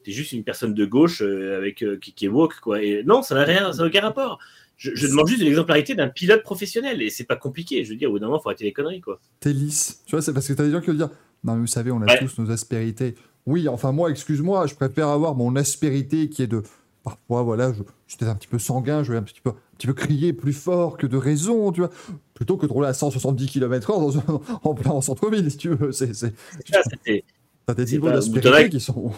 [0.06, 2.60] juste une personne de gauche avec, qui, qui est woke.
[2.60, 2.84] Quoi.
[2.84, 4.38] Et non, ça n'a ça n'a aucun rapport.
[4.82, 7.84] Je, je demande juste de l'exemplarité d'un pilote professionnel et c'est pas compliqué.
[7.85, 9.00] Je veux dire, au bout d'un moment, il faut arrêter les conneries.
[9.00, 9.19] Quoi.
[9.40, 10.01] T'es lisse.
[10.08, 11.10] Tu vois, c'est parce que t'as des gens qui vont dire
[11.43, 12.18] Non, mais vous savez, on a Ouais.
[12.18, 13.14] tous nos aspérités.
[13.45, 16.64] Oui, enfin, moi, excuse-moi, je préfère avoir mon aspérité qui est de.
[17.03, 19.50] Parfois, voilà, je, je suis peut-être un petit peu sanguin, je vais un petit peu,
[19.51, 21.90] un petit peu crier plus fort que de raison, tu vois,
[22.34, 24.22] plutôt que de rouler à 170 km/h
[24.64, 25.92] en plein en centre-ville, si tu veux.
[25.92, 26.34] C'est, c'est,
[26.72, 27.24] Ça, c'était-
[27.68, 29.11] t'as des niveaux d'aspérité qui sont.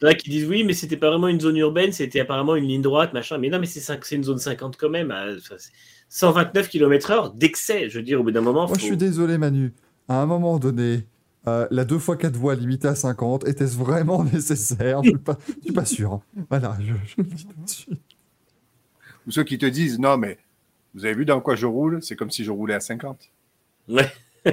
[0.00, 2.20] Il y en a qui disent oui, mais c'était pas vraiment une zone urbaine, c'était
[2.20, 3.36] apparemment une ligne droite, machin.
[3.38, 5.10] Mais non, mais c'est une zone 50 quand même.
[5.10, 5.72] à- enfin, c'est
[6.08, 7.88] 129 km/h d'excès.
[7.90, 8.66] Je veux dire, au bout d'un moment.
[8.66, 9.72] Moi, je suis désolé, Manu.
[10.08, 11.06] À un moment donné,
[11.46, 15.02] euh, la 2x4 voies limitée à 50, était-ce vraiment nécessaire?
[15.04, 16.12] Je suis pas, je suis pas sûr.
[16.14, 16.22] hein.
[16.48, 18.00] Voilà, je, je le dis tout de suite.
[19.26, 20.38] Ou ceux qui te disent non, mais
[20.94, 22.02] vous avez vu dans quoi je roule?
[22.02, 23.28] C'est comme si je roulais à 50.
[23.88, 24.10] Ouais.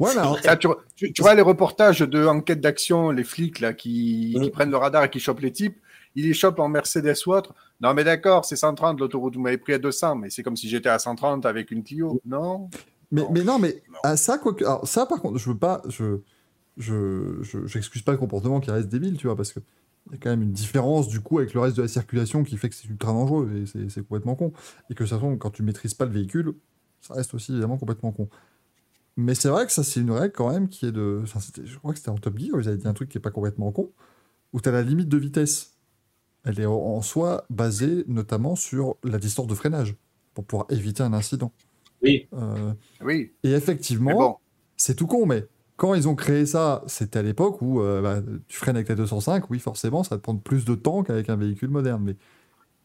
[0.00, 3.72] Ouais, mais Ça, tu, tu- tu vois les reportages de enquête d'action, les flics là
[3.72, 4.50] qui, qui Mm.
[4.50, 5.76] prennent le radar et qui chopent les types,
[6.14, 7.54] ils les chopent en Mercedes ou autre.
[7.80, 10.68] Non, mais d'accord, c'est 130 l'autoroute, vous m'avez pris à 200, mais c'est comme si
[10.68, 12.20] j'étais à 130 avec une Clio.
[12.24, 12.70] Non
[13.10, 15.82] Mais, mais non, mais à ça, quoi que- alors, ça, par contre, je veux pas.
[15.88, 16.18] Je,
[16.76, 19.60] je pas le comportement qui reste débile, tu vois, parce que
[20.10, 22.44] il y a quand même une différence du coup avec le reste de la circulation
[22.44, 24.52] qui fait que c'est ultra dangereux et c'est c'est complètement con.
[24.90, 26.52] Et que de toute façon, quand tu maîtrises pas le véhicule,
[27.00, 28.28] ça reste aussi évidemment complètement con.
[29.16, 31.20] Mais c'est vrai que ça, c'est une règle quand même qui est de.
[31.22, 33.20] enfin, je crois que c'était en Top Gear, ils avaient dit un truc qui est
[33.20, 33.92] pas complètement con,
[34.52, 35.76] où tu as la limite de vitesse.
[36.44, 39.94] Elle est en- soi basée notamment sur la distance de freinage
[40.34, 41.52] pour pouvoir éviter un incident.
[42.02, 42.28] Oui.
[42.34, 44.36] Euh, Oui, et effectivement, bon,
[44.76, 48.20] c'est tout con, mais quand ils ont créé ça, c'était à l'époque où euh, bah,
[48.48, 51.30] tu freines avec la 205, oui, forcément, ça va te prendre plus de temps qu'avec
[51.30, 52.02] un véhicule moderne.
[52.04, 52.16] Mais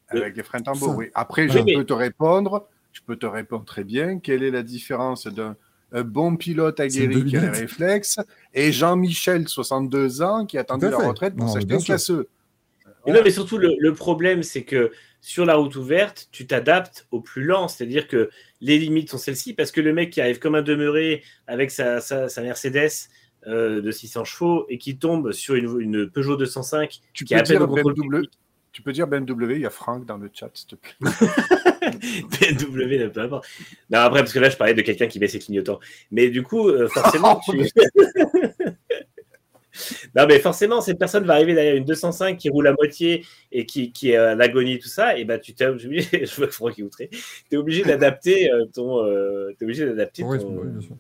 [0.08, 0.95] avec les freins tambours, Ça.
[0.95, 1.08] oui.
[1.14, 4.19] Après, Oui, je mais- peux te répondre, je peux te répondre très bien.
[4.19, 5.56] Quelle est la différence d'un un
[5.92, 8.19] bon pilote aguerri qui a les réflexes
[8.53, 11.85] et Jean-Michel, 62 ans, qui a attendu à la retraite pour s'acheter bien un sûr.
[11.88, 12.27] classeux
[13.06, 17.08] Mais non, mais surtout, le, le problème, c'est que sur la route ouverte, tu t'adaptes
[17.11, 17.68] au plus lent.
[17.68, 18.30] C'est-à-dire que
[18.61, 22.01] les limites sont celles-ci, parce que le mec qui arrive comme un demeuré avec sa,
[22.01, 23.09] sa, sa Mercedes
[23.48, 27.40] euh, de 600 chevaux et qui tombe sur une, une Peugeot 205 Tu qui peux,
[27.40, 28.24] a à peine dire BMW,
[28.72, 30.93] tu peux dire BMW, il y a Franck dans le chat, s'il te plaît.
[31.82, 33.48] BMW, peu importe.
[33.90, 35.80] Non, après, parce que là, je parlais de quelqu'un qui met ses clignotants.
[36.11, 37.58] Mais du coup, euh, forcément, tu...
[40.16, 43.66] non, mais forcément, cette personne va arriver derrière une 205 qui roule à moitié et
[43.66, 46.53] qui, qui est à l'agonie, tout ça, et bah, tu t'es obligé, je vois que
[46.53, 47.09] Franck est outré,
[47.49, 50.95] t'es obligé d'adapter euh, ton, euh, t'es obligé d'adapter oui, ton, oui, bien sûr.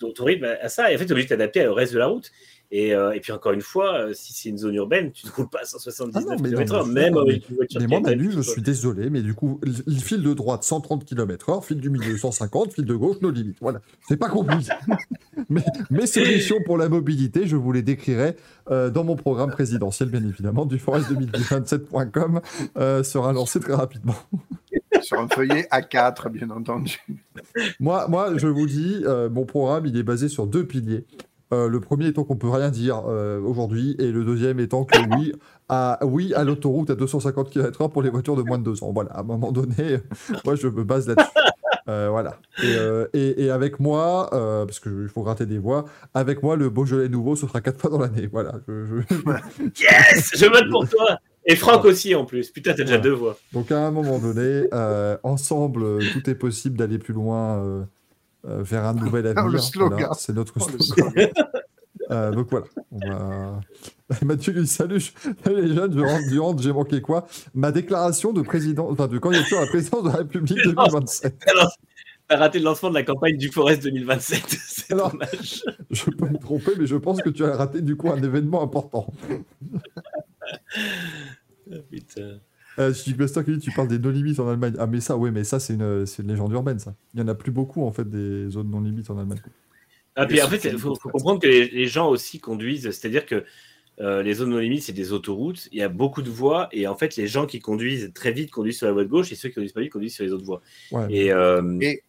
[0.00, 0.90] Ton, ton rythme à ça.
[0.90, 2.32] Et en fait, tu es obligé de t'adapter au reste de la route.
[2.72, 5.32] Et, euh, et puis, encore une fois, euh, si c'est une zone urbaine, tu ne
[5.32, 8.40] roules pas à 179 Ah non, km/h, même avec une voiture Mais moi, Manu, je
[8.40, 12.16] suis désolé, mais du coup, le le fil de droite 130 km/h, fil du milieu
[12.16, 13.58] 150, fil de gauche, nos limites.
[13.60, 14.72] Voilà, c'est pas compliqué.
[15.50, 18.36] mais mes solutions pour la mobilité, je vous les décrirai
[18.70, 22.40] euh, dans mon programme présidentiel, bien évidemment, du forest2027.com,
[22.78, 24.14] euh, sera lancé très rapidement.
[25.02, 26.98] Sur un feuillet A4, bien entendu.
[27.78, 31.04] Moi, moi, je vous dis, euh, mon programme, il est basé sur deux piliers.
[31.52, 34.96] Euh, le premier étant qu'on peut rien dire euh, aujourd'hui, et le deuxième étant que
[35.16, 35.32] oui,
[35.68, 38.92] à, oui à l'autoroute à 250 km/h pour les voitures de moins de 2 ans.
[38.92, 39.98] Voilà, à un moment donné,
[40.44, 41.28] moi, je me base là-dessus.
[41.88, 42.36] Euh, voilà.
[42.62, 46.54] Et, euh, et- et avec moi, euh, parce qu'il faut gratter des voix, avec moi,
[46.54, 48.28] le Beaujolais nouveau, ce sera quatre fois dans l'année.
[48.30, 48.52] Voilà.
[48.68, 52.50] je- je- Yes Je vote pour toi Et Franck aussi, en plus.
[52.50, 53.36] Putain, t'as déjà deux voix.
[53.52, 57.82] Donc à un moment donné, euh, ensemble, tout est possible d'aller plus loin euh,
[58.46, 59.48] euh, vers un nouvel avenir.
[59.48, 59.98] le slogan.
[59.98, 61.28] Voilà, c'est notre Oh, slogan.
[62.10, 62.66] Euh, donc voilà.
[62.90, 63.60] On va...
[64.24, 64.98] Mathieu lui salut
[65.46, 67.28] les jeunes, je rentre du rentre, j'ai manqué quoi?
[67.54, 71.36] Ma déclaration de président, enfin de candidature à la présidence de la République 2027.
[71.46, 71.70] Alors,
[72.26, 74.42] T'as raté le lancement de la campagne du Forest 2027.
[74.48, 75.62] C'est Alors- dommage.
[75.92, 78.60] Je peux me tromper, mais je pense que tu as raté du coup un événement
[78.60, 79.06] important.
[80.52, 82.40] Ah, Putain.
[82.78, 84.74] Euh, Chic Buster qui dit tu parles des no limites en Allemagne.
[84.78, 86.94] Ah mais ça, ouais, mais ça c'est une, c'est une légende urbaine ça.
[87.14, 89.40] Il y en a plus beaucoup en fait des zones non limites en Allemagne.
[90.16, 93.26] Ah, puis en fait, il faut, faut comprendre que les, les gens aussi conduisent, c'est-à-dire
[93.26, 93.44] que
[94.00, 96.86] euh, les zones non limites, c'est des autoroutes, il y a beaucoup de voies, et
[96.86, 99.34] en fait, les gens qui conduisent très vite conduisent sur la voie de gauche, et
[99.34, 100.62] ceux qui conduisent pas vite conduisent sur les autres voies.
[100.92, 101.06] Ouais.
[101.10, 102.02] Et, euh, Et-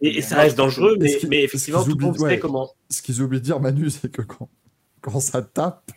[0.00, 2.38] et, et ça reste dangereux, mais, effectivement, tout le monde sait ouais.
[2.38, 2.70] comment.
[2.90, 4.48] Ce qu'ils oublient de dire Manu, c'est que quand,
[5.00, 5.90] quand ça tape,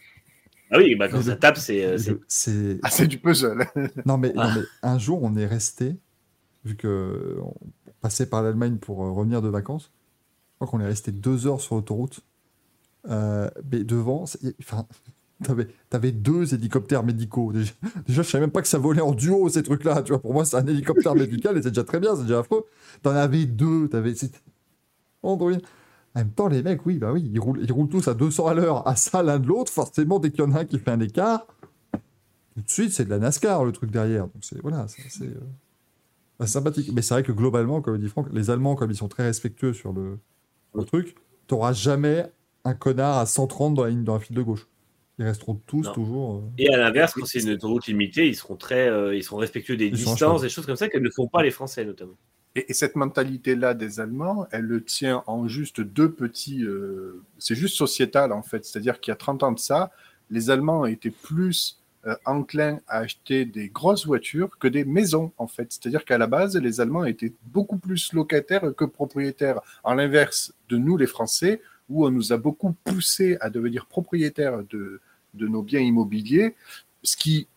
[0.72, 1.86] Ah oui, bah, quand ça tape, c'est.
[1.86, 3.66] euh, c'est- c'est Ah, c'est du puzzle.
[4.06, 4.48] Non mais, Ah.
[4.48, 5.96] non, mais un jour, on est resté,
[6.66, 7.54] vu que on
[8.02, 9.92] passait par l'Allemagne pour euh, revenir de vacances,
[10.60, 12.20] je crois qu'on est resté deux heures sur l'autoroute.
[13.10, 14.26] Euh, mais devant,
[14.60, 14.86] enfin,
[15.44, 17.54] t'avais, t'avais deux hélicoptères médicaux.
[17.54, 17.72] Déjà,
[18.06, 20.02] déjà, je savais même pas que ça volait en duo, ces trucs-là.
[20.02, 22.40] Tu vois, pour moi, c'est un hélicoptère médical et c'est déjà très bien, c'est déjà
[22.40, 22.66] affreux.
[23.04, 24.14] T'en avais deux, t'avais...
[24.16, 24.40] c'était-
[25.24, 25.52] Android.
[26.18, 28.48] En même temps, les mecs, oui, bah oui, ils roulent, ils roulent tous à 200
[28.48, 29.72] à l'heure, à ça l'un de l'autre.
[29.72, 31.46] Forcément, dès qu'il y en a un qui fait un écart,
[32.56, 34.24] tout de suite, c'est de la NASCAR, le truc derrière.
[34.24, 35.40] Donc, c'est, voilà, c'est, euh,
[36.40, 36.90] bah, sympathique.
[36.92, 39.74] Mais c'est vrai que globalement, comme dit Franck, les Allemands, comme ils sont très respectueux
[39.74, 40.18] sur le,
[40.74, 41.16] le truc,
[41.46, 42.26] t'auras jamais
[42.66, 44.68] un connard à 130 dans la ligne, dans la file de gauche.
[45.20, 45.94] Ils resteront tous Non.
[45.94, 46.36] toujours.
[46.38, 49.38] euh, Et à l'inverse, quand c'est une autoroute limitée, ils seront très, euh, ils seront
[49.38, 52.18] respectueux des Ils distances, des choses comme ça que ne font pas les Français notamment.
[52.58, 56.64] Et, et cette mentalité-là des Allemands, elle le tient en juste deux petits.
[56.64, 58.66] euh, c'est juste sociétal, en fait.
[58.66, 59.92] C'est-à-dire qu'il y a 30 ans de ça,
[60.32, 65.46] les Allemands étaient plus euh, enclins à acheter des grosses voitures que des maisons, en
[65.46, 65.68] fait.
[65.72, 69.62] C'est-à-dire qu'à la base, les Allemands étaient beaucoup plus locataires que propriétaires.
[69.84, 74.64] En l'inverse de nous, les Français, où on nous a beaucoup poussé à devenir propriétaires
[74.64, 75.00] de,
[75.36, 76.56] de nos biens immobiliers,
[77.04, 77.48] ce qui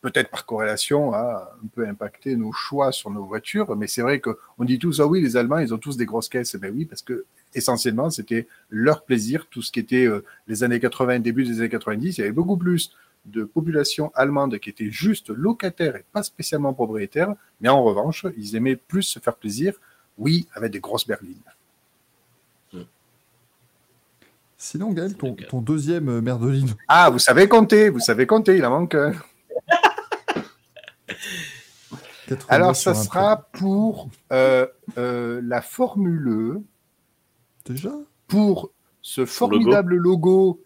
[0.00, 3.76] peut-être par corrélation, a un peu impacté nos choix sur nos voitures.
[3.76, 6.28] Mais c'est vrai qu'on dit tous, ah oui, les Allemands, ils ont tous des grosses
[6.28, 6.56] caisses.
[6.56, 9.46] Ben oui, parce que essentiellement, c'était leur plaisir.
[9.50, 12.32] Tout ce qui était euh, les années 80, début des années 90, il y avait
[12.32, 12.94] beaucoup plus
[13.26, 17.34] de population allemande qui était juste locataire et pas spécialement propriétaire.
[17.60, 19.74] Mais en revanche, ils aimaient plus se faire plaisir,
[20.16, 21.36] oui, avec des grosses berlines.
[24.62, 26.68] Sinon, Gaël, ton, ton deuxième euh, merdeline.
[26.86, 29.14] Ah, vous savez compter, vous savez compter, il en manque un.
[32.28, 34.66] 89 Alors, ça sera pour euh,
[34.98, 36.62] euh, la Formule E.
[37.66, 37.92] Déjà?
[38.28, 38.70] Pour
[39.02, 40.62] ce formidable logo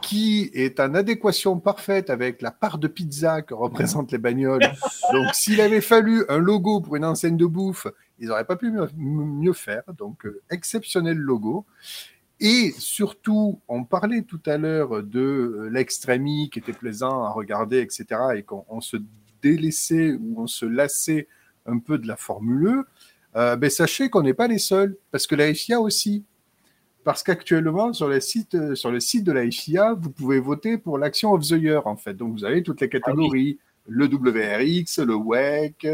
[0.00, 4.60] qui est en adéquation parfaite avec la part de pizza que représentent les bagnoles.
[5.12, 7.86] Donc, s'il avait fallu un logo pour une enseigne de bouffe,
[8.18, 9.82] ils n'auraient pas pu mieux, mieux faire.
[9.96, 11.66] Donc, euh, exceptionnel logo.
[12.40, 18.06] Et surtout, on parlait tout à l'heure de l'extrémie qui était plaisant à regarder, etc.
[18.36, 18.98] Et qu'on on se
[19.42, 21.28] délaissait ou on se lassait
[21.66, 22.84] un peu de la Formule E.
[23.36, 26.24] Euh, ben, sachez qu'on n'est pas les seuls, parce que la FIA aussi.
[27.04, 30.78] Parce qu'actuellement, sur, le site, euh, sur le site de la FIA, vous pouvez voter
[30.78, 32.14] pour l'action of the year, en fait.
[32.14, 33.58] Donc, vous avez toutes les catégories.
[33.86, 35.86] Le WRX, le WEC,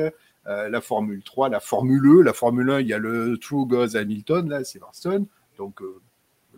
[0.46, 2.22] euh, la Formule 3, la Formule E.
[2.22, 5.26] La Formule 1, il y a le True Goes Hamilton, là, Silverstone.
[5.58, 6.00] Donc, euh,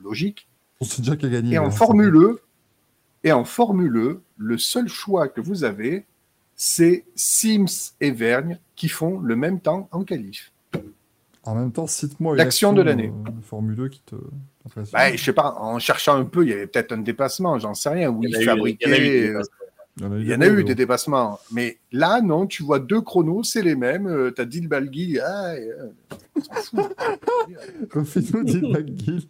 [0.00, 0.48] logique.
[0.80, 1.54] On sait déjà qui a gagné.
[1.54, 2.40] Et en hein, Formule E,
[3.24, 6.06] et en Formule E, le seul choix que vous avez,
[6.57, 10.52] c'est Sims et Vergne qui font le même temps en qualif.
[11.44, 13.12] En même temps, cite-moi une L'action action de l'année.
[13.28, 14.15] euh, Formule 2 qui te.
[14.92, 17.74] Bah, je sais pas, en cherchant un peu, il y avait peut-être un dépassement, j'en
[17.74, 18.89] sais rien, où Il y en a eu- il y en a eu fabriquaient.
[18.89, 19.55] des euh, dépassements.
[19.97, 21.55] Il y en a eu, des.
[21.55, 24.07] Mais là, non, tu vois deux chronos, c'est les mêmes.
[24.07, 25.91] Euh, T'as Dil Balgui, ah, euh,
[26.34, 26.97] on s'en fout.
[27.92, 29.23] Refais-nous dit McGill.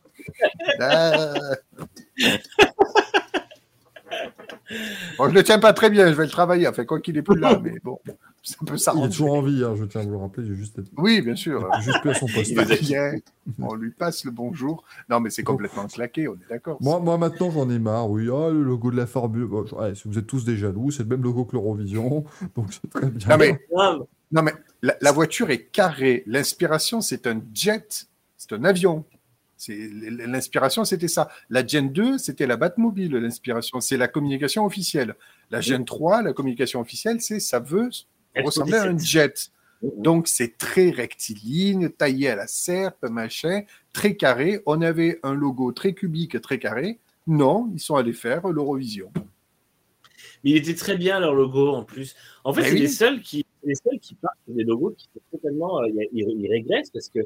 [0.80, 1.34] Ah.
[5.18, 6.66] Bon, je le tiens pas très bien, je vais le travailler.
[6.68, 7.98] Enfin, quoi qu'il est plus là, mais bon,
[8.42, 9.10] ça peut Il est s'arranger.
[9.10, 10.46] toujours en vie, hein, je tiens à vous le rappeler.
[10.46, 11.68] J'ai juste, Oui, bien sûr.
[11.82, 12.50] juste plus à son poste.
[12.50, 13.12] Il bien.
[13.60, 14.84] On lui passe le bonjour.
[15.08, 16.78] Non, mais c'est complètement claqué, on est d'accord.
[16.80, 18.08] Moi, moi maintenant, j'en ai marre.
[18.10, 19.46] Oui, ah, le logo de la Formule.
[19.46, 22.24] Bon, ouais, si vous êtes tous des jaloux, c'est le même logo que l'Eurovision.
[22.56, 23.28] Donc, c'est très bien.
[23.28, 24.00] Non, mais, Grave.
[24.32, 24.52] non, mais
[24.82, 26.22] la, la voiture est carrée.
[26.26, 29.04] L'inspiration, c'est un jet, c'est un avion.
[29.68, 31.28] L'inspiration, c'était ça.
[31.50, 33.80] La Gen 2, c'était la Batmobile, l'inspiration.
[33.80, 35.14] C'est la communication officielle.
[35.50, 37.90] La Gen 3, la communication officielle, c'est ça veut
[38.36, 39.50] ressembler à un jet.
[39.98, 43.62] Donc, c'est très rectiligne, taillé à la serpe, machin,
[43.92, 44.60] très carré.
[44.66, 46.98] On avait un logo très cubique, très carré.
[47.26, 49.12] Non, ils sont allés faire l'Eurovision.
[50.42, 52.14] Mais il était très bien leur logo en plus.
[52.44, 52.80] En fait, Bah c'est oui.
[52.80, 56.48] les seuls qui, les seuls qui partent des logos qui sont totalement, euh, ils, ils
[56.50, 57.20] régressent parce que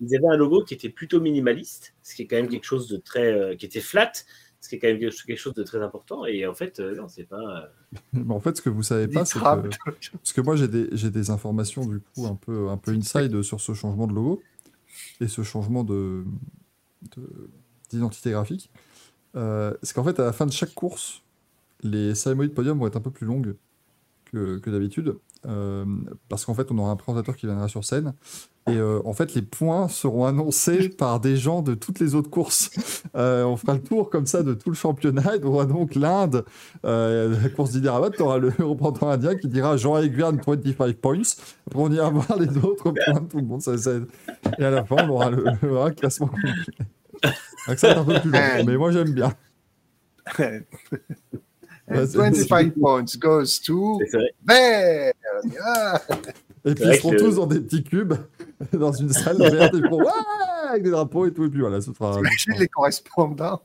[0.00, 2.88] ils avaient un logo qui était plutôt minimaliste, ce qui est quand même quelque chose
[2.88, 4.12] de très, euh, qui était flat,
[4.60, 6.24] ce qui est quand même quelque chose de très important.
[6.26, 7.70] Et en fait, euh, non, c'est pas.
[8.16, 9.68] euh, en fait, ce que vous savez pas, c'est que.
[10.12, 13.42] Parce que moi, j'ai des, j'ai des informations, du coup, un peu, un peu inside
[13.42, 14.42] sur ce changement de logo
[15.20, 16.24] et ce changement de,
[17.16, 17.50] de-
[17.90, 18.70] d'identité graphique.
[19.36, 21.22] Euh, c'est qu'en fait, à la fin de chaque course,
[21.82, 23.54] les cérémonies de podium vont être un peu plus longues
[24.30, 25.16] que, que d'habitude.
[25.46, 25.84] euh,
[26.28, 28.12] parce qu'en fait, on aura un présentateur qui viendra sur scène.
[28.68, 32.28] Et euh, en fait, les points seront annoncés par des gens de toutes les autres
[32.28, 32.70] courses.
[33.16, 35.36] Euh, on fera le tour comme ça de tout le championnat.
[35.36, 36.44] Et on aura donc l'Inde,
[36.84, 41.18] la course d'Hyderabad, tu auras le représentant indien qui dira Jean-Éric Verne 25 points.
[41.66, 43.62] Après, on ira voir les autres points de tout le monde.
[43.62, 43.92] Ça, ça-
[44.58, 46.52] Et à la fin, on aura le, le- classement complet.
[47.66, 49.32] Donc ça être un peu plus long, mais moi j'aime bien.
[51.90, 54.32] And c'est- 25 points goes to c'est vrai.
[54.46, 55.52] Verne.
[55.64, 56.00] Ah.
[56.64, 58.14] Et puis ils seront que- tous dans des petits cubes,
[58.72, 60.04] dans une salle verte, et ils Ouais
[60.70, 61.44] avec des drapeaux et tout.
[61.44, 62.14] Et puis voilà, ce sera.
[62.16, 63.62] T'imagines les correspondants?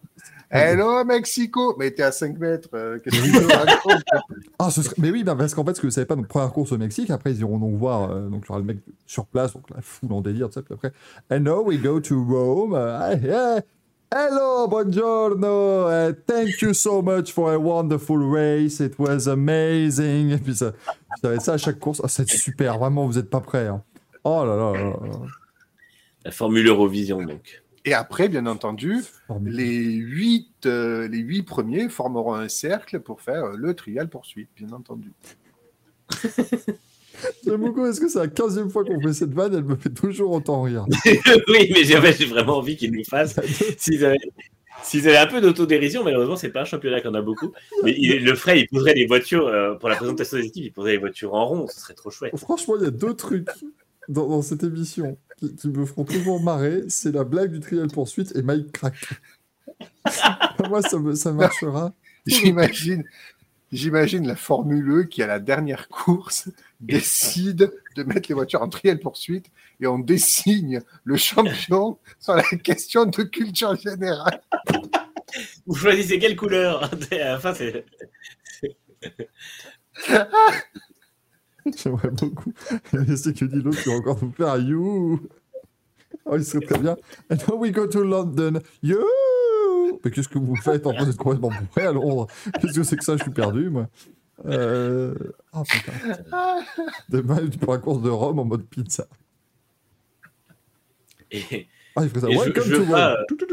[0.55, 2.69] Hello Mexico Mais t'es à 5 mètres.
[2.75, 4.03] euh, qu'est-ce que tu te racontes
[4.59, 6.27] Ah, ce serait- Mais oui, ben, parce qu'en fait, ce que vous savez pas, donc
[6.27, 8.65] première course au Mexique, après ils iront donc voir, euh, donc il y aura le
[8.65, 8.77] mec
[9.07, 10.93] sur place, donc la foule en délire, tu sais, puis après,
[11.31, 12.73] and now we go to Rome.
[12.73, 13.61] uh, yeah.
[14.15, 20.29] Hello, buongiorno, uh, thank you so much for a wonderful race, it was amazing.
[20.29, 20.71] Et puis ça,
[21.19, 21.99] ça va être ça à chaque course.
[22.03, 23.65] Ah, c'est super, vraiment, vous êtes pas prêts.
[23.65, 23.83] hein.
[24.23, 25.19] Oh là là là là.
[26.25, 27.63] La Formule Eurovision, donc.
[27.85, 29.01] Et après, bien entendu,
[29.43, 34.71] les 8 les huit premiers formeront un cercle pour faire euh, le trial poursuite, bien
[34.73, 35.11] entendu.
[37.45, 39.53] J'aime beaucoup, est-ce que c'est la 15e fois qu'on fait cette vanne?
[39.55, 40.85] Elle me fait toujours autant rire.
[41.47, 41.95] oui, mais j'ai
[42.25, 43.39] vraiment envie qu'ils nous fassent.
[43.77, 44.17] S'ils avaient,
[44.83, 47.51] s'ils avaient un peu d'autodérision, malheureusement, c'est pas un championnat qu'on a beaucoup.
[47.83, 50.71] Mais il le ferait, il poserait les voitures, euh, pour la présentation des équipes, il
[50.73, 52.35] poserait les voitures en rond, ce serait trop chouette.
[52.37, 53.47] Franchement, il y a deux trucs
[54.09, 56.83] dans, dans cette émission qui, qui me feront toujours marrer.
[56.89, 58.95] C'est la blague du trial poursuite et Mike Crack.
[60.69, 61.93] Moi, ça, me- ça marchera.
[62.25, 63.03] J'imagine,
[63.71, 66.49] j'imagine la Formule E qui, à la dernière course,
[66.83, 69.47] décide de mettre les voitures en trial poursuite
[69.79, 74.41] et on désigne le champion sur la question de culture générale.
[75.65, 76.83] Vous choisissez quelle couleur?
[76.83, 77.85] À la fin, c'est.
[81.77, 82.53] J'aimerais beaucoup.
[83.15, 85.21] C'est que dit l'autre qui va encore nous faire un you.
[86.25, 86.95] Oh, il serait très bien.
[87.29, 88.59] And now we go to London.
[88.81, 88.99] You.
[90.03, 92.27] Mais qu'est-ce que vous faites en train d'être complètement bourré à Londres?
[92.61, 93.17] Qu'est-ce que c'est que ça?
[93.17, 93.87] Je suis perdu, moi.
[94.45, 95.13] Euh...
[95.53, 95.91] Oh putain.
[97.09, 99.07] Demain, tu prends la course de Rome en mode pizza.
[101.31, 102.29] Et, Ah, il ferait ça.
[102.29, 103.45] Et je- Welcome je to pas, tout, tout.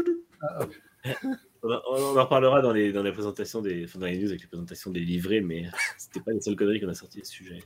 [1.63, 4.29] on, en- on en reparlera dans les, dans les présentations des, enfin, dans les news
[4.29, 5.65] avec les présentations des livrets, mais
[5.97, 7.59] c'était pas les seules conneries qu'on a sorties de ce sujet.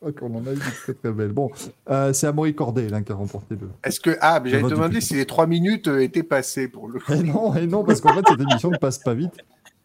[0.00, 1.32] Ok, on en a eu des très très belles.
[1.32, 1.50] Bon,
[1.90, 3.68] euh, c'est Amaury Corday là, qui a remporté le.
[3.84, 4.16] Est-ce que.
[4.22, 5.02] Ah, mais demander public.
[5.02, 6.98] si les trois minutes euh, étaient passées pour le.
[7.10, 9.34] Et non, et non, parce qu'en fait, cette émission ne passe pas vite,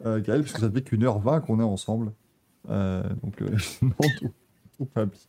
[0.06, 2.12] euh, Gaël, parce que ça fait qu'une heure vingt qu'on est ensemble.
[2.70, 3.50] Euh, donc, euh,
[3.82, 4.32] non, tout,
[4.78, 5.20] tout va bien.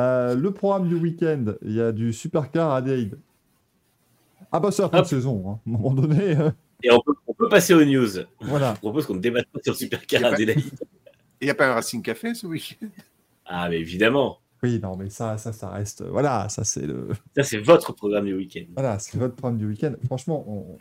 [0.00, 3.18] Euh, le programme du week-end, il y a du Supercar Adelaide.
[4.50, 5.60] Ah bah c'est la fin de saison, hein.
[5.66, 6.50] à un moment donné, euh,
[6.82, 8.08] Et on peut, on peut passer aux news.
[8.40, 8.74] voilà.
[8.74, 10.70] Je propose qu'on débatte pas sur Supercar Y a pas- Adélaïde.
[11.40, 12.86] Il n'y a pas un Racing Café ce week-end?
[13.44, 14.38] Ah, mais évidemment.
[14.62, 18.24] Oui, non, mais ça, ça, ça reste, voilà, ça c'est le, Ça, c'est votre programme
[18.26, 18.64] du week-end.
[18.74, 19.92] voilà, c'est votre programme du week-end.
[20.06, 20.78] Franchement, on-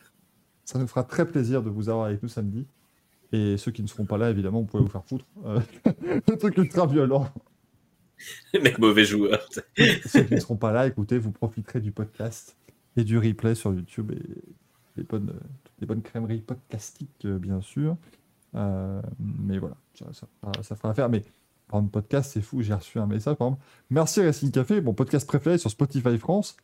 [0.66, 2.66] ça nous fera très plaisir de vous avoir avec nous samedi.
[3.34, 5.26] Et ceux qui ne seront pas là, évidemment, vous pouvez vous faire foutre.
[5.45, 5.60] Euh,
[6.28, 7.28] le truc ultra violent.
[8.53, 9.40] Mec, mauvais joueur.
[10.06, 12.56] Ceux qui ne seront pas là, écoutez, vous profiterez du podcast
[12.95, 14.22] et du replay sur YouTube et
[14.95, 15.34] les bonnes,
[15.80, 17.98] les bonnes crèmeries podcastiques, euh, bien sûr.
[18.56, 21.10] Euh, mais voilà, ça, ça, fera- ça fera affaire.
[21.10, 21.22] Mais
[21.68, 22.62] par exemple, podcast, c'est fou.
[22.62, 23.64] J'ai reçu un message, par exemple.
[23.90, 26.56] Merci Racing Café, mon podcast préféré sur Spotify France.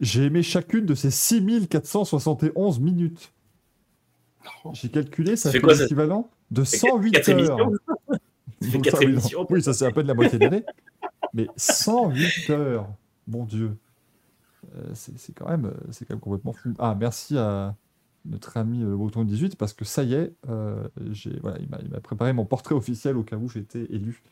[0.00, 3.32] J'ai aimé chacune de ces 6471 minutes.
[4.72, 7.70] J'ai calculé, ça fait quoi, l'équivalent de fait 108 quatre heures.
[8.72, 9.12] Donc ça, oui, non.
[9.12, 9.46] émissions.
[9.50, 10.64] Oui, ça c'est à peine la moitié de l'année.
[11.34, 12.88] Mais 108 heures,
[13.26, 13.76] mon Dieu.
[14.76, 16.72] Euh, c'est c'est quand, même, euh, c'est quand même complètement fou.
[16.78, 17.74] Ah, merci à
[18.24, 21.68] notre ami euh, le Breton 18 parce que ça y est, euh, j'ai- voilà, il
[21.68, 24.22] m'a il m'a préparé mon portrait officiel au cas où j'étais élu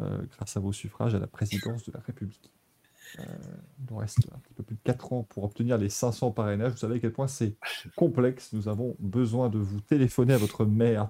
[0.00, 2.52] euh, grâce à vos suffrages à la présidence de la République.
[3.18, 3.22] Euh,
[3.78, 6.72] il nous reste un petit peu plus de 4 ans pour obtenir les 500 parrainages.
[6.72, 7.56] Vous savez à quel point c'est
[7.96, 8.52] complexe.
[8.52, 11.08] Nous avons besoin de vous téléphoner à votre mère.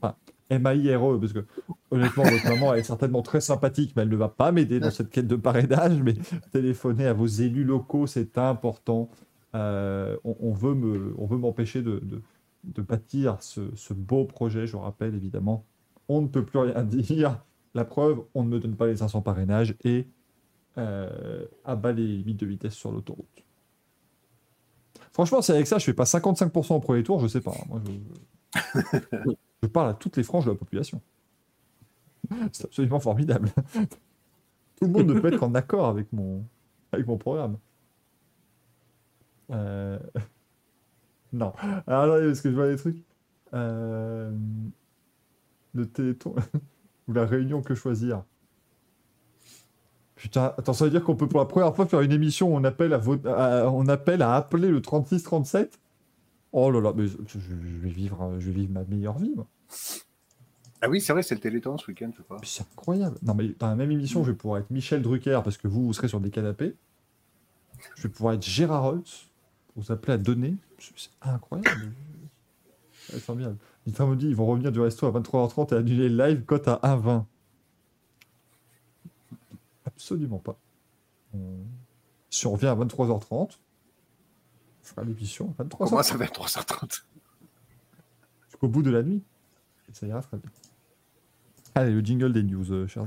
[0.00, 0.16] Enfin,
[0.50, 1.44] M-A-I-R-E, parce que
[1.90, 5.10] honnêtement, votre maman est certainement très sympathique, mais elle ne va pas m'aider dans cette
[5.10, 6.02] quête de parrainage.
[6.02, 6.14] Mais
[6.52, 9.10] téléphoner à vos élus locaux, c'est important.
[9.54, 12.22] Euh, on, veut me, m'empêcher de, de,
[12.64, 14.66] de bâtir ce, ce beau projet.
[14.66, 15.64] Je rappelle évidemment,
[16.08, 17.42] on ne peut plus rien dire.
[17.74, 20.06] La preuve, on ne me donne pas les 500 parrainages et
[20.78, 23.44] euh, abat les limites de vitesse sur l'autoroute.
[25.12, 27.52] Franchement, c'est avec ça, je fais pas 55% au premier tour, je sais pas.
[27.52, 27.64] hein.
[27.68, 29.30] Moi, je,
[29.62, 31.00] je parle à toutes les franges de la population.
[32.52, 33.50] C'est absolument formidable.
[34.76, 36.44] Tout le monde ne peut être en accord avec mon,
[36.92, 37.58] avec mon programme.
[39.50, 39.98] Euh,
[41.32, 41.52] Non.
[41.86, 43.04] Alors, attendez, parce que je vois des trucs.
[43.54, 44.32] Euh,
[45.74, 46.34] Le téléthon.
[47.08, 48.24] Ou la réunion que choisir.
[50.16, 52.56] Putain, attends, ça veut dire qu'on peut pour la première fois faire une émission où
[52.56, 55.68] on appelle à, vote- à- on appelle à appeler le 36-37
[56.52, 59.18] Oh là là, mais je, je- je vais vivre, euh, je vais vivre ma meilleure
[59.18, 59.46] vie, moi.
[60.80, 62.38] Ah oui, c'est vrai, c'est le Téléthon ce week-end, je crois.
[62.40, 63.18] Mais C'est incroyable.
[63.22, 65.84] Non, mais dans la même émission, je vais pouvoir être Michel Drucker parce que vous,
[65.86, 66.74] vous serez sur des canapés.
[67.96, 69.26] Je vais pouvoir être Gérard Holtz.
[69.74, 70.54] Vous appelez à donner.
[70.78, 71.92] C'est incroyable.
[73.10, 73.56] C'est formidable.
[73.86, 76.80] Me dit ils vont revenir du resto à 23h30 et annuler le live cote à
[76.82, 77.24] 1,20.
[79.96, 80.56] Absolument pas.
[81.34, 81.64] On-
[82.30, 87.04] Si on revient à 23h30, on fera l'émission à 23h30 Comment ça va être 3h30
[88.48, 89.22] jusqu'au bout de la nuit.
[89.88, 90.50] Et ça ira très bien.
[91.74, 93.06] Allez, le jingle des news, euh, chers.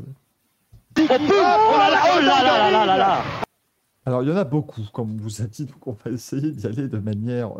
[4.06, 6.52] Alors, il y en a beaucoup, comme on vous a dit, donc on va essayer
[6.52, 7.52] d'y aller de manière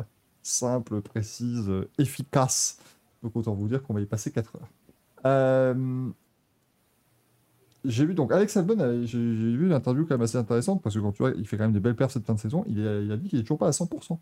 [0.42, 2.78] simple, précise, euh, efficace.
[3.22, 4.68] Donc, autant vous dire qu'on va y passer 4 heures.
[5.26, 6.10] Euh,
[7.86, 10.96] J'ai vu donc Alex Albon, euh, j'ai vu une interview quand même assez intéressante parce
[10.96, 12.66] que quand tu vois, il fait quand même des belles perfs cette fin de saison.
[12.68, 14.18] Il, a dit qu'il est toujours pas à 100%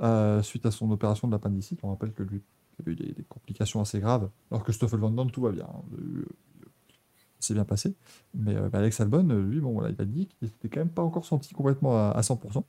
[0.00, 1.80] euh, suite à son opération de l'appendicite.
[1.82, 2.42] On rappelle que lui
[2.80, 5.64] il a eu des, complications assez graves, alors que Stoffel Van tout va bien.
[5.64, 5.82] hein.
[7.40, 7.94] C'est bien passé.
[8.34, 11.02] Mais euh, Alex Albon, lui, bon, voilà, il a dit qu'il n'était quand même pas
[11.02, 12.64] encore senti complètement à, à 100%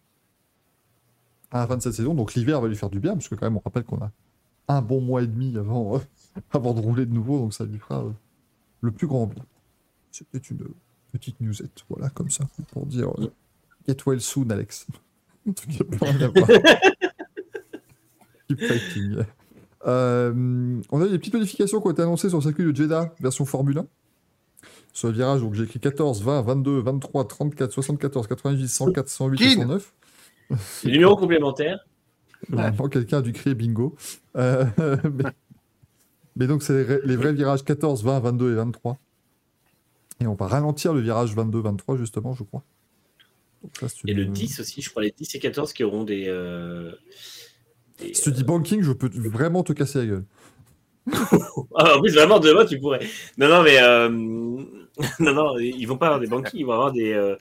[1.51, 2.13] à la fin de cette saison.
[2.13, 4.11] Donc l'hiver va lui faire du bien, parce que quand même, on rappelle qu'on a
[4.67, 6.01] un bon mois et demi avant,
[6.51, 8.03] avant de rouler de nouveau, donc ça lui fera
[8.81, 9.45] le plus grand bien.
[10.17, 10.59] C'était une
[11.11, 13.27] petite newsette, voilà, comme ça, pour dire euh,
[13.85, 14.87] Get well soon, Alex.
[18.47, 19.17] Keep fighting.
[19.85, 23.13] Euh, on a des petites modifications qui ont été annoncées sur le circuit de Jeddah,
[23.19, 23.87] version Formule 1.
[24.93, 29.41] Sur le virage, donc j'ai écrit 14, 20, 22, 23, 34, 74, 98, 104, 108
[29.41, 29.93] et Kin 109.
[30.85, 31.79] Le numéro complémentaire.
[32.47, 33.97] Normalement, quelqu'un a dû crier bingo.
[34.37, 34.65] Euh,
[35.13, 35.25] mais,
[36.37, 38.97] mais donc, c'est les, vrais- les vrais virages 14, 20, 22 et 23.
[40.21, 42.63] Et on va ralentir le virage 22, 23, justement, je crois.
[43.63, 45.83] Donc ça, c'est Et le une- 10 aussi, je crois les 10 et 14 qui
[45.83, 46.91] auront des, euh,
[47.99, 50.25] Si tu dis banking, je peux vraiment te casser la gueule.
[51.77, 52.99] Ah, en plus, vraiment, demain, tu pourrais.
[53.37, 53.77] Non, non, mais.
[53.81, 54.09] euh,
[55.19, 57.35] non, non, ils vont pas avoir des banquilles, ils vont avoir des, euh,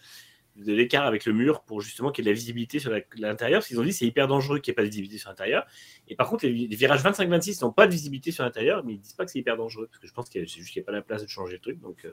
[0.57, 3.61] de l'écart avec le mur pour justement qu'il y ait de la visibilité sur l'intérieur.
[3.61, 5.29] Parce qu'ils ont dit que c'est hyper dangereux qu'il n'y ait pas de visibilité sur
[5.31, 5.65] l'intérieur.
[6.09, 9.01] Et par contre, les, les virages 25-26 n'ont pas de visibilité sur l'intérieur, mais ils
[9.01, 9.87] disent pas que c'est hyper dangereux.
[9.89, 11.55] Parce que je pense que c'est juste qu'il n'y a pas la place de changer
[11.55, 11.81] le truc.
[11.81, 12.13] Donc, euh,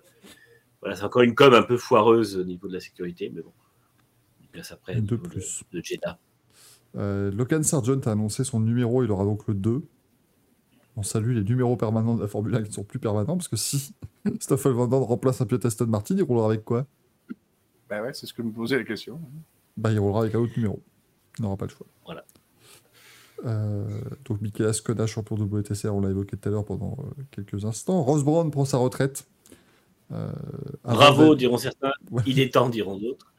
[0.82, 3.32] voilà, c'est encore une com un peu foireuse au niveau de la sécurité.
[3.34, 3.54] Mais bon,
[4.42, 5.00] une place après.
[5.00, 5.64] De plus.
[5.72, 6.20] De, de Jeddah.
[6.98, 9.82] Euh, Logan Sargent a annoncé son numéro, il aura donc le 2.
[10.98, 13.48] On salue les numéros permanents de la Formule 1 qui ne sont plus permanents, parce
[13.48, 13.96] que si
[14.40, 16.86] Stoffel Van remplace un pilote Aston Martin, il roulera avec quoi?
[17.90, 19.22] Bah ouais, c'est ce que me posait la question.
[19.78, 20.82] Bah, il roulera avec un autre numéro.
[21.38, 21.88] Il n'aura pas le choix.
[22.06, 22.26] Voilà.
[23.46, 27.24] Euh, donc, Michaela Skoda, champion de WTCR, on l'a évoqué tout à l'heure pendant euh,
[27.32, 28.02] quelques instants.
[28.04, 29.28] Ross Brown prend sa retraite.
[30.12, 30.32] Euh,
[30.84, 31.92] Bravo, diront certains.
[32.12, 32.24] Ouais.
[32.26, 33.34] Il est temps, diront d'autres.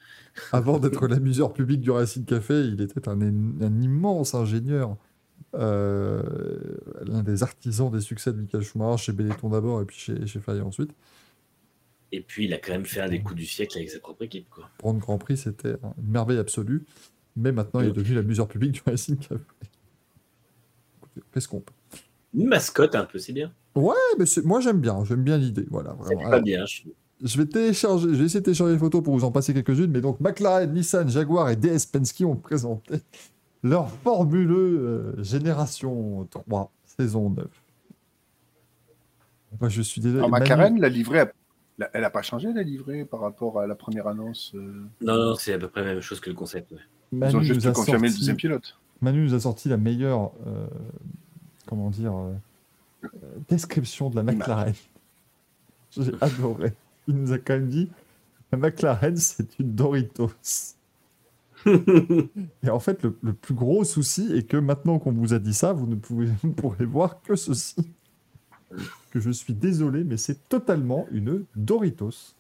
[0.53, 4.97] Avant d'être l'amuseur public du Racing Café, il était un, un immense ingénieur.
[5.55, 6.23] Euh,
[7.05, 10.41] L'un des artisans des succès de Michael Schumacher chez Benetton d'abord et puis chez, chez
[10.41, 10.93] Ferrari ensuite.
[12.13, 14.23] Et puis, il a quand même fait un des coups du siècle avec sa propre
[14.23, 14.49] équipe.
[14.51, 14.69] Quoi.
[14.79, 16.85] Prendre Grand Prix, c'était une merveille absolue.
[17.37, 19.43] Mais maintenant, il est devenu l'amuseur public du Racing Café.
[21.33, 21.73] Qu'est-ce qu'on peut?
[22.35, 23.53] Une mascotte un peu, c'est bien.
[23.75, 25.67] Ouais, mais moi j'aime bien, j'aime bien l'idée.
[25.71, 25.95] Voilà,
[26.31, 26.65] pas bien.
[26.67, 26.83] je-
[27.25, 29.91] Je vais télécharger, je vais essayer de télécharger les photos pour vous en passer quelques-unes,
[29.93, 32.97] mais donc McLaren, Nissan, Jaguar et DS Penske ont présenté
[33.63, 37.47] leur formuleux euh, Génération 3, saison 9.
[39.61, 40.19] Moi je suis désolé.
[40.19, 41.33] Alors, Manu- McLaren, la livrée, a-
[41.93, 44.53] elle n'a pas changé la livrée par rapport à la première annonce.
[44.55, 46.73] euh, Non, non, c'est à peu près la même chose que le concept.
[46.73, 46.79] ouais.
[47.13, 48.79] Ils Manu ont nous juste a confirmé le sorti- deuxième pilote.
[49.01, 50.67] Manu nous a sorti la meilleure, euh,
[51.67, 52.15] comment dire,
[53.49, 54.75] description de la McLaren.
[55.97, 56.73] J'ai adoré.
[57.09, 57.91] Il nous a quand même dit,
[58.53, 60.31] la McLaren c'est une Doritos.
[61.67, 65.55] Et en fait, le, le plus gros souci est que maintenant qu'on vous a dit
[65.55, 67.77] ça, vous ne pouvez, vous pourrez voir que ceci.
[69.11, 72.35] Que je suis désolé, mais c'est totalement une Doritos.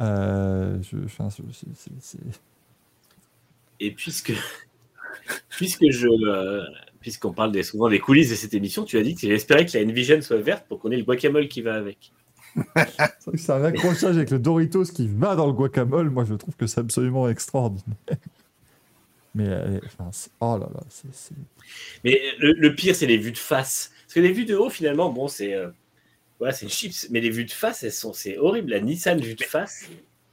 [0.00, 2.40] Euh, je, enfin, c'est- c'est- c'est-
[3.80, 4.32] Et puisque,
[5.50, 6.64] puisque je, euh,
[7.00, 9.66] puisqu'on parle des, souvent des coulisses de cette émission, tu as dit que tu espérais
[9.66, 12.12] que la Envision soit verte pour qu'on ait le guacamole qui va avec.
[13.34, 16.10] C'est un accrochage avec le Doritos qui va dans le guacamole.
[16.10, 17.96] Moi, je trouve que c'est absolument extraordinaire.
[19.34, 20.10] Mais, euh, enfin,
[20.40, 20.80] oh là là,
[22.02, 23.92] Mais le, le pire, c'est les vues de face.
[24.02, 25.54] Parce que les vues de haut, finalement, bon, c'est.
[25.54, 25.68] euh,
[26.38, 27.08] voilà, c'est une chips.
[27.10, 28.70] Mais les vues de face, elles sont, c'est horrible.
[28.70, 29.84] La Nissan vue de face.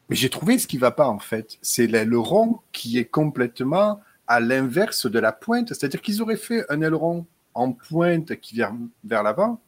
[0.09, 1.57] Mais j'ai trouvé ce qui va pas en fait.
[1.61, 5.69] C'est le, le rond qui est complètement à l'inverse de la pointe.
[5.69, 9.61] C'est-à-dire qu'ils auraient fait un aileron en pointe qui vient vers l'avant.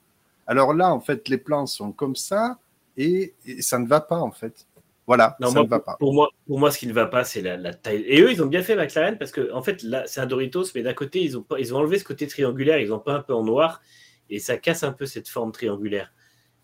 [0.47, 2.59] Alors là, en fait, les plans sont comme ça
[2.97, 4.67] et, et ça ne va pas en fait.
[5.05, 5.99] Voilà, Non, ça moi, ne va pas.
[5.99, 8.03] pour moi, pour moi, ce qui ne va pas, c'est la, la taille.
[8.07, 10.65] Et eux, ils ont bien fait McLaren parce que, en fait, là, c'est un Doritos,
[10.75, 13.21] mais d'un côté, ils ont, ils ont enlevé ce côté triangulaire, ils ont pas un
[13.21, 13.81] peu en noir,
[14.29, 16.13] et ça casse un peu cette forme triangulaire.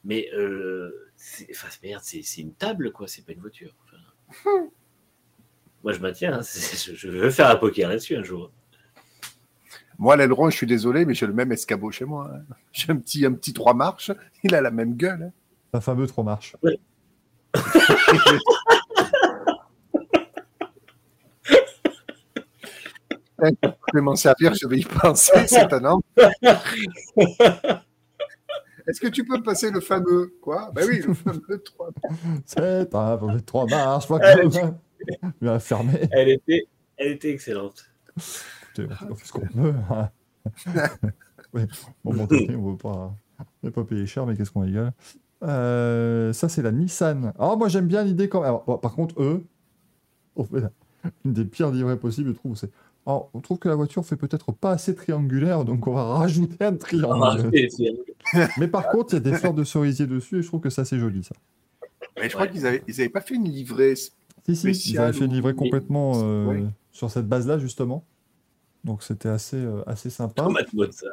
[0.03, 3.73] Mais, euh, c'est- enfin, merde, c'est c'est une table, quoi, c'est pas une voiture.
[4.29, 4.67] Enfin,
[5.83, 6.41] moi, je maintiens, hein,
[6.93, 8.51] je, veux faire un poker là-dessus un jour.
[9.99, 12.31] Moi, l'aileron, je suis désolé, mais j'ai le même escabeau chez moi.
[12.33, 12.41] hein.
[12.71, 14.11] J'ai un petit, un petit trois marches.
[14.43, 15.23] Il a la même gueule.
[15.23, 15.31] hein.
[15.73, 16.55] Un fameux trop marche.
[23.39, 23.51] Je
[23.93, 26.01] vais m'en servir, je vais y penser, c'est un homme.
[28.87, 30.71] Est-ce que tu peux me passer le fameux quoi?
[30.73, 31.89] Ben oui, le fameux 3.
[32.45, 34.07] C'est un fameux trois marches.
[36.11, 36.67] Elle était,
[36.97, 37.85] elle était excellente.
[38.75, 39.73] Écoutez, On fait ce qu'on peut.
[39.89, 40.09] hein.
[41.53, 41.67] Ouais,
[42.03, 43.15] bon, donné, on ne veut pas,
[43.61, 44.91] on pas payer cher, mais qu'est-ce qu'on rigole.
[45.43, 47.31] Euh, ça, c'est la Nissan.
[47.37, 48.47] Alors, moi, j'aime bien l'idée quand même.
[48.49, 49.43] Alors, bon, par contre, eux,
[50.35, 50.71] on fait la-
[51.25, 52.55] une des pires livrées possibles, je trouve.
[52.57, 52.71] C'est...
[53.05, 56.65] Alors, on trouve que la voiture fait peut-être pas assez triangulaire, donc on va rajouter
[56.65, 57.51] un Ah, triangle.
[58.57, 60.69] mais par contre, il y a des fleurs de cerisier dessus, et je trouve que
[60.71, 61.35] ça, c'est joli, ça.
[62.17, 62.51] Mais je crois Ouais.
[62.51, 63.93] qu'ils avaient, ils avaient pas fait une livrée.
[64.45, 66.65] Si, si, ils avaient fait une ou- livrée complètement euh, Oui.
[66.91, 68.05] sur cette base-là, justement.
[68.83, 70.43] Donc, c'était assez, euh, assez sympa.
[70.43, 71.07] Tomate mozza.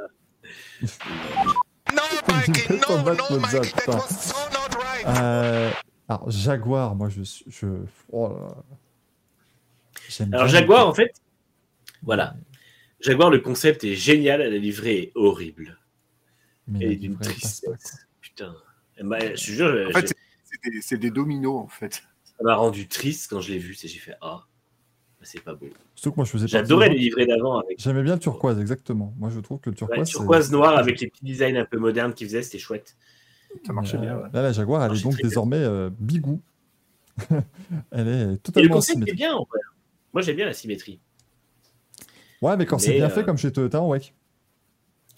[1.92, 5.06] No, Mikey, no, Tomate no, mozza, Mikey, that was so not right.
[5.06, 5.70] Euh,
[6.08, 7.44] alors, Jaguar, moi, je suis.
[7.48, 7.66] Je...
[8.10, 11.12] Oh là Alors, Jaguar, en fait,
[12.02, 12.34] voilà.
[13.00, 15.78] Jaguar, le concept est génial, la livrée est horrible.
[16.68, 18.06] Mais Elle est d'une tristesse.
[18.20, 18.54] Putain.
[19.02, 22.02] M'a- Je te jure, En fait, c'est- des, c'est des dominos en fait.
[22.40, 23.74] Ça m'a rendu triste quand je l'ai vu.
[23.74, 24.46] c'est- J'ai fait Ah,
[25.20, 25.66] c'est pas beau.
[25.94, 29.12] Surtout que moi, je faisais J'adorais les livrées d'avant avec J'aimais bien le turquoise, exactement.
[29.18, 30.08] Moi, je trouve que le ouais, turquoise.
[30.08, 32.96] turquoise noir avec les petits designs un peu modernes qu'ils faisaient, c'était chouette.
[33.66, 34.16] Ça marchait Mais, bien.
[34.16, 34.28] euh, ouais.
[34.32, 36.40] Là, la Jaguar, elle est donc désormais euh, bigou.
[37.90, 39.58] elle est Et le totalement concept est bien, en vrai.
[40.14, 40.98] Moi, j'aime bien la symétrie.
[42.40, 44.14] Ouais, mais quand c'est bien euh, fait, comme chez Toyota en WEC.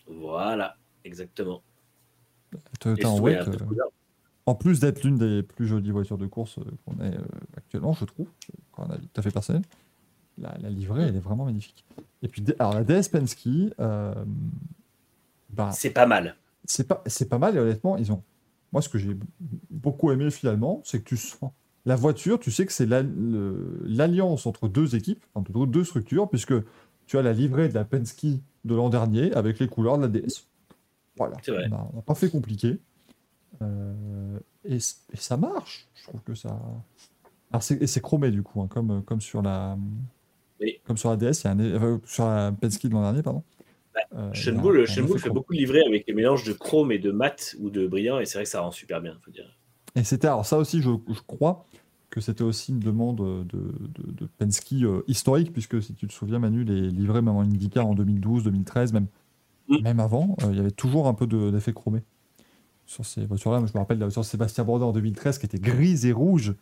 [0.09, 1.62] Voilà, exactement.
[2.81, 3.44] Toyota en WEC,
[4.47, 7.23] en plus d'être l'une des plus jolies voitures de course euh, qu'on ait euh,
[7.57, 8.27] actuellement, je trouve,
[8.73, 9.62] quand on a tout à fait personnel,
[10.39, 11.85] la, la livrée, elle est vraiment magnifique.
[12.23, 13.47] Et puis, alors la DS Penske,
[13.81, 14.15] euh,
[15.51, 16.37] bah, C'est pas mal.
[16.65, 18.23] c'est pas, c'est pas mal et honnêtement, ils ont.
[18.73, 19.17] Moi, ce que j'ai
[19.71, 21.53] beaucoup aimé finalement, c'est que tu sens
[21.85, 26.55] la voiture, tu sais que c'est l'alliance entre deux équipes, entre deux structures, puisque
[27.07, 28.25] tu as la livrée de la Penske
[28.65, 30.47] de l'an dernier avec les couleurs de la DS.
[31.17, 31.37] Voilà.
[31.49, 32.79] On n'a pas fait compliqué.
[33.61, 34.79] Euh, et,
[35.15, 35.89] ça marche.
[35.95, 36.61] Je trouve que ça.
[37.51, 39.77] Alors c'est, et c'est chromé du coup, hein, comme, comme sur la.
[40.61, 40.79] Oui.
[40.85, 43.23] Comme sur la DS, il y a un, euh, sur la Penske de l'an dernier,
[43.23, 43.43] pardon.
[43.95, 46.99] Bah, Euh, un- Shenmue, Shenmue fait beaucoup de livrets avec des mélanges de chrome et
[46.99, 49.59] de mat ou de brillant, et c'est vrai que ça rend super bien, faut dire.
[49.97, 51.67] Et c'était, alors ça aussi, je, je crois
[52.09, 56.13] que c'était aussi une demande de, de, de Penske euh, historique, puisque si tu te
[56.13, 59.07] souviens, Manu, les livrets, même en IndyCar en 2012, 2013, même,
[59.69, 59.83] Mm.
[59.83, 62.03] même avant, euh, il y avait toujours un peu de- d'effet chromé
[62.93, 63.59] sur ces voitures-là.
[63.59, 66.07] Moi, Je me rappelle de la voiture de Sébastien Bourdin en 2013 qui était grise
[66.07, 66.55] et rouge.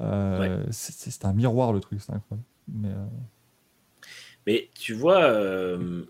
[0.00, 2.46] Euh, c'est- c'est- un miroir le truc, c'était incroyable.
[2.68, 3.04] Mais, euh,
[4.46, 6.04] Mais tu vois, euh,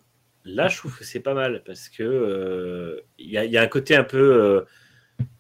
[0.45, 3.63] là, je trouve que c'est pas mal parce que il y, a- il y a
[3.63, 4.67] un côté un peu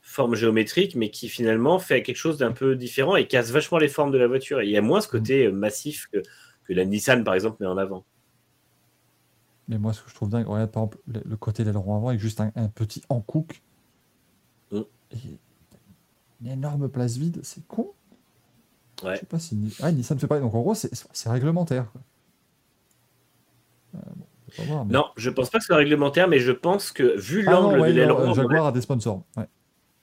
[0.00, 3.88] forme géométrique, mais qui finalement fait quelque chose d'un peu différent et casse vachement les
[3.88, 4.62] formes de la voiture.
[4.62, 6.22] Il y a moins ce côté euh, massif que,
[6.64, 8.04] que la Nissan, par exemple, met en avant.
[9.68, 12.08] mais moi, ce que je trouve dingue, regarde par exemple le, côté de l'aileron avant
[12.08, 13.62] avec juste un, un petit hankook.
[15.12, 15.38] Et
[16.42, 17.92] une énorme place vide, c'est con.
[19.02, 19.14] Ouais.
[19.14, 19.56] Je sais pas si.
[19.82, 20.42] Ah, Nissan fait pareil.
[20.42, 21.90] Donc en gros, c'est réglementaire.
[21.92, 22.00] quoi.
[23.96, 24.24] Euh, bon,
[24.58, 26.92] on va voir, mais- Non, je pense pas que ce soit réglementaire, mais je pense
[26.92, 29.22] que vu Ah l'angle ouais, de l'aileron, mon Jaguar a des sponsors.
[29.36, 29.46] Ouais.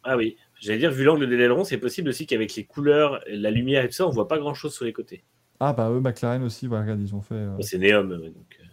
[0.04, 3.52] Ah oui, j'allais dire, vu l'angle de l'aileron, c'est possible aussi qu'avec les couleurs, la
[3.52, 5.24] lumière et tout ça, on voit pas grand chose sur les côtés.
[5.60, 7.36] Ah bah eux, McLaren aussi, voilà, regarde, ils ont fait.
[7.36, 8.10] euh, C'est Neom.
[8.10, 8.64] donc, euh,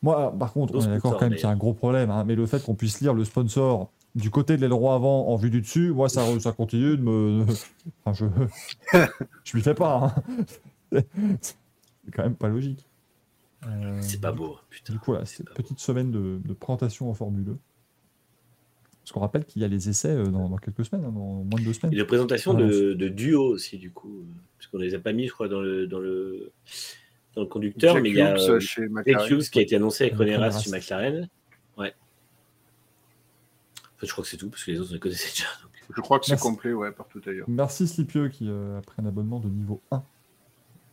[0.00, 2.10] Moi, par contre, on est d'accord quand même mais- qu'il y a un gros problème,
[2.10, 5.36] hein, mais le fait qu'on puisse lire le sponsor du côté de l'aileron avant en
[5.36, 7.44] vue du dessus, moi, ça, ça continue de me.
[8.04, 8.12] Enfin,
[8.92, 8.98] je.
[9.44, 10.14] je m'y fais pas.
[10.92, 11.00] hein.
[11.40, 12.84] C'est quand même pas logique.
[13.64, 14.92] Euh, c'est pas beau, putain.
[14.92, 17.56] Du coup, voilà, c'est petite semaine de, de présentation en Formule 2.
[19.02, 21.44] Parce qu'on rappelle qu'il y a les essais euh, dans, dans quelques semaines, hein, dans
[21.44, 21.92] moins de deux semaines.
[21.92, 24.18] Et de présentation Ah, de, de duo aussi, du coup.
[24.18, 26.50] euh, Parce qu'on les a pas mis, je crois, dans le, dans le,
[27.36, 28.34] dans le conducteur, Jack mais il y a
[29.28, 30.64] Hughes, qui a été annoncé avec René Rast Rast.
[30.64, 31.28] chez McLaren.
[31.78, 31.94] Ouais.
[34.02, 35.46] Fait, je crois que c'est tout, parce que les autres, on les connaissait déjà.
[35.62, 35.70] donc.
[35.96, 36.42] Je crois que c'est Merci.
[36.42, 37.46] complet, ouais, partout ailleurs.
[37.48, 40.02] Merci Slipieux qui euh, a pris un abonnement de niveau 1.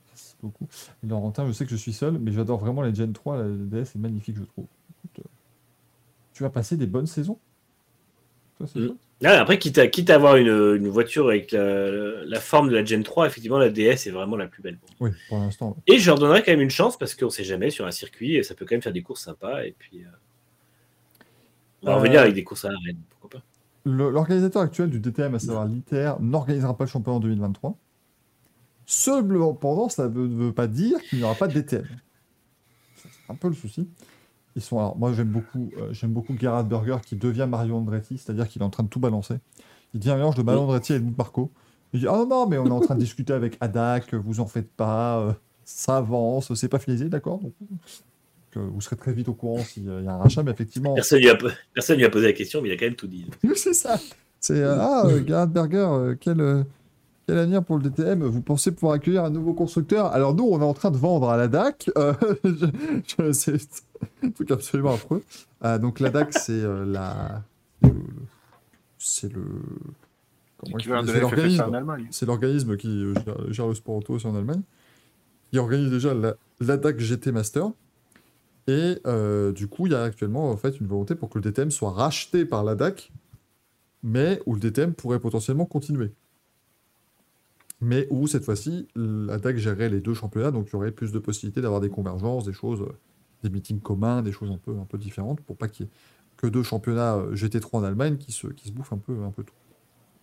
[0.09, 0.67] Merci beaucoup.
[1.03, 3.37] Et Laurentin, je sais que je suis seul, mais j'adore vraiment les Gen 3.
[3.37, 4.65] La DS est magnifique, je trouve.
[5.05, 5.29] Écoute, euh,
[6.33, 7.39] tu vas passer des bonnes saisons?
[8.59, 8.89] Toi, Mm.
[9.25, 12.75] Ah, après, quitte à, quitte à avoir une, une voiture avec la, la forme de
[12.75, 14.77] la Gen 3, effectivement, la DS est vraiment la plus belle.
[14.77, 15.09] pour moi.
[15.09, 15.69] Oui, pour l'instant.
[15.71, 15.95] ouais.
[15.95, 18.35] Et je leur donnerais quand même une chance, parce qu'on sait jamais, sur un circuit,
[18.37, 19.63] et ça peut quand même faire des courses sympas.
[19.63, 20.09] Et puis, euh,
[21.81, 23.45] on va Euh, revenir avec des courses à l'arène, pourquoi pas.
[23.85, 27.75] L'organisateur actuel du DTM, à savoir l'ITR, n'organisera pas le championnat en 2023.
[28.85, 31.85] Cependant, cela ne veut, pas dire qu'il n'y aura pas de DTM.
[32.95, 33.87] C'est un peu le souci.
[34.55, 38.17] Ils sont, alors, moi, j'aime beaucoup, euh, j'aime beaucoup Gerhard Berger qui devient Mario Andretti,
[38.17, 39.35] c'est-à-dire qu'il est en train de tout balancer.
[39.93, 41.51] Il devient un mélange de Mario Andretti et Helmut Marco.
[41.93, 44.39] Il dit Ah non, non, mais on est en train de discuter avec Adak, vous
[44.39, 45.33] en faites pas, euh,
[45.63, 47.39] ça avance, c'est pas finalisé, d'accord?
[47.39, 47.53] Donc,
[48.57, 50.93] euh, Vous serez très vite au courant s'il y a un rachat, mais effectivement.
[50.95, 51.37] Personne lui, a,
[51.73, 53.25] personne lui a posé la question, mais il a quand même tout dit.
[53.55, 53.99] C'est ça.
[54.39, 56.63] C'est euh, ah euh, Gerhard Berger, euh, quel euh,
[57.27, 60.07] quel avenir pour le DTM Vous pensez pouvoir accueillir un nouveau constructeur?
[60.07, 61.91] Alors nous, on est en train de vendre à la DAC.
[61.97, 62.13] euh,
[62.43, 62.65] je-
[63.05, 63.57] je- c'est
[64.23, 65.23] un truc absolument affreux.
[65.65, 67.43] Euh, donc la DAC, c'est euh, la,
[68.97, 69.43] c'est le
[70.65, 72.07] il c'est la l'organisme en Allemagne.
[72.11, 74.61] c'est l'organisme qui gère, gère le sport auto aussi en Allemagne,
[75.51, 77.69] qui organise déjà la, l'ADAC GT Master.
[78.67, 81.43] Et euh, du coup, il y a actuellement en fait une volonté pour que le
[81.43, 83.11] DTM soit racheté par l'ADAC,
[84.03, 86.11] mais où le DTM pourrait potentiellement continuer.
[87.81, 91.19] Mais où cette fois-ci, l'ADAC gérerait les deux championnats, donc il y aurait plus de
[91.19, 92.93] possibilités d'avoir des convergences, des choses, euh,
[93.43, 95.91] des meetings communs, des choses un peu, un peu différentes, pour pas qu'il y ait
[96.37, 99.31] que deux championnats euh, GT3 en Allemagne qui se, qui se bouffent un peu, un
[99.31, 99.55] peu tout.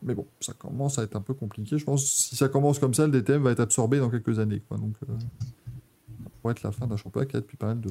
[0.02, 1.78] Mais bon, ça commence à être un peu compliqué.
[1.78, 4.38] Je pense que si ça commence comme ça, le DTM va être absorbé dans quelques
[4.38, 4.60] années.
[4.60, 4.76] Quoi.
[4.76, 7.90] Donc, ça pourrait être la fin d'un championnat qui a depuis pas mal de,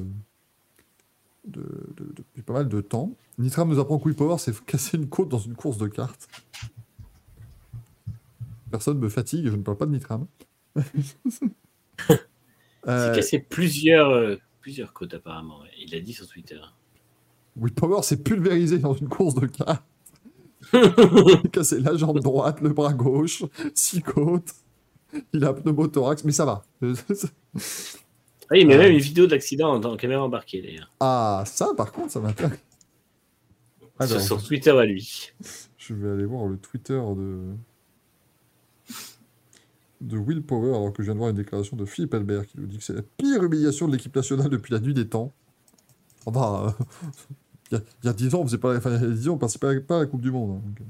[1.46, 1.60] de,
[1.96, 3.12] de- depuis pas mal de temps.
[3.38, 6.28] Nitram nous apprend que Power s'est cassé une côte dans une course de cartes.
[8.70, 10.26] Personne me fatigue je ne parle pas de Nitram.
[10.76, 10.82] Il
[12.88, 15.58] Euh, s'est cassé plusieurs, euh, plusieurs côtes, apparemment.
[15.82, 16.60] Il l'a dit sur Twitter.
[17.74, 19.82] Power s'est pulvérisé dans une course de cartes.
[20.72, 23.42] Il a cassé la jambe droite, le bras gauche,
[23.74, 24.52] six côtes.
[25.32, 26.64] Il a un pneumothorax, mais ça va.
[28.50, 28.78] Ah, il met Euh.
[28.78, 30.90] même une vidéo d'accident en, en caméra embarquée d'ailleurs.
[31.00, 32.58] Ah, ça, par contre, ça m'intéresse.
[33.80, 35.32] Sur Alors, son Twitter à lui.
[35.78, 37.40] je vais aller voir le Twitter de
[40.02, 42.58] de Will Power, alors que je viens de voir une déclaration de Philippe Albert qui
[42.60, 45.32] nous dit que c'est la pire humiliation de l'équipe nationale depuis la nuit des temps.
[46.26, 46.84] Enfin, euh,
[47.72, 49.08] il y a- il y a 10 ans, on faisait pas, enfin, il y a
[49.08, 50.58] 10 ans, on passait pas, pas à la Coupe du Monde.
[50.58, 50.84] hein, donc, euh.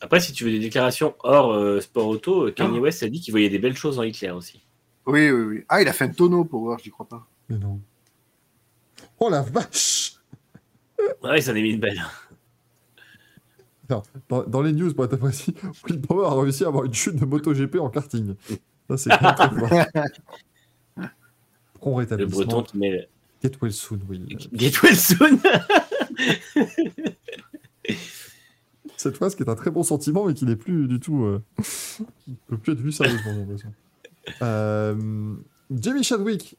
[0.00, 2.80] Après, si tu veux des déclarations hors euh, sport auto, Kanye Ah.
[2.80, 4.60] West a dit qu'il voyait des belles choses en Hitler aussi.
[5.08, 5.64] Oui, oui, oui.
[5.70, 7.26] Ah, il a fait un tonneau pour voir, j'y crois pas.
[7.48, 7.80] Mais non.
[9.18, 10.16] Oh la vache
[11.22, 12.02] Ouais, ça en a mis une belle.
[13.88, 15.54] Non, dans, dans les news, pour être précis,
[15.88, 18.34] Will Power a réussi à avoir une chute de MotoGP en karting.
[18.90, 19.08] Ça, c'est.
[21.74, 22.44] Prompt Le rétablissement.
[22.44, 23.06] breton qui met le...
[23.42, 24.26] Get well soon, Will.
[24.52, 25.40] Get well soon
[28.96, 31.24] Cette phrase qui est un très bon sentiment, mais qui n'est plus du tout.
[31.24, 31.42] Euh...
[32.24, 33.72] qui peut plus être vu sérieusement, j'ai l'impression.
[34.42, 35.34] Euh,
[35.70, 36.56] Jamie Chadwick.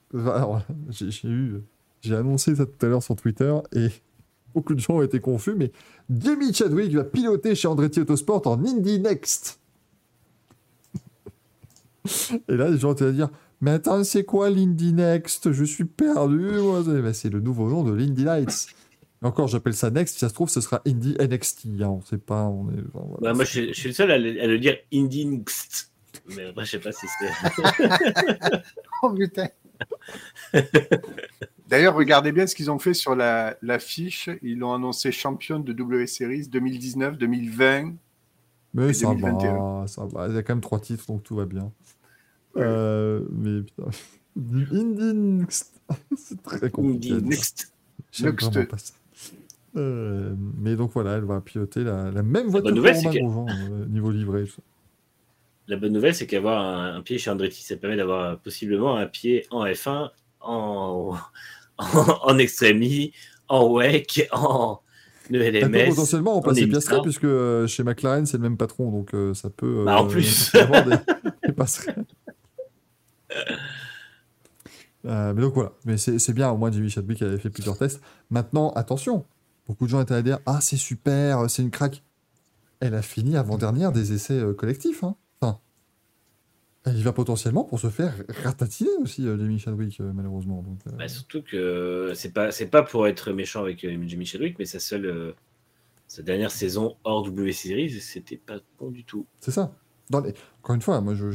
[0.89, 3.87] j'ai annoncé ça tout à l'heure sur Twitter et
[4.53, 5.71] beaucoup de gens ont été confus, mais
[6.09, 9.59] Jamie Chadwick va piloter chez Andretti Autosport en Indy Next.
[12.47, 13.29] Et là, les gens étaient à dire
[13.61, 15.51] Mais attends, c'est quoi l'Indy Next?
[15.51, 16.49] Je suis perdu.
[16.85, 18.67] ben, c'est le nouveau nom de l'Indy Lights.
[19.21, 20.13] Encore, j'appelle ça Next.
[20.13, 21.65] Si ça se trouve, ce sera Indy NXT.
[21.81, 22.51] hein, sait pas.
[23.21, 25.88] Bah, Moi, je suis, le seul à le, à le dire Indinxt.
[26.35, 27.31] Mais après, je sais pas si c'est.
[29.01, 29.47] Oh putain.
[31.67, 34.29] D'ailleurs, regardez bien ce qu'ils ont fait sur la, l'affiche.
[34.41, 37.93] Ils l'ont annoncé championne de W Series 2019-2020.
[38.73, 39.53] Mais Et ça 2021.
[39.53, 40.27] va, ça va.
[40.27, 41.71] Il y a quand même trois titres, donc tout va bien.
[42.57, 43.83] Euh, mais putain.
[44.71, 45.81] Indy Next.
[46.17, 47.09] c'est très compliqué.
[47.09, 47.69] J'aime Next.
[48.11, 48.93] vraiment pas ça.
[49.75, 53.07] Euh, mais donc voilà, elle va piloter la, la même voiture bonne nouvelle, que c'est
[53.21, 54.45] Romain Grosjean, euh, niveau livré.
[55.69, 59.05] La bonne nouvelle, c'est qu'avoir un, un pied chez Andretti, ça permet d'avoir possiblement un
[59.05, 60.09] pied en F1,
[60.41, 61.15] en,
[61.77, 61.85] en,
[62.23, 63.13] en Extremi,
[63.47, 64.79] en WEC, en
[65.31, 65.89] ELMS.
[65.89, 67.01] potentiellement on Piastri, bizarre.
[67.03, 69.81] puisque euh, chez McLaren, c'est le même patron, donc euh, ça peut.
[69.81, 70.53] euh, Bah, en plus.
[70.55, 70.95] avoir des,
[71.45, 72.03] des passerelles.
[75.05, 78.01] Euh, mais donc voilà, mais c'est bien, au moins Jimmy Chadwick avait fait plusieurs tests.
[78.29, 79.23] Maintenant, attention,
[79.67, 82.03] beaucoup de gens étaient à dire Ah, c'est super, c'est une craque.
[82.81, 85.03] Elle a fini avant-dernière des essais collectifs.
[85.03, 85.15] Hein.
[86.87, 90.61] Y va potentiellement pour se faire ratatiner aussi, euh, Jimmy Chadwick, euh, malheureusement.
[90.63, 94.57] Donc, euh, Bah, surtout que c'est pas c'est pas pour être méchant avec Jimmy Chadwick,
[94.57, 95.33] mais sa seule euh,
[96.07, 99.25] sa dernière saison hors W Series, c'était pas bon du tout.
[99.41, 99.75] C'est ça.
[100.09, 100.33] Dans les-
[100.63, 101.27] Encore une fois, moi, je,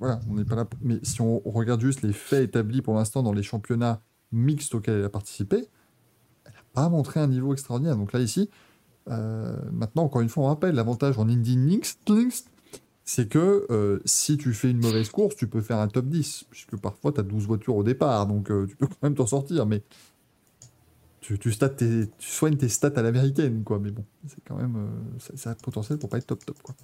[0.00, 0.64] voilà, on n'est pas là.
[0.64, 4.00] pour- Mais si on regarde juste les faits établis pour l'instant dans les championnats
[4.32, 5.68] mixtes auxquels elle a participé,
[6.44, 7.96] elle n'a pas montré un niveau extraordinaire.
[7.96, 8.50] Donc là, ici,
[9.08, 12.00] euh, maintenant, encore une fois, on rappelle l'avantage en Indy Mixed,
[13.08, 16.46] c'est que euh, si tu fais une mauvaise course, tu peux faire un top 10,
[16.50, 19.26] puisque parfois, tu as 12 voitures au départ, donc euh, tu peux quand même t'en
[19.26, 19.64] sortir.
[19.64, 19.82] Mais
[21.20, 23.78] tu, stats tu soignes tes stats à l'américaine, quoi.
[23.78, 24.76] Mais bon, c'est quand même.
[24.76, 26.74] euh, ça, ça a le potentiel pour pas être top top, quoi.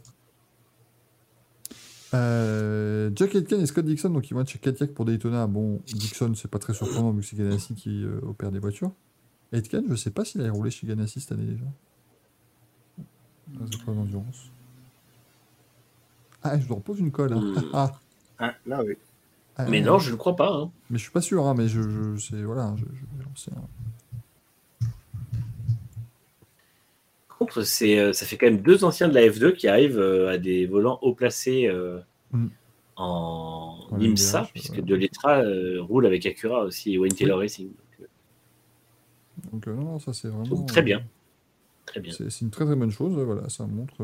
[2.13, 5.49] Jack Aitken et Scott Dixon, donc ils vont être chez Cadillac pour Daytona.
[5.49, 8.93] Bon, Dixon, c'est pas très surprenant vu que c'est Ganassi qui opère des voitures.
[9.51, 11.65] Aitken, je sais pas s'il a roulé chez Ganassi cette année déjà.
[13.59, 14.53] Les épreuves d'endurance.
[16.43, 17.33] Ah, je leur pose une colle.
[17.33, 17.41] hein.
[17.41, 17.55] Hmm.
[17.73, 17.93] Ah,
[18.39, 18.95] Ah, là, oui.
[19.57, 20.53] ah, Mais non, je ne crois pas.
[20.53, 20.71] hein.
[20.91, 23.51] Mais je suis pas sûr, hein, mais je, je c'est voilà, je, je
[27.43, 30.31] contre, c'est, euh, ça fait quand même deux anciens de la F2 qui arrivent euh,
[30.31, 31.99] à des volants haut placés euh,
[32.33, 32.47] Mm.
[32.97, 34.83] en IMSA, puisque ouais.
[34.83, 37.69] De Letra euh, roule avec Acura aussi et Wayne Taylor Racing.
[37.69, 38.09] Donc,
[39.53, 40.63] Donc euh, non, ça c'est euh, vraiment.
[40.65, 41.03] très euh, bien.
[41.85, 42.13] Très bien.
[42.15, 44.03] C'est une très très bonne chose, euh, voilà, ça montre.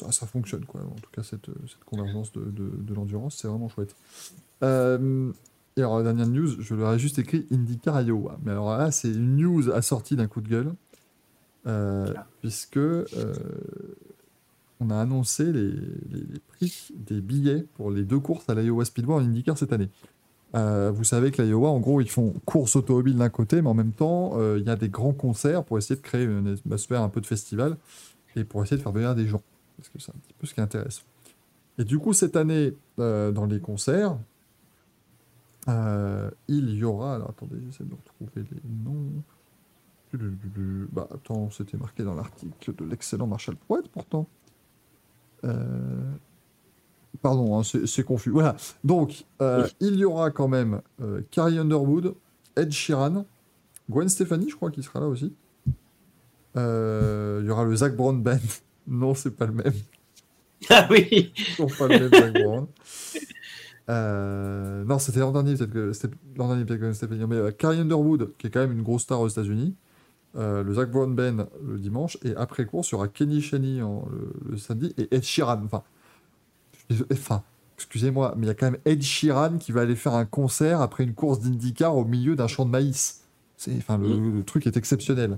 [0.00, 0.80] Ça, ça fonctionne, quoi.
[0.82, 3.94] En tout cas, cette, euh, cette convergence de, de, de l'endurance, c'est vraiment chouette.
[4.62, 5.32] Euh,
[5.76, 8.38] et alors, la dernière news, je leur ai juste écrit IndyCar Iowa.
[8.44, 10.72] Mais alors là, c'est une news assortie d'un coup de gueule,
[11.66, 13.04] euh, puisque euh,
[14.80, 18.84] on a annoncé les, les- les prix des billets pour les deux courses à l'Iowa
[18.84, 19.88] Speedway en IndyCar cette année.
[20.56, 23.74] Euh, vous savez que l'Iowa, en gros, ils font course automobile d'un côté, mais en
[23.74, 27.02] même temps, euh, il y a des grands concerts pour essayer de créer une atmosphère
[27.02, 27.76] un peu de festival
[28.36, 29.42] et pour essayer de faire venir des gens.
[29.80, 31.02] Parce que c'est un petit peu ce qui intéresse.
[31.78, 34.18] Et du coup, cette année, euh, dans les concerts,
[35.68, 37.14] euh, il y aura.
[37.14, 39.22] Alors attendez, j'essaie de retrouver les noms.
[40.92, 44.26] Bah attends, c'était marqué dans l'article de l'excellent Marshall Prouet pourtant.
[45.44, 46.12] Euh,
[47.22, 48.30] Pardon, hein, c'est confus.
[48.30, 48.56] Voilà.
[48.84, 49.24] Donc,
[49.80, 50.82] il y aura quand même
[51.30, 52.14] Carrie Underwood,
[52.56, 53.24] Ed Sheeran,
[53.88, 55.32] Gwen Stefani, je crois, qui sera là aussi.
[56.56, 58.38] Il y aura le Zach Brown Band.
[58.90, 59.72] Non, c'est pas le même.
[60.68, 61.32] Ah oui
[61.78, 62.66] pas le même Zach Brown.
[63.88, 67.50] Euh, non, c'était l'an dernier, peut-être que c'était l'an dernier, peut-être que c'était mais euh,
[67.50, 69.74] Carrie Underwood, qui est quand même une grosse star aux États-Unis,
[70.36, 73.82] euh, le Zach Brown Ben le dimanche, et après course, il y aura Kenny Cheney
[73.82, 75.62] en- le, le samedi et Ed Sheeran.
[77.12, 77.42] Enfin,
[77.76, 80.80] excusez-moi, mais il y a quand même Ed Sheeran qui va aller faire un concert
[80.80, 83.22] après une course d'IndyCar au milieu d'un champ de maïs.
[83.76, 85.36] Enfin, le, le truc est exceptionnel.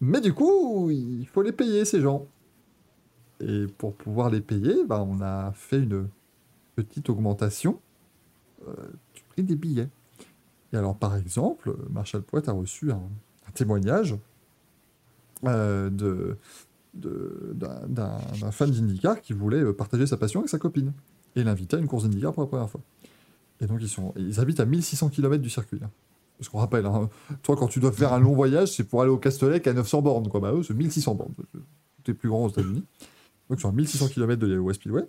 [0.00, 2.26] Mais du coup, il faut les payer ces gens.
[3.40, 6.08] Et pour pouvoir les payer, bah, on a fait une
[6.74, 7.80] petite augmentation
[8.66, 8.72] euh,
[9.14, 9.88] du prix des billets.
[10.72, 13.02] Et alors, par exemple, Marshall Poet a reçu un,
[13.54, 14.16] témoignage
[15.44, 16.36] euh, de,
[16.94, 18.18] d'un,
[18.50, 20.92] fan d'IndyCar qui voulait euh, partager sa passion avec sa copine.
[21.36, 22.80] Et l'inviter à une course d'IndyCar pour la première fois.
[23.60, 25.80] Et donc, ils, sont, ils habitent à 1600 km du circuit.
[25.82, 25.90] hein.
[26.38, 27.08] Parce qu'on rappelle, hein,
[27.42, 30.02] toi, quand tu dois faire un long voyage, c'est pour aller au Castellet qu'à 900
[30.02, 30.28] bornes.
[30.28, 30.40] Quoi.
[30.40, 31.32] Bah, eux, c'est 1600 bornes.
[31.34, 32.84] Tout est plus grand aux États-Unis.
[33.50, 35.02] Donc, à 1600 km de West Speedway.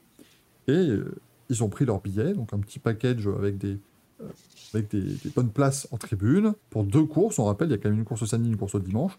[0.67, 1.15] Et euh,
[1.49, 3.79] ils ont pris leur billet, donc un petit package avec des,
[4.21, 7.39] euh, des, bonnes places en tribune pour deux courses.
[7.39, 9.17] On rappelle, il y a quand même une course au samedi, une course au dimanche.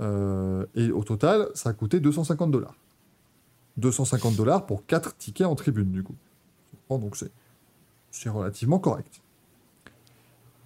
[0.00, 2.74] Euh, et au total, ça a coûté 250 dollars.
[3.76, 6.14] 250 dollars pour quatre tickets en tribune, du coup.
[6.88, 7.30] Donc c'est
[8.10, 9.20] c'est relativement correct.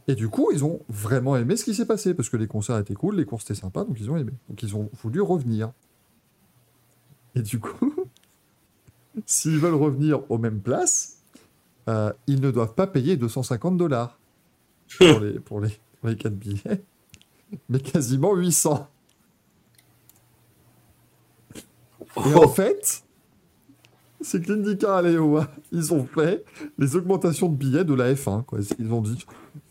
[0.07, 2.79] Et du coup, ils ont vraiment aimé ce qui s'est passé, parce que les concerts
[2.79, 4.33] étaient cool, les courses étaient sympas, donc ils ont aimé.
[4.49, 5.73] Donc ils ont voulu revenir.
[7.35, 7.93] Et du coup,
[9.27, 11.23] s'ils veulent revenir aux mêmes places,
[11.89, 14.19] euh, ils ne doivent pas payer 250 dollars
[14.99, 16.85] pour les, pour, les, pour les 4 billets,
[17.69, 18.89] mais quasiment 800.
[22.27, 23.05] Et en fait,
[24.21, 26.45] c'est que l'EOA, ils ont fait
[26.79, 28.45] les augmentations de billets de la F1.
[28.45, 28.61] Quoi.
[28.79, 29.25] Ils ont dit,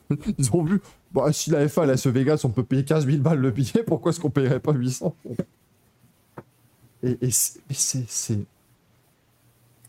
[0.37, 3.05] ils ont vu, bah, si la F1 elle, à ce Vegas, on peut payer 15
[3.05, 5.15] 000 balles le billet, pourquoi est-ce qu'on payerait pas 800
[7.03, 7.31] Et, et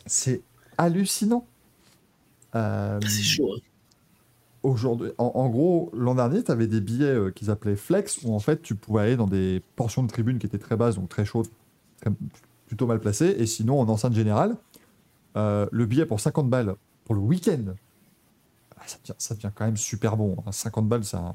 [0.07, 0.43] c'est-
[0.77, 1.47] hallucinant.
[2.55, 3.53] Euh, C'est chaud.
[3.57, 3.61] hein.
[4.63, 8.35] aujourd'hui, en, en gros, l'an dernier, tu avais des billets euh, qu'ils appelaient flex, où
[8.35, 11.09] en fait, tu pouvais aller dans des portions de tribune qui étaient très basses, donc
[11.09, 11.49] très chaudes,
[12.01, 12.11] très-
[12.67, 14.57] plutôt mal placées, et sinon, en enceinte générale,
[15.37, 17.75] euh, le billet pour 50 balles pour le week-end,
[18.77, 20.37] ah, ça, devient, ça devient quand même super bon.
[20.47, 20.53] hein.
[20.53, 21.33] 50 balles, ça.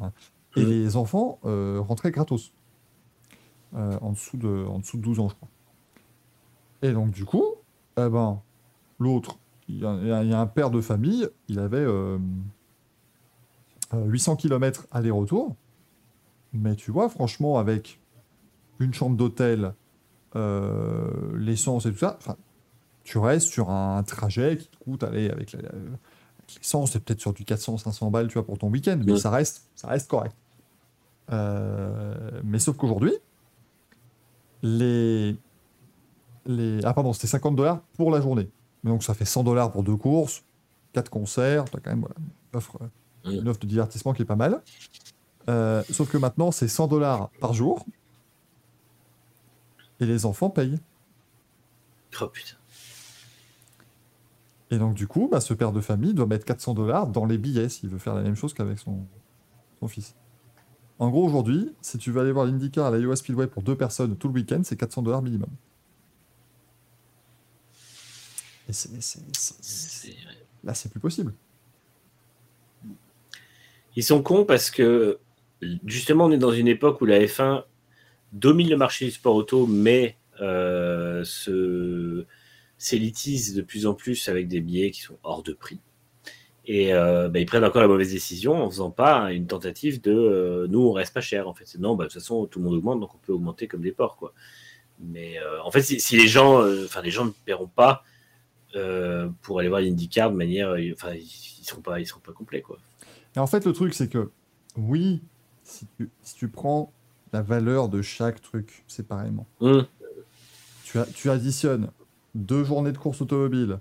[0.56, 0.70] Et Mhm.
[0.70, 2.52] les enfants rentraient gratos.
[3.74, 5.48] En, dessous de, en dessous de 12 ans, je crois.
[6.82, 7.46] Et donc, du coup,
[7.98, 8.42] eh ben,
[9.00, 12.18] l'autre, il y, a- y un père de famille, il avait euh,
[13.94, 15.56] euh, 800 km aller-retour.
[16.54, 18.00] Mais tu vois, franchement, avec
[18.80, 19.74] une chambre d'hôtel,
[20.36, 22.18] euh, l'essence et tout ça,
[23.04, 25.70] tu restes sur un trajet qui te coûte, allez, avec la-
[26.56, 29.70] l'essence, c'est peut-être sur du 400-500 balles, tu vois, pour ton week-end, mais ça reste,
[29.76, 30.36] ça reste correct.
[31.32, 33.14] Euh, mais sauf qu'aujourd'hui,
[34.64, 35.36] les,
[36.46, 36.80] les...
[36.84, 38.50] Ah pardon, c'était 50 dollars pour la journée.
[38.84, 40.44] Mais donc ça fait 100 dollars pour deux courses,
[40.94, 42.80] quatre concerts, quand même voilà, une, offre,
[43.26, 44.62] une offre de divertissement qui est pas mal.
[45.50, 47.86] Euh, sauf que maintenant, c'est 100 dollars par jour.
[50.00, 50.80] Et les enfants payent.
[52.22, 52.56] Oh putain.
[54.72, 57.38] Et donc, du coup, bah, ce père de famille doit mettre 400 dollars dans les
[57.38, 59.00] billets s'il veut faire la même chose qu'avec son,
[59.80, 60.16] son fils.
[61.00, 63.76] En gros, aujourd'hui, si tu veux aller voir l'IndyCar à la US Speedway pour deux
[63.76, 65.50] personnes tout le week-end, c'est 400 dollars minimum.
[68.70, 70.16] Et c'est, c'est- c'est- c'est-
[70.64, 71.34] là, c'est plus possible.
[73.96, 75.20] Ils sont cons parce que
[75.86, 77.66] justement, on est dans une époque où la F1
[78.34, 82.26] domine le marché du sport auto, mais euh, se
[82.78, 85.80] s'élitise de plus en plus avec des billets qui sont hors de prix.
[86.66, 90.12] Et euh, bah, ils prennent encore la mauvaise décision en faisant pas une tentative de
[90.14, 91.66] euh, nous on reste pas cher en fait.
[91.68, 93.82] C'est non, bah, de toute façon tout le monde augmente donc on peut augmenter comme
[93.82, 94.34] des porcs quoi.
[95.02, 98.04] Mais en fait, si, si les gens, enfin les gens ne paieront pas
[98.76, 101.22] euh, pour aller voir l'IndyCar de manière, euh, enfin ils,
[101.60, 102.78] ils seront pas, ils seront pas complets quoi.
[103.36, 104.32] Et en fait, le truc, c'est que,
[104.76, 105.22] oui,
[105.64, 106.92] si tu, si tu prends
[107.32, 109.86] la valeur de chaque truc séparément, Hum.
[111.14, 111.90] tu, additionnes
[112.36, 113.80] deux journées de course automobile,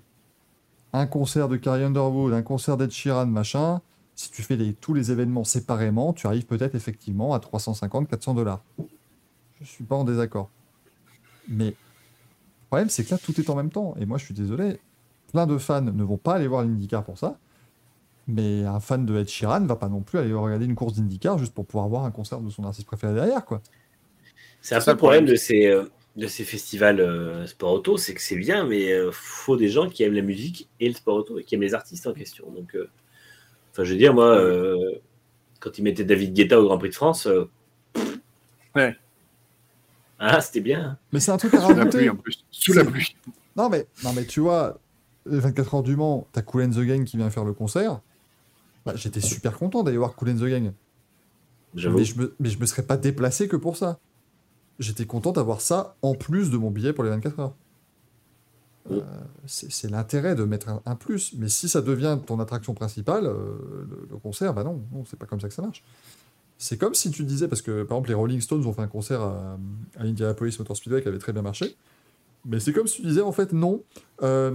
[0.93, 3.81] un concert de Carrie Underwood, un concert d'Ed Sheeran, machin.
[4.15, 8.61] Si tu fais les- tous les événements séparément, tu arrives peut-être effectivement à 350-400 dollars.
[9.61, 10.49] Je suis pas en désaccord.
[11.47, 11.73] Mais
[12.69, 13.95] problème, c'est que là, tout est en même temps.
[13.99, 14.79] Et moi, je suis désolé,
[15.31, 17.37] plein de fans ne vont pas aller voir l'IndyCar pour ça.
[18.27, 21.37] Mais un fan de Ed Sheeran va pas non plus aller regarder une course d'IndyCar
[21.39, 23.61] juste pour pouvoir voir un concert de son artiste préféré derrière, quoi.
[24.61, 25.33] C'est un peu le problème problème.
[25.33, 29.09] de ces, euh, de ces festivals euh, sport auto, c'est que c'est bien, mais euh,
[29.11, 31.73] faut des gens qui aiment la musique et le sport auto et qui aiment les
[31.73, 32.51] artistes en question.
[32.51, 32.89] Donc, euh,
[33.71, 34.99] enfin, je veux dire, moi, euh,
[35.59, 37.45] quand ils mettaient David Guetta au Grand Prix de France, euh,
[38.75, 38.95] Ouais.
[40.19, 40.97] Ah, c'était bien.
[41.11, 41.97] Mais c'est un truc à Sous la rajouter.
[41.97, 42.45] pluie en plus.
[42.51, 43.15] Sous la pluie.
[43.55, 44.79] Non mais, non mais tu vois,
[45.25, 47.99] les 24 heures du Mans, t'as Cool and the Gang qui vient faire le concert.
[48.85, 50.71] Bah, J'étais super content d'aller voir Cool and the Gang.
[51.75, 51.97] J'avoue.
[51.99, 53.99] Mais je, me, mais je me serais pas déplacé que pour ça.
[54.79, 57.53] J'étais content d'avoir ça en plus de mon billet pour les 24 heures.
[58.91, 59.01] Euh,
[59.45, 61.33] c'est c'est l'intérêt de mettre un, un plus.
[61.37, 65.19] Mais si ça devient ton attraction principale, euh, le, le concert, bah non, non c'est
[65.19, 65.83] pas comme ça que ça marche.
[66.61, 68.87] C'est comme si tu disais, parce que par exemple les Rolling Stones ont fait un
[68.87, 69.57] concert à,
[69.97, 71.75] à Indianapolis Motor Speedway qui avait très bien marché.
[72.45, 73.81] Mais c'est comme si tu disais, en fait, non,
[74.23, 74.53] euh,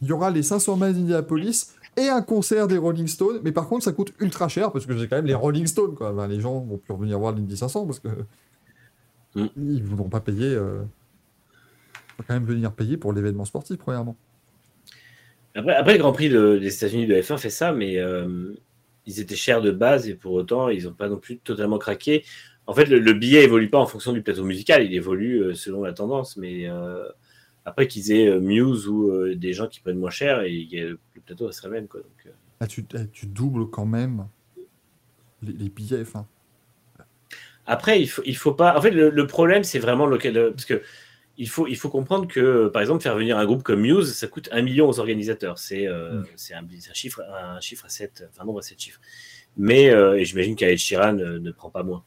[0.00, 3.68] il y aura les 500 miles d'Indianapolis et un concert des Rolling Stones, mais par
[3.68, 6.12] contre ça coûte ultra cher parce que j'ai quand même les Rolling Stones, quoi.
[6.12, 8.08] Ben, les gens vont plus revenir voir l'Indy 500 parce que
[9.36, 9.46] Mm.
[9.56, 10.46] ils ne voudront pas payer.
[10.54, 10.82] Euh...
[12.16, 14.14] Faut quand même venir payer pour l'événement sportif, premièrement.
[15.56, 18.54] Après, après, le Grand Prix de- des États-Unis de F1 fait ça, mais euh,
[19.06, 22.24] ils étaient chers de base et pour autant, ils n'ont pas non plus totalement craqué.
[22.66, 25.54] En fait, le, le billet évolue pas en fonction du plateau musical, il évolue euh,
[25.54, 26.36] selon la tendance.
[26.38, 27.04] Mais euh,
[27.66, 30.98] après qu'ils aient euh, Muse ou euh, des gens qui prennent moins cher, et le
[31.26, 31.88] plateau resterait le même.
[31.88, 32.00] Quoi.
[32.00, 34.26] Donc, Ah, tu, eh, tu doubles quand même
[35.42, 36.00] les, les billets.
[36.00, 36.26] Enfin,
[37.66, 38.76] Après, il faut, il faut pas.
[38.76, 40.36] En fait, le, le problème, c'est vraiment lequel.
[40.36, 40.82] euh, Parce que
[41.36, 44.26] il faut, il faut comprendre que, par exemple, faire venir un groupe comme Muse, ça
[44.28, 45.58] coûte un million aux organisateurs.
[45.58, 46.24] C'est euh, Mm.
[46.90, 49.00] un, chiffre, un chiffre à 7, enfin, nombre à 7 chiffres.
[49.56, 52.04] Mais, euh, et j'imagine qu'Alex Sheeran ne prend pas moins.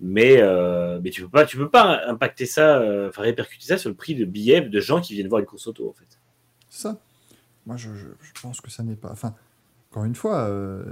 [0.00, 3.76] Mais, euh, mais tu peux pas, tu peux pas impacter ça, euh, enfin répercuter ça
[3.76, 6.18] sur le prix de billets de gens qui viennent voir une course auto, en fait.
[6.70, 6.98] ça.
[7.66, 9.10] Moi, je, je- je pense que ça n'est pas.
[9.12, 9.34] Enfin,
[9.90, 10.82] encore une fois, euh,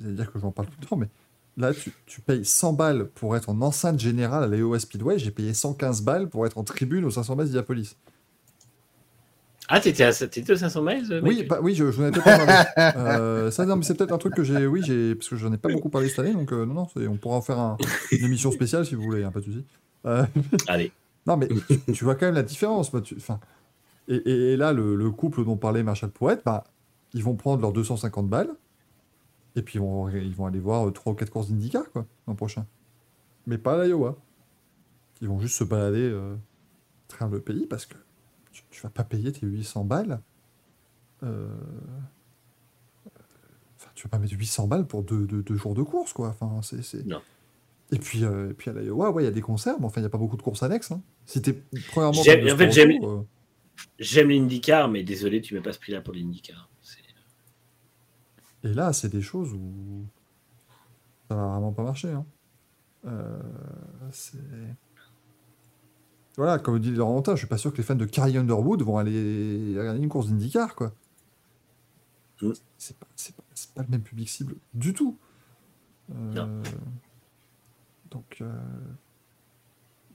[0.00, 1.08] j'allais dire que j'en parle tout le temps, mais
[1.56, 5.18] là, tu, tu payes 100 balles pour être en enceinte générale à l'EOS Speedway.
[5.18, 7.96] J'ai payé 115 balles pour être en tribune au 500 mètres d'Iapolis.
[9.68, 12.52] Ah, t'étais aux 500 miles Oui, bah, oui, je, je n'en ai pas parlé.
[12.96, 15.52] Euh, ça, non, mais c'est peut-être un truc que j'ai, oui, j'ai, parce que j'en
[15.52, 17.76] ai pas beaucoup parlé cette année, donc euh, non, non, on pourra en faire un-
[18.10, 19.64] une émission spéciale si vous voulez, hein, pas de souci.
[20.04, 20.24] Euh,
[20.66, 20.92] Allez.
[21.26, 22.90] non, mais tu, tu vois quand même la différence.
[23.04, 23.38] tu- enfin,
[24.08, 26.64] et, et- et là, le, le couple dont parlait Marshall Poète, bah,
[27.14, 28.50] ils vont prendre leurs 250 balles,
[29.56, 32.34] et puis ils vont, ils vont aller voir 3 ou 4 courses d'IndyCar, quoi, l'an
[32.34, 32.66] prochain.
[33.46, 34.16] Mais pas à l'Iowa.
[35.20, 36.34] Ils vont juste se balader euh,
[37.30, 37.94] le pays, parce que
[38.52, 40.20] tu, tu vas pas payer tes 800 balles.
[41.22, 41.48] Euh,
[43.76, 46.28] Enfin, tu vas pas mettre 800 balles pour deux, deux- deux jours de course, quoi.
[46.28, 47.20] Enfin, c'est, Non.
[47.90, 50.00] Et puis, euh, et puis à l'Iowa, ouais, il y a des concerts, mais enfin,
[50.00, 50.92] il n'y a pas beaucoup de courses annexes.
[50.92, 51.02] Hein.
[51.26, 51.52] Si t'es
[51.88, 52.22] premièrement.
[52.22, 52.70] J'aime- en fait,
[53.04, 53.22] euh,
[53.98, 56.68] J'aime l'IndyCar, mais désolé, tu mets pas ce prix-là pour l'IndyCar.
[58.64, 60.06] Et là, c'est des choses où
[61.28, 62.10] ça va vraiment pas marcher.
[62.12, 62.24] Hein.
[63.06, 63.40] Euh,
[64.10, 64.38] c'est...
[66.36, 68.96] Voilà, comme dit Laurentin, je suis pas sûr que les fans de Carrie Underwood vont
[68.96, 70.92] aller regarder une course d'IndyCar, quoi.
[72.40, 72.52] Mm.
[72.78, 75.18] C'est pas, c'est pas, c'est pas le même public cible du tout.
[76.10, 76.62] Euh, Non.
[78.10, 78.52] Donc, euh,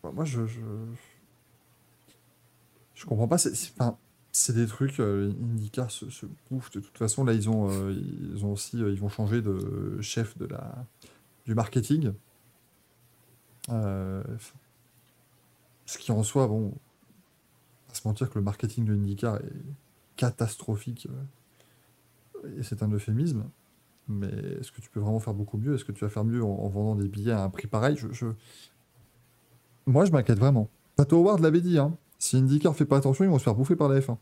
[0.04, 0.62] bah, moi, je, je,
[2.96, 3.38] je comprends pas.
[3.38, 3.98] C'est, c'est, enfin,
[4.40, 5.00] c'est des trucs.
[5.00, 7.24] Euh, IndyCar se, se bouffe de toute façon.
[7.24, 7.94] Là, ils ont, euh,
[8.34, 10.86] ils ont aussi, euh, ils vont changer de chef de la
[11.46, 12.12] du marketing.
[13.70, 14.24] Euh,
[15.86, 16.74] ce qui en soi, bon,
[17.90, 19.52] à se mentir que le marketing de IndyCar est
[20.18, 21.08] catastrophique.
[22.58, 23.46] et c'est un euphémisme.
[24.08, 24.28] Mais
[24.60, 25.76] est-ce que tu peux vraiment faire beaucoup mieux?
[25.76, 27.98] Est-ce que tu vas faire mieux en, en vendant des billets à un prix pareil?
[28.12, 28.28] Je-
[29.86, 30.70] Moi, je m'inquiète vraiment.
[30.96, 31.98] Pato Howard l'avait dit, hein.
[32.20, 34.18] Si IndyCar fait pas attention, ils vont se faire bouffer par la F1.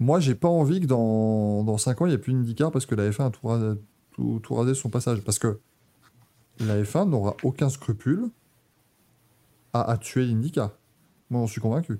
[0.00, 2.86] Moi, j'ai pas envie que dans, dans 5 ans, il n'y ait plus IndyCar parce
[2.86, 3.74] que la F1 a tout, ra-
[4.12, 5.22] tout, tout rasé son passage.
[5.22, 5.58] Parce que
[6.60, 8.28] la F1 n'aura aucun scrupule
[9.72, 10.70] à, à tuer l'IndyCar.
[11.30, 11.98] Moi, j'en suis convaincu.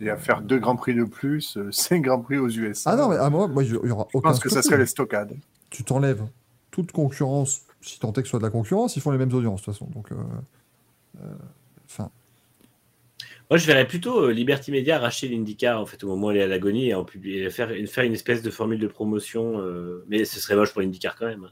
[0.00, 2.90] Et à faire deux grands prix de plus, euh, cinq grands prix aux USA.
[2.92, 4.78] Ah non, mais à moi, moi, il y aura je aucun pense que ça serait
[4.78, 5.36] les stockades.
[5.70, 6.24] tu t'enlèves
[6.70, 9.32] toute concurrence, si tant est que ce soit de la concurrence, ils font les mêmes
[9.32, 9.86] audiences de toute façon.
[9.86, 10.16] Donc, euh,
[11.22, 11.34] euh,
[13.50, 16.36] Moi, je verrais plutôt euh, Liberty Media racheter l'IndyCar en fait au moment où elle
[16.38, 19.60] est à l'agonie et en publier, faire, faire une espèce de formule de promotion.
[19.60, 21.48] euh, mais ce serait moche pour l'IndyCar quand même.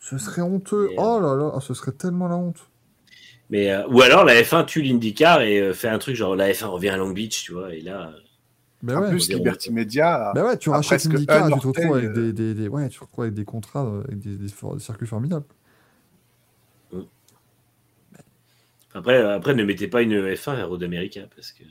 [0.00, 0.88] ce serait honteux.
[0.90, 2.70] Mais, euh, Oh là là, ah, ce serait tellement la honte.
[3.50, 6.50] Mais euh, ou alors la F1 tue l'IndyCar et euh, fait un truc genre la
[6.50, 7.74] F1 revient à Long Beach, tu vois.
[7.74, 8.12] Et là,
[8.82, 11.60] Mais en ouais, plus, Liberty Media, bah ouais, tu rachètes presque IndyCar un et tu
[11.60, 14.36] te retrouves avec des, des- des- ouais, tu te retrouves avec des contrats, avec des,
[14.36, 15.46] des for- des circuits formidables.
[18.98, 21.62] Après, euh, après ne mettez pas une F1 vers Road America parce que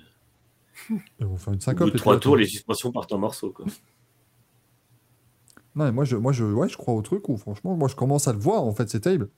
[1.20, 1.88] Ils vont faire une au syncope.
[1.88, 3.52] bout de trois tours, les suspensions partent en morceaux.
[3.52, 3.66] Quoi.
[5.76, 7.96] Non, mais moi, je, moi je, ouais, je crois au truc où, franchement, moi, je
[7.96, 9.30] commence à le voir, en fait, c'est terrible.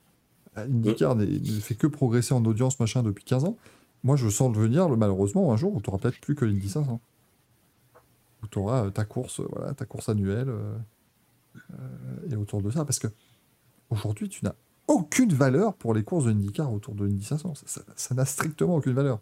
[0.56, 3.56] Euh, IndyCar n'est- ne fait que progresser en audience, machin, depuis 15 ans.
[4.04, 6.44] Moi, je sens le venir, le, malheureusement, un jour où tu n'auras peut-être plus que
[6.46, 7.00] l'Indy 500.
[8.42, 10.74] Où tu auras ta course, euh, voilà, ta course annuelle, euh,
[11.72, 12.86] euh, et autour de ça.
[12.86, 13.08] Parce que
[13.90, 14.54] aujourd'hui, tu n'as
[14.90, 17.54] aucune valeur pour les courses de IndyCar autour de l'Indy 500.
[17.64, 19.20] Ça- n'a strictement aucune valeur.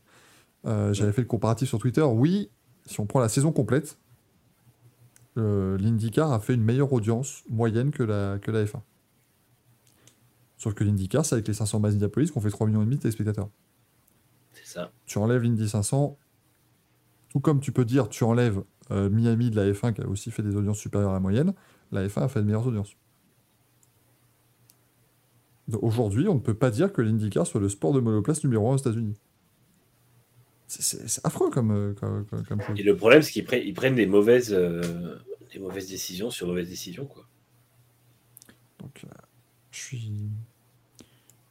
[0.67, 2.03] Euh, J'avais fait le comparatif sur Twitter.
[2.03, 2.51] Oui,
[2.87, 3.99] si on prend la saison complète,
[5.37, 8.81] euh, l'IndyCar a fait une meilleure audience moyenne que la, que la F1.
[10.57, 12.97] Sauf que l'IndyCar, c'est avec les 500 bases Indianapolis qu'on fait 3 millions et demi
[12.97, 13.49] de téléspectateurs.
[14.55, 14.91] C'est ça.
[15.07, 16.17] Tu enlèves l'Indy 500,
[17.29, 20.31] tout comme tu peux dire tu enlèves euh, Miami de la F1 qui a aussi
[20.31, 21.53] fait des audiences supérieures à la moyenne,
[21.93, 22.97] la F1 a fait de meilleures audiences.
[25.73, 28.75] Aujourd'hui, on ne peut pas dire que l'IndyCar soit le sport de monoplace numéro 1
[28.75, 29.17] aux États-Unis.
[30.67, 32.79] C'est- affreux comme, euh, comme, comme- comme chose.
[32.79, 35.17] Et le problème, c'est qu'ils prennent, des, mauvaises, euh,
[35.53, 37.07] des mauvaises décisions sur mauvaises décisions.
[37.07, 37.27] Quoi.
[38.81, 39.09] Donc, euh,
[39.71, 40.13] je suis,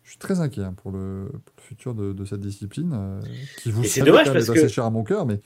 [0.03, 3.21] je suis très inquiet hein, pour, le, pour le futur de, de cette discipline, euh,
[3.61, 5.39] qui vous Et c'est dommage parce que- cher à mon cœur, mais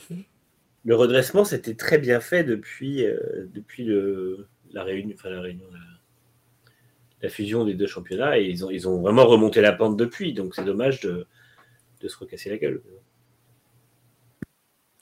[0.86, 3.04] Le redressement, c'était très bien fait depuis,
[3.54, 5.80] depuis le, la réunion, enfin la réunion, la,
[7.22, 10.34] la fusion des deux championnats, et ils ont, vraiment remonté la pente depuis.
[10.34, 11.28] Donc c'est dommage de,
[12.08, 12.82] se recasser la gueule.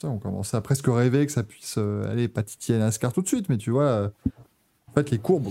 [0.02, 3.28] On commençait à presque rêver que ça puisse euh, aller pas titiller NASCAR tout de
[3.28, 4.08] suite, mais tu vois, euh,
[4.88, 5.48] en fait, les courbes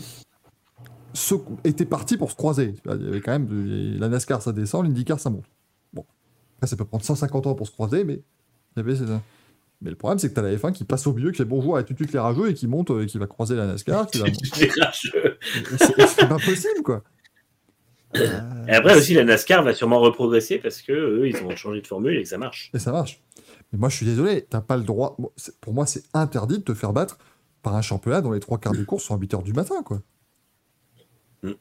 [1.63, 2.73] étaient parties pour se croiser.
[2.85, 5.45] Il y avait quand même la NASCAR ça descend, l'IndyCar ça monte.
[5.93, 6.05] Bon,
[6.57, 8.21] après ça peut prendre 150 ans pour se croiser, mais
[9.81, 11.45] Mais le problème, c'est que tu as la F1 qui passe au milieu, qui fait
[11.45, 14.07] bonjour à tout les rageux et qui monte euh, et qui va croiser la NASCAR.
[14.07, 14.25] Qui va...
[14.91, 17.03] C'est pas possible, quoi.
[18.17, 21.81] Euh, Et après aussi, la NASCAR va sûrement reprogresser parce que eux, ils ont changé
[21.81, 22.71] de formule et que ça marche.
[22.73, 23.21] Et ça marche.
[23.71, 25.15] Mais moi, je suis désolé, t'as pas le droit.
[25.17, 27.17] bon, pour moi, c'est interdit de te faire battre
[27.61, 29.81] par un championnat dont les trois quarts des courses sont à 8 h du matin,
[29.83, 30.01] quoi.
[31.43, 31.51] Mm.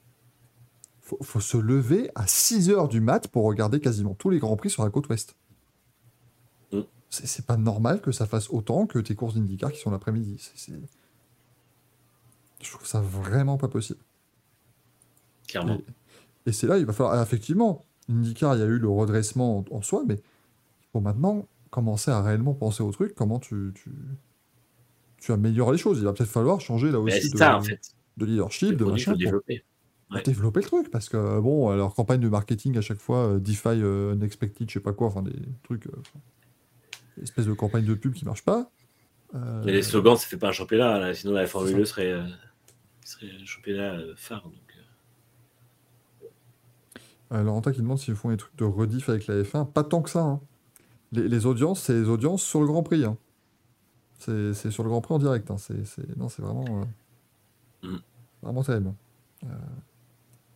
[1.02, 4.56] Faut, faut se lever à 6 h du mat pour regarder quasiment tous les grands
[4.56, 5.36] prix sur la côte ouest.
[7.10, 10.36] C'est pas normal que ça fasse autant que tes courses d'IndyCar qui sont l'après-midi.
[12.62, 14.00] Je trouve ça vraiment pas possible.
[15.46, 15.80] Clairement.
[16.46, 17.14] Et c'est là, il va falloir.
[17.18, 21.00] ah, effectivement, IndyCar, il y a eu le redressement en, en soi, mais il faut
[21.00, 23.90] maintenant commencer à réellement penser au truc, comment tu, tu,
[25.18, 25.98] tu améliores les choses.
[25.98, 27.80] Il va peut-être falloir changer là aussi de, ça, en fait.
[28.18, 29.64] de leadership, Le de machin, développer.
[30.10, 30.22] Ouais.
[30.22, 30.90] développer le truc.
[30.90, 34.74] Parce que, bon, leur campagne de marketing à chaque fois, euh, DeFi, euh, Unexpected, je
[34.74, 35.86] sais pas quoi, enfin des trucs.
[35.86, 36.02] euh,
[37.22, 38.70] espèces de campagne de pub qui marchent pas.
[39.34, 40.98] Euh, Mais les slogans, ça fait pas un championnat.
[40.98, 41.14] là.
[41.14, 41.78] Sinon, la Formule ça.
[41.78, 42.26] 2 serait, euh,
[43.04, 44.42] serait un championnat euh, phare.
[44.44, 44.54] Donc,
[47.32, 47.42] euh.
[47.42, 49.70] Laurentin qui demande s'ils font des trucs de rediff avec la F1.
[49.70, 50.20] Pas tant que ça.
[50.22, 50.40] hein.
[51.12, 53.04] Les, les audiences, c'est les audiences sur le Grand Prix.
[53.04, 53.16] hein.
[54.18, 55.50] C'est sur le Grand Prix en direct.
[55.50, 55.56] hein.
[55.58, 56.86] C'est non, c'est vraiment,
[57.82, 57.96] Mm.
[58.42, 58.92] vraiment terrible.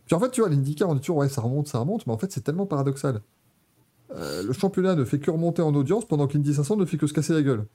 [0.05, 2.13] Puis en fait, tu vois, l'IndyCar, on dit toujours, ouais, ça remonte, ça remonte, mais
[2.13, 3.21] en fait, c'est tellement paradoxal.
[4.15, 6.97] Euh, le championnat ne fait que remonter en audience pendant que l'Indy 500 ne fait
[6.97, 7.65] que se casser la gueule.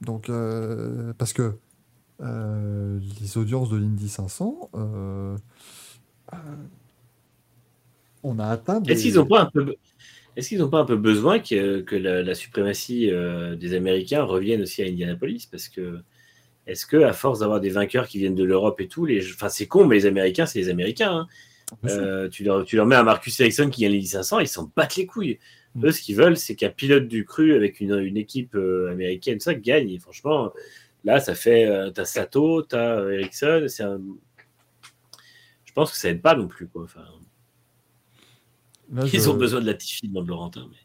[0.00, 1.54] Donc, euh, parce que
[2.22, 5.36] euh, les audiences de l'Indy 500, euh,
[6.32, 6.36] euh,
[8.22, 8.82] on a atteint.
[8.84, 9.74] Est-ce qu'ils n'ont pas un peu,
[10.70, 13.10] pas un peu besoin que, que la, suprématie
[13.58, 15.48] des Américains revienne aussi à Indianapolis?
[15.50, 16.00] Parce que
[16.68, 19.48] est-ce que à force d'avoir des vainqueurs qui viennent de l'Europe et tout, les, enfin
[19.48, 21.12] c'est con, mais les Américains, c'est les Américains.
[21.12, 21.26] hein.
[21.84, 24.70] Euh, tu, leur, tu leur mets un Marcus Ericsson qui gagne les 500, ils s'en
[24.76, 25.38] battent les couilles.
[25.74, 25.86] Mm.
[25.86, 29.40] Eux, ce qu'ils veulent, c'est qu'un pilote du cru avec une, une équipe euh, américaine,
[29.40, 29.88] ça gagne.
[29.90, 30.52] Et franchement,
[31.04, 31.66] là, ça fait.
[31.66, 33.64] Euh, t'as Sato, t'as Ericsson.
[33.68, 34.00] C'est un...
[35.64, 36.68] Je pense que ça aide pas non plus.
[36.68, 36.84] Quoi.
[36.84, 37.04] Enfin,
[38.92, 40.68] Là, ils je- ont besoin de la Tiffy dans le Laurentin.
[40.70, 40.76] Mais...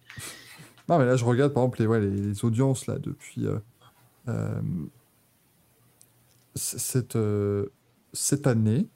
[0.87, 3.59] Non, mais là, je regarde par exemple les, ouais, les, les audiences là depuis euh,
[4.29, 4.61] euh,
[6.55, 7.17] cette,
[8.13, 8.87] cette année.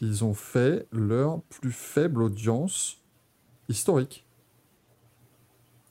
[0.00, 2.98] Ils ont fait leur plus faible audience
[3.68, 4.26] historique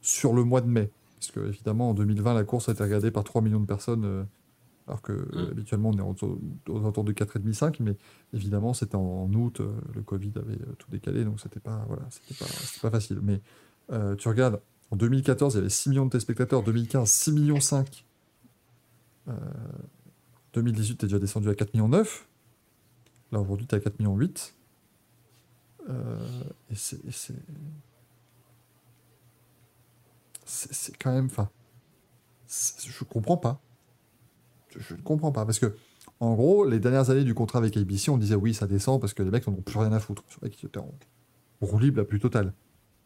[0.01, 0.91] sur le mois de mai.
[1.19, 4.05] Parce que, évidemment, en 2020, la course a été regardée par 3 millions de personnes,
[4.05, 4.23] euh,
[4.87, 7.77] alors que euh, habituellement, on est autour, aux alentours de 4,5-5.
[7.81, 7.95] Mais
[8.33, 11.83] évidemment, c'était en, en août, euh, le Covid avait euh, tout décalé, donc c'était pas,
[11.87, 12.03] voilà,
[12.39, 12.45] pas,
[12.81, 13.19] pas facile.
[13.21, 13.41] Mais
[13.91, 16.63] euh, tu regardes, en 2014, il y avait 6 millions de téléspectateurs.
[16.63, 18.05] 2015, 6 millions 5.
[19.27, 19.33] Euh,
[20.53, 22.27] 2018, tu es déjà descendu à 4 millions 9.
[23.31, 24.55] Là, aujourd'hui, tu es à 4 millions 8.
[25.89, 26.99] Euh, et c'est...
[27.11, 27.33] c'est-
[30.45, 31.25] C'est c'est quand même...
[31.25, 31.49] Enfin...
[32.47, 33.61] c'est- Je comprends pas.
[34.77, 35.45] Je, ne comprends pas.
[35.45, 35.75] Parce que,
[36.19, 39.13] en gros, les dernières années du contrat avec ABC, on disait oui, ça descend parce
[39.13, 40.23] que les mecs n'en ont plus rien à foutre.
[40.41, 40.91] Les mecs, ils étaient en
[41.61, 42.53] roue libre la plus totale.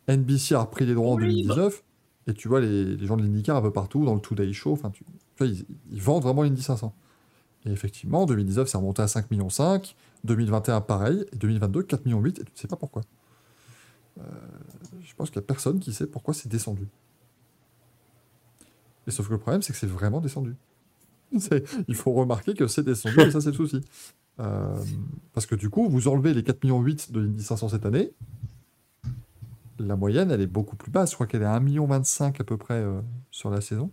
[0.08, 1.56] NBC a repris les droits en Roue libre.
[1.56, 1.84] 2019.
[2.28, 4.74] Et tu vois les, les gens de l'IndyCar un peu partout, dans le Today Show.
[4.74, 6.94] Enfin, tu, tu vois, ils, ils vendent vraiment l'Indy 500.
[7.66, 9.96] Et effectivement, en 2019, c'est remonté à 5 millions 5.
[10.24, 11.26] 2021, pareil.
[11.32, 12.40] Et 2022, 4 millions 8.
[12.40, 13.02] Et tu ne sais pas pourquoi.
[14.20, 14.24] Euh,
[15.02, 16.88] je pense qu'il n'y a personne qui sait pourquoi c'est descendu.
[19.08, 20.56] Et sauf que le problème, c'est que c'est vraiment descendu.
[21.88, 23.82] Il faut remarquer que c'est descendu, et ça, c'est le souci.
[24.40, 24.82] Euh,
[25.34, 28.12] parce que du coup, vous enlevez les 4 millions 8 de l'Indy 500 cette année.
[29.80, 31.12] la moyenne, elle est beaucoup plus basse.
[31.12, 31.86] Je crois qu'elle est à 1,25 million
[32.40, 33.90] à peu près euh, sur la saison.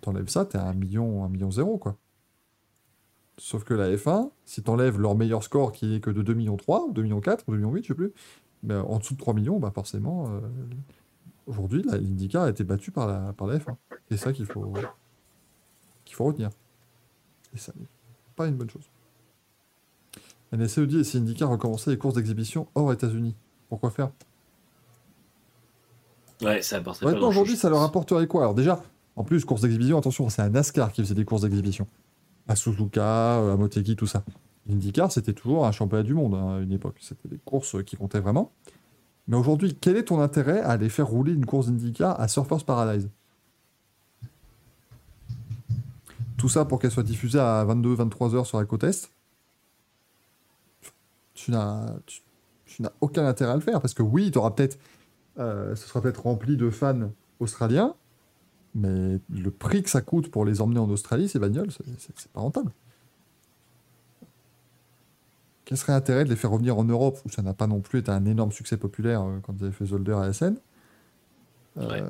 [0.00, 1.96] T'enlèves ça, t'es à 1 million, 1 million 0, quoi.
[3.40, 6.58] Sauf que la F1, si t'enlèves leur meilleur score qui est que de 2 millions
[6.58, 8.12] 3, ou 2 millions 4, ou 2 millions 8, je sais plus,
[8.62, 10.40] mais en dessous de 3 millions, bah forcément, euh,
[11.46, 13.76] aujourd'hui, l'IndyCar a été battue par la, par la F1.
[14.10, 14.74] C'est ça qu'il faut,
[16.04, 16.50] qu'il faut retenir.
[17.54, 17.86] Et ça n'est
[18.36, 18.90] pas une bonne chose.
[20.52, 23.34] NSCE dit, et si IndyCar recommençait les courses d'exhibition hors États-Unis
[23.70, 24.10] Pourquoi faire?
[26.42, 28.42] Ouais, ça apporterait grand-chose, aujourd'hui, ça leur apporterait quoi?
[28.42, 28.82] Alors déjà,
[29.16, 31.86] en plus, course d'exhibition, attention, c'est un NASCAR qui faisait des courses d'exhibition.
[32.50, 34.24] À Suzuka, euh, à Motegi, tout ça.
[34.68, 36.96] IndyCar, c'était toujours un championnat du monde hein, à une époque.
[37.00, 38.50] C'était des courses qui comptaient vraiment.
[39.28, 42.64] Mais aujourd'hui, quel est ton intérêt à aller faire rouler une course d'IndyCar à Surfers
[42.64, 43.08] Paradise?
[46.36, 49.10] Tout ça pour qu'elle soit diffusée à 22-23 heures sur la côte Est
[51.34, 52.22] Tu n'as tu-
[53.00, 53.80] aucun intérêt à le faire.
[53.80, 54.76] Parce que oui, tu peut-être
[55.38, 57.94] euh, ce sera peut-être rempli de fans australiens,
[58.74, 62.40] mais le prix que ça coûte pour les emmener en Australie, ces bagnoles, c'est- pas
[62.40, 62.72] rentable.
[65.64, 68.00] Quel serait l'intérêt de les faire revenir en Europe, où ça n'a pas non plus
[68.00, 70.56] été un énorme succès populaire euh, quand ils avaient fait Zolder à SN
[71.78, 72.02] euh, Ouais.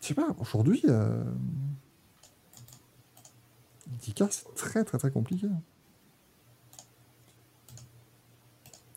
[0.00, 1.22] Je sais pas, aujourd'hui, euh...
[4.02, 5.46] C'est très très très compliqué.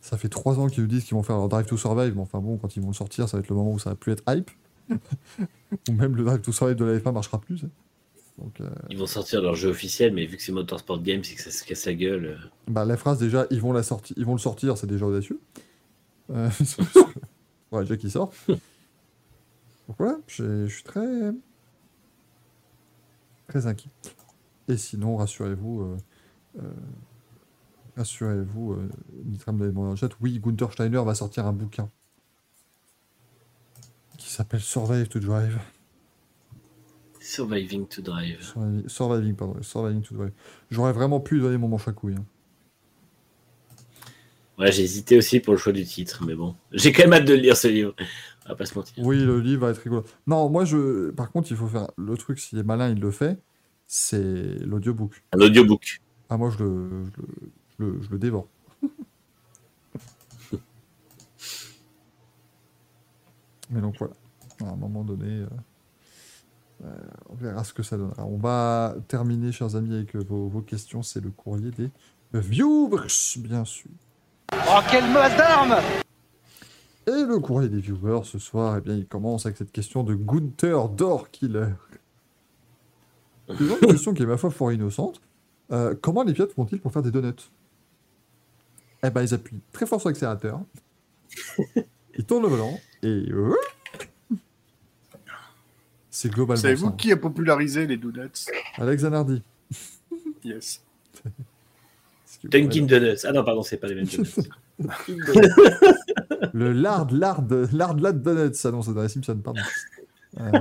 [0.02, 2.22] Ça fait trois ans qu'ils nous disent qu'ils vont faire leur Drive to Survive, mais
[2.22, 3.96] enfin bon, quand ils vont le sortir, ça va être le moment où ça va
[3.96, 4.52] plus être hype.
[4.90, 7.66] Ou même le Drive to Survive de la F1 marchera plus.
[8.40, 11.36] Donc, euh, Ils vont sortir leur jeu officiel, mais vu que c'est Motorsport Games et
[11.36, 12.26] que ça se casse la gueule.
[12.26, 12.38] euh,
[12.68, 15.40] bah, la phrase déjà, ils vont, la sorti- ils vont le sortir, c'est déjà audacieux.
[16.32, 16.50] Euh,
[17.72, 18.32] ouais, déjà qu'il sort.
[18.48, 21.06] Donc voilà, j'ai- je suis très.
[23.48, 23.92] très inquiet.
[24.68, 25.98] Et sinon, rassurez-vous, euh,
[26.60, 26.72] euh,
[27.98, 28.90] rassurez-vous, euh,
[29.26, 31.90] Nitram l'avait demandé dans le chat, oui, Gunther Steiner va sortir un bouquin
[34.24, 35.60] qui s'appelle Survive to Drive.
[37.20, 38.42] Surviving to Drive.
[38.42, 40.32] Surviving, surviving, pardon, Surviving to Drive.
[40.72, 42.16] J'aurais vraiment pu donner mon manche à couilles.
[42.16, 42.26] hein.
[44.58, 46.56] Ouais, j'ai hésité aussi pour le choix du titre, mais bon.
[46.72, 47.96] J'ai quand même hâte de lire ce livre.
[48.46, 49.04] On va pas se mentir.
[49.04, 50.04] Oui, le livre va être rigolo.
[50.28, 51.10] Non, moi, je.
[51.12, 51.90] Par contre, il faut faire.
[51.98, 53.40] Le truc, s'il est malin, il le fait.
[53.88, 55.24] C'est l'audiobook.
[55.34, 56.02] Un audiobook.
[56.30, 57.28] Ah, moi, je le, je le,
[57.68, 58.48] je le, je le dévore.
[63.74, 64.14] Mais donc, voilà.
[64.64, 65.48] À un moment donné, euh,
[66.86, 66.90] euh,
[67.30, 68.26] on verra ce que ça donnera.
[68.26, 71.02] On va terminer, chers amis, avec euh, vos, vos questions.
[71.02, 71.90] C'est le courrier des
[72.34, 73.90] viewers, bien sûr.
[74.54, 75.78] Oh, quelle masse d'armes
[77.08, 80.14] Et le courrier des viewers ce soir, eh bien, il commence avec cette question de
[80.14, 81.74] Gunther Dorkiller.
[83.48, 85.22] C'est une question qui est ma foi fort innocente.
[85.72, 87.50] Euh, comment les pilotes font-ils pour faire des donuts?
[89.04, 90.62] Eh ben, ils appuient très fort sur l'accélérateur.
[92.16, 93.56] ils tournent le volant et euh,
[96.10, 99.42] c'est globalement Savez-vous qui a popularisé les donuts Alex Zanardi.
[100.44, 100.84] Yes.
[102.44, 103.24] Dunkin' Donuts.
[103.24, 104.30] Ah non, pardon, c'est pas les mêmes donuts.
[106.54, 107.42] Le lard, lard,
[107.72, 108.54] lard, lard donuts.
[108.56, 109.62] Ça, non, c'est dans les Simpsons, pardon.
[110.40, 110.60] Euh,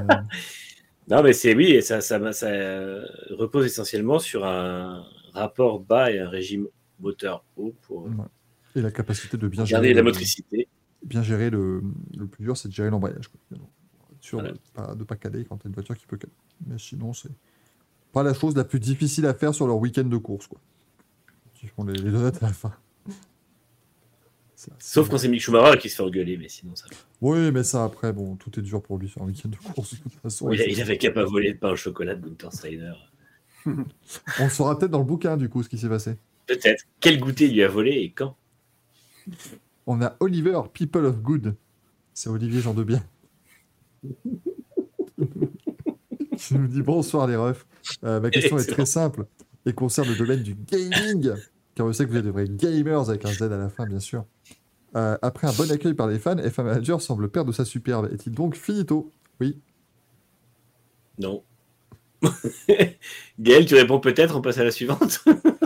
[1.09, 5.05] Non, mais c'est oui, et ça, ça, ça euh, repose essentiellement sur un
[5.35, 6.69] rapport bas et un régime
[7.01, 8.11] moteur haut pour ouais.
[8.77, 10.69] Et la capacité de bien garder gérer la motricité.
[11.05, 11.83] Bien gérer le,
[12.17, 13.31] le plus dur, c'est de gérer l'embrayage.
[14.21, 14.53] sûr Voilà.
[14.55, 16.33] de pas, de pas caler quand tu as une voiture qui peut caler.
[16.67, 17.31] Mais sinon, c'est
[18.13, 20.47] pas la chose la plus difficile à faire sur leur week-end de course.
[20.47, 20.61] Quoi.
[21.63, 22.73] Ils font les, les donuts à la fin.
[24.79, 26.87] Sauf quand c'est Mick Schumacher qui se fait engueuler, mais sinon ça.
[26.89, 26.95] va.
[27.21, 29.95] Oui, mais ça, après, bon, tout est dur pour lui sur un week-end de course.
[29.95, 32.29] De toute façon, il, a- il avait qu'à pas voler de pain au chocolat de
[32.29, 32.93] Gunther Steiner.
[33.67, 33.75] On
[34.45, 36.17] le saura peut-être dans le bouquin, du coup, ce qui s'est passé.
[36.47, 36.85] Peut-être.
[37.01, 38.37] Quel goûter il lui a volé et quand?
[39.87, 41.55] On a Oliver, People of Good.
[42.15, 43.03] C'est Olivier Jean de Bien.
[46.37, 47.67] qui nous dit bonsoir les refs.
[48.05, 49.27] Euh, ma question est très simple
[49.67, 51.33] et concerne le domaine du gaming.
[51.75, 53.87] Car je sais que vous êtes de vrais gamers avec un Z à la fin,
[53.87, 54.25] bien sûr.
[54.95, 58.11] Euh, après un bon accueil par les fans, F1 Manager semble perdre sa superbe.
[58.13, 59.11] Est-il donc finito?
[59.41, 59.59] Oui.
[61.19, 61.43] Non.
[63.41, 65.25] Gaël, tu réponds peut-être, on passe à la suivante.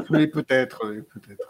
[0.08, 1.48] Oui, peut-être, oui, peut-être.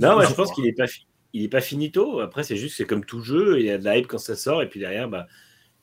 [0.00, 2.20] non, je pense qu'il est pas fi- il est pas finito.
[2.20, 4.18] Après, c'est juste que c'est comme tout jeu, il y a de la hype quand
[4.18, 5.26] ça sort, et puis derrière, bah,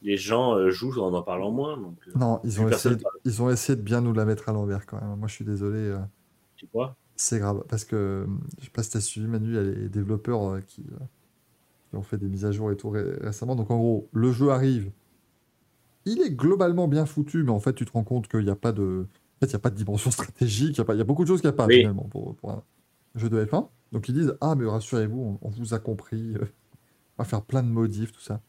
[0.01, 1.77] les gens euh, jouent en en parlant moins.
[1.77, 4.53] Donc, euh, Non, ils ont, essayé, ils ont essayé de bien nous la mettre à
[4.53, 5.17] l'envers quand même.
[5.17, 5.77] Moi, je suis désolé.
[5.80, 5.99] euh,
[6.56, 8.25] tu vois C'est grave, parce que
[8.59, 10.83] je sais pas si tu as suivi Manu, il y a les développeurs qui,
[11.90, 13.56] qui ont fait des mises à jour et tout ré- récemment.
[13.56, 14.91] Donc en gros, le jeu arrive,
[16.06, 18.56] il est globalement bien foutu, mais en fait tu te rends compte qu'il n'y a
[18.56, 20.93] pas de, en fait, il y a pas de dimension stratégique, il y a, pas-
[20.95, 21.75] il y a beaucoup de choses qu'il n'y a pas Oui.
[21.77, 22.64] finalement pour, pour un
[23.16, 23.67] jeu de F1.
[23.92, 26.33] Donc ils disent ah mais rassurez-vous, on, on vous a compris.
[26.35, 26.45] euh.
[27.17, 28.42] à faire plein de modifs, tout ça.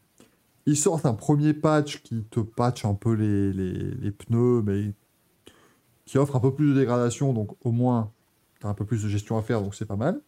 [0.65, 4.93] Ils sortent un premier patch qui te patch un peu les, les, les pneus, mais
[6.05, 8.11] qui offre un peu plus de dégradation, donc au moins,
[8.59, 10.21] tu as un peu plus de gestion à faire, donc c'est pas mal.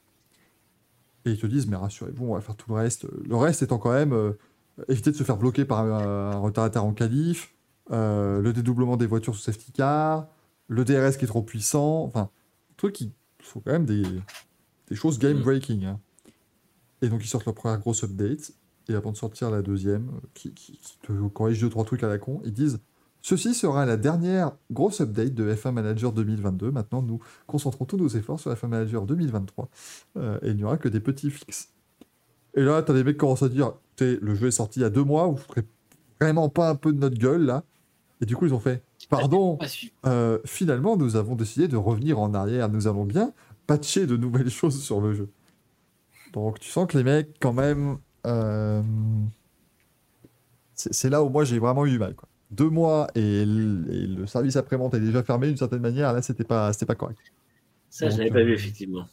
[1.26, 3.08] Et ils te disent, mais rassurez-vous, on va faire tout le reste.
[3.28, 4.34] Le reste étant quand même euh,
[4.88, 7.54] éviter de se faire bloquer par un, un retardateur en qualif,
[7.92, 10.28] euh, le dédoublement des voitures sous safety car,
[10.68, 12.30] le DRS qui est trop puissant, enfin,
[12.76, 13.14] trucs qui
[13.48, 14.04] sont quand même des,
[14.90, 15.86] des choses game breaking.
[15.86, 16.00] hein.
[17.02, 18.52] Et donc ils sortent leur première grosse update,
[18.90, 22.08] et avant de sortir la deuxième, qui, qui- qui te corrige deux, trois trucs à
[22.08, 22.80] la con, ils disent
[23.22, 26.72] Ceci sera la dernière grosse update de F1 Manager 2022.
[26.72, 29.70] Maintenant, nous concentrons tous nos efforts sur F1 Manager 2023.
[30.18, 31.70] euh, et il n'y aura que des petits fixes.
[32.56, 34.86] Et là, t'as des mecs qui commencent à dire le jeu est sorti il y
[34.86, 35.64] a deux mois, vous ferez
[36.22, 37.64] vraiment pas un peu de notre gueule là
[38.22, 39.58] Et du coup, ils ont fait Pardon,
[40.06, 42.70] euh, finalement, nous avons décidé de revenir en arrière.
[42.70, 43.32] Nous allons bien
[43.66, 45.30] patcher de nouvelles choses sur le jeu.
[46.34, 48.82] Donc, tu sens que les mecs, quand même, euh,
[50.74, 52.16] c'est là où moi j'ai vraiment eu du mal.
[52.16, 52.28] Quoi.
[52.52, 56.14] Deux mois et le, et le service après-vente est déjà fermé d'une certaine manière.
[56.14, 57.20] Là, c'était pas, c'était pas correct.
[57.90, 59.06] Ça, je Donc, n'avais pas euh, vu, effectivement.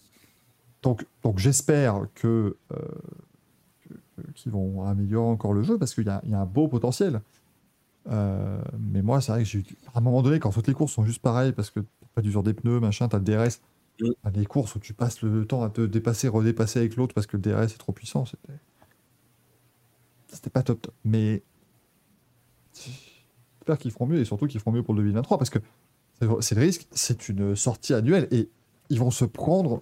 [0.82, 2.76] Donc, donc j'espère que, euh,
[4.34, 7.23] qu'ils vont améliorer encore le jeu parce qu'il y a un beau potentiel.
[8.10, 10.74] Euh, mais moi, c'est vrai que j'ai eu- à un moment donné, quand toutes les
[10.74, 13.60] courses sont juste pareilles parce que t'as pas d'usure des pneus, machin, t'as le DRS,
[14.00, 14.10] Mm.
[14.23, 17.26] t'as des courses où tu passes le temps à te dépasser, redépasser avec l'autre parce
[17.26, 18.52] que le DRS est trop puissant, c'était
[20.28, 20.94] c'était pas top top.
[21.05, 21.42] Mais
[22.74, 25.60] j'espère qu'ils feront mieux et surtout qu'ils feront mieux pour le 2023 parce que
[26.41, 28.49] c'est le risque, c'est une sortie annuelle et
[28.91, 29.81] ils vont se prendre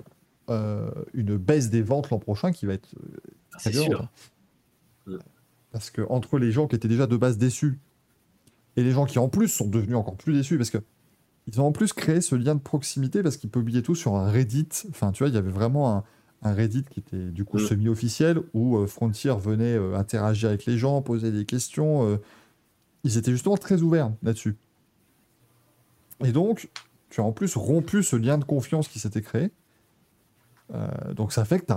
[0.50, 3.16] euh, une baisse des ventes l'an prochain qui va être euh,
[3.52, 4.08] très C'est violente, sûr.
[5.08, 5.18] hein.
[5.70, 7.78] Parce que entre les gens qui étaient déjà de base déçus
[8.76, 10.78] et les gens qui en plus sont devenus encore plus déçus parce que
[11.46, 14.30] ils ont en plus créé ce lien de proximité parce qu'ils publiaient tout sur un
[14.30, 14.68] Reddit.
[14.90, 16.04] Enfin, tu vois, il y avait vraiment un,
[16.42, 17.66] un Reddit qui était du coup Mm.
[17.66, 22.06] semi-officiel où euh, Frontier venait euh, interagir avec les gens, poser des questions.
[22.08, 22.16] euh,
[23.04, 24.56] ils étaient justement très ouverts là-dessus.
[26.24, 26.70] Et donc,
[27.10, 29.50] tu as en plus rompu ce lien de confiance qui s'était créé.
[31.16, 31.70] Donc ça fait que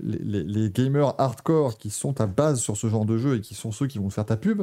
[0.00, 3.40] les, les- les gamers hardcore qui sont ta base sur ce genre de jeu et
[3.42, 4.62] qui sont ceux qui vont te faire ta pub,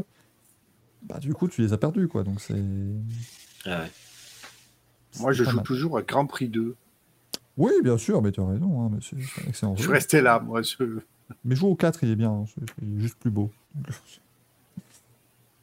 [1.04, 2.24] bah du coup tu les as perdus quoi.
[2.24, 2.62] Donc c'est.
[3.66, 3.92] Ah ouais.
[5.20, 5.66] Moi, je joue mal.
[5.66, 6.76] toujours à Grand Prix 2.
[7.58, 9.92] Oui, bien sûr, mais tu as raison, hein, mais c'est c'est un excellent Je jeu.
[9.92, 10.62] resté là, moi.
[10.62, 11.00] je-
[11.44, 13.52] Mais joue au 4, il est bien, hein, c'est il est juste plus beau.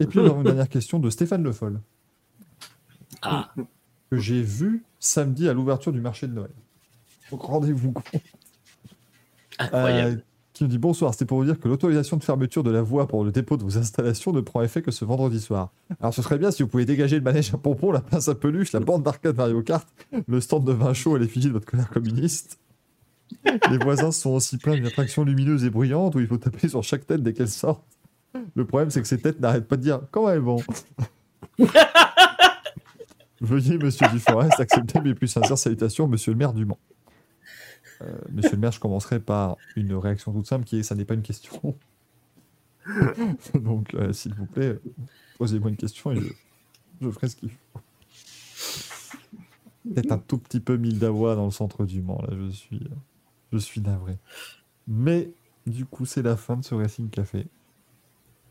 [0.01, 1.81] Et puis une dernière question de Stéphane Le Foll,
[3.23, 3.53] Ah,
[4.11, 6.51] que j'ai vu samedi à l'ouverture du marché de Noël.
[7.31, 8.05] Donc rendez-vous compte.
[9.59, 10.19] incroyable.
[10.19, 10.23] Euh,
[10.57, 13.07] qui nous dit bonsoir, c'était pour vous dire que l'autorisation de fermeture de la voie
[13.07, 15.71] pour le dépôt de vos installations ne prend effet que ce vendredi soir.
[16.01, 18.35] Alors ce serait bien si vous pouvez dégager le manège à pompons, la pince à
[18.35, 19.87] peluche, la bande d'arcade Mario Kart,
[20.27, 22.59] le stand de vin chaud et l'effigie de votre colère communiste.
[23.71, 26.83] Les voisins sont aussi pleins d'une attraction lumineuse et bruyante où il faut taper sur
[26.83, 27.85] chaque tête dès qu'elle sort.
[28.55, 30.63] Le problème c'est que ces têtes n'arrêtent pas de dire comment elles vont?
[33.43, 36.79] Veuillez, monsieur Duforest, accepter mes plus sincères salutations, monsieur le maire du Mans.
[38.03, 41.05] Euh, monsieur le maire, je commencerai par une réaction toute simple qui est ça n'est
[41.05, 41.77] pas une question.
[43.55, 44.79] Donc, euh, s'il vous plaît,
[45.39, 46.29] posez-moi une question et je,
[47.01, 47.81] je ferai ce qu'il faut.
[49.95, 52.89] Peut-être un tout petit peu mille d'avoie dans le centre du Mans, là, je suis,
[53.53, 54.19] je suis navré.
[54.89, 55.31] Mais,
[55.67, 57.47] du coup, c'est la fin de ce Racing Café.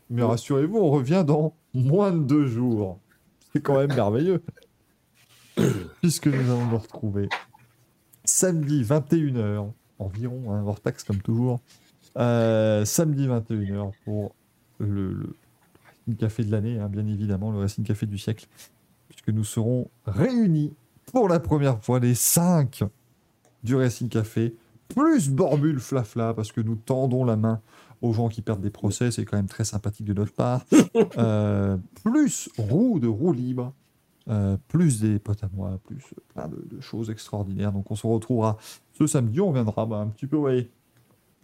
[0.08, 2.98] Mais rassurez-vous, on revient dans moins de deux jours.
[3.52, 4.42] C'est quand même merveilleux.
[6.00, 7.28] Puisque nous allons nous retrouver
[8.26, 11.60] samedi 21h environ, hein, hors taxe comme toujours.
[12.18, 14.34] Euh, samedi 21h pour
[14.78, 15.36] le, le
[15.84, 18.46] Racing Café de l'année, hein, bien évidemment, le Racing Café du siècle.
[19.08, 20.74] Puisque nous serons réunis
[21.12, 22.84] pour la première fois les 5
[23.62, 24.54] du Racing Café,
[24.88, 27.60] plus Borbule Flafla, parce que nous tendons la main
[28.02, 30.64] aux gens qui perdent des procès, c'est quand même très sympathique de notre part.
[31.18, 33.72] Euh, plus roue de roue libre,
[34.28, 36.02] euh, plus des potes à moi, plus
[36.34, 37.72] plein de, de choses extraordinaires.
[37.72, 38.56] Donc on se retrouvera
[38.92, 40.70] ce samedi, on viendra bah, un petit peu, ouais,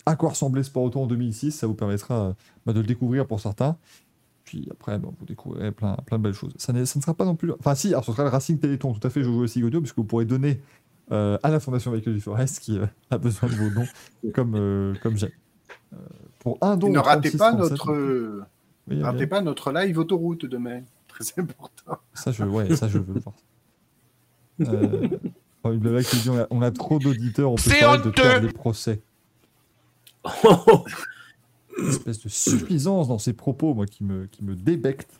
[0.06, 2.32] à quoi ressemblait Sport Auto en 2006, ça vous permettra euh,
[2.66, 3.76] bah, de le découvrir pour certains.
[4.44, 6.52] Puis après, bah, vous découvrirez plein, plein de belles choses.
[6.58, 7.52] Ça, ne sera pas non plus...
[7.58, 9.80] Enfin si, alors ce sera le Racing Téléthon, tout à fait, je joue aussi audio,
[9.80, 10.60] puisque vous pourrez donner
[11.10, 13.86] euh, à la Fondation Michael Duforest qui euh, a besoin de vos dons,
[14.34, 15.30] comme, comme j'aime.
[15.92, 15.96] Euh,
[16.38, 18.46] pour un don ne ratez 36, pas 37, notre,
[18.88, 20.80] oui, ratez pas notre live autoroute demain.
[21.22, 21.98] Très important.
[22.14, 23.34] Ça, je, ouais, ça, je veux le voir.
[24.60, 25.08] Euh,
[25.64, 25.70] oh,
[26.02, 29.00] qui dit on a, on a trop d'auditeurs, on peut permettre de perdre les procès.
[31.78, 35.10] Une espèce de suffisance dans ses propos, moi, qui me, qui me débecte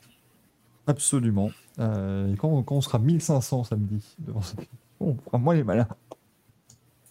[0.86, 1.50] absolument.
[1.78, 4.68] Euh, et quand, quand on sera 1500 samedi, devant cette-
[5.00, 5.89] on fera moins les malins.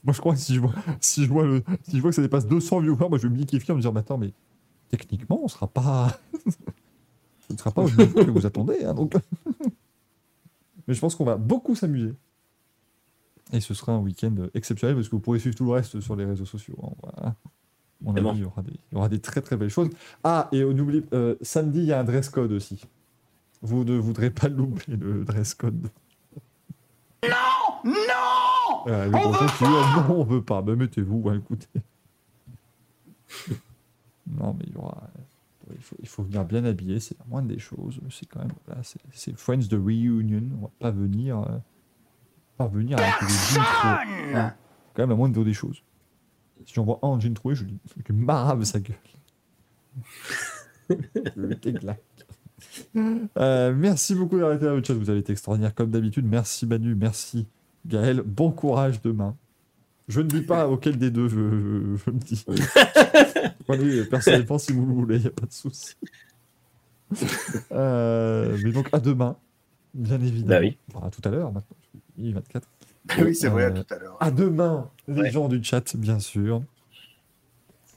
[0.03, 2.15] Moi, je crois que si je vois, si je vois, le, si je vois que
[2.15, 4.31] ça dépasse 200 viewers, moi, je vais me liquéfier en me disant, mais attends, mais
[4.89, 6.19] techniquement, on sera pas.
[7.51, 8.83] Ce ne sera pas au niveau que vous attendez.
[8.85, 9.13] hein, donc...
[10.88, 12.13] Mais je pense qu'on va beaucoup s'amuser.
[13.53, 16.15] Et ce sera un week-end exceptionnel parce que vous pourrez suivre tout le reste sur
[16.15, 16.77] les réseaux sociaux.
[16.83, 17.35] hein, voilà.
[18.03, 19.89] On vu, il y, aura des, il y aura des très très belles choses.
[20.23, 22.81] Ah, et on oublie, euh, samedi, il y a un dress code aussi.
[23.61, 25.88] Vous ne voudrez pas louper le dress code.
[27.23, 27.30] Non
[27.85, 30.63] Non Euh, On veut dit, oh non, on veut pas.
[30.63, 31.67] Ben, mettez-vous, hein, écoutez.
[34.27, 35.03] non, mais il y aura.
[35.75, 38.00] Il faut, il faut venir bien habillé, c'est la moindre des choses.
[38.09, 38.51] C'est quand même.
[38.66, 40.43] Voilà, c'est- Friends de Reunion.
[40.58, 41.40] On va pas venir.
[41.40, 41.58] euh,
[42.58, 43.64] pas venir avec des jeans.
[43.64, 44.53] Personne
[44.93, 45.83] quand même la moindre des choses.
[46.66, 48.98] Si j'en vois un en jean troué, je lui je lui marave sa gueule.
[51.35, 51.56] le.
[53.38, 56.25] Euh, merci beaucoup d'avoir été là le chat, vous avez été extraordinaire comme d'habitude.
[56.25, 57.48] Merci Manu, merci
[57.85, 59.35] Gaël, bon courage demain.
[60.07, 62.43] Je ne dis pas auquel des deux je, je- je me dis.
[62.47, 65.95] Enfin, oui, personnellement, si vous le voulez, il n'y a pas de souci.
[67.71, 69.35] Euh, mais donc à demain,
[69.93, 70.47] bien évidemment.
[70.49, 70.77] Bah oui.
[70.93, 71.75] Enfin, à tout à l'heure maintenant.
[72.17, 72.67] Oui, 24.
[73.19, 74.17] oui, c'est vrai, à Euh, tout à l'heure.
[74.19, 75.31] À demain, les Ouais.
[75.31, 76.63] gens du chat, bien sûr.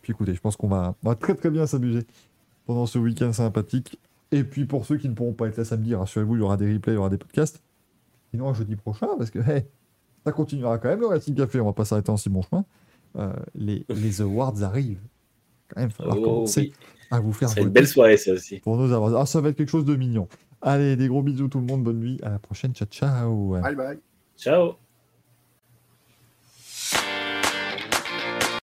[0.02, 2.06] Puis écoutez, je pense qu'on va, on va très très bien s'amuser
[2.66, 3.98] pendant ce week-end sympathique.
[4.32, 6.56] Et puis pour ceux qui ne pourront pas être là samedi, rassurez-vous, il y aura
[6.56, 7.62] des replays, il y aura des podcasts.
[8.32, 9.64] Sinon, jeudi prochain, parce que hey,
[10.24, 12.64] ça continuera quand même le Racing Café, on va pas s'arrêter en si bon chemin.
[13.16, 15.02] Euh, les, les awards arrivent.
[15.68, 16.72] Quand même, il va falloir Oh, commencer oui.
[17.10, 18.58] à vous faire C'est une belle soirée, ça aussi.
[18.60, 19.16] pour nos awards.
[19.20, 20.28] Ah, ça va être quelque chose de mignon.
[20.62, 23.58] Allez, des gros bisous tout le monde, bonne nuit, à la prochaine, ciao ciao.
[23.60, 23.98] Bye bye.
[24.36, 24.83] Ciao